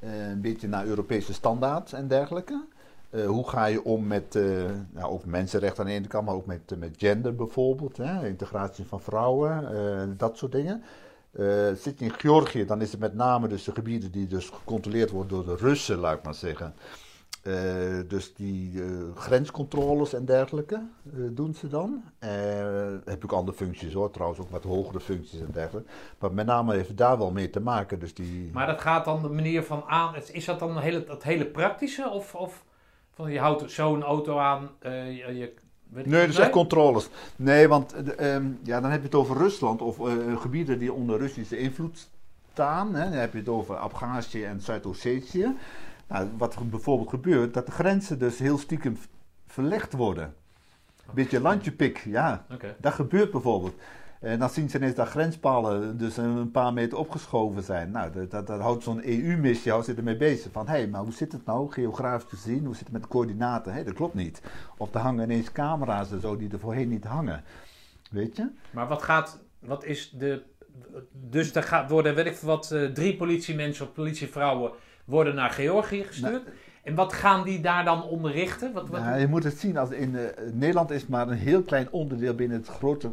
[0.01, 2.65] Eh, een beetje naar Europese standaard en dergelijke.
[3.09, 4.43] Eh, hoe ga je om met eh,
[4.91, 8.27] nou, ook mensenrechten aan de ene kant, maar ook met, met gender bijvoorbeeld, hè?
[8.27, 10.83] integratie van vrouwen, dat soort dingen.
[11.75, 15.09] Zit je in Georgië, dan is het met name dus de gebieden die dus gecontroleerd
[15.09, 16.73] worden door de Russen, laat ik maar zeggen.
[17.41, 17.53] Eh,
[18.07, 22.03] dus die eh, grenscontroles en dergelijke eh, doen ze dan.
[23.05, 25.89] Heb ik andere functies hoor, trouwens ook wat hogere functies en dergelijke.
[26.19, 27.99] Maar met name heeft het daar wel mee te maken.
[27.99, 28.49] Dus die...
[28.53, 30.15] Maar dat gaat dan de manier van aan.
[30.31, 32.09] Is dat dan hele, het hele praktische?
[32.09, 32.63] Of, of
[33.11, 34.69] van je houdt zo'n auto aan.
[34.81, 35.53] je,
[35.93, 37.09] Nee, dat echt controles.
[37.35, 39.97] Nee, want eh, ehm, ja, dan heb je het over Rusland of
[40.35, 42.09] gebieden die onder Russische invloed
[42.51, 42.95] staan.
[42.95, 43.09] Hè.
[43.09, 45.55] Dan heb je het over Abhazie en Zuid-Ossetië.
[46.11, 48.97] Nou, wat er bijvoorbeeld gebeurt, dat de grenzen dus heel stiekem
[49.47, 50.33] verlegd worden.
[51.13, 52.45] Beetje landjepik, ja.
[52.77, 53.75] Dat gebeurt bijvoorbeeld.
[54.19, 57.91] En dan zien ze ineens dat grenspalen dus een paar meter opgeschoven zijn.
[57.91, 60.51] Nou, dat, dat, dat houdt zo'n EU-missie houdt zich ermee bezig.
[60.51, 62.65] Van, hé, hey, maar hoe zit het nou, geografisch gezien?
[62.65, 63.73] Hoe zit het met de coördinaten?
[63.73, 64.41] Hé, dat klopt niet.
[64.77, 67.43] Of er hangen ineens camera's en zo die er voorheen niet hangen.
[68.11, 68.49] Weet je?
[68.71, 69.39] Maar wat gaat.
[69.59, 70.43] Wat is de.
[71.29, 74.71] Dus er gaat worden, weet ik wat, eh, drie politiemensen of politievrouwen
[75.05, 76.43] worden naar Georgië gestuurd.
[76.83, 78.73] En wat gaan die daar dan onderrichten?
[78.73, 80.23] Wat, wat, Ja, je moet het zien als in eh,
[80.53, 83.11] Nederland is maar een heel klein onderdeel binnen het grote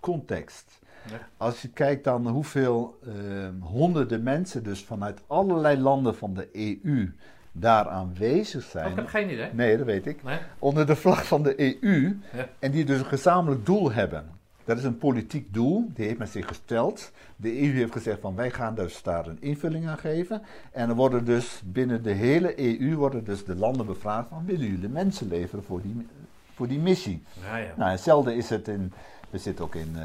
[0.00, 0.78] context.
[1.10, 1.18] Ja.
[1.36, 3.12] Als je kijkt dan hoeveel eh,
[3.60, 7.12] honderden mensen dus vanuit allerlei landen van de EU
[7.52, 8.90] daar aanwezig Oh, zijn.
[8.90, 9.50] ik heb geen idee.
[9.52, 10.22] Nee, dat weet ik.
[10.22, 10.38] Nee?
[10.58, 12.18] Onder de vlag van de EU.
[12.36, 12.48] Ja.
[12.58, 14.37] En die dus een gezamenlijk doel hebben.
[14.68, 17.10] Dat is een politiek doel, die heeft men zich gesteld.
[17.36, 20.42] De EU heeft gezegd van wij gaan dus daar een invulling aan geven.
[20.72, 24.66] En er worden dus binnen de hele EU worden dus de landen bevraagd van willen
[24.66, 26.06] jullie mensen leveren voor die,
[26.54, 27.22] voor die missie.
[27.40, 27.72] Ja, ja.
[27.76, 28.92] Nou, hetzelfde is het in,
[29.30, 30.02] we zitten ook in eh,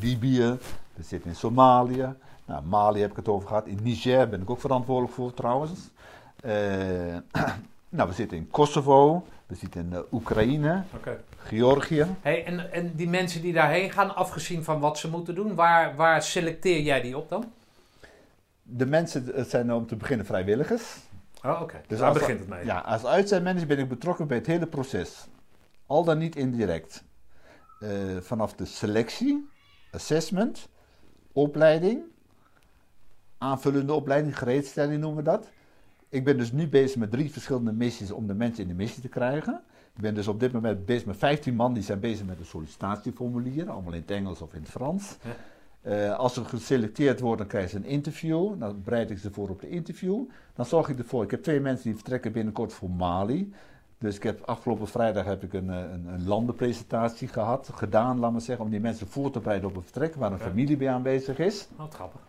[0.00, 0.58] Libië,
[0.94, 2.14] we zitten in Somalië.
[2.44, 3.66] Nou, Mali heb ik het over gehad.
[3.66, 5.90] In Niger ben ik ook verantwoordelijk voor trouwens.
[6.40, 6.52] Eh,
[7.96, 10.82] nou, we zitten in Kosovo, we zitten in eh, Oekraïne.
[11.46, 12.06] Georgië.
[12.20, 15.96] Hey, en, en die mensen die daarheen gaan, afgezien van wat ze moeten doen, waar,
[15.96, 17.52] waar selecteer jij die op dan?
[18.62, 20.96] De mensen het zijn om te beginnen vrijwilligers.
[21.44, 21.80] Oh, oké.
[21.86, 22.64] Dus daar als- begint het mee.
[22.64, 25.26] Ja, als uitzendmanager ben ik betrokken bij het hele proces.
[25.86, 27.04] Al dan niet indirect.
[27.80, 27.90] Eh,
[28.20, 29.48] vanaf de selectie,
[29.90, 30.68] assessment,
[31.32, 32.02] opleiding,
[33.38, 35.48] aanvullende opleiding, gereedstelling noemen we dat.
[36.08, 39.02] Ik ben dus nu bezig met drie verschillende missies om de mensen in de missie
[39.02, 39.62] te krijgen.
[39.96, 42.44] Ik ben dus op dit moment bezig met 15 man die zijn bezig met een
[42.44, 45.16] sollicitatieformulier, allemaal in het Engels of in het Frans.
[45.82, 48.58] Eh, als ze geselecteerd worden, dan krijgen ze een interview.
[48.58, 50.22] Dan bereid ik ze voor op de interview.
[50.54, 51.24] Dan zorg ik ervoor.
[51.24, 53.52] Ik heb twee mensen die vertrekken binnenkort voor Mali.
[53.98, 58.32] Dus ik heb afgelopen vrijdag heb ik een, eh, een, een landenpresentatie gehad, gedaan, laat
[58.32, 60.44] maar zeggen, om die mensen voor te bereiden op een vertrek waar een Ja.
[60.44, 61.68] familie bij aanwezig is.
[61.76, 62.20] Wat grappig.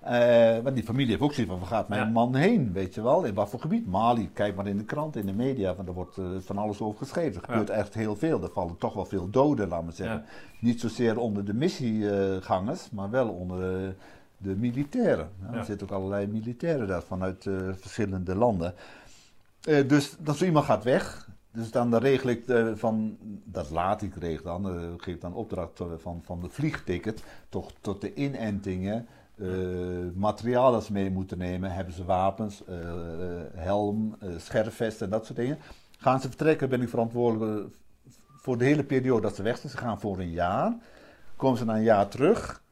[0.00, 2.10] Eh, want die familie heeft ook zoiets van, waar gaat mijn Ja.
[2.10, 3.24] man heen, weet je wel?
[3.24, 3.86] In wat voor gebied?
[3.86, 6.80] Mali, kijk maar in de krant, in de media, want er wordt eh, van alles
[6.80, 7.42] over geschreven.
[7.42, 8.42] Er gebeurt echt heel veel.
[8.42, 10.16] Er vallen toch wel veel doden, laat maar zeggen.
[10.16, 10.24] Ja.
[10.60, 13.94] Niet zozeer onder de missiegangers, maar wel onder
[14.38, 15.28] de, militairen.
[15.52, 18.74] Er zitten ook allerlei militairen daar vanuit eh, verschillende landen.
[19.86, 22.44] Dus als iemand gaat weg, dus dan regel ik
[22.74, 27.72] van, dat laat ik regelen dan, geef ik dan opdracht van, van de vliegticket toch
[27.80, 29.06] tot de inentingen,
[29.36, 29.48] eh,
[30.14, 35.10] materiaal dat ze mee moeten nemen, hebben ze wapens, eh, eh, helm, eh scherfvest en
[35.10, 35.58] dat soort dingen.
[35.98, 37.74] Gaan ze vertrekken, ben ik verantwoordelijk
[38.36, 39.72] voor de hele periode dat ze weg zijn.
[39.72, 40.76] Ze gaan voor een jaar,
[41.36, 42.62] komen ze na een jaar terug.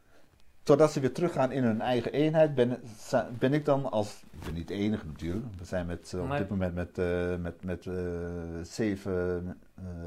[0.63, 2.81] Totdat ze weer teruggaan in hun eigen eenheid, ben,
[3.39, 4.23] ben ik dan als.
[4.31, 5.47] Ik ben niet de enige natuurlijk.
[5.59, 6.97] We zijn met, op dit moment met,
[7.41, 7.89] met, met
[8.63, 9.61] zeven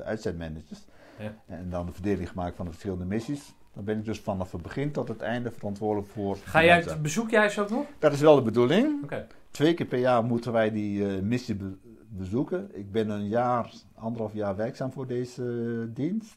[0.03, 0.85] uitzendmanagers.
[1.19, 1.33] Ja.
[1.45, 3.53] En dan de verdeling gemaakt van de verschillende missies.
[3.77, 6.37] Dan ben ik dus vanaf het begin tot het einde verantwoordelijk voor.
[6.43, 7.01] Ga jij, mensen.
[7.01, 7.85] bezoek jij ze ook nog?
[7.99, 9.03] Dat is wel de bedoeling.
[9.03, 9.27] Oké.
[9.51, 11.75] Twee keer per jaar moeten wij die eh, missie be-
[12.07, 12.69] bezoeken.
[12.73, 16.35] Ik ben een jaar, anderhalf jaar werkzaam voor deze eh, dienst.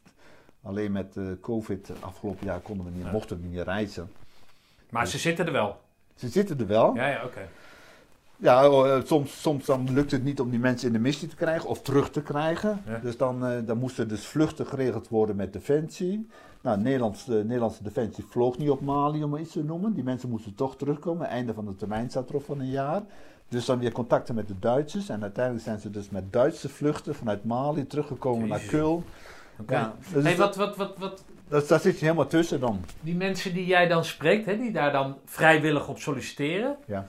[0.63, 3.11] Alleen met eh, COVID afgelopen jaar konden we niet, Ja.
[3.11, 4.11] mochten we niet reizen.
[4.91, 5.81] Maar ze zitten er wel.
[6.15, 6.95] Ze zitten er wel.
[6.95, 7.49] Ja, ja, oké.
[8.37, 11.37] Ja, eh, soms, soms dan lukt het niet om die mensen in de missie te
[11.37, 12.83] krijgen of terug te krijgen.
[12.87, 12.99] Ja.
[12.99, 16.29] Dus dan, dan moest er dus vluchten geregeld worden met Defensie.
[16.61, 19.93] Nou, Nederlands, de Nederlandse Defensie vloog niet op Mali, om maar iets te noemen.
[19.95, 21.27] Die mensen moesten toch terugkomen.
[21.27, 23.03] Einde van de termijn staat erop van een jaar.
[23.49, 25.09] Dus dan weer contacten met de Duitsers.
[25.09, 28.61] En uiteindelijk zijn ze dus met Duitse vluchten vanuit Mali teruggekomen naar.
[29.61, 29.75] Oké.
[29.75, 32.81] Ja, dus Hey, wat, wat, wat, wat, dat, daar zit je helemaal tussen dan.
[33.01, 37.07] die mensen die jij dan spreekt, hè, die daar dan vrijwillig op solliciteren, Ja.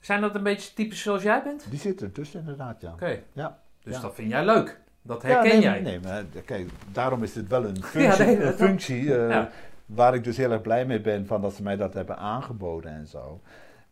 [0.00, 1.66] zijn dat een beetje typisch zoals jij bent?
[1.70, 2.92] Die zitten er tussen inderdaad, ja.
[2.92, 3.22] Oké.
[3.32, 3.58] Ja.
[3.82, 4.00] Dus Ja.
[4.00, 4.80] dat vind jij leuk.
[5.10, 5.80] Dat Ja, herken nee, jij.
[5.80, 9.50] Nee, maar eh, kijk, daarom is het wel een functie, nee, een functie eh, Ja.
[9.86, 12.90] waar ik dus heel erg blij mee ben van dat ze mij dat hebben aangeboden
[12.92, 13.40] en zo.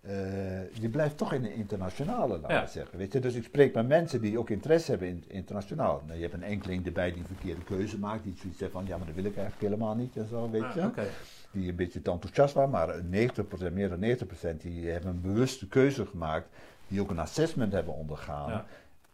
[0.00, 2.62] eh, je blijft toch in de internationale, laten Ja.
[2.64, 2.98] we zeggen.
[2.98, 3.18] Weet je?
[3.20, 6.02] Dus ik spreek met mensen die ook interesse hebben in internationaal.
[6.06, 8.84] Nou, je hebt een enkeling erbij die een verkeerde keuze maakt, die zoiets zegt van
[8.86, 10.80] ja, maar dat wil ik eigenlijk helemaal niet en zo, weet je.
[10.80, 11.06] Ah, Oké.
[11.50, 15.68] Die een beetje te enthousiast waren, maar 90%, meer dan 90% die hebben een bewuste
[15.68, 16.48] keuze gemaakt,
[16.88, 18.62] die ook een assessment hebben ondergaan.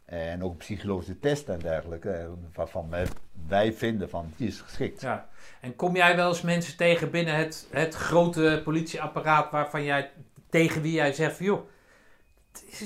[0.09, 0.14] Ja.
[0.16, 3.06] En ook psychologische test en dergelijke, eh, waarvan wij,
[3.48, 5.01] wij vinden van die is geschikt.
[5.01, 5.28] Ja.
[5.60, 10.10] En kom jij wel eens mensen tegen binnen het, het grote politieapparaat waarvan jij
[10.51, 11.60] tegen wie jij zegt van joh,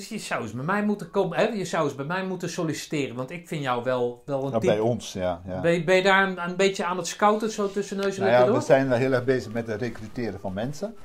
[0.08, 1.44] je zou eens bij mij moeten komen, hè?
[1.44, 4.60] je zou eens bij mij moeten solliciteren, want ik vind jou wel, wel een Nou,
[4.60, 4.72] type.
[4.72, 5.42] bij ons, ja.
[5.46, 5.60] ja.
[5.60, 8.22] Ben, je, ben je daar een, een beetje aan het scouten, zo tussen neus en
[8.22, 8.54] Nou ja, door?
[8.54, 10.96] we zijn heel erg bezig met het recruteren van mensen.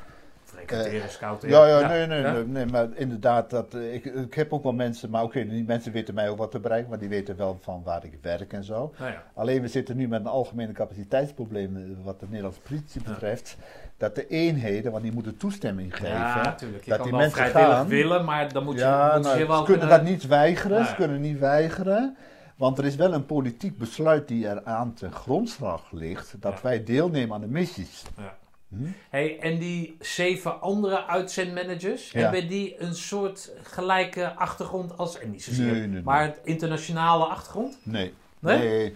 [0.68, 1.50] Recruteren, scouten.
[1.50, 4.74] Ja, ja, nee, nee, nee, nee, maar inderdaad, dat, eh, ik, ik heb ook wel
[4.74, 7.58] mensen, maar oké, die mensen weten mij ook wat te bereiken, maar die weten wel
[7.62, 8.94] van waar ik werk en zo.
[9.00, 9.24] Ja.
[9.34, 13.58] Alleen we zitten nu met een algemene capaciteitsprobleem eh, wat de Nederlandse politie betreft.
[13.98, 16.10] Dat de eenheden, want die moeten toestemming geven.
[16.18, 16.56] Ja.
[16.60, 17.88] Je dat kan die mensen gaan.
[17.88, 20.86] willen, maar dan moet je, ja, moet je nou, wel ze kunnen dat niet weigeren.
[20.86, 22.18] Ze kunnen niet weigeren.
[22.56, 26.36] Want er is wel een politiek besluit die er aan ten grondslag ligt.
[26.40, 26.60] Dat Ja.
[26.62, 28.04] wij deelnemen aan de missies.
[28.18, 28.36] Ja.
[28.78, 28.86] Hm?
[29.10, 32.20] Hey, en die zeven andere uitzendmanagers, Ja.
[32.20, 37.26] hebben die een soort gelijke achtergrond als, en niet zozeer, Nee, nee, maar het internationale
[37.26, 37.78] achtergrond?
[37.84, 38.14] Nee.
[38.40, 38.58] Nee?
[38.58, 38.94] Nee.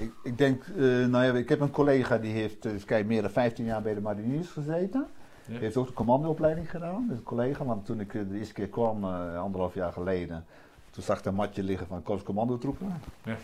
[0.00, 3.22] Ik, ik denk, eh, nou ja, ik heb een collega die heeft eh, kijken, meer
[3.22, 5.06] dan 15 jaar bij de mariniers gezeten.
[5.44, 5.52] Ja.
[5.52, 7.64] Die heeft ook de commandoopleiding gedaan, dus een collega.
[7.64, 10.44] Want toen ik eh, de eerste keer kwam, anderhalf jaar geleden,
[10.90, 13.00] toen zag ik een matje liggen van Korps Commandotroepen.
[13.24, 13.36] Ja.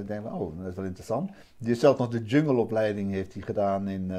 [0.00, 1.30] Ik denk van, oh, dat is wel interessant.
[1.58, 4.12] Die heeft zelfs nog de jungleopleiding heeft hij gedaan in,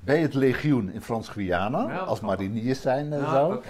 [0.00, 1.88] bij het legioen in Frans-Guyana.
[1.88, 3.62] Ja, als mariniers zijn en Ah, zo.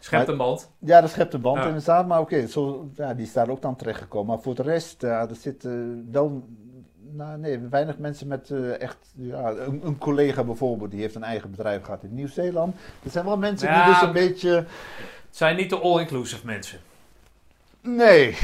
[0.00, 0.70] Schept een band.
[0.78, 1.66] Ja, dat schept een band Ja.
[1.66, 2.06] inderdaad.
[2.06, 4.26] Maar oké, zo ja, die is daar ook dan terechtgekomen.
[4.34, 6.48] Maar voor de rest, ja, er zitten wel
[7.12, 8.96] nou, nee, weinig mensen met eh, echt...
[9.14, 12.74] Ja, een, een collega bijvoorbeeld, die heeft een eigen bedrijf gehad in Nieuw-Zeeland.
[13.04, 14.50] Er zijn wel mensen Ja, die dus een beetje...
[14.50, 14.66] Het
[15.42, 16.78] zijn niet de all-inclusive mensen.
[17.86, 18.36] Nee.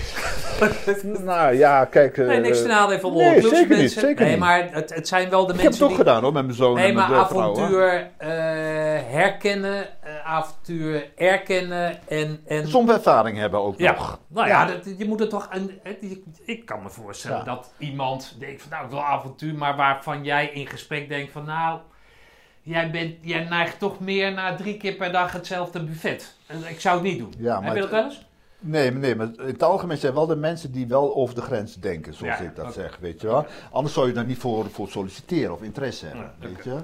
[1.25, 2.19] nou ja, kijk...
[2.19, 4.01] eh, Nee, niks te nadelen van nee, zeker niet, mensen.
[4.01, 5.99] zeker nee, maar het, het zijn wel de ik heb het mensen ook die...
[5.99, 8.29] gedaan hoor, met mijn zoon Nee, en maar avontuur eh,
[9.13, 12.41] herkennen, eh, avontuur erkennen en...
[12.47, 14.19] en Soms ervaring hebben ook Ja, nog.
[14.29, 14.73] nou ja, Ja.
[14.73, 15.49] dat, je moet het toch.
[15.83, 17.45] het- je- ik kan me voorstellen Ja.
[17.45, 21.45] dat iemand denkt van nou, ik wil avontuur, maar waarvan jij in gesprek denkt van
[21.45, 21.79] nou,
[22.63, 26.35] jij, bent, jij neigt toch meer naar drie keer per dag hetzelfde buffet.
[26.47, 27.35] En ik zou het niet doen.
[27.39, 28.29] Ja, Heb maar je dat het- wel eens?
[28.61, 31.41] Nee, maar nee, maar in het algemeen zijn wel de mensen die wel over de
[31.41, 33.47] grens denken, zoals Ja, ik dat zeg, weet je wel.
[33.71, 36.77] Anders zou je daar niet voor, voor solliciteren of interesse hebben, Ja, weet je.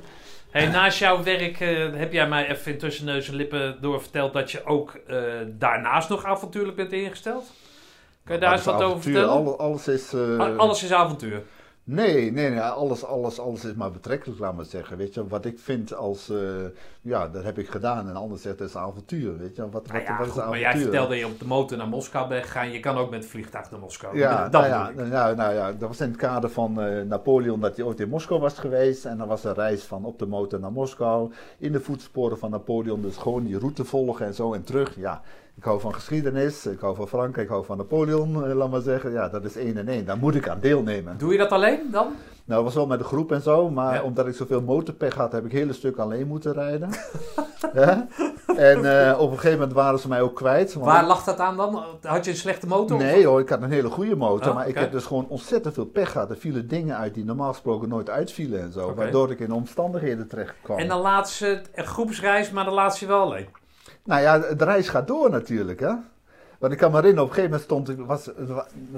[0.51, 4.33] Hey, naast jouw werk eh, heb jij mij even in tussen neus en lippen doorverteld
[4.33, 5.17] dat je ook eh,
[5.47, 7.45] daarnaast nog avontuurlijk bent ingesteld.
[8.25, 9.29] Kan je daar eens Wat wat over vertellen?
[9.29, 10.13] Alle- alles is...
[10.13, 11.43] eh, Alles is avontuur.
[11.89, 14.97] Nee, nee, nee alles, alles, alles is maar betrekkelijk, laat maar zeggen.
[14.97, 16.39] Weet je, wat ik vind als, eh,
[17.01, 18.09] ja, dat heb ik gedaan.
[18.09, 19.63] En anders zegt dat is avontuur, weet je.
[19.63, 21.79] Wat, wat, Nou ja, wat is goed, maar jij vertelde dat je op de motor
[21.79, 22.71] naar Moskou bent gegaan.
[22.71, 24.19] Je kan ook met het vliegtuig naar Moskou.
[24.19, 27.61] Ja, dat nou ja, nou, nou ja, dat was in het kader van eh, Napoleon
[27.61, 29.05] dat hij ooit in Moskou was geweest.
[29.05, 31.33] En dan was een reis van op de motor naar Moskou.
[31.59, 34.97] In de voetsporen van Napoleon, dus gewoon die route volgen en zo en terug.
[34.97, 35.23] Ja,
[35.57, 38.81] ik hou van geschiedenis, ik hou van Frankrijk, ik hou van Napoleon, eh, laat maar
[38.81, 39.13] zeggen.
[39.13, 40.05] Ja, dat is één en één.
[40.05, 41.19] Daar moet ik aan deelnemen.
[41.19, 42.07] Doe je dat alleen dan?
[42.45, 44.03] Nou, dat was wel met een groep en zo, maar Ja.
[44.03, 46.89] omdat ik zoveel motorpech had, heb ik hele stuk alleen moeten rijden.
[47.75, 48.07] Ja?
[48.47, 50.75] En eh, op een gegeven moment waren ze mij ook kwijt.
[50.75, 51.83] Waar lag dat aan dan?
[52.03, 52.99] Had je een slechte motor?
[52.99, 55.75] Nee hoor, ik had een hele goede motor, Oh, maar ik heb dus gewoon ontzettend
[55.75, 56.31] veel pech gehad.
[56.31, 60.29] Er vielen dingen uit die normaal gesproken nooit uitvielen en zo, waardoor ik in omstandigheden
[60.29, 60.79] terecht kwam.
[60.79, 63.47] En dan laat ze een groepsreis, maar dan laat ze je wel alleen.
[64.07, 65.95] Nou ja, de reis gaat door natuurlijk hè.
[66.59, 68.31] Want ik kan me herinneren, op een gegeven moment stond ik, was,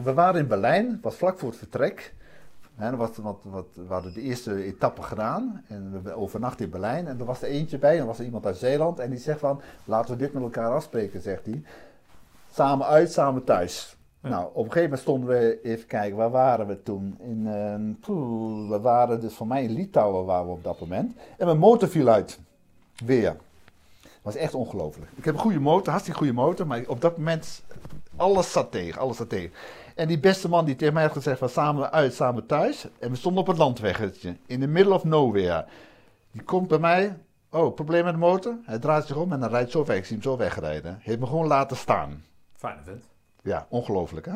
[0.02, 2.14] we waren in Berlijn, het was vlak voor het vertrek.
[2.74, 7.06] Hè, was, wat, wat, we hadden de eerste etappe gedaan en we overnachten in Berlijn.
[7.06, 8.98] En er was er eentje bij, en er was er iemand uit Zeeland.
[8.98, 11.62] En die zegt van, laten we dit met elkaar afspreken, zegt hij.
[12.52, 13.96] Samen uit, samen thuis.
[14.22, 14.28] Ja.
[14.28, 17.18] Nou, op een gegeven moment stonden we, even kijken, waar waren we toen?
[17.20, 21.16] In, eh, poeh, we waren dus voor mij in Litouwen waren we op dat moment.
[21.36, 22.40] En mijn motor viel uit.
[23.04, 23.36] Weer.
[24.32, 25.10] Was echt ongelooflijk.
[25.14, 27.62] Ik heb een goede motor, hartstikke goede motor, maar op dat moment,
[28.16, 29.50] alles zat tegen, alles zat tegen.
[29.94, 32.86] En die beste man die tegen mij had gezegd van samen uit, samen thuis.
[32.98, 35.66] En we stonden op het landweggetje, in the middle of nowhere.
[36.32, 37.18] Die komt bij mij,
[37.50, 38.54] oh, probleem met de motor?
[38.64, 40.98] Hij draait zich om en dan rijdt zo weg, ik zie hem zo wegrijden.
[41.02, 42.24] Heeft me gewoon laten staan.
[42.56, 43.04] Fijne vent.
[43.42, 44.34] Ja, ongelooflijk hè.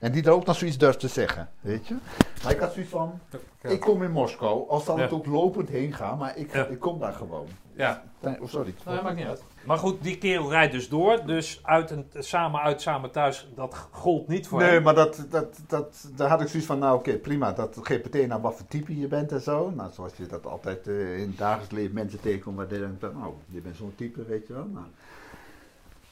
[0.00, 1.94] En die er ook nog zoiets durft te zeggen, weet je.
[2.42, 3.20] Maar ik had zoiets van,
[3.60, 6.66] ik kom in Moskou, al zal het ook lopend heen gaan, maar ik, Ja.
[6.66, 7.46] ik kom daar gewoon.
[7.76, 8.74] Ja, Nee, oh, sorry.
[8.84, 9.42] nou, maakt niet uit.
[9.64, 11.26] Maar goed, die kerel rijdt dus door.
[11.26, 14.82] Dus uit en, samen uit, samen thuis, dat gold niet voor Nee, hem.
[14.82, 18.32] maar dat, dat, dat, daar had ik zoiets van, nou oké, prima, dat geeft meteen
[18.32, 19.70] aan wat voor type je bent en zo.
[19.70, 23.00] Nou, zoals je dat altijd eh, in het dagelijks leven mensen tegenkomt, waar je denkt,
[23.00, 24.66] van, nou, je bent zo'n type, weet je wel.
[24.72, 24.86] Nou,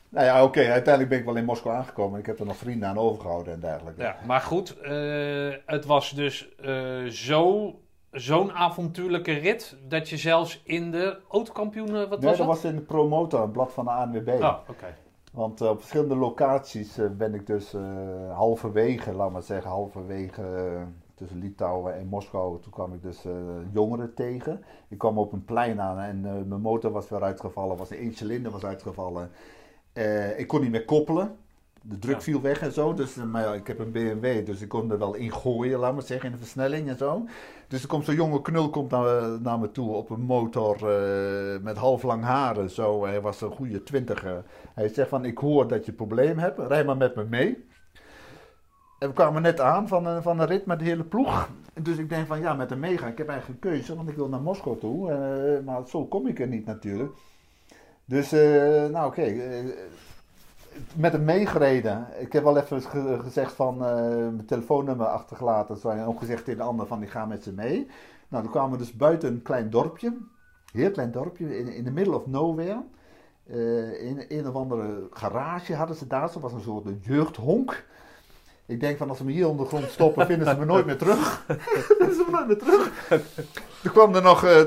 [0.09, 2.19] nou ja, oké, uiteindelijk ben ik wel in Moskou aangekomen.
[2.21, 4.03] Ik heb er nog vrienden aan overgehouden en dergelijke.
[4.03, 7.75] Ja, maar goed, eh, het was dus eh, zo,
[8.13, 12.57] zo'n avontuurlijke rit dat je zelfs in de autokampioenen, wat nee, was dat dat?
[12.57, 14.29] was in de Promotor, een blad van de ANWB.
[14.29, 14.95] Oh, oké.
[15.33, 17.83] Want eh, op verschillende locaties eh, ben ik dus eh,
[18.33, 20.83] halverwege, laat maar zeggen, halverwege eh,
[21.15, 22.61] tussen Litouwen en Moskou.
[22.61, 23.33] Toen kwam ik dus eh,
[23.73, 24.65] jongeren tegen.
[24.89, 27.97] Ik kwam op een plein aan en eh, mijn motor was weer uitgevallen, was een
[27.99, 29.31] één cilinder was uitgevallen.
[29.93, 31.37] Eh, ik kon niet meer koppelen.
[31.85, 32.21] De druk Ja.
[32.21, 32.95] viel weg en zo.
[32.95, 35.79] Dus, eh, maar ja, ik heb een BMW, dus ik kon er wel in gooien,
[35.79, 37.27] laat maar zeggen, in de versnelling en zo.
[37.69, 41.61] Dus er komt zo'n jonge knul komt naar, naar me toe op een motor eh,
[41.63, 42.71] met half lang haren.
[42.71, 44.45] Zo, hij was een goede twintiger.
[44.75, 47.65] Hij zegt van, ik hoor dat je een probleem hebt, rij maar met me mee.
[48.99, 51.49] En we kwamen net aan van een, van een rit met de hele ploeg.
[51.83, 53.11] Dus ik denk van, ja, met hem meegaan.
[53.11, 55.11] Ik heb eigenlijk een keuze, want ik wil naar Moskou toe.
[55.11, 57.13] eh, maar zo kom ik er niet natuurlijk.
[58.05, 59.65] Dus, eh, nou oké, eh,
[60.97, 62.07] met hem meegereden.
[62.19, 65.77] Ik heb wel even ge- gezegd van, eh, mijn telefoonnummer achtergelaten.
[65.77, 67.87] Zo, en ook gezegd tegen de ander van, ik ga met ze mee.
[68.29, 70.17] Nou, dan kwamen we dus buiten een klein dorpje.
[70.73, 72.83] Heel klein dorpje, in, in the middle of nowhere.
[73.47, 76.29] Eh, in een of andere garage hadden ze daar.
[76.31, 77.85] Zo was een soort jeugdhonk.
[78.67, 80.87] Ik denk van als ze me hier onder de grond stoppen, vinden ze me nooit
[80.87, 81.45] meer terug.
[81.99, 83.11] vinden ze me nooit meer terug.
[83.83, 84.61] Er kwamen er nog eh,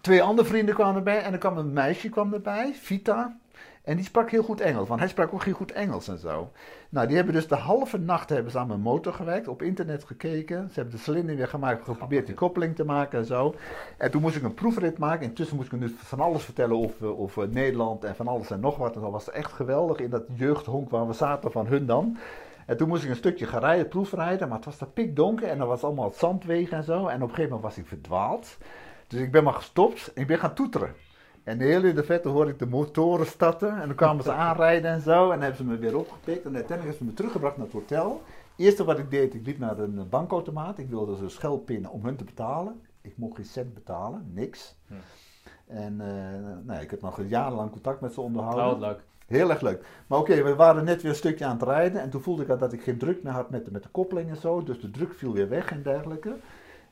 [0.00, 1.22] twee andere vrienden kwamen erbij.
[1.22, 3.36] En er kwam een meisje kwam erbij, Vita.
[3.82, 6.50] En die sprak heel goed Engels, want hij sprak ook heel goed Engels en zo.
[6.88, 10.04] Nou, die hebben dus de halve nacht hebben ze aan mijn motor gewerkt, op internet
[10.04, 10.68] gekeken.
[10.68, 13.54] Ze hebben de cilinder weer gemaakt, geprobeerd die koppeling te maken en zo.
[13.96, 15.26] En toen moest ik een proefrit maken.
[15.26, 18.76] Intussen moest ik dus van alles vertellen over, over Nederland en van alles en nog
[18.76, 18.94] wat.
[18.94, 22.18] En dat was echt geweldig in dat jeugdhonk waar we zaten van hun dan.
[22.66, 25.60] En toen moest ik een stukje gaan rijden, proefrijden, maar het was daar pikdonker en
[25.60, 27.06] er was allemaal zandwegen en zo.
[27.06, 28.56] En op een gegeven moment was ik verdwaald.
[29.06, 30.94] Dus ik ben maar gestopt en ik ben gaan toeteren.
[31.44, 34.90] En heel in de vette hoorde ik de motoren starten en dan kwamen ze aanrijden
[34.90, 35.22] en zo.
[35.22, 37.74] En dan hebben ze me weer opgepikt en uiteindelijk hebben ze me teruggebracht naar het
[37.74, 38.22] hotel.
[38.56, 40.78] Het eerste wat ik deed, ik liep naar een bankautomaat.
[40.78, 42.80] Ik wilde ze schelpinnen om hun te betalen.
[43.00, 44.76] Ik mocht geen cent betalen, niks.
[44.86, 44.94] Hm.
[45.66, 48.64] En eh, nou, ik heb nog jarenlang contact met ze onderhouden.
[48.64, 49.00] Oh, wat leuk.
[49.26, 49.86] Heel erg leuk.
[50.06, 52.00] Maar oké, we waren net weer een stukje aan het rijden.
[52.00, 54.30] En toen voelde ik dat ik geen druk meer had met de, met de koppeling
[54.30, 54.62] en zo.
[54.62, 56.36] Dus de druk viel weer weg en dergelijke.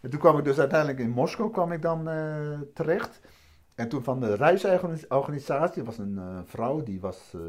[0.01, 3.21] En toen kwam ik dus uiteindelijk in Moskou kwam ik dan eh, terecht.
[3.81, 7.41] En toen van de reisorganisatie was een eh, vrouw, die was, eh,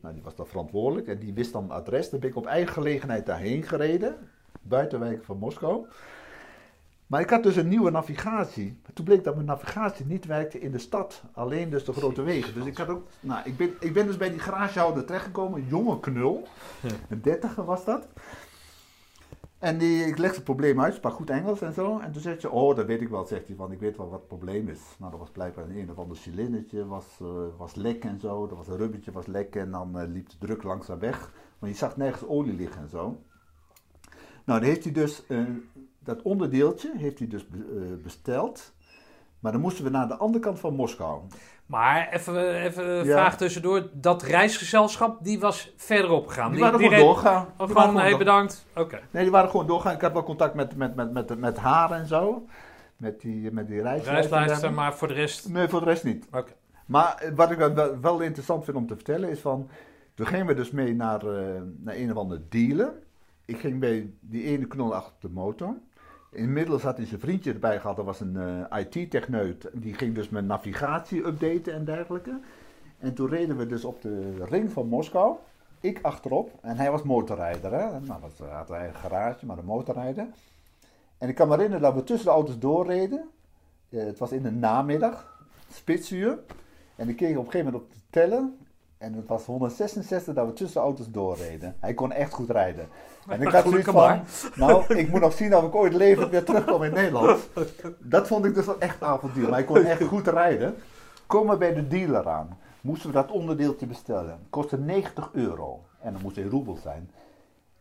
[0.00, 1.06] nou, die was dan verantwoordelijk.
[1.06, 2.08] En die wist dan het adres.
[2.08, 4.16] Toen ben ik op eigen gelegenheid daarheen gereden.
[4.62, 5.86] Buitenwijken van Moskou.
[7.06, 8.80] Maar ik had dus een nieuwe navigatie.
[8.92, 11.22] Toen bleek dat mijn navigatie niet werkte in de stad.
[11.32, 12.54] Alleen dus de grote wegen.
[12.54, 13.06] Dus ik had ook...
[13.20, 15.60] Nou, ik ben, ik ben dus bij die garagehouder terechtgekomen.
[15.60, 16.48] Een jonge knul.
[17.08, 18.06] Een dertiger was dat.
[19.64, 20.94] En die, ik legde het probleem uit.
[20.94, 21.98] Sprak goed Engels en zo.
[21.98, 22.50] En toen zei ze...
[22.50, 23.56] Oh, dat weet ik wel, zegt hij.
[23.56, 24.80] Want ik weet wel wat het probleem is.
[24.98, 26.86] Nou, dat was blijkbaar een, een of ander cilindertje.
[26.86, 28.46] Was, eh, was lek en zo.
[28.46, 29.56] Dat was een rubbertje was lek.
[29.56, 31.32] En dan eh, liep de druk langzaam weg.
[31.58, 33.02] Want je zag nergens olie liggen en zo.
[34.44, 35.26] Nou, dan heeft hij dus...
[35.26, 35.42] eh,
[35.98, 38.72] dat onderdeeltje heeft hij dus be- besteld.
[39.38, 41.22] Maar dan moesten we naar de andere kant van Moskou.
[41.66, 43.12] Maar even, even een Ja.
[43.12, 43.88] vraag tussendoor.
[43.92, 46.50] Dat reisgezelschap, die was verderop gegaan.
[46.50, 47.42] Die, waren gewoon reed- doorgaan.
[47.42, 48.66] Oh, waren gewoon, gewoon hey, door- bedankt.
[48.74, 49.00] Oké.
[49.10, 49.94] Nee, die waren gewoon doorgaan.
[49.94, 52.46] Ik had wel contact met, met, met, met, met haar en zo.
[52.96, 53.82] Met die, met die.
[53.82, 55.48] Reislijsten, maar voor de rest...
[55.48, 56.26] Nee, voor de rest niet.
[56.32, 56.52] Oké.
[56.86, 59.68] Maar eh, wat ik wel, wel interessant vind om te vertellen is van...
[60.14, 62.92] Toen gingen we dus mee naar, eh, naar een of andere dealer.
[63.44, 65.74] Ik ging bij die ene knol achter de motor.
[66.34, 67.96] Inmiddels had hij zijn vriendje erbij gehad.
[67.96, 68.36] Dat was een
[68.70, 69.68] eh, IT-techneut.
[69.72, 72.40] Die ging dus mijn navigatie updaten en dergelijke.
[72.98, 75.36] En toen reden we dus op de ring van Moskou.
[75.80, 76.50] Ik achterop.
[76.60, 77.72] En hij was motorrijder.
[77.72, 78.00] Hè?
[78.00, 80.26] Nou, dat had hij een garage, maar een motorrijder.
[81.18, 83.28] En ik kan me herinneren dat we tussen de auto's doorreden.
[83.88, 85.46] Eh, het was in de namiddag.
[85.72, 86.38] Spitsuur.
[86.96, 88.42] En ik keek op een gegeven moment op de teller.
[88.98, 91.76] En het was 166 dat we tussen de auto's doorreden.
[91.80, 92.88] Hij kon echt goed rijden.
[93.28, 94.20] En ik had zoiets van,
[94.54, 97.48] nou, ik moet nog zien of ik ooit levend weer terugkom in Nederland.
[97.98, 99.42] Dat vond ik dus wel echt avontuur.
[99.42, 100.74] Maar hij kon echt goed rijden.
[101.26, 102.58] Komen bij de dealer aan.
[102.80, 104.38] Moesten we dat onderdeeltje bestellen.
[104.50, 105.84] Kostte 90 euro.
[106.00, 107.10] En dan moest hij roebel zijn.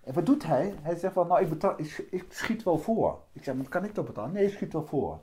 [0.04, 0.74] En wat doet hij?
[0.82, 3.20] Hij zegt van, nou, ik, betaal, ik, ik schiet wel voor.
[3.34, 4.32] Ik zeg, maar kan ik dat betalen?
[4.32, 5.20] Nee, ik schiet wel voor.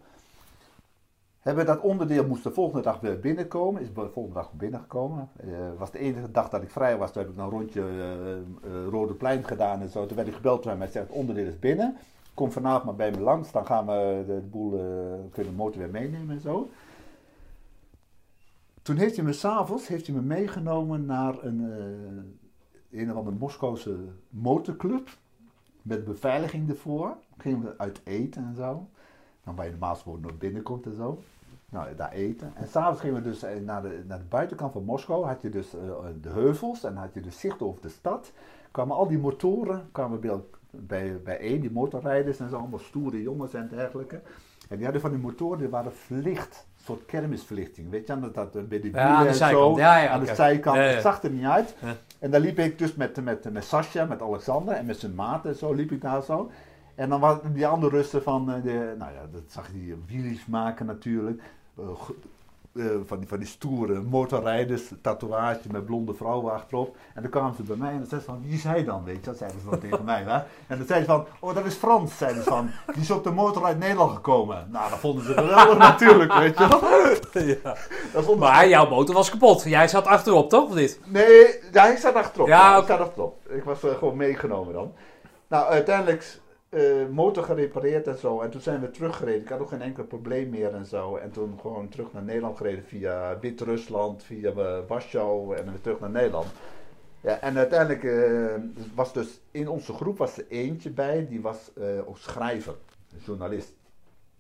[1.41, 3.83] Hebben dat onderdeel moest de volgende dag weer binnenkomen.
[3.83, 5.29] Is de volgende dag binnengekomen.
[5.37, 5.49] Eh
[5.79, 7.13] was de enige dag dat ik vrij was.
[7.13, 10.07] Toen heb ik een rondje eh, eh, Rode Plein gedaan en zo.
[10.07, 10.79] Toen werd ik gebeld hem.
[10.79, 11.97] Hij zegt, het onderdeel is binnen.
[12.35, 13.53] Kom vanavond maar bij me langs.
[13.53, 14.71] Dan gaan we de, boel,
[15.31, 16.71] kunnen de motor weer meenemen en zo.
[18.83, 21.61] Toen heeft hij me s'avonds me meegenomen naar een,
[22.91, 23.97] een of andere Moskouse
[24.29, 25.09] motorclub.
[25.83, 27.17] Met beveiliging ervoor.
[27.39, 28.89] Gingen we uit eten en zo.
[29.51, 31.23] Dan waar je normaal gesproken nog binnenkomt en zo.
[31.71, 32.53] Nou, daar eten.
[32.55, 35.27] En s'avonds gingen we dus eh, naar de, naar de buitenkant van Moskou.
[35.27, 35.81] Had je dus eh,
[36.21, 38.33] de heuvels en had je dus zicht over de stad.
[38.71, 40.41] Kwamen al die motoren kwamen bij,
[40.71, 42.57] bij, bijeen, die motorrijders en zo.
[42.57, 44.21] Allemaal stoere jongens en dergelijke.
[44.69, 46.67] En die hadden van die motoren, die waren verlicht.
[46.77, 47.91] Een soort kermisverlichting.
[47.91, 49.77] Weet je, dat, dat eh, bij de Ja, aan de wielen en zijkant.
[49.77, 49.83] zo.
[49.83, 50.77] Ja, ja, aan de zijkant.
[50.77, 50.83] Ja.
[50.83, 51.75] Het zag er niet uit.
[52.19, 55.47] En dan liep ik dus met, met, met Sascha, met Alexander en met zijn maat
[55.47, 56.51] en zo liep ik daar zo.
[57.01, 59.95] En dan waren die andere Russen van, eh, de, nou ja, dat zag je die
[60.07, 61.43] wheelies maken natuurlijk.
[61.79, 61.85] Eh,
[62.73, 66.97] eh, van, die, van die stoere motorrijders, tatoeage met blonde vrouwen achterop.
[67.15, 69.05] En dan kwamen ze bij mij en dan zeiden ze van, wie is hij dan,
[69.05, 69.21] weet je?
[69.23, 70.35] Dat zeiden ze dan tegen mij, hè?
[70.67, 72.71] En dan zeiden ze van, oh dat is Frans, zeiden ze van.
[72.93, 74.69] Die is op de motor uit Nederland gekomen.
[74.71, 76.69] Nou, dat vonden ze geweldig natuurlijk, weet je.
[77.63, 77.77] Ja.
[78.13, 79.63] Dat vond Maar jouw motor was kapot.
[79.63, 80.69] Jij zat achterop, toch?
[80.69, 81.01] Of niet?
[81.07, 82.47] Nee, ja, ik zat achterop.
[82.47, 83.47] Ja, Ja, ik zat achterop.
[83.49, 84.93] Ik was gewoon meegenomen dan.
[85.49, 86.41] Nou, uiteindelijk
[86.71, 88.41] eh, motor gerepareerd en zo.
[88.41, 89.41] En toen zijn we teruggereden.
[89.41, 91.17] Ik had ook geen enkel probleem meer en zo.
[91.17, 96.01] En toen gewoon terug naar Nederland gereden via Wit-Rusland, via eh, Warschau en weer terug
[96.01, 96.47] naar Nederland.
[97.21, 98.55] Ja, en uiteindelijk eh,
[98.95, 101.71] was dus in onze groep was er eentje bij, die was
[102.07, 102.75] ook schrijver,
[103.25, 103.80] journalist.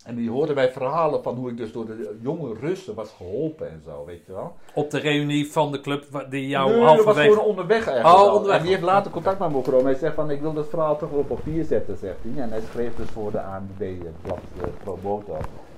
[0.04, 3.70] En die hoorden wij verhalen van hoe ik dus door de jonge Russen was geholpen
[3.70, 4.52] en zo, weet je wel.
[4.74, 7.32] Op de reunie van de club die jou Nee, dat was halverwege...
[7.32, 8.16] gewoon onderweg eigenlijk.
[8.18, 8.34] Oh, al.
[8.34, 8.56] onderweg.
[8.56, 9.86] En die heeft later contact met me opgenomen.
[9.86, 12.42] Hij zegt van, ik wil dat verhaal toch wel op papier zetten, zegt hij.
[12.42, 15.36] En hij schreef dus voor de ANWB-blad uh, Pro Motor.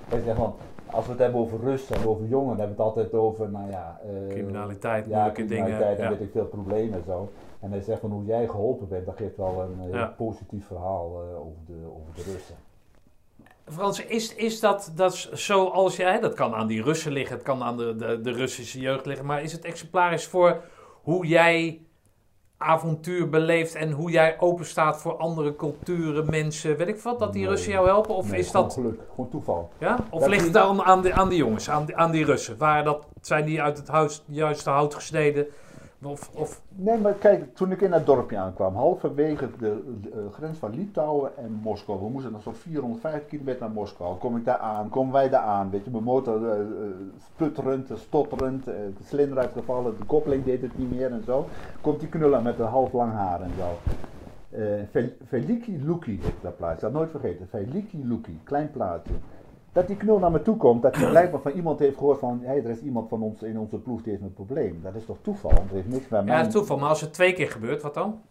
[0.09, 0.55] Hij zegt van,
[0.91, 3.49] als we het hebben over rust en over jongen, dan hebben we het altijd over,
[3.49, 3.99] nou ja...
[4.03, 6.09] eh, Criminaliteit, ja, moeilijke dingen, criminaliteit en ja.
[6.09, 7.29] weet ik veel problemen en zo.
[7.59, 10.13] En hij zegt van, hoe jij geholpen bent, dat geeft wel een heel Ja.
[10.17, 12.55] positief verhaal eh, over, de, over de Russen.
[13.71, 16.19] Frans, is, is dat, dat zoals jij...
[16.19, 19.25] Dat kan aan die Russen liggen, het kan aan de, de, de Russische jeugd liggen.
[19.25, 20.61] Maar is het exemplarisch voor
[21.01, 21.81] hoe jij
[22.57, 23.75] avontuur beleeft...
[23.75, 26.77] en hoe jij openstaat voor andere culturen, mensen...
[26.77, 27.51] Weet ik wat, dat die Nee.
[27.51, 28.15] Russen jou helpen?
[28.15, 28.73] Of Nee, is gewoon dat...
[28.73, 29.69] geluk, gewoon toeval.
[29.79, 29.97] Ja?
[30.09, 32.57] Of Dat ligt het daarom aan de, aan die jongens, aan die, aan die Russen?
[32.57, 35.47] Waren dat, zijn die uit het huis, juiste hout gesneden?
[36.05, 40.33] Of, of Nee, maar kijk, toen ik in dat dorpje aankwam, halverwege de, de, eh,
[40.33, 44.17] grens van Litouwen en Moskou, we moesten nog zo'n 450 kilometer naar Moskou.
[44.17, 46.65] Kom ik daar aan, komen wij daar aan, weet je, mijn motor eh, eh,
[47.33, 51.45] sputterend, stotterend, eh, de slinder uitgevallen, de koppeling deed het niet meer en zo.
[51.81, 53.91] Komt die knuller met een half lang haar en zo.
[54.91, 57.47] Fel- Veliki Luki heet dat plaatsje, dat nooit vergeten.
[57.47, 59.13] Veliki Luki, klein plaatsje.
[59.73, 62.39] Dat die knul naar me toe komt, dat hij blijkbaar van iemand heeft gehoord van,
[62.43, 64.79] hey, er is iemand van ons in onze ploeg die heeft een probleem.
[64.83, 65.49] Dat is toch toeval?
[65.49, 66.37] Dat heeft niks met mij.
[66.37, 66.77] ja, toeval.
[66.77, 68.21] Maar als het twee keer gebeurt, wat dan?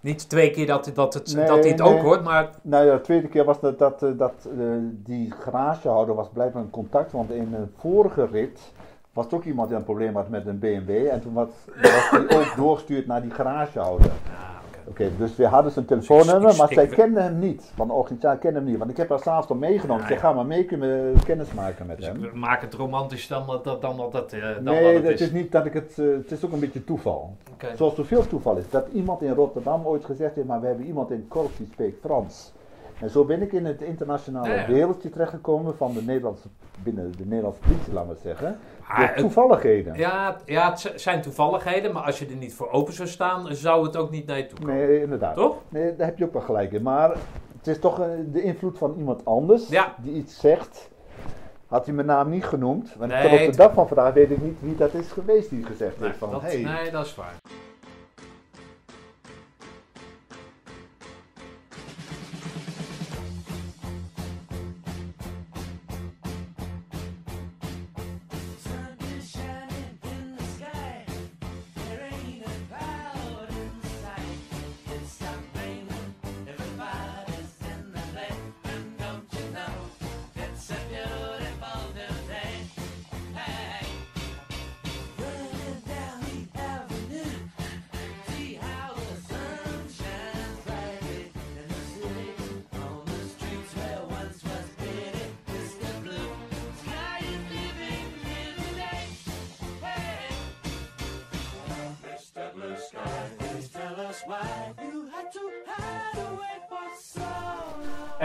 [0.00, 1.88] Niet twee keer dat, dat, het, Nee, dat hij het nee.
[1.88, 5.30] ook hoort, maar Nou ja, de tweede keer was dat, dat, eh, dat eh, die
[5.30, 8.72] garagehouder was blijkbaar in contact, want in een vorige rit
[9.12, 11.48] was er ook iemand die een probleem had met een BMW en toen was,
[11.82, 14.10] was hij ook doorgestuurd naar die garagehouder.
[14.90, 17.72] Oké, dus we hadden zijn telefoonnummer, maar zij kenden hem niet.
[17.76, 19.96] Want de organisatie kende hem niet, want ik heb haar s'avonds al meegenomen.
[19.96, 22.24] Ja, Ik zeg, ga maar mee, kunnen we kennis maken met dus hem.
[22.24, 25.20] ik maak het romantisch dan dat dat, dan dat, dat, eh, dan Nee, dat het
[25.20, 25.32] is is.
[25.32, 27.36] niet dat ik het, eh, het is ook een beetje toeval.
[27.52, 27.76] Oké.
[27.76, 28.70] Zoals zoveel toeval is.
[28.70, 32.00] Dat iemand in Rotterdam ooit gezegd heeft, maar we hebben iemand in Korps die spreekt
[32.00, 32.52] Frans.
[33.00, 34.66] En zo ben ik in het internationale Ja, ja.
[34.66, 36.48] wereldje terechtgekomen van de Nederlandse,
[36.82, 38.58] binnen de Nederlandse politie, laten we zeggen.
[38.82, 39.94] Het- toevalligheden.
[39.96, 43.54] Ja, het- ja, het zijn toevalligheden, maar als je er niet voor open zou staan,
[43.54, 44.74] zou het ook niet naar je toe komen.
[44.76, 45.34] Nee, inderdaad.
[45.34, 45.56] Toch?
[45.68, 46.82] Nee, daar heb je ook wel gelijk in.
[46.82, 47.10] Maar
[47.58, 49.94] het is toch eh, de invloed van iemand anders Ja.
[49.98, 50.88] die iets zegt.
[51.66, 52.94] Had hij mijn naam niet genoemd.
[52.98, 55.50] Want Nee, tot op de dag van vandaag weet ik niet wie dat is geweest
[55.50, 56.30] die gezegd Nee, heeft van...
[56.30, 57.34] dat, hey, nee, dat is waar.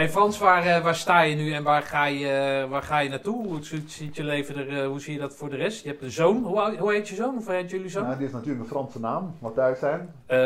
[0.06, 3.00] Hey Frans, waar, eh, waar sta je nu en waar ga je, eh, waar ga
[3.00, 3.48] je naartoe?
[3.48, 5.84] Hoe ziet, je leven er, eh, hoe zie je dat voor de rest?
[5.84, 6.44] Je hebt een zoon.
[6.44, 7.38] Hoe, hoe heet je zoon?
[7.38, 8.04] Of heet jullie zoon?
[8.04, 10.10] Nou, dit is natuurlijk een Franse naam, Matthijs zijn.
[10.26, 10.40] Eh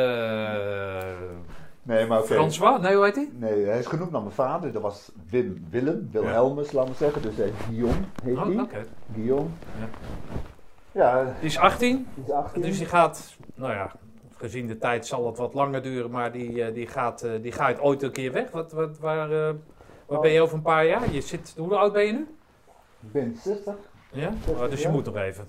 [1.82, 2.34] Nee, maar oké.
[2.34, 2.82] François?
[2.82, 3.30] Nee, hoe heet hij?
[3.34, 4.72] Nee, hij is genoemd naar mijn vader.
[4.72, 7.22] Dat was Wim Willem, Wilhelmus, laten we zeggen.
[7.22, 8.60] Dus hij Guillaume heet Oh, hij.
[8.60, 8.86] Oké.
[9.14, 9.50] Guillaume.
[9.80, 9.88] Ja.
[10.92, 12.62] Ja, Die is 18, die is 18.
[12.62, 13.92] dus die gaat, nou ja,
[14.40, 17.52] gezien de tijd zal het wat langer duren, maar die, eh, die, gaat, eh, die
[17.52, 18.52] gaat ooit een keer weg.
[18.52, 19.54] Wat, wat, waar, eh,
[20.06, 21.14] waar ben je over een paar jaar?
[21.14, 22.28] Je zit, hoe oud ben je nu?
[23.02, 23.76] Ik ben 60.
[24.12, 24.32] Ja?
[24.48, 25.48] Oh, dus je moet nog even.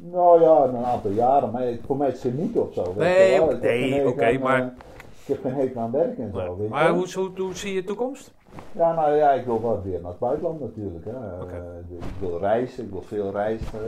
[0.00, 2.94] Nou ja, een aantal jaren, maar voor mij is het moeten of zo.
[2.96, 4.74] Nee, nee, oké, maar-
[5.22, 6.66] ik heb geen hekel aan werk en zo.
[6.68, 8.32] Maar hoe, hoe, hoe zie je de toekomst?
[8.72, 11.04] Ja, nou ja, ik wil wel weer naar het buitenland natuurlijk.
[11.04, 11.10] Hè.
[11.10, 13.78] Eh, ik wil reizen, ik wil veel reizen.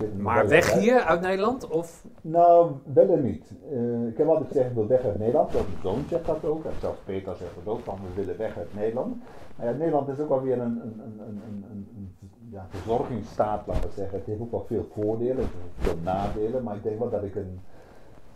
[0.00, 1.68] eh, Maar weg hier uit Nederland?
[1.68, 2.04] Of?
[2.20, 3.52] Nou, wel en niet.
[3.72, 5.50] Eh, ik heb altijd gezegd, ik wil weg uit Nederland.
[5.50, 6.64] Zelfs mijn zoon zegt dat ook.
[6.64, 9.16] En zelfs Peter zegt dat ook, van we willen weg uit Nederland.
[9.56, 12.16] Maar ja, Nederland is ook wel weer een, een, een, een, een,
[12.50, 14.18] ja, verzorgingsstaat, laten we zeggen.
[14.18, 15.46] Het heeft ook wel veel voordelen,
[15.78, 16.62] veel nadelen.
[16.62, 17.60] Maar ik denk wel dat ik een,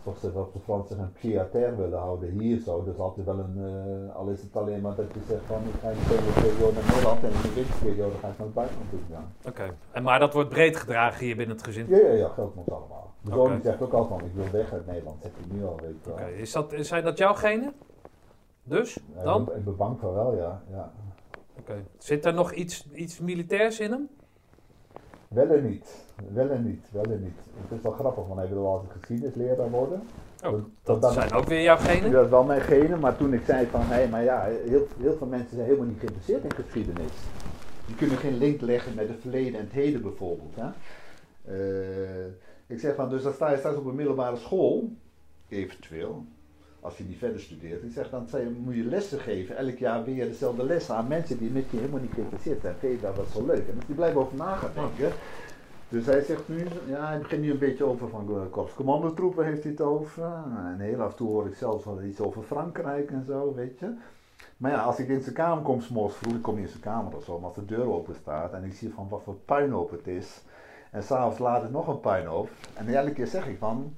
[0.03, 2.83] zoals ze op de Frans zeggen, een pied willen houden hier zo.
[2.83, 3.57] Dus altijd wel een,
[4.09, 6.73] eh, al is het alleen maar dat je zegt van, ik ga in de zomerperiode
[6.73, 9.33] naar Nederland en in de winterperiode ga ik naar het buitenland toe gaan.
[9.45, 9.75] Oké.
[9.91, 11.85] En Maar dat wordt breed gedragen hier binnen het gezin?
[11.89, 13.13] Ja, ja, ja, geldt ons allemaal.
[13.21, 15.79] De die zegt ook altijd van, ik wil weg uit Nederland, zegt hij nu al.
[16.09, 17.73] Oké, is dat, zijn dat jouw genen?
[18.63, 19.41] Dus, Ja, dan?
[19.41, 20.61] Ik ben, ik ben bang voor wel, ja.
[20.71, 20.91] ja.
[21.59, 21.83] Oké.
[21.97, 24.09] Zit er nog iets, iets militairs in hem?
[25.27, 26.02] Wel en niet.
[26.33, 26.85] Wel en niet.
[26.91, 27.37] Wel en niet.
[27.61, 30.01] Het is wel grappig, want hij wil altijd geschiedenisleraar worden.
[30.45, 32.11] Oh, dat, Dat zijn ook weer jouw genen?
[32.11, 35.17] Dat is wel mijn genen, maar toen ik zei van, hé, maar ja, heel, heel
[35.17, 37.11] veel mensen zijn helemaal niet geïnteresseerd in geschiedenis.
[37.85, 40.55] Die kunnen geen link leggen met het verleden en het heden bijvoorbeeld.
[40.55, 40.69] Hè?
[41.45, 42.25] Eh,
[42.67, 44.91] ik zeg van, dus dan sta je straks op een middelbare school,
[45.49, 46.25] eventueel,
[46.79, 47.83] als je niet verder studeert.
[47.83, 48.27] Ik zeg dan
[48.57, 51.99] moet je lessen geven, elk jaar weer dezelfde lessen aan mensen die met je helemaal
[51.99, 52.75] niet geïnteresseerd zijn.
[52.79, 53.67] Vind je dat wel zo leuk?
[53.67, 55.17] En die blijven over na gaan denken.
[55.93, 59.63] Dus hij zegt nu, ja, hij begint nu een beetje over van uh, korpscommandotroepen heeft
[59.63, 60.23] hij het over.
[60.23, 63.79] En heel af en toe hoor ik zelfs wel iets over Frankrijk en zo, weet
[63.79, 63.93] je.
[64.57, 67.15] Maar ja, als ik in zijn kamer kom, s'morgens vroeg, ik kom in zijn kamer
[67.15, 70.07] of zo, als de deur open staat en ik zie van wat voor puinhoop het
[70.07, 70.41] is.
[70.91, 72.49] En s'avonds laat ik nog een puinhoop.
[72.73, 73.95] En elke keer zeg ik van,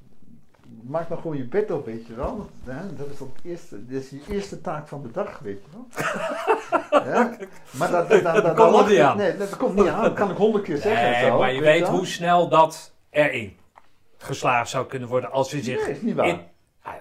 [0.84, 2.50] maak nou gewoon je bed op, weet je wel.
[2.64, 2.96] Hè?
[2.96, 5.86] Dat is het eerste, dat is je eerste taak van de dag, weet je wel.
[7.14, 7.38] ja?
[7.72, 9.18] Maar dat, dat, dat, dat, komt dat niet aan.
[9.18, 10.04] Nee, dat komt niet aan.
[10.04, 11.06] Dat kan ik honderd keer zeggen.
[11.06, 13.58] en Nee, zo, maar je weet hoe snel dat erin
[14.18, 16.28] geslaagd zou kunnen worden als hij zich, Nee, is niet waar.
[16.28, 16.40] in,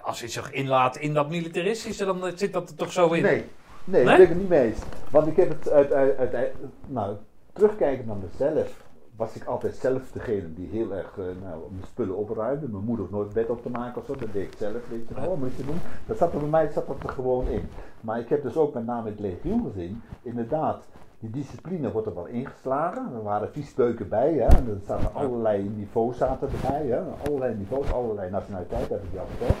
[0.01, 3.21] als hij zich inlaat in dat militaristische, dan zit dat er toch zo in.
[3.23, 3.45] Nee, nee,
[3.85, 4.05] Nee?
[4.05, 4.79] daar ben ik het niet mee eens.
[5.09, 6.53] Want ik heb het uit, uit, uit, uit-
[6.87, 7.15] nou,
[7.53, 8.67] terugkijken naar mezelf,
[9.15, 12.67] was ik altijd zelf degene die heel erg eh, nou, mijn spullen opruimde.
[12.67, 15.07] Mijn moeder hoeft nooit bed op te maken of zo, dat deed ik zelf, weet
[15.07, 15.79] je wel, wat moet je doen.
[16.05, 17.69] Dat zat er bij mij zat dat er gewoon in.
[18.01, 20.83] Maar ik heb dus ook met name het legioen gezien, inderdaad,
[21.19, 23.13] die discipline wordt er wel ingeslagen.
[23.13, 24.45] Er waren viesbeuken bij, hè.
[24.45, 27.01] en er zaten allerlei niveaus zaten erbij, hè.
[27.27, 29.57] allerlei niveaus, allerlei nationaliteiten, heb ik al verteld.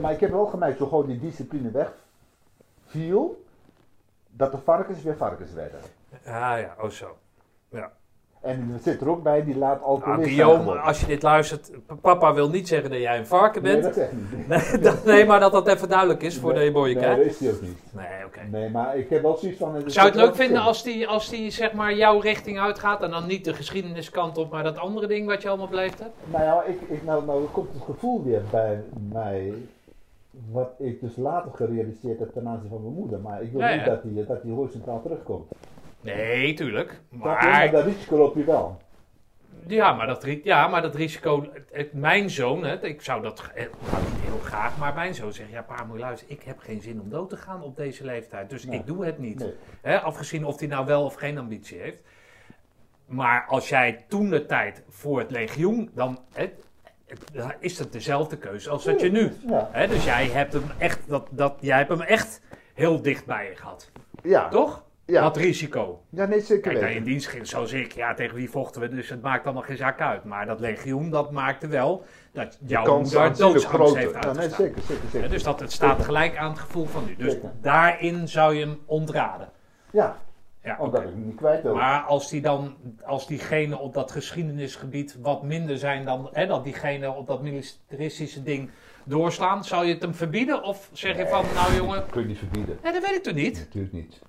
[0.00, 3.44] Maar ik heb wel gemerkt, zo gewoon die discipline wegviel,
[4.30, 5.80] dat de varkens weer varkens werden.
[6.24, 7.16] Ja, ja, oh zo.
[8.44, 11.22] En er zit er ook bij, die laat Nou, alcoholist zijn Guillaume, als je dit
[11.22, 13.84] luistert, papa wil niet zeggen dat jij een varken Nee, bent.
[13.84, 14.48] dat zeg ik niet.
[14.72, 17.26] Nee, dat- nee, maar dat dat even duidelijk is voor Nee, de boy Nee, dat
[17.26, 17.78] is die ook niet.
[17.92, 18.40] Nee, oké.
[18.50, 19.82] Nee, maar ik heb wel zoiets van...
[19.86, 23.10] Zou je het leuk vinden als die, als die zeg maar jouw richting uitgaat en
[23.10, 26.14] dan niet de geschiedeniskant op, maar dat andere ding wat je allemaal beleefd hebt?
[26.24, 28.82] Nou ja, ik, ik, nou, nou komt het gevoel weer bij
[29.12, 29.52] mij,
[30.50, 33.20] wat ik dus later gerealiseerd heb ten aanzien van mijn moeder.
[33.20, 35.50] Maar ik wil Ja, niet dat die, dat die horizontaal terugkomt.
[36.04, 37.00] Nee, tuurlijk.
[37.08, 38.80] Maar dat risico loop je wel.
[39.66, 41.46] ja, maar, dat, ja, maar dat risico,
[41.92, 45.50] mijn zoon, hè, ik zou dat eh, nou, niet heel graag, maar mijn zoon zegt,
[45.50, 48.04] ja pa, moet je luisteren, ik heb geen zin om dood te gaan op deze
[48.04, 48.78] leeftijd, dus Nee.
[48.78, 49.38] ik doe het niet.
[49.38, 49.54] Nee.
[49.82, 51.98] Hè, afgezien of hij nou wel of geen ambitie heeft.
[53.06, 56.50] Maar als jij toen de tijd voor het legioen, dan hè,
[57.58, 59.32] is het dezelfde keuze als dat je nu.
[59.48, 59.68] Ja.
[59.72, 62.40] Hè, dus jij hebt hem echt, dat, dat, jij hebt hem echt
[62.74, 63.90] heel dicht bij je gehad.
[64.22, 64.48] Ja.
[64.48, 64.83] Toch?
[65.06, 65.22] Ja.
[65.22, 66.02] Dat risico.
[66.08, 67.04] ja, nee, zeker Kijk, je in weten.
[67.04, 69.76] dienst ging, zo zeg ik, ja, tegen wie vochten we, dus het maakt allemaal geen
[69.76, 70.24] zaak uit.
[70.24, 74.12] Maar dat legioen, dat maakte wel dat jouw moeder doodsangst heeft.
[74.24, 75.30] Ja, nee, zeker, zeker, zeker.
[75.30, 77.16] dus dat, het staat gelijk aan het gevoel van nu.
[77.16, 77.50] Dus Zeker.
[77.60, 79.48] daarin zou je hem ontraden.
[79.92, 80.16] Ja,
[80.62, 81.08] Ja, omdat oké.
[81.08, 81.74] ik hem niet kwijt wil.
[81.74, 86.64] Maar als die dan, als diegenen op dat geschiedenisgebied wat minder zijn dan, hè, dat
[86.64, 88.70] diegenen op dat militaristische ding
[89.04, 90.62] doorslaan, zou je het hem verbieden?
[90.62, 92.78] Of zeg je van, nou jongen, kun je niet verbieden.
[92.82, 93.58] nee, dat weet ik toch niet?
[93.58, 94.20] Natuurlijk niet.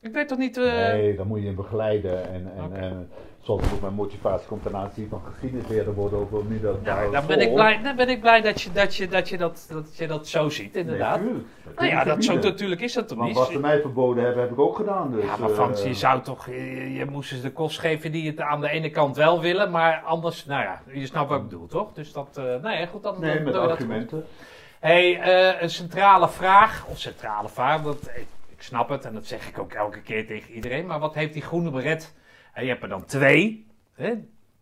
[0.00, 0.56] Ik weet toch niet...
[0.56, 2.28] eh, Nee, dan moet je hem begeleiden.
[2.32, 3.10] En, en, en
[3.40, 7.40] zoals ook mijn motivatie komt ten aanzien van geschiedenisleren worden over middelbare Ja, dan ben
[7.40, 10.06] ik blij, dan ben ik blij dat, je, dat, je, dat, je dat, dat je
[10.06, 11.20] dat zo ziet, inderdaad.
[11.22, 11.32] Nee,
[11.76, 13.36] nou ja, dat zo, natuurlijk is dat toch niet?
[13.36, 15.12] wat ze mij verboden hebben, heb ik ook gedaan.
[15.12, 18.12] Dus, ja, maar eh, Frans, je zou toch, je, je moest ze de kost geven
[18.12, 21.38] die het aan de ene kant wel willen, maar anders, nou ja, je snapt wat
[21.38, 21.92] ik bedoel, toch?
[21.92, 24.24] Dus dat, eh nou ja, goed, dan Nee, dan met argumenten.
[24.80, 28.10] hey, eh, een centrale vraag, of centrale vraag, dat,
[28.58, 31.32] ik, snap het en dat zeg ik ook elke keer tegen iedereen, maar wat heeft
[31.32, 32.14] die groene beret?
[32.52, 34.08] En je hebt er dan twee, hè?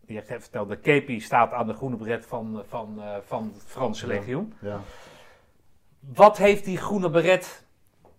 [0.05, 3.63] Je hebt verteld, de Kepi staat aan de groene beret van, van, eh, van het
[3.65, 4.53] Franse legioen.
[4.61, 4.81] Ja.
[5.99, 7.63] Wat heeft die groene beret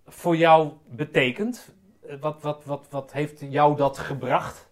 [0.07, 1.74] voor jou betekend?
[2.20, 4.68] Wat, wat, wat, wat heeft jou dat gebracht?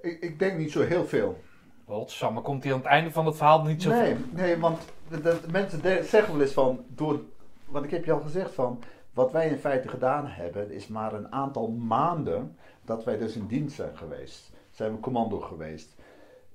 [0.00, 1.42] Ik, ik denk niet zo heel veel.
[1.86, 5.20] Godsamme, komt hij aan het einde van het verhaal niet zo Nee, nee want de,
[5.20, 7.20] de- de mensen de- zeggen wel eens van, door,
[7.68, 11.12] want ik heb je al gezegd van, wat wij in feite gedaan hebben, is maar
[11.12, 14.50] een aantal maanden dat wij dus in dienst zijn geweest.
[14.70, 15.94] Zijn we commando geweest.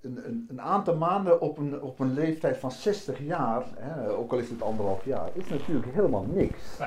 [0.01, 4.31] Een, een, een aantal maanden op een, op een leeftijd van 60 jaar, hè, ook
[4.31, 6.77] al is het anderhalf jaar, is natuurlijk helemaal niks.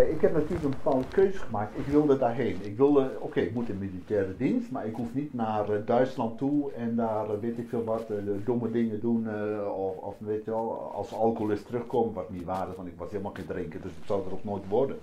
[0.00, 1.78] Ik heb natuurlijk een bepaalde keuze gemaakt.
[1.78, 2.56] Ik wilde daarheen.
[2.62, 6.38] Ik wilde, oké, ik moet in militaire dienst, maar ik hoef niet naar eh, Duitsland
[6.38, 9.28] toe en daar eh, weet ik veel wat, eh, domme dingen doen.
[9.68, 13.10] of, of weet je wel, als alcoholist terugkomen, wat niet waar is, want ik was
[13.10, 14.96] helemaal geen drinker, dus het zou er ook nooit worden.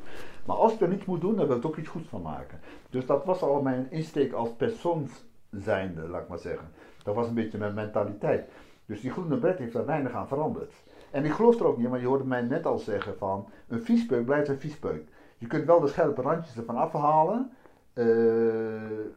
[0.45, 2.59] Maar als ik er niets moet doen, dan wil ik ook iets goeds van maken.
[2.89, 5.07] Dus dat was al mijn insteek als persoon
[5.51, 6.67] zijnde, laat ik maar zeggen.
[7.03, 8.49] Dat was een beetje mijn mentaliteit.
[8.85, 10.73] Dus die groene bret heeft daar weinig aan veranderd.
[11.13, 13.81] En ik geloof er ook niet, maar je hoorde mij net al zeggen van een
[13.81, 15.03] viespeuk blijft een viespeuk.
[15.37, 17.51] Je kunt wel de scherpe randjes ervan afhalen,
[17.93, 18.05] eh,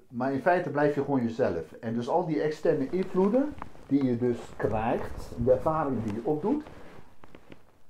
[0.08, 1.72] maar in feite blijf je gewoon jezelf.
[1.80, 3.54] En dus al die externe invloeden
[3.86, 6.64] die je dus krijgt, de ervaringen die je opdoet,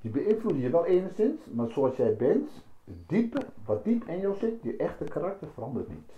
[0.01, 2.51] die beïnvloeden je wel enigszins, maar zoals jij bent,
[2.85, 6.13] diepe, wat diep in jou zit, je echte karakter verandert niet.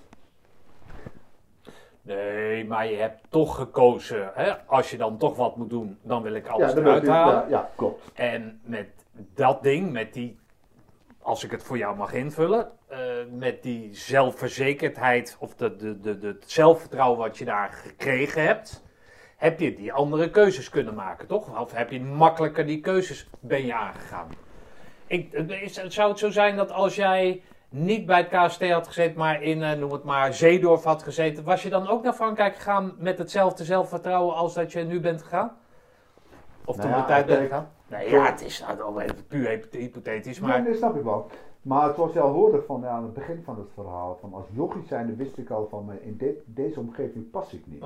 [2.09, 4.31] Nee, maar je hebt toch gekozen.
[4.35, 4.53] Hè?
[4.67, 7.35] Als je dan toch wat moet doen, dan wil ik alles ja, eruit halen.
[7.35, 8.11] ja, ja, klopt.
[8.15, 8.89] En met
[9.35, 10.39] dat ding, met die,
[11.23, 12.99] als ik het voor jou mag invullen, eh,
[13.31, 18.83] met die zelfverzekerdheid of de, de, de, de, het zelfvertrouwen wat je daar gekregen hebt,
[19.37, 21.61] heb je die andere keuzes kunnen maken, toch?
[21.61, 24.29] Of heb je makkelijker die keuzes ben je aangegaan?
[25.07, 28.87] Ik, eh, is, zou het zo zijn dat als jij niet bij het KST had
[28.87, 32.13] gezeten, maar in, eh, noem het maar, Zeedorf had gezeten, was je dan ook naar
[32.13, 35.57] Frankrijk gegaan met hetzelfde zelfvertrouwen als dat je nu bent gegaan?
[36.65, 37.69] Of Nou toen ja, de tijd bent gegaan?
[37.87, 40.63] Nee, ja, het is nou even puur hypo- hypothetisch, Nee, maar...
[40.63, 41.27] nee, snap ik wel.
[41.63, 44.45] Maar zoals je al hoorde van, ja, aan het begin van het verhaal, van als
[44.53, 47.85] jochie zijnde wist ik al van, eh, in deze omgeving pas ik niet.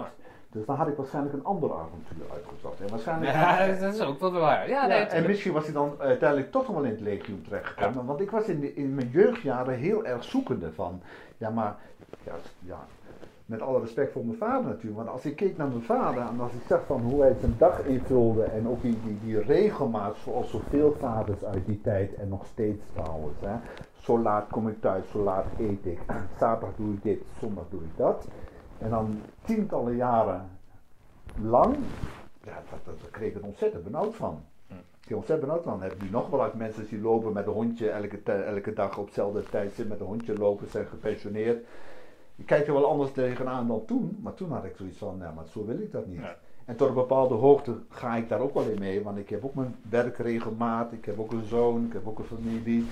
[0.53, 2.81] Dus dan had ik waarschijnlijk een ander avontuur uitgezocht.
[2.81, 3.33] En waarschijnlijk...
[3.33, 4.69] Ja, dat is ook wel waar.
[4.69, 7.43] Ja, Ja, nee, en misschien was hij dan uiteindelijk toch nog wel in het legioen
[7.43, 8.05] terechtgekomen.
[8.07, 11.01] Want ik was in, de- in mijn jeugdjaren heel erg zoekende van,
[11.37, 11.77] ja maar,
[12.25, 12.79] ja, ja,
[13.47, 14.97] met alle respect voor mijn vader natuurlijk.
[14.97, 17.55] Want als ik keek naar mijn vader en als ik zag van hoe hij zijn
[17.59, 22.29] dag invulde en ook die, die, die regelmaat zoals zoveel vaders uit die tijd en
[22.29, 23.41] nog steeds trouwens.
[23.41, 23.55] Hè.
[23.93, 25.99] Zo laat kom ik thuis, zo laat eet ik,
[26.39, 28.29] zaterdag doe ik dit, zondag doe ik dat.
[28.83, 30.49] En dan tientallen jaren
[31.43, 31.77] lang,
[32.45, 34.43] ja, dat, dat, daar kreeg ik er ontzettend benauwd van.
[34.69, 35.79] Ik kreeg ontzettend benauwd van.
[35.79, 38.99] Dan heb je nog wel uit mensen die lopen met een hondje elke, elke dag
[38.99, 41.65] op hetzelfde tijdstip met een hondje lopen, zijn gepensioneerd.
[42.37, 45.35] Je kijkt er wel anders tegenaan dan toen, maar toen had ik zoiets van, nou,
[45.35, 46.21] maar zo wil ik dat niet.
[46.21, 46.37] Ja.
[46.65, 49.45] En tot een bepaalde hoogte ga ik daar ook wel in mee, want ik heb
[49.45, 52.87] ook mijn werkregelmaat, ik heb ook een zoon, ik heb ook een familie.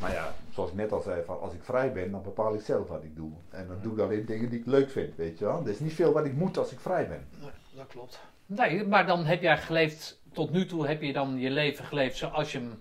[0.00, 2.60] Maar ja, zoals ik net al zei, van als ik vrij ben, dan bepaal ik
[2.60, 3.30] zelf wat ik doe.
[3.50, 5.60] En dan doe ik alleen dingen die ik leuk vind, weet je wel.
[5.64, 7.26] Er is niet veel wat ik moet als ik vrij ben.
[7.40, 8.20] Nee, dat klopt.
[8.46, 12.16] Nee, maar dan heb jij geleefd, tot nu toe heb je dan je leven geleefd
[12.16, 12.80] zoals je hem,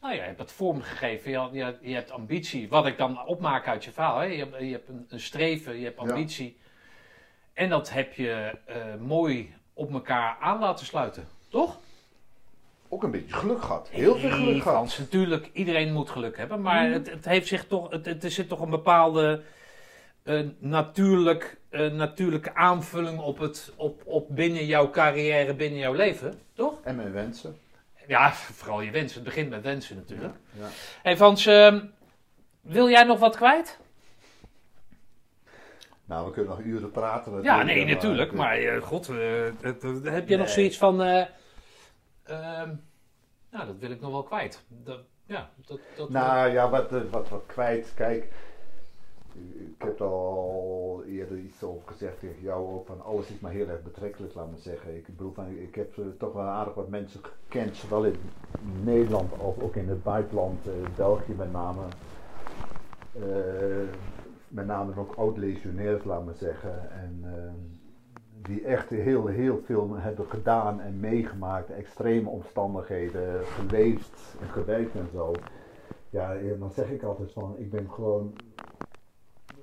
[0.00, 1.30] nou ja, je hebt het vormgegeven.
[1.30, 4.18] Je, je, je hebt ambitie, wat ik dan opmaak uit je verhaal.
[4.18, 4.24] Hè?
[4.24, 6.08] Je, hebt, je hebt een, een streven, je hebt Ja.
[6.08, 6.56] ambitie.
[7.52, 11.78] En dat heb je eh, mooi op elkaar aan laten sluiten, toch?
[12.94, 13.88] Ook een beetje geluk gehad.
[13.90, 14.76] Heel veel geluk gehad.
[14.76, 16.60] Frans, natuurlijk, iedereen moet geluk hebben.
[16.60, 19.42] Maar het, het heeft zich toch, het, het, er zit toch een bepaalde
[20.22, 26.40] eh, natuurlijk, eh, natuurlijke aanvulling op, het, op, op binnen jouw carrière, binnen jouw leven,
[26.52, 26.74] toch?
[26.82, 27.58] En mijn wensen.
[28.06, 29.16] Ja, vooral je wensen.
[29.16, 30.34] Het begint met wensen natuurlijk.
[30.58, 30.66] Ja.
[31.02, 31.80] hey Frans, ehm,
[32.60, 33.78] wil jij nog wat kwijt?
[36.04, 37.42] Nou, we kunnen nog uren praten.
[37.42, 38.32] Ja, nee, maar- natuurlijk.
[38.32, 41.26] Maar eh, god, eh, heb je nog zoiets van...
[42.24, 42.74] eh, ehm,
[43.50, 44.64] nou, dat wil ik nog wel kwijt.
[44.68, 47.92] Dat, ja, dat, dat Nou ja, wat, eh, wat, wat kwijt.
[47.94, 48.32] Kijk,
[49.56, 52.86] ik heb er al eerder iets over gezegd tegen jou ook.
[52.86, 54.96] Van alles is maar heel erg betrekkelijk, laat me zeggen.
[54.96, 58.16] Ik bedoel, van, ik heb eh, toch wel aardig wat mensen gekend, zowel in
[58.82, 61.82] Nederland als ook in het buitenland, eh, België met name.
[64.48, 66.90] met name ook oud-legionairs, laat maar zeggen.
[66.90, 67.73] En ehm,
[68.46, 75.08] die echt heel, heel veel hebben gedaan en meegemaakt, extreme omstandigheden, geleefd en gewerkt en
[75.12, 75.32] zo.
[76.10, 78.32] Ja, eh, dan zeg ik altijd van, ik ben gewoon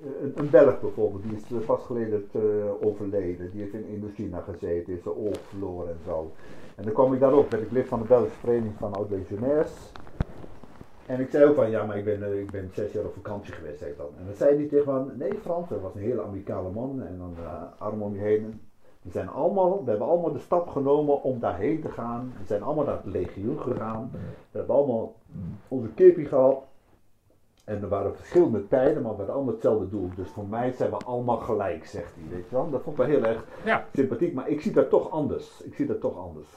[0.01, 2.41] een, een Belg bijvoorbeeld, die is pas geleden eh,
[2.87, 3.51] overleden.
[3.51, 6.31] Die heeft in Indochina gezeten, is de oorlog verloren en zo.
[6.75, 9.91] En dan kwam ik daarop, werd ik lid van de Belgische Vereniging van Oud-Legionairs.
[11.05, 13.13] En ik zei ook van, ja, maar ik ben, eh, ik ben zes jaar op
[13.13, 14.09] vakantie geweest, zei ik dan.
[14.17, 17.17] En dan zei hij tegen van, nee Frans, dat was een hele amicale man en
[17.17, 17.35] dan
[17.77, 18.61] arm om je heen.
[19.01, 22.33] We zijn allemaal, we hebben allemaal de stap genomen om daarheen te gaan.
[22.39, 24.09] We zijn allemaal naar het legioen gegaan.
[24.51, 25.13] We hebben allemaal
[25.67, 26.63] onze kipie gehad.
[27.65, 30.09] En er waren verschillende tijden, maar we hadden allemaal hetzelfde doel.
[30.15, 32.35] Dus voor mij zijn we allemaal gelijk, zegt hij.
[32.35, 32.69] Weet je wel?
[32.69, 33.85] Dat vond ik wel heel erg Ja.
[33.93, 35.61] sympathiek, maar ik zie dat toch anders.
[35.63, 36.47] Ik zie dat toch anders.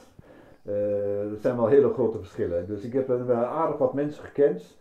[0.63, 2.67] Eh, er zijn wel hele grote verschillen.
[2.67, 4.77] Dus ik heb een, eh, aardig wat mensen gekend.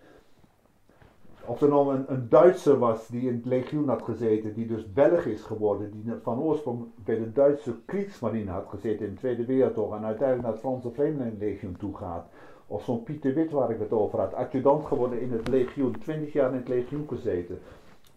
[1.45, 5.25] Of er nou een, Duitser was die in het legioen had gezeten, die dus Belg
[5.25, 9.97] is geworden, die van oorsprong bij de Duitse Kriegsmarine had gezeten in de Tweede Wereldoorlog
[9.97, 12.27] en uiteindelijk naar het Franse Vreemdelingenlegioen toe gaat.
[12.67, 16.33] Of zo'n Pieter Wit waar ik het over had, adjudant geworden in het legioen, 20
[16.33, 17.59] jaar in het legioen gezeten.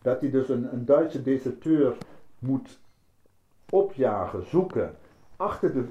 [0.03, 1.97] Dat hij dus een, een Duitse deserteur
[2.39, 2.79] moet
[3.71, 4.95] opjagen, zoeken,
[5.37, 5.85] achter de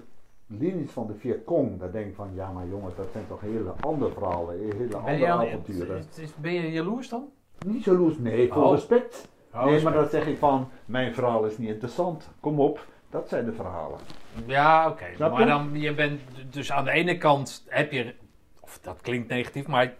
[0.48, 1.80] linies van de Vietcong.
[1.80, 5.18] Dan denk ik van, ja maar jongens, dat zijn toch hele andere verhalen, hele andere
[5.18, 5.98] je, avonturen.
[5.98, 7.30] het is- ben je jaloers dan?
[7.66, 8.72] Niet jaloers, nee, vol Oh.
[8.72, 9.28] respect.
[9.54, 9.84] Oh, nee, respect.
[9.84, 12.30] maar dan zeg ik van, mijn verhaal is niet interessant.
[12.40, 14.00] Kom op, dat zijn de verhalen.
[14.46, 15.06] Ja, oké.
[15.20, 15.46] Maar je?
[15.46, 18.14] dan, je bent dus aan de ene kant heb je,
[18.60, 19.94] of dat klinkt negatief, maar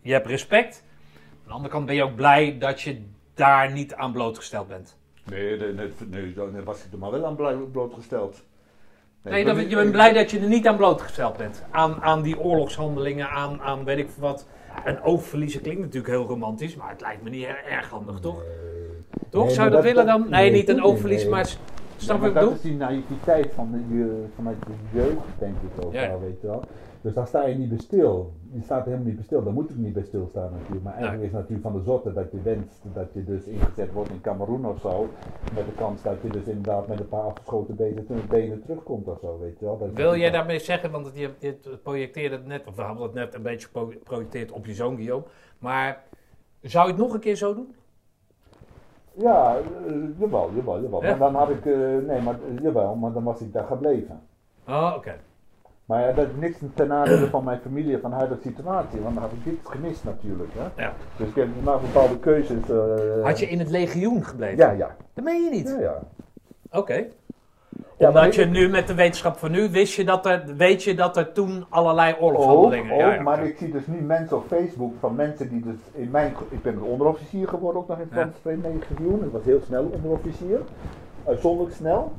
[0.00, 0.84] je hebt respect.
[1.32, 3.02] Aan de andere kant ben je ook blij dat je
[3.34, 4.98] daar niet aan blootgesteld bent.
[5.24, 8.44] Nee, nee, nee, nee, dan was ik er maar wel aan blootgesteld.
[9.22, 11.64] Nee, ben je bent blij dat je er niet aan blootgesteld bent.
[11.70, 14.46] Aan, aan die oorlogshandelingen, aan, aan weet ik wat.
[14.84, 18.42] En oogverliezen klinkt natuurlijk heel romantisch, maar het lijkt me niet er- erg handig, toch?
[19.30, 19.44] Toch?
[19.44, 20.20] Nee, Zou je dat, willen dan?
[20.20, 21.48] Nee, nee, niet een oogverlies, maar
[22.04, 22.56] snap je ik dat bedoel?
[22.56, 26.08] is die naïviteit van de, je, vanuit de jeugd, denk ik ook Ja.
[26.08, 26.62] wel, weet je wel.
[27.02, 28.32] Dus daar sta je niet bij stil.
[28.52, 29.42] Je staat er helemaal niet bij stil.
[29.42, 30.82] Daar moet ik niet bij stilstaan natuurlijk.
[30.82, 33.92] Maar eigenlijk is het natuurlijk van de zotte dat je wenst dat je dus ingezet
[33.92, 35.08] wordt in Cameroen of zo.
[35.54, 39.18] Met de kans dat je dus inderdaad met een paar afgeschoten benen, benen terugkomt of
[39.20, 39.78] zo, weet je wel.
[39.78, 43.14] Dat Wil jij daarmee zeggen, want je, je projecteerde het net, of we hadden het
[43.14, 45.24] net een beetje geprojecteerd op je zoon Guillaume.
[45.58, 46.04] Maar
[46.62, 47.74] zou je het nog een keer zo doen?
[49.20, 51.02] Ja, eh, jawel, jawel, jawel.
[51.02, 51.16] Ja?
[51.16, 54.20] Maar dan had ik, eh, nee, maar eh, jawel, maar dan was ik daar gebleven.
[54.68, 55.14] Oh, oké.
[55.84, 59.22] Maar ja, dat is niks ten nadele van mijn familie van huidige situatie, want dan
[59.22, 60.50] had ik dit gemist natuurlijk.
[60.54, 60.82] Hè?
[60.82, 60.92] Ja.
[61.16, 62.62] Dus ik heb gemaakt bepaalde keuzes.
[63.22, 64.56] Had je in het legioen gebleven?
[64.56, 64.96] Ja, ja.
[65.14, 65.68] Dat meen je niet?
[65.68, 65.98] ja, ja.
[66.70, 67.06] Oké.
[68.00, 70.94] Ja, Omdat je nu met de wetenschap van nu wist je dat er, weet je
[70.94, 72.92] dat er toen allerlei oorlogshandelingen...
[72.94, 75.76] ook, ja, ja, maar ik zie dus nu mensen op Facebook van mensen die dus
[75.92, 76.34] in mijn...
[76.48, 78.68] Ik ben een onderofficier geworden ook nog in het Ja.
[79.24, 80.60] Ik was heel snel onderofficier.
[81.26, 82.12] Uitzonderlijk snel.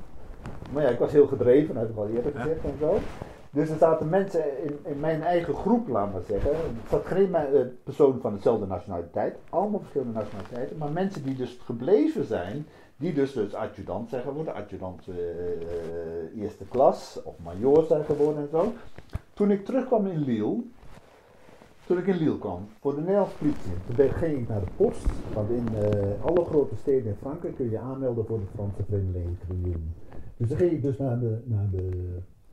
[0.73, 2.41] Maar ja, ik was heel gedreven, dat heb ik al eerder Ja.
[2.41, 2.97] gezegd en zo.
[3.51, 6.51] Dus er zaten mensen in, in mijn eigen groep, laat maar zeggen.
[6.51, 7.43] Er zat geen eh,
[7.83, 9.35] persoon van dezelfde nationaliteit.
[9.49, 10.77] Allemaal verschillende nationaliteiten.
[10.77, 12.65] Maar mensen die dus gebleven zijn.
[13.01, 14.53] Die dus, dus adjudant zijn geworden.
[14.53, 17.21] Adjudant eh, eh, eerste klas.
[17.23, 18.73] Of major zijn geworden en zo.
[19.33, 20.63] Toen ik terugkwam in Lille.
[21.85, 25.05] Toen ik in Lille kwam, voor de Nederlandse politie, toen ging ik naar de post.
[25.33, 29.93] Want in eh, alle grote steden in Frankrijk kun je aanmelden voor de Franse Vreemdelingenlegioen.
[30.37, 31.89] Dus dan ging ik dus naar de, naar de,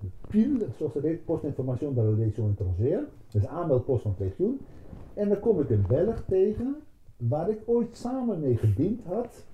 [0.01, 3.05] de PIL, zoals dat heet, Postinformation de la Légion étrangère.
[3.31, 4.35] Dus aanmeldpost van het.
[5.15, 6.77] En dan kom ik een Belg tegen,
[7.17, 9.47] waar ik ooit samen mee gediend had.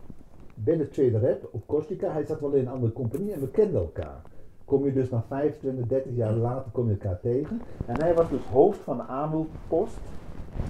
[0.55, 2.12] Bij de tweede rep op Corsica.
[2.12, 4.23] Hij zat wel in een andere compagnie en we kenden elkaar.
[4.65, 7.60] Kom je dus na 25, 30 jaar later kom je elkaar tegen.
[7.86, 9.99] En hij was dus hoofd van de aanmeldpost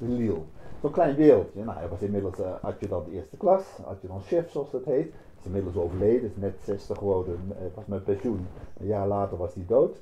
[0.00, 0.40] in Lille.
[0.80, 1.64] Zo'n klein wereldje.
[1.64, 5.14] Nou, hij was inmiddels uh, adjudant eerste klas, adjudant chef zoals dat heet.
[5.38, 8.46] Is inmiddels overleden, is net 60 geworden, eh, was met pensioen.
[8.78, 10.00] Een jaar later was hij dood.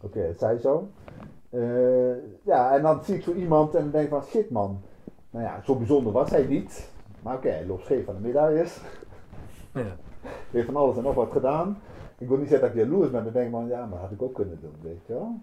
[0.00, 0.88] Oké, dat zei zo.
[1.50, 4.80] Eh, ja, en dan zie ik zo iemand en dan denk van shit man.
[5.30, 6.92] Nou ja, zo bijzonder was hij niet.
[7.24, 8.78] Maar oké, hij loopt scheef van de medailles.
[9.72, 9.96] Ja.
[10.50, 11.80] heeft van alles en nog wat gedaan.
[12.18, 14.00] Ik wil niet zeggen dat ik jaloers ben, dan denk ik van ja, maar dat
[14.00, 15.40] had ik ook kunnen doen, weet je wel.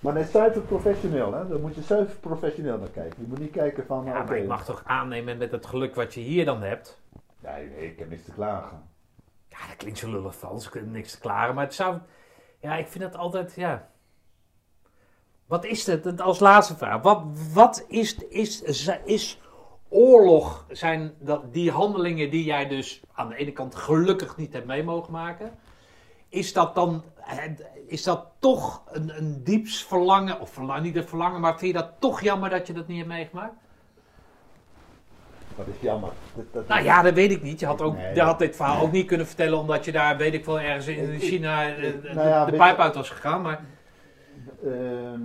[0.00, 1.48] Maar hij is zuiver professioneel, hè?
[1.48, 3.22] Daar moet je zuiver professioneel naar kijken.
[3.22, 4.04] Je moet niet kijken van.
[4.04, 7.00] Ja, oké, maar ik mag toch aannemen met het geluk wat je hier dan hebt.
[7.40, 8.82] Nee, nee, ik heb niks te klagen.
[9.48, 11.54] Ja, dat klinkt zo lullig Frans, ik heb niks te klaren.
[11.54, 11.98] Maar het zou...
[12.58, 13.88] Ja, ik vind het altijd, ja...
[15.46, 16.04] Wat is het?
[16.04, 17.02] Het Als laatste vraag.
[17.02, 18.62] Wat, wat is, is,
[19.04, 19.40] is
[19.90, 20.64] oorlog?
[20.70, 24.82] Zijn dat die handelingen die jij dus aan de ene kant gelukkig niet hebt mee
[24.82, 25.50] mogen maken?
[26.28, 27.04] Is dat dan...
[27.86, 30.40] Is dat toch een, een dieps verlangen?
[30.40, 32.96] Of verlang, niet een verlangen, maar vind je dat toch jammer dat je dat niet
[32.96, 33.54] hebt meegemaakt?
[35.56, 36.10] Dat is jammer.
[36.34, 37.60] Dat, dat Nou is- ja, dat weet ik niet.
[37.60, 40.16] Je had, ook, Nee, je had dit verhaal ook niet kunnen vertellen omdat je daar,
[40.16, 43.42] weet ik wel, ergens in China eh, ik- nou ja, de pijp uit was gegaan.
[43.42, 43.64] Maar
[44.64, 45.20] Ehm,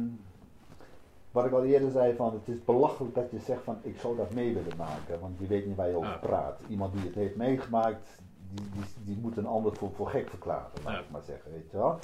[1.36, 4.16] wat ik al eerder zei, van het is belachelijk dat je zegt van ik zou
[4.16, 6.60] dat mee willen maken, want je weet niet waar je over praat.
[6.68, 8.08] Iemand die het heeft meegemaakt,
[8.54, 11.00] die, die, die moet een ander voor, voor gek verklaren, laat Ja.
[11.00, 12.00] ik maar zeggen, weet je wel.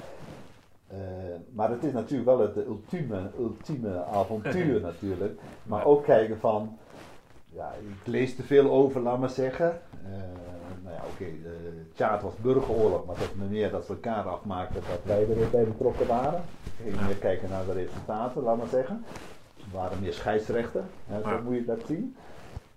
[0.86, 0.98] Eh,
[1.52, 5.40] maar het is natuurlijk wel het ultieme, ultieme avontuur natuurlijk.
[5.62, 6.78] Maar ook kijken van,
[7.44, 9.80] ja, ik lees te veel over, laat maar zeggen.
[10.04, 10.12] Eh,
[10.92, 11.50] ja, oké, eh,
[11.94, 15.64] Tjaad was burgeroorlog, maar dat is meer dat we elkaar afmaakten dat wij er bij
[15.64, 16.40] betrokken waren.
[16.82, 19.04] Ging meer kijken naar de resultaten, laat maar zeggen.
[19.56, 21.40] Er waren meer scheidsrechten, hè, zo Ja.
[21.44, 22.16] moet je dat zien.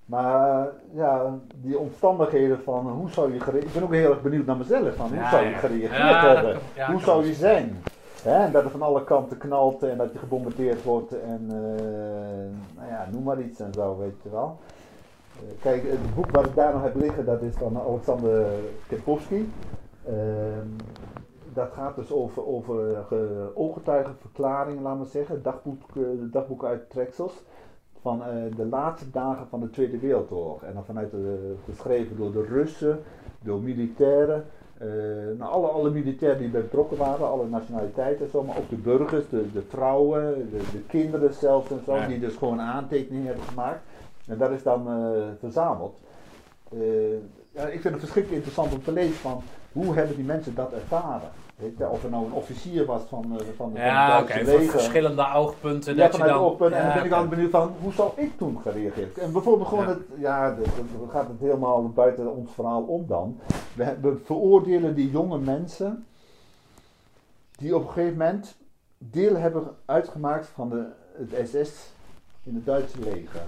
[0.05, 3.67] Maar ja, die omstandigheden van hoe zou je gereageerd...
[3.67, 6.33] Ik ben ook heel erg benieuwd naar mezelf, van hoe Ja, zou je gereageerd Ja,
[6.33, 6.51] hebben?
[6.53, 7.83] kan- ja, hoe zou je zijn?
[8.23, 12.77] Hè, en dat het van alle kanten knalt en dat je gebombardeerd wordt en eh,
[12.77, 14.57] nou ja, noem maar iets en zo, weet je wel.
[15.39, 18.45] Eh, kijk, het boek wat ik daar nog heb liggen, dat is van Alexander
[18.87, 19.51] Kempowski.
[20.05, 20.67] Ehm,
[21.53, 27.43] dat gaat dus over, over eh, ge- ooggetuigenverklaringen, laat maar zeggen, dagboek, eh, dagboekuittreksels
[28.01, 30.63] van eh, de laatste dagen van de Tweede Wereldoorlog.
[30.63, 32.99] En dan vanuit de, geschreven door de Russen,
[33.43, 34.45] door militairen,
[35.37, 38.75] nou, alle, alle militairen die bij betrokken waren, alle nationaliteiten en zo, maar ook de
[38.75, 42.07] burgers, de, de vrouwen, de, de kinderen zelfs en zo, Ja.
[42.07, 43.79] die dus gewoon aantekeningen hebben gemaakt.
[44.27, 45.99] En dat is dan eh, verzameld.
[46.71, 46.79] Eh,
[47.51, 50.73] ja, ik vind het verschrikkelijk interessant om te lezen van hoe hebben die mensen dat
[50.73, 51.29] ervaren.
[51.77, 55.95] Je, of er nou een officier was van, eh, van, het ja, oké, verschillende oogpunten.
[55.95, 56.71] Ja, dat je vanuit dan.
[56.73, 59.17] En dan ben ik altijd benieuwd van, hoe zou ik toen gereageerd?
[59.17, 59.89] En bijvoorbeeld gewoon Ja.
[59.89, 63.39] het, ja, de- de- dan gaat het helemaal buiten ons verhaal om dan.
[63.75, 66.05] We, we veroordelen die jonge mensen
[67.57, 68.55] die op een gegeven moment
[68.97, 70.85] deel hebben uitgemaakt van de,
[71.17, 71.91] het SS
[72.43, 73.41] in het Duitse leger.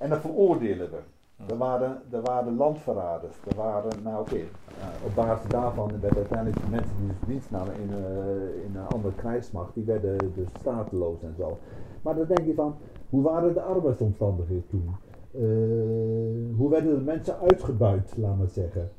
[0.00, 0.98] En dat veroordelen we.
[1.46, 3.36] Er waren, er waren landverraders.
[3.48, 7.50] Er waren, nou oké, eh, op basis daarvan werden uiteindelijk de mensen die dus dienst
[7.50, 11.58] namen in, eh, in een andere krijgsmacht, die werden dus stateloos en zo.
[12.02, 12.74] Maar dan denk je van,
[13.10, 14.94] hoe waren de arbeidsomstandigheden toen?
[15.34, 18.90] Eh, hoe werden de mensen uitgebuit, laat maar zeggen?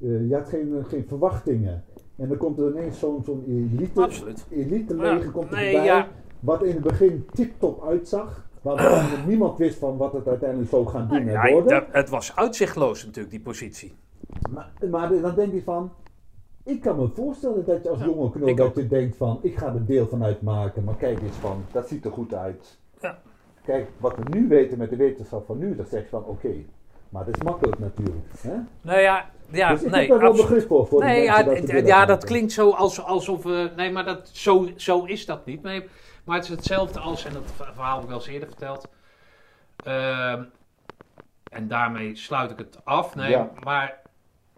[0.00, 1.84] Eh, je had geen, geen verwachtingen.
[2.16, 4.46] En dan komt er ineens zo'n zo'n elite, Absoluut.
[4.50, 6.08] elite Ja, leger komt nee, erbij, ja.
[6.40, 8.50] wat in het begin tip-top uitzag.
[8.62, 12.36] Waarvan niemand wist van wat het uiteindelijk zou gaan doen en Ja, dat- het was
[12.36, 13.94] uitzichtloos natuurlijk, die positie.
[14.50, 15.92] Maar, maar dan denk je van,
[16.64, 19.58] ik kan me voorstellen dat je als Ja, jonge knul dat je denkt van, ik
[19.58, 22.78] ga er deel van uitmaken, maar kijk eens van, dat ziet er goed uit.
[23.00, 23.18] Ja.
[23.64, 26.52] Kijk, wat we nu weten met de wetenschap van nu, dan zeg je van, oké,
[27.08, 28.26] maar dat is makkelijk natuurlijk.
[28.38, 28.54] Hè?
[28.80, 30.68] Nou ja, ja dus ik nee, heb daar wel absoluut.
[30.68, 31.04] begrip voor.
[31.04, 33.70] Nee, ja, dat ja, dat klinkt zo als, alsof we.
[33.76, 35.62] Nee, maar dat, zo, zo is dat niet.
[35.62, 35.84] Nee,
[36.24, 38.88] maar het is hetzelfde als, en dat verhaal heb ik wel eens eerder verteld.
[39.84, 40.44] Ehm,
[41.50, 43.14] en daarmee sluit ik het af.
[43.14, 43.50] Nee, Ja.
[43.64, 44.00] maar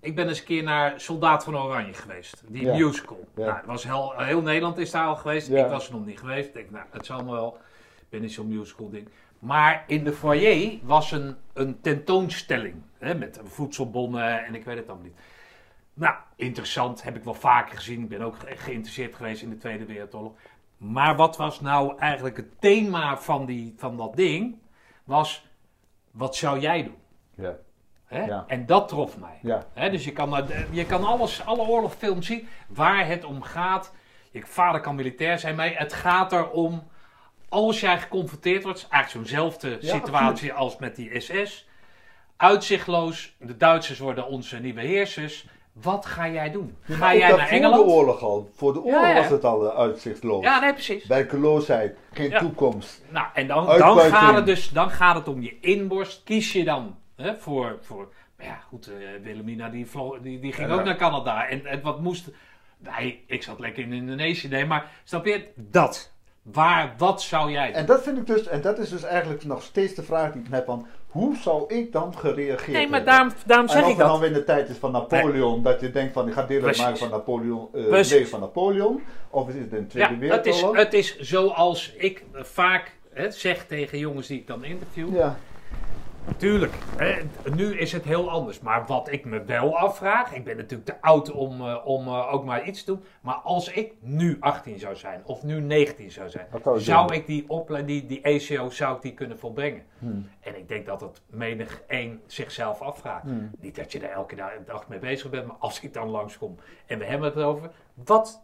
[0.00, 2.42] ik ben eens een keer naar Soldaat van Oranje geweest.
[2.48, 2.72] Die Ja.
[2.76, 3.24] musical.
[3.36, 3.44] Ja.
[3.46, 5.48] Nou, was heel, heel Nederland is daar al geweest.
[5.48, 6.48] Ik was er nog niet geweest.
[6.48, 7.58] Ik denk, nou, het zal me wel.
[8.00, 9.08] Ik ben niet zo'n musical ding.
[9.38, 12.74] Maar in de foyer was een, een tentoonstelling.
[12.98, 15.16] Hè, met voedselbonnen en ik weet het allemaal niet.
[15.94, 17.02] Nou, interessant.
[17.02, 18.02] Heb ik wel vaker gezien.
[18.02, 20.32] Ik ben ook ge- geïnteresseerd geweest in de Tweede Wereldoorlog.
[20.76, 24.58] Maar wat was nou eigenlijk het thema van, die, van dat ding?
[25.04, 25.46] Was,
[26.10, 26.96] wat zou jij doen?
[27.34, 27.54] Ja,
[28.04, 28.24] Hè?
[28.24, 28.44] Ja.
[28.46, 29.38] En dat trof mij.
[29.42, 33.92] ja, Hè, dus je kan, je kan alles, alle oorlogsfilms zien waar het om gaat.
[34.30, 36.82] Je vader kan militair zijn, maar het gaat erom.
[37.48, 41.68] Als jij geconfronteerd wordt, is eigenlijk zo'nzelfde Ja, situatie als met die SS.
[42.36, 45.46] Uitzichtloos, de Duitsers worden onze nieuwe heersers.
[45.82, 46.76] Wat ga jij doen?
[46.84, 47.84] Ja, Ga jij naar voor Engeland?
[47.84, 48.50] de oorlog al.
[48.54, 50.44] Voor de oorlog Ja, was het al eh, uitzichtloos.
[50.44, 51.06] Ja, nee, precies.
[51.06, 53.02] Werkeloosheid, geen toekomst.
[53.08, 56.22] Nou, en dan, dan, gaat het dus dan gaat het om je inborst.
[56.24, 58.12] Kies je dan hè, voor, voor.
[58.38, 59.86] Ja, goed, eh Wilhelmina die,
[60.22, 61.48] die, die ging ook naar Canada.
[61.48, 62.30] En, en wat moest.
[62.78, 64.48] Nee, ik zat lekker in Indonesië.
[64.48, 65.46] Nee, maar snap je?
[65.54, 66.12] Dat.
[66.42, 67.74] Waar, wat zou jij doen?
[67.74, 70.42] En dat vind ik dus, en dat is dus eigenlijk nog steeds de vraag die
[70.42, 73.04] ik heb van, hoe zou ik dan gereageerd Nee, maar hebben?
[73.04, 74.18] daarom, daarom En zeg of ik het dan dat.
[74.20, 76.96] weer in de tijd is van Napoleon, dat je denkt van, ik ga deel uitmaken
[76.98, 80.52] van Napoleon, eh leger van Napoleon, of is het in de Tweede Ja, het is,
[80.52, 80.76] Wereldoorlog?
[80.84, 85.14] het is zoals ik vaak hè, zeg tegen jongens die ik dan interview.
[85.16, 85.36] ja.
[86.36, 86.72] Tuurlijk,
[87.54, 88.60] nu is het heel anders.
[88.60, 92.34] Maar wat ik me wel afvraag, ik ben natuurlijk te oud om, eh, om eh,
[92.34, 93.04] ook maar iets te doen.
[93.20, 96.46] Maar als ik nu 18 zou zijn, of nu 19 zou zijn,
[96.76, 99.82] zou ik die, opleiding, die, die ECO zou ik die kunnen volbrengen.
[99.98, 100.28] Hmm.
[100.40, 103.22] En ik denk dat het menig één zichzelf afvraagt.
[103.22, 103.50] Hmm.
[103.58, 106.56] Niet dat je daar elke da- dag mee bezig bent, maar als ik dan langskom
[106.86, 108.42] en we hebben het over, wat,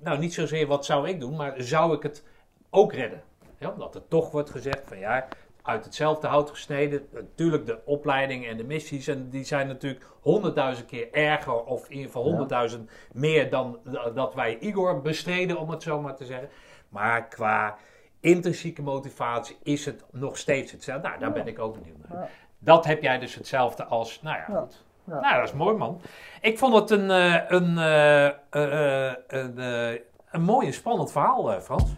[0.00, 2.24] nou niet zozeer wat zou ik doen, maar zou ik het
[2.70, 3.22] ook redden?
[3.58, 5.28] Ja, omdat er toch wordt gezegd van ja,
[5.68, 7.06] uit hetzelfde hout gesneden.
[7.12, 9.06] Natuurlijk de opleiding en de missies.
[9.06, 11.64] En die zijn natuurlijk honderdduizend keer erger.
[11.64, 12.28] Of in ieder geval Ja.
[12.28, 16.48] honderdduizend meer dan d- dat wij Igor bestreden, om het zo maar te zeggen.
[16.88, 17.76] Maar qua
[18.20, 21.08] intrinsieke motivatie is het nog steeds hetzelfde.
[21.08, 22.20] Nou, daar ben ik ook benieuwd naar.
[22.22, 22.28] Ja.
[22.58, 24.84] Dat heb jij dus hetzelfde als, nou ja, goed.
[25.04, 26.00] Nou, dat is mooi, man.
[26.40, 31.12] Ik vond het een, eh, een, eh, eh, eh, een, eh, een mooi en spannend
[31.12, 31.90] verhaal, eh, Frans.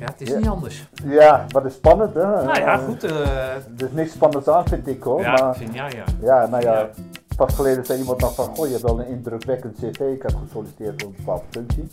[0.00, 0.36] Ja, het is Ja.
[0.38, 0.88] niet anders.
[1.04, 2.20] Ja, wat is spannend, hè?
[2.26, 3.04] Nou ja, Eh, goed.
[3.04, 5.20] eh, Er is niks spannends aan, vind ik hoor.
[5.20, 6.04] ja, maar, ik vind, ja, ja.
[6.20, 6.88] ja, nou ja, Ja.
[7.36, 10.00] pas geleden zei iemand nog van, goh, je hebt wel een indrukwekkend cv.
[10.00, 11.88] Ik had gesolliciteerd voor een bepaalde functie.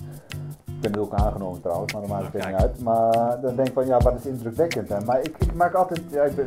[0.66, 2.82] Ik ben er ook aangenomen trouwens, maar dat maakt het Nou, niet uit.
[2.82, 4.90] Maar dan denk ik van, ja, wat is indrukwekkend?
[4.90, 5.00] Hè?
[5.06, 6.46] Maar ik, ik maak altijd, ja, ik ben,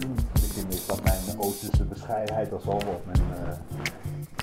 [0.69, 3.49] is dat mijn Oosterse bescheidenheid zo, of mijn, eh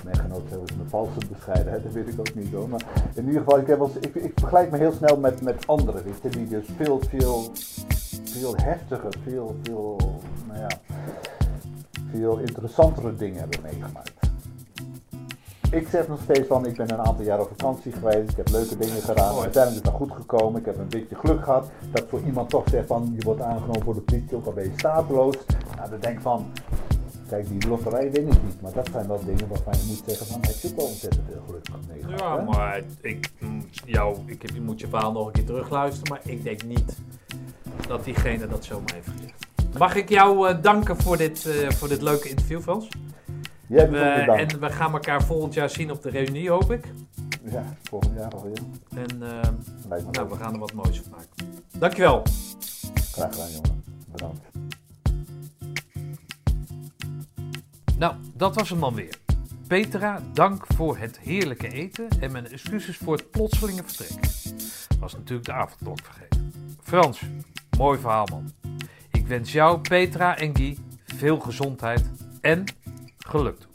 [0.08, 2.68] mijn genoot zelfs mijn valse bescheidenheid, dat weet ik ook niet hoor.
[2.68, 2.82] Maar
[3.14, 6.22] in ieder geval, ik, heb ik, ik vergelijk me heel snel met, met anderen, weet
[6.22, 7.50] je, die dus veel, veel,
[8.24, 9.96] veel heftiger, veel, veel,
[10.46, 10.68] nou ja,
[12.10, 14.12] veel interessantere dingen hebben meegemaakt.
[15.70, 18.48] Ik zeg nog steeds van, ik ben een aantal jaar op vakantie geweest, ik heb
[18.48, 19.42] leuke dingen gedaan, Mooi.
[19.42, 22.68] uiteindelijk is het goed gekomen, ik heb een beetje geluk gehad, dat voor iemand toch
[22.68, 25.36] zegt van, je wordt aangenomen voor de politie, ook al ben je stateloos.
[25.76, 26.46] Nou, dan denk ik van,
[27.28, 30.26] kijk die loterij win ik niet, maar dat zijn wel dingen waarvan je moet zeggen
[30.26, 32.20] van, heb je ook wel ontzettend veel geluk meegemaakt.
[32.20, 32.44] Ja, hè?
[32.44, 33.30] maar ik,
[33.84, 36.96] jou, ik heb, je moet je verhaal nog een keer terugluisteren, maar ik denk niet
[37.88, 39.78] dat diegene dat zomaar heeft gezegd.
[39.78, 42.88] Mag ik jou eh, danken voor dit, eh, voor dit leuke interview, Frans?
[43.66, 44.52] We- ook bedankt.
[44.52, 46.92] en we gaan elkaar volgend jaar zien op de reunie, hoop ik.
[47.44, 48.58] Ja, volgend jaar alweer.
[48.94, 49.50] En eh,
[49.88, 50.30] nou, leuk.
[50.30, 51.60] we gaan er wat moois van maken.
[51.78, 52.22] Dankjewel.
[53.12, 53.84] Graag gedaan jongen.
[54.12, 54.40] Bedankt.
[57.98, 59.14] Nou, dat was hem dan weer.
[59.66, 64.24] Petra, dank voor het heerlijke eten en mijn excuses voor het plotselinge vertrek.
[65.00, 66.52] Was natuurlijk de avondklok vergeten.
[66.82, 67.22] Frans,
[67.78, 68.52] mooi verhaal man.
[69.10, 72.10] Ik wens jou, Petra en Guy veel gezondheid
[72.40, 72.64] en
[73.18, 73.67] geluk.